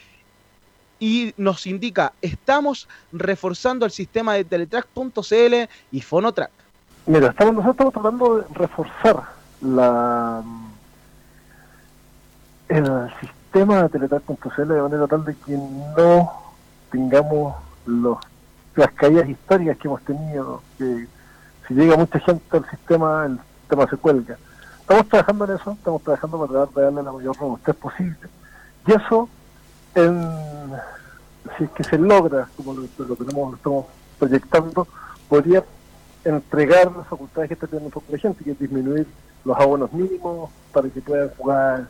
y 0.99 1.35
nos 1.37 1.67
indica, 1.67 2.13
estamos 2.23 2.89
reforzando 3.13 3.85
el 3.85 3.91
sistema 3.91 4.35
de 4.35 4.45
Teletrack.cl 4.45 5.69
y 5.91 6.01
Fonotrack. 6.01 6.51
Mira, 7.07 7.31
estamos 7.31 7.55
nosotros 7.57 7.93
tratando 7.93 8.39
de 8.39 8.45
reforzar 8.55 9.23
la 9.61 10.43
el 12.69 13.11
sistema 13.21 13.83
de 13.83 13.89
Teletrack.cl 13.89 14.69
de 14.69 14.83
manera 14.83 15.07
tal 15.07 15.25
de 15.25 15.35
que 15.35 15.57
no 15.57 16.33
tengamos 16.91 17.57
los 17.85 18.19
las 18.77 18.93
caídas 18.93 19.29
históricas 19.29 19.77
que 19.77 19.89
hemos 19.89 20.03
tenido, 20.03 20.63
que 20.79 21.07
si 21.67 21.75
llega 21.75 21.97
mucha 21.97 22.19
gente 22.21 22.57
al 22.57 22.71
sistema, 22.71 23.27
el 23.27 23.39
sistema 23.61 23.87
se 23.89 23.97
cuelga. 23.97 24.39
Estamos 24.93 25.09
trabajando 25.09 25.45
en 25.47 25.51
eso, 25.53 25.71
estamos 25.73 26.03
trabajando 26.03 26.39
para 26.39 26.53
tratar 26.53 26.75
de 26.75 26.83
darle 26.83 27.03
la 27.03 27.13
mayor 27.13 27.35
robustez 27.39 27.75
posible. 27.77 28.29
Y 28.87 28.93
eso, 28.93 29.27
en, 29.95 30.31
si 31.57 31.65
es 31.65 31.71
que 31.71 31.83
se 31.85 31.97
logra, 31.97 32.47
como 32.59 32.75
lo, 32.75 32.87
tenemos, 33.17 33.51
lo 33.53 33.57
estamos 33.57 33.87
proyectando, 34.19 34.87
podría 35.31 35.65
entregar 36.27 36.93
las 36.95 37.07
facultades 37.07 37.49
que 37.49 37.55
está 37.55 37.67
teniendo 37.67 37.87
un 37.87 37.93
poco 37.93 38.13
de 38.13 38.19
gente, 38.19 38.45
que 38.45 38.51
es 38.51 38.59
disminuir 38.59 39.07
los 39.47 39.59
abonos 39.59 39.91
mínimos 39.95 40.51
para 40.75 40.91
que 40.91 41.01
puedan 41.01 41.31
jugar 41.39 41.87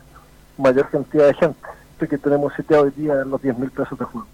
mayor 0.57 0.89
cantidad 0.89 1.25
de 1.27 1.33
gente. 1.33 1.59
Esto 1.91 2.07
que 2.07 2.17
tenemos 2.17 2.53
seteado 2.53 2.83
hoy 2.85 2.91
día 2.91 3.19
en 3.21 3.29
los 3.29 3.41
10 3.41 3.57
mil 3.59 3.69
pesos 3.69 3.99
de 3.99 4.05
juego. 4.05 4.27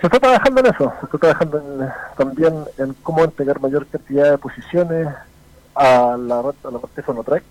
Se 0.00 0.08
está 0.08 0.18
trabajando 0.18 0.58
en 0.60 0.66
eso, 0.66 0.92
se 0.98 1.06
está 1.06 1.18
trabajando 1.18 1.58
en- 1.58 1.88
también 2.16 2.64
en 2.78 2.94
cómo 2.94 3.22
entregar 3.22 3.60
mayor 3.60 3.86
cantidad 3.86 4.32
de 4.32 4.38
posiciones 4.38 5.06
a 5.74 6.16
la, 6.18 6.38
a 6.38 6.70
la 6.70 6.78
parte 6.78 6.96
de 6.96 7.02
Fonotrack 7.02 7.44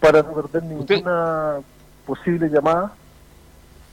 para 0.00 0.22
no 0.22 0.34
perder 0.34 0.62
ninguna 0.62 1.58
posible 2.06 2.48
llamada. 2.48 2.94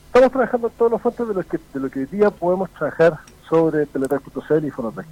Estamos 0.07 0.31
trabajando 0.31 0.67
en 0.67 0.73
todos 0.73 0.91
los 0.91 1.01
fuentes 1.01 1.27
de 1.27 1.33
lo 1.33 1.43
que, 1.43 1.57
de 1.73 1.79
lo 1.79 1.89
que 1.89 1.99
hoy 1.99 2.05
día 2.05 2.29
podemos 2.31 2.69
trabajar 2.71 3.19
sobre 3.47 3.85
Teletrack.cl 3.85 4.65
y 4.65 4.71
Fonotrack. 4.71 5.07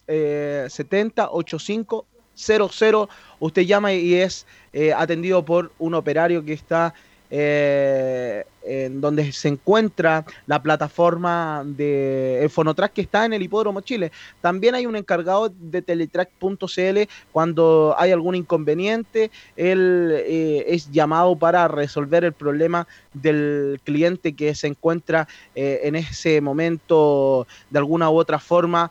eh, 0.09 0.67
70 0.69 1.31
85 1.31 2.07
00. 2.35 3.09
Usted 3.39 3.63
llama 3.63 3.93
y 3.93 4.15
es 4.15 4.47
eh, 4.73 4.93
atendido 4.93 5.45
por 5.45 5.73
un 5.79 5.95
operario 5.95 6.45
que 6.45 6.55
está 6.55 6.95
eh, 7.35 8.45
en 8.63 9.01
donde 9.01 9.33
se 9.33 9.49
encuentra 9.49 10.27
la 10.47 10.63
plataforma 10.63 11.63
de 11.65 12.43
el 12.43 12.51
Fonotrack 12.51 12.93
que 12.93 13.01
está 13.01 13.25
en 13.25 13.33
el 13.33 13.43
Hipódromo 13.43 13.81
Chile. 13.81 14.13
También 14.43 14.75
hay 14.75 14.85
un 14.85 14.97
encargado 14.97 15.51
de 15.59 15.81
Teletrack.cl 15.81 17.09
cuando 17.33 17.95
hay 17.97 18.13
algún 18.13 18.35
inconveniente, 18.35 19.31
él 19.57 20.13
eh, 20.15 20.67
es 20.69 20.93
llamado 20.93 21.35
para 21.35 21.69
resolver 21.69 22.23
el 22.23 22.35
problema 22.35 22.87
del 23.15 23.81
cliente 23.83 24.35
que 24.35 24.55
se 24.55 24.67
encuentra 24.67 25.27
eh, 25.55 25.81
en 25.85 25.97
ese 25.97 26.43
momento 26.43 27.47
de 27.71 27.79
alguna 27.79 28.11
u 28.11 28.19
otra 28.19 28.39
forma 28.39 28.91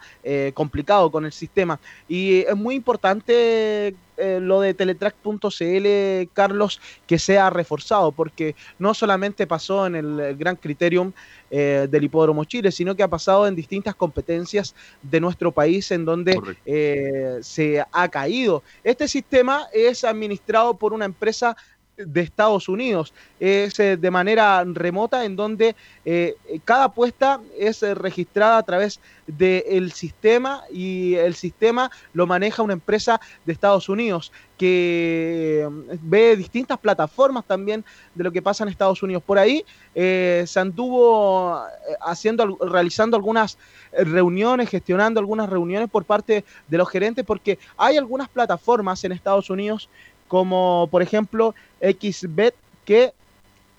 complicado 0.55 1.11
con 1.11 1.25
el 1.25 1.31
sistema. 1.31 1.79
Y 2.09 2.39
es 2.39 2.55
muy 2.55 2.73
importante 2.73 3.93
eh, 4.21 4.39
lo 4.39 4.61
de 4.61 4.73
Teletrack.cl, 4.73 6.31
Carlos, 6.33 6.79
que 7.07 7.19
sea 7.19 7.49
reforzado, 7.49 8.11
porque 8.11 8.55
no 8.79 8.93
solamente 8.93 9.47
pasó 9.47 9.85
en 9.85 9.95
el, 9.95 10.19
el 10.19 10.37
Gran 10.37 10.55
Criterium 10.55 11.11
eh, 11.49 11.87
del 11.89 12.05
Hipódromo 12.05 12.45
Chile, 12.45 12.71
sino 12.71 12.95
que 12.95 13.03
ha 13.03 13.07
pasado 13.07 13.45
en 13.45 13.55
distintas 13.55 13.95
competencias 13.95 14.73
de 15.01 15.19
nuestro 15.19 15.51
país 15.51 15.91
en 15.91 16.05
donde 16.05 16.39
eh, 16.65 17.39
se 17.41 17.83
ha 17.91 18.07
caído. 18.09 18.63
Este 18.83 19.07
sistema 19.07 19.67
es 19.73 20.03
administrado 20.03 20.75
por 20.77 20.93
una 20.93 21.05
empresa 21.05 21.57
de 22.05 22.21
Estados 22.21 22.67
Unidos. 22.69 23.13
Es 23.39 23.79
eh, 23.79 23.97
de 23.97 24.11
manera 24.11 24.63
remota 24.65 25.25
en 25.25 25.35
donde 25.35 25.75
eh, 26.05 26.35
cada 26.65 26.85
apuesta 26.85 27.41
es 27.57 27.81
eh, 27.83 27.93
registrada 27.95 28.57
a 28.57 28.63
través 28.63 28.99
del 29.27 29.91
sistema 29.91 30.63
y 30.71 31.15
el 31.15 31.35
sistema 31.35 31.89
lo 32.13 32.27
maneja 32.27 32.63
una 32.63 32.73
empresa 32.73 33.19
de 33.45 33.53
Estados 33.53 33.87
Unidos 33.89 34.31
que 34.57 35.61
eh, 35.63 35.97
ve 36.01 36.35
distintas 36.35 36.77
plataformas 36.79 37.45
también 37.45 37.83
de 38.13 38.23
lo 38.23 38.31
que 38.31 38.41
pasa 38.41 38.63
en 38.63 38.69
Estados 38.69 39.01
Unidos. 39.01 39.23
Por 39.23 39.39
ahí 39.39 39.63
se 39.93 40.59
anduvo 40.59 41.59
haciendo, 42.01 42.43
al- 42.43 42.71
realizando 42.71 43.17
algunas 43.17 43.57
reuniones, 43.91 44.69
gestionando 44.69 45.19
algunas 45.19 45.49
reuniones 45.49 45.89
por 45.89 46.05
parte 46.05 46.45
de 46.67 46.77
los 46.77 46.89
gerentes, 46.89 47.25
porque 47.25 47.59
hay 47.77 47.97
algunas 47.97 48.29
plataformas 48.29 49.03
en 49.03 49.11
Estados 49.11 49.49
Unidos 49.49 49.89
como 50.31 50.87
por 50.89 51.01
ejemplo 51.01 51.53
XBet 51.81 52.55
que 52.85 53.11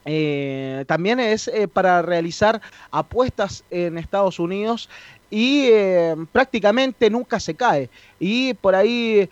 eh, 0.05 0.85
también 0.87 1.19
es 1.19 1.49
eh, 1.49 1.67
para 1.67 2.03
realizar 2.03 2.61
apuestas 2.91 3.65
en 3.71 3.97
Estados 3.97 4.39
Unidos 4.39 4.91
y 5.31 5.69
eh, 5.71 6.15
prácticamente 6.31 7.09
nunca 7.09 7.41
se 7.41 7.55
cae. 7.55 7.89
Y 8.21 8.53
por 8.53 8.75
ahí 8.75 9.31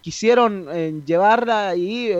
quisieron 0.00 1.04
llevarla 1.04 1.76
y 1.76 2.10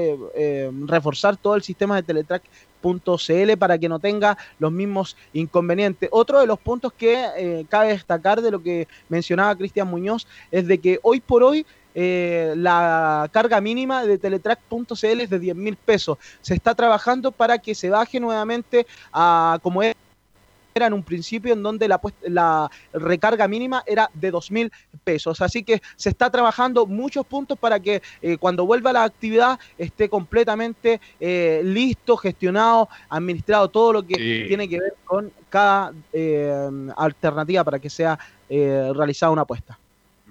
reforzar 0.86 1.38
todo 1.38 1.54
el 1.54 1.62
sistema 1.62 1.96
de 1.96 2.02
Teletrack.cl 2.02 3.56
para 3.58 3.78
que 3.78 3.88
no 3.88 4.00
tenga 4.00 4.36
los 4.58 4.70
mismos 4.70 5.16
inconvenientes. 5.32 6.10
Otro 6.12 6.40
de 6.40 6.46
los 6.46 6.58
puntos 6.58 6.92
que 6.92 7.64
cabe 7.70 7.88
destacar 7.88 8.42
de 8.42 8.50
lo 8.50 8.62
que 8.62 8.86
mencionaba 9.08 9.56
Cristian 9.56 9.88
Muñoz 9.88 10.26
es 10.50 10.66
de 10.66 10.76
que 10.76 11.00
hoy 11.02 11.20
por 11.20 11.42
hoy 11.42 11.64
eh, 11.94 12.55
la 12.56 13.28
carga 13.32 13.60
mínima 13.60 14.05
de 14.05 14.19
Teletrack.cl 14.19 15.20
es 15.20 15.31
de 15.31 15.39
10 15.39 15.56
mil 15.56 15.77
pesos. 15.77 16.19
Se 16.40 16.55
está 16.55 16.74
trabajando 16.74 17.32
para 17.32 17.59
que 17.59 17.74
se 17.74 17.90
baje 17.90 18.20
nuevamente 18.20 18.86
a 19.12 19.59
como 19.62 19.82
era 19.82 20.86
en 20.86 20.94
un 20.94 21.02
principio 21.02 21.52
en 21.52 21.62
donde 21.62 21.86
la, 21.86 22.01
la 22.23 22.70
recarga 22.94 23.47
mínima 23.47 23.82
era 23.86 24.09
de 24.14 24.31
2 24.31 24.51
mil 24.51 24.73
pesos. 25.05 25.43
Así 25.43 25.62
que 25.62 25.82
se 25.97 26.09
está 26.09 26.31
trabajando 26.31 26.86
muchos 26.86 27.27
puntos 27.27 27.59
para 27.59 27.78
que 27.78 28.01
eh, 28.23 28.39
cuando 28.39 28.64
vuelva 28.64 28.90
la 28.90 29.05
actividad 29.05 29.59
esté 29.77 30.09
completamente 30.09 30.98
eh, 31.20 31.60
listo, 31.62 32.16
gestionado, 32.16 32.89
administrado, 33.10 33.69
todo 33.69 33.93
lo 33.93 34.02
que 34.02 34.14
Sí. 34.14 34.44
tiene 34.48 34.66
que 34.66 34.81
ver 34.81 34.94
con 35.05 35.31
cada 35.51 35.93
eh, 36.12 36.70
alternativa 36.97 37.64
para 37.64 37.78
que 37.78 37.90
sea 37.90 38.19
eh, 38.48 38.90
realizada 38.94 39.31
una 39.32 39.43
apuesta. 39.43 39.78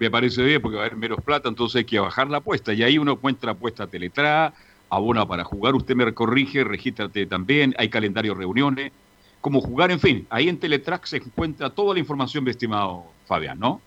Me 0.02 0.10
parece 0.10 0.42
bien 0.42 0.60
porque 0.60 0.78
va 0.78 0.82
a 0.82 0.86
haber 0.86 0.98
menos 0.98 1.20
plata, 1.20 1.48
entonces 1.48 1.76
hay 1.76 1.84
que 1.84 2.00
bajar 2.00 2.28
la 2.28 2.38
apuesta. 2.38 2.72
Y 2.72 2.82
ahí 2.82 2.98
uno 2.98 3.12
encuentra 3.12 3.52
apuesta 3.52 3.86
Teletra, 3.86 4.52
abona 4.90 5.24
para 5.28 5.44
jugar, 5.44 5.76
usted 5.76 5.94
me 5.94 6.12
corrige, 6.12 6.64
regístrate 6.64 7.24
también, 7.24 7.72
hay 7.78 7.88
calendario 7.88 8.34
reuniones, 8.34 8.90
cómo 9.40 9.60
jugar, 9.60 9.92
en 9.92 10.00
fin. 10.00 10.26
Ahí 10.28 10.48
en 10.48 10.58
Teletrack 10.58 11.04
se 11.04 11.18
encuentra 11.18 11.70
toda 11.70 11.94
la 11.94 12.00
información, 12.00 12.42
mi 12.42 12.50
estimado 12.50 13.04
Fabián, 13.26 13.60
¿no? 13.60 13.80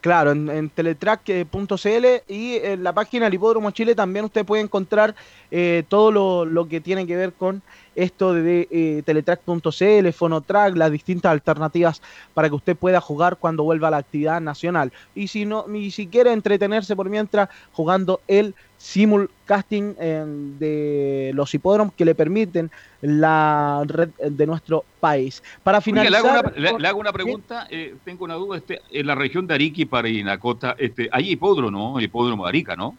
Claro, 0.00 0.32
en, 0.32 0.50
en 0.50 0.68
teletrack.cl 0.68 2.06
y 2.26 2.56
en 2.56 2.82
la 2.82 2.92
página 2.92 3.26
del 3.26 3.34
Hipódromo 3.34 3.70
Chile 3.70 3.94
también 3.94 4.24
usted 4.24 4.44
puede 4.44 4.64
encontrar 4.64 5.14
eh, 5.52 5.84
todo 5.88 6.10
lo, 6.10 6.44
lo 6.44 6.66
que 6.66 6.80
tiene 6.80 7.06
que 7.06 7.14
ver 7.14 7.32
con 7.32 7.62
esto 7.96 8.32
de 8.34 8.68
eh, 8.70 9.02
teletrack.cl, 9.04 10.08
Fonotrack, 10.12 10.76
las 10.76 10.90
distintas 10.92 11.32
alternativas 11.32 12.00
para 12.34 12.48
que 12.48 12.54
usted 12.54 12.76
pueda 12.76 13.00
jugar 13.00 13.36
cuando 13.36 13.64
vuelva 13.64 13.88
a 13.88 13.90
la 13.90 13.96
actividad 13.98 14.40
nacional. 14.40 14.92
Y 15.14 15.28
si 15.28 15.44
no, 15.44 15.64
ni 15.66 15.90
si 15.90 16.06
quiere 16.06 16.32
entretenerse 16.32 16.94
por 16.94 17.08
mientras 17.08 17.48
jugando 17.72 18.20
el 18.28 18.54
simulcasting 18.78 19.96
eh, 19.98 20.24
de 20.58 21.30
los 21.34 21.52
hipódromos 21.54 21.94
que 21.94 22.04
le 22.04 22.14
permiten 22.14 22.70
la 23.00 23.82
red 23.86 24.10
de 24.18 24.46
nuestro 24.46 24.84
país. 25.00 25.42
Para 25.62 25.78
Oiga, 25.78 25.82
finalizar, 25.84 26.22
le, 26.22 26.28
hago 26.28 26.40
una, 26.40 26.56
le- 26.72 26.78
le 26.78 26.88
hago 26.88 27.00
una 27.00 27.12
pregunta, 27.12 27.66
eh, 27.70 27.94
tengo 28.04 28.24
una 28.24 28.34
duda. 28.34 28.58
Este, 28.58 28.80
en 28.90 29.06
la 29.06 29.14
región 29.14 29.46
de 29.46 29.54
Arica 29.54 29.80
y 29.82 29.84
Parinacota, 29.86 30.74
este, 30.78 31.08
hay 31.12 31.30
hipódromo, 31.30 31.70
¿no? 31.70 31.98
El 31.98 32.04
hipódromo 32.04 32.44
de 32.44 32.48
Arica, 32.50 32.76
¿no? 32.76 32.96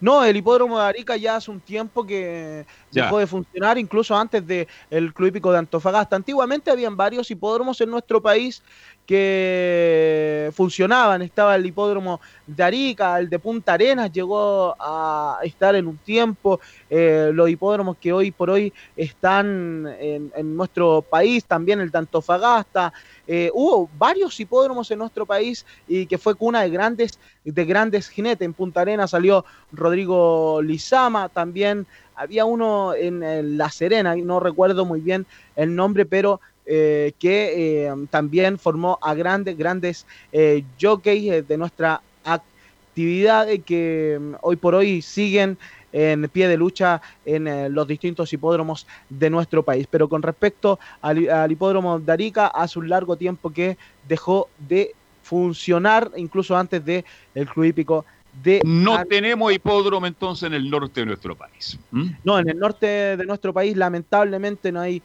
No, 0.00 0.24
el 0.24 0.36
hipódromo 0.36 0.80
de 0.80 0.84
Arica 0.86 1.16
ya 1.16 1.36
hace 1.36 1.50
un 1.50 1.60
tiempo 1.60 2.04
que 2.04 2.66
Dejó 2.92 3.18
de 3.18 3.26
funcionar, 3.26 3.78
incluso 3.78 4.14
antes 4.14 4.46
del 4.46 5.14
Club 5.14 5.28
Hípico 5.28 5.50
de 5.50 5.58
Antofagasta. 5.58 6.14
Antiguamente 6.14 6.70
habían 6.70 6.96
varios 6.96 7.30
hipódromos 7.30 7.80
en 7.80 7.90
nuestro 7.90 8.20
país 8.20 8.62
que 9.06 10.50
funcionaban. 10.54 11.22
Estaba 11.22 11.56
el 11.56 11.66
hipódromo 11.66 12.20
de 12.46 12.62
Arica, 12.62 13.18
el 13.18 13.28
de 13.28 13.38
Punta 13.38 13.74
Arenas 13.74 14.12
llegó 14.12 14.76
a 14.78 15.38
estar 15.42 15.74
en 15.74 15.86
un 15.86 15.96
tiempo. 15.98 16.60
eh, 16.88 17.30
los 17.32 17.48
hipódromos 17.48 17.96
que 17.98 18.12
hoy 18.12 18.30
por 18.30 18.50
hoy 18.50 18.72
están 18.96 19.88
en, 19.98 20.30
en 20.36 20.56
nuestro 20.56 21.02
país, 21.02 21.44
también 21.44 21.80
el 21.80 21.90
de 21.90 21.98
Antofagasta. 21.98 22.92
Eh, 23.26 23.50
hubo 23.54 23.88
varios 23.96 24.38
hipódromos 24.38 24.90
en 24.90 24.98
nuestro 24.98 25.24
país 25.26 25.64
y 25.88 26.06
que 26.06 26.18
fue 26.18 26.34
cuna 26.34 26.62
de 26.62 26.70
grandes, 26.70 27.18
de 27.44 27.64
grandes 27.64 28.08
jinetes. 28.08 28.44
En 28.44 28.52
Punta 28.52 28.82
Arenas 28.82 29.10
salió 29.10 29.44
Rodrigo 29.72 30.60
Lizama, 30.62 31.28
también 31.28 31.86
había 32.14 32.44
uno 32.44 32.94
en, 32.94 33.56
La 33.56 33.70
Serena, 33.70 34.14
no 34.16 34.40
recuerdo 34.40 34.84
muy 34.84 35.00
bien 35.00 35.26
el 35.56 35.74
nombre, 35.74 36.04
pero 36.06 36.40
eh, 36.64 37.12
que 37.18 37.86
eh, 37.86 37.94
también 38.10 38.58
formó 38.58 38.98
a 39.02 39.14
grandes, 39.14 39.56
grandes 39.58 40.06
eh, 40.30 40.64
jockeys 40.80 41.32
eh, 41.32 41.42
de 41.42 41.56
nuestra 41.58 42.00
actividad 42.24 43.50
eh, 43.50 43.60
que 43.60 44.18
mm, 44.20 44.34
hoy 44.42 44.56
por 44.56 44.74
hoy 44.74 45.02
siguen 45.02 45.58
en 45.92 46.28
pie 46.28 46.48
de 46.48 46.56
lucha 46.56 47.02
en 47.26 47.74
los 47.74 47.86
distintos 47.86 48.32
hipódromos 48.32 48.86
de 49.10 49.28
nuestro 49.28 49.62
país. 49.62 49.86
Pero 49.90 50.08
con 50.08 50.22
respecto 50.22 50.78
al, 51.02 51.52
hipódromo 51.52 51.98
de 51.98 52.10
Arica, 52.10 52.46
hace 52.46 52.78
un 52.78 52.88
largo 52.88 53.16
tiempo 53.16 53.50
que 53.50 53.76
dejó 54.08 54.48
de 54.58 54.94
funcionar, 55.22 56.10
incluso 56.16 56.56
antes 56.56 56.82
de 56.82 57.04
el 57.34 57.46
club 57.46 57.66
hípico 57.66 58.06
de 58.42 58.60
No 58.64 59.04
tenemos 59.04 59.52
hipódromo 59.52 60.06
entonces 60.06 60.46
en 60.46 60.54
el 60.54 60.70
norte 60.70 61.00
de 61.00 61.06
nuestro 61.06 61.36
país. 61.36 61.78
no, 62.24 62.38
en 62.38 62.48
el 62.48 62.58
norte 62.58 62.86
de 63.16 63.24
nuestro 63.24 63.52
país 63.52 63.76
lamentablemente 63.76 64.72
no 64.72 64.80
hay 64.80 65.02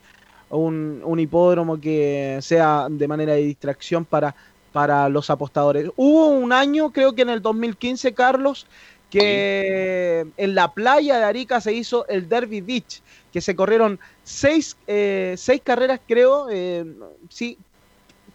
un, 0.49 1.01
un 1.03 1.19
hipódromo 1.19 1.79
que 1.79 2.39
sea 2.41 2.87
de 2.89 3.07
manera 3.07 3.33
de 3.33 3.41
distracción 3.41 4.05
para, 4.05 4.33
para 4.71 5.09
los 5.09 5.29
apostadores. 5.29 5.89
Hubo 5.95 6.27
un 6.27 6.53
año, 6.53 6.91
creo 6.91 7.13
que 7.13 7.23
en 7.23 7.29
el 7.29 7.41
2015, 7.41 8.13
Carlos, 8.13 8.67
que 9.09 10.25
en 10.37 10.55
la 10.55 10.73
playa 10.73 11.17
de 11.17 11.23
Arica 11.23 11.61
se 11.61 11.73
hizo 11.73 12.07
el 12.07 12.27
Derby 12.27 12.61
Beach, 12.61 13.01
que 13.31 13.41
se 13.41 13.55
corrieron 13.55 13.99
seis, 14.23 14.77
eh, 14.87 15.35
seis 15.37 15.61
carreras, 15.63 15.99
creo, 16.07 16.47
eh, 16.49 16.85
sí, 17.29 17.57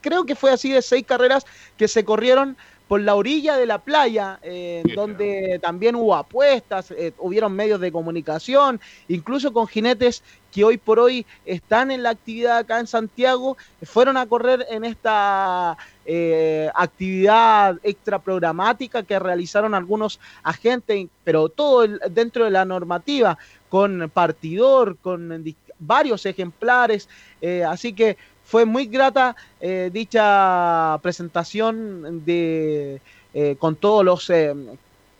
creo 0.00 0.24
que 0.24 0.34
fue 0.34 0.50
así 0.50 0.72
de 0.72 0.82
seis 0.82 1.04
carreras 1.06 1.44
que 1.76 1.88
se 1.88 2.04
corrieron 2.04 2.56
por 2.88 3.00
la 3.00 3.14
orilla 3.14 3.56
de 3.56 3.66
la 3.66 3.78
playa, 3.78 4.38
eh, 4.42 4.82
donde 4.94 5.58
también 5.62 5.94
hubo 5.96 6.14
apuestas, 6.14 6.90
eh, 6.90 7.12
hubieron 7.18 7.52
medios 7.54 7.80
de 7.80 7.90
comunicación, 7.90 8.80
incluso 9.08 9.52
con 9.52 9.66
jinetes 9.66 10.22
que 10.50 10.64
hoy 10.64 10.76
por 10.76 10.98
hoy 10.98 11.26
están 11.44 11.90
en 11.90 12.02
la 12.02 12.10
actividad 12.10 12.58
acá 12.58 12.78
en 12.80 12.86
Santiago, 12.86 13.56
fueron 13.82 14.16
a 14.18 14.26
correr 14.26 14.66
en 14.70 14.84
esta 14.84 15.76
eh, 16.04 16.68
actividad 16.74 17.76
extra 17.84 18.18
programática 18.18 19.04
que 19.04 19.18
realizaron 19.18 19.72
algunos 19.74 20.18
agentes, 20.42 21.06
pero 21.24 21.48
todo 21.48 21.84
el- 21.84 22.00
dentro 22.10 22.44
de 22.44 22.50
la 22.50 22.64
normativa, 22.64 23.38
con 23.68 24.10
partidor, 24.12 24.98
con 24.98 25.42
varios 25.78 26.26
ejemplares, 26.26 27.08
eh, 27.40 27.64
así 27.64 27.94
que 27.94 28.18
fue 28.44 28.64
muy 28.64 28.86
grata 28.86 29.34
eh, 29.60 29.90
dicha 29.92 30.98
presentación 31.02 32.24
de 32.24 33.00
eh, 33.34 33.56
con 33.58 33.76
todos 33.76 34.04
los 34.04 34.28
eh, 34.30 34.54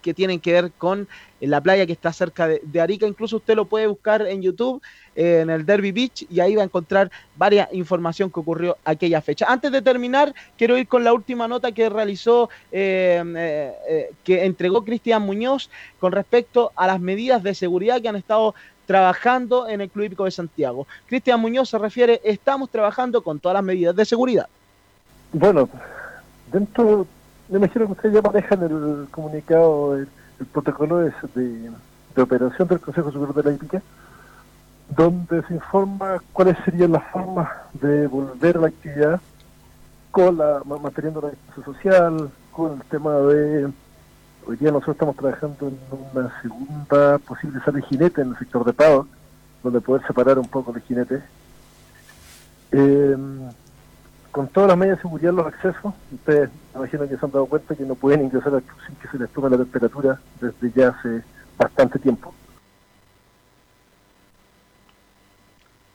que 0.03 0.13
tienen 0.13 0.41
que 0.41 0.53
ver 0.53 0.73
con 0.77 1.07
la 1.41 1.61
playa 1.61 1.87
que 1.87 1.93
está 1.93 2.13
cerca 2.13 2.49
de, 2.49 2.61
de 2.65 2.81
Arica. 2.81 3.07
Incluso 3.07 3.37
usted 3.37 3.55
lo 3.55 3.67
puede 3.67 3.87
buscar 3.87 4.27
en 4.27 4.43
YouTube, 4.43 4.83
eh, 5.15 5.41
en 5.43 5.51
el 5.51 5.65
Derby 5.65 5.93
Beach, 5.93 6.27
y 6.29 6.41
ahí 6.41 6.57
va 6.57 6.63
a 6.63 6.65
encontrar 6.65 7.09
varias 7.37 7.73
información 7.73 8.29
que 8.29 8.41
ocurrió 8.41 8.77
aquella 8.85 9.21
fecha. 9.23 9.47
Antes 9.49 9.71
de 9.71 9.81
terminar, 9.81 10.35
quiero 10.59 10.77
ir 10.77 10.89
con 10.89 11.05
la 11.05 11.13
última 11.13 11.47
nota 11.47 11.71
que 11.71 11.89
realizó, 11.89 12.51
eh, 12.73 13.73
que 14.25 14.45
entregó 14.45 14.85
Cristian 14.85 15.23
Muñoz 15.23 15.71
con 16.01 16.11
respecto 16.11 16.73
a 16.75 16.89
las 16.89 17.01
medidas 17.01 17.45
de 17.45 17.55
seguridad 17.55 18.03
que 18.03 18.09
han 18.09 18.17
estado 18.17 18.57
trabajando 18.87 19.69
en 19.69 19.81
el 19.81 19.91
Club 19.91 20.07
Hípico 20.07 20.25
de 20.25 20.31
Santiago. 20.31 20.87
Cristian 21.07 21.41
Muñoz 21.41 21.69
se 21.71 21.79
refiere, 21.79 22.21
estamos 22.25 22.71
trabajando 22.71 23.23
con 23.23 23.39
todas 23.39 23.55
las 23.55 23.65
medidas 23.65 23.95
de 23.97 24.05
seguridad. 24.05 24.49
Bueno, 25.33 25.69
dentro, 26.53 27.07
me 27.49 27.59
imagino 27.59 27.87
que 27.87 27.93
ustedes 27.93 28.15
ya 28.15 28.23
manejan 28.23 28.63
el 28.63 29.09
comunicado, 29.11 29.97
el, 29.97 30.09
protocolo 30.53 30.99
de, 30.99 31.13
operación 32.21 32.69
del 32.69 32.81
Consejo 32.81 33.13
Superior 33.13 33.35
de 33.35 33.51
la 33.51 33.57
Hípica, 33.57 33.83
donde 34.89 35.43
se 35.47 35.55
informa 35.55 36.21
cuáles 36.33 36.57
serían 36.65 36.93
las 36.93 37.05
formas 37.11 37.49
de 37.75 38.07
volver 38.09 38.57
a 38.57 38.61
la 38.61 38.67
actividad 38.67 39.21
con 40.11 40.37
la, 40.37 40.61
ma- 40.67 40.79
manteniendo 40.79 41.23
la 41.23 41.31
distancia 41.31 41.65
social, 41.65 42.31
con 42.51 42.73
el 42.73 42.83
tema 42.89 43.15
de 43.19 43.71
hoy 44.47 44.57
día 44.57 44.71
nosotros 44.71 44.97
estamos 44.97 45.17
trabajando 45.17 45.69
en 45.69 45.79
una 46.15 46.43
segunda 46.43 47.19
posible 47.19 47.61
sala 47.65 47.79
de 47.79 47.85
jinete 47.85 48.23
en 48.23 48.31
el 48.31 48.39
sector 48.39 48.65
de 48.65 48.73
Pado, 48.73 49.07
donde 49.63 49.81
poder 49.81 50.07
separar 50.07 50.39
un 50.39 50.49
poco 50.49 50.73
los 50.73 50.83
jinetes. 50.83 51.23
Eh, 52.73 53.17
con 54.31 54.49
todas 54.49 54.69
las 54.69 54.79
medidas 54.79 54.99
de 54.99 55.03
seguridad 55.03 55.33
los 55.33 55.47
accesos, 55.47 55.95
ustedes 56.11 56.51
imagino 56.75 57.09
que 57.09 57.17
se 57.17 57.25
han 57.25 57.33
dado 57.33 57.47
cuenta 57.47 57.75
que 57.75 57.85
no 57.85 57.95
pueden 57.95 58.23
ingresar 58.23 58.55
al 58.55 58.63
club 58.63 58.79
sin 58.87 58.97
que 58.97 59.09
se 59.09 59.19
les 59.19 59.29
tome 59.31 59.51
la 59.51 59.59
temperatura 59.59 60.19
desde 60.41 60.73
ya 60.73 60.89
hace 60.89 61.23
bastante 61.59 61.99
tiempo. 61.99 62.33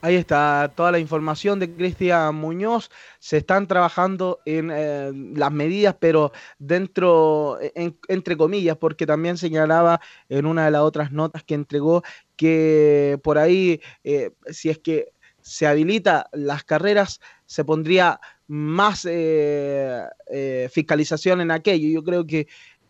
Ahí 0.00 0.14
está 0.14 0.72
toda 0.76 0.92
la 0.92 1.00
información 1.00 1.58
de 1.58 1.74
Cristian 1.74 2.32
Muñoz. 2.36 2.88
Se 3.18 3.38
están 3.38 3.66
trabajando 3.66 4.38
en 4.44 4.70
eh, 4.72 5.10
las 5.34 5.50
medidas, 5.50 5.96
pero 5.98 6.30
dentro, 6.58 7.58
en- 7.60 7.98
entre 8.06 8.36
comillas, 8.36 8.76
porque 8.76 9.06
también 9.06 9.36
señalaba 9.36 10.00
en 10.28 10.46
una 10.46 10.66
de 10.66 10.70
las 10.70 10.82
otras 10.82 11.10
notas 11.10 11.42
que 11.42 11.54
entregó 11.54 12.04
que 12.36 13.18
por 13.24 13.38
ahí, 13.38 13.80
eh, 14.04 14.30
si 14.46 14.70
es 14.70 14.78
que 14.78 15.08
se 15.40 15.66
habilita 15.66 16.28
las 16.32 16.62
carreras, 16.62 17.20
se 17.46 17.64
pondría 17.64 18.20
más 18.46 19.04
eh, 19.04 20.04
eh, 20.30 20.68
fiscalización 20.70 21.40
en 21.40 21.50
aquello. 21.50 21.88
Yo 21.88 22.04
creo 22.04 22.24
que 22.24 22.46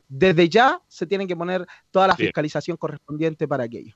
desde 0.08 0.48
ya 0.50 0.82
se 0.88 1.06
tiene 1.06 1.26
que 1.26 1.36
poner 1.36 1.66
toda 1.90 2.08
la 2.08 2.14
Bien. 2.14 2.26
fiscalización 2.28 2.76
correspondiente 2.76 3.48
para 3.48 3.64
aquello. 3.64 3.94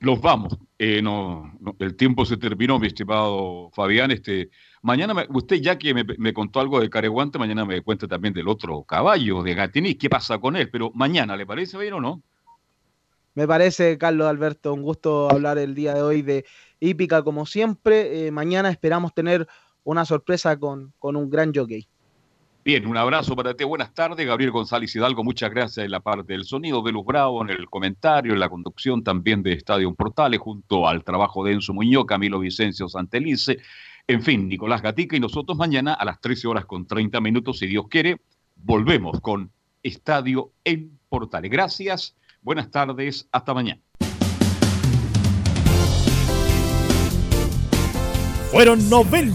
Los 0.00 0.20
vamos. 0.20 0.56
Eh, 0.78 1.02
no, 1.02 1.52
el 1.78 1.94
tiempo 1.94 2.24
se 2.24 2.38
terminó, 2.38 2.78
mi 2.78 2.86
estimado 2.86 3.70
Fabián. 3.74 4.10
Este, 4.10 4.50
mañana, 4.80 5.26
usted 5.28 5.56
ya 5.56 5.78
que 5.78 5.92
me, 5.92 6.04
me 6.04 6.32
contó 6.32 6.60
algo 6.60 6.80
de 6.80 6.88
Careguante, 6.88 7.38
mañana 7.38 7.66
me 7.66 7.82
cuenta 7.82 8.08
también 8.08 8.32
del 8.32 8.48
otro 8.48 8.82
caballo, 8.84 9.42
de 9.42 9.54
Gatini. 9.54 9.94
¿Qué 9.94 10.08
pasa 10.08 10.38
con 10.38 10.56
él? 10.56 10.70
Pero 10.70 10.90
mañana, 10.94 11.36
¿le 11.36 11.44
parece 11.44 11.76
bien 11.76 11.92
o 11.92 12.00
no? 12.00 12.22
Me 13.34 13.46
parece, 13.46 13.98
Carlos 13.98 14.26
Alberto, 14.26 14.72
un 14.72 14.82
gusto 14.82 15.30
hablar 15.30 15.58
el 15.58 15.74
día 15.74 15.94
de 15.94 16.02
hoy 16.02 16.22
de 16.22 16.46
hípica 16.80 17.22
como 17.22 17.44
siempre. 17.44 18.26
Eh, 18.26 18.30
mañana 18.30 18.70
esperamos 18.70 19.12
tener 19.14 19.46
una 19.84 20.04
sorpresa 20.06 20.58
con, 20.58 20.94
con 20.98 21.14
un 21.14 21.28
gran 21.28 21.52
jockey. 21.54 21.86
Bien, 22.62 22.86
un 22.86 22.96
abrazo 22.98 23.34
para 23.34 23.54
ti. 23.54 23.64
Buenas 23.64 23.94
tardes, 23.94 24.26
Gabriel 24.26 24.50
González 24.50 24.94
Hidalgo. 24.94 25.24
Muchas 25.24 25.50
gracias 25.50 25.82
en 25.82 25.90
la 25.90 26.00
parte 26.00 26.34
del 26.34 26.44
sonido 26.44 26.82
de 26.82 26.92
Luz 26.92 27.06
Bravo, 27.06 27.42
en 27.42 27.48
el 27.48 27.70
comentario, 27.70 28.34
en 28.34 28.38
la 28.38 28.50
conducción 28.50 29.02
también 29.02 29.42
de 29.42 29.54
Estadio 29.54 29.94
Portales, 29.94 30.40
junto 30.40 30.86
al 30.86 31.02
trabajo 31.02 31.42
de 31.42 31.52
Enzo 31.52 31.72
Muñoz, 31.72 32.04
Camilo 32.04 32.38
Vicencio 32.38 32.86
Santelice, 32.86 33.60
en 34.06 34.22
fin, 34.22 34.46
Nicolás 34.46 34.82
Gatica 34.82 35.16
y 35.16 35.20
nosotros 35.20 35.56
mañana 35.56 35.94
a 35.94 36.04
las 36.04 36.20
13 36.20 36.48
horas 36.48 36.66
con 36.66 36.86
30 36.86 37.18
minutos, 37.22 37.58
si 37.58 37.66
Dios 37.66 37.86
quiere, 37.88 38.20
volvemos 38.56 39.22
con 39.22 39.50
Estadio 39.82 40.52
en 40.62 40.98
Portales. 41.08 41.50
Gracias, 41.50 42.14
buenas 42.42 42.70
tardes, 42.70 43.26
hasta 43.32 43.54
mañana. 43.54 43.80
Fueron 48.50 48.90
90 48.90 49.28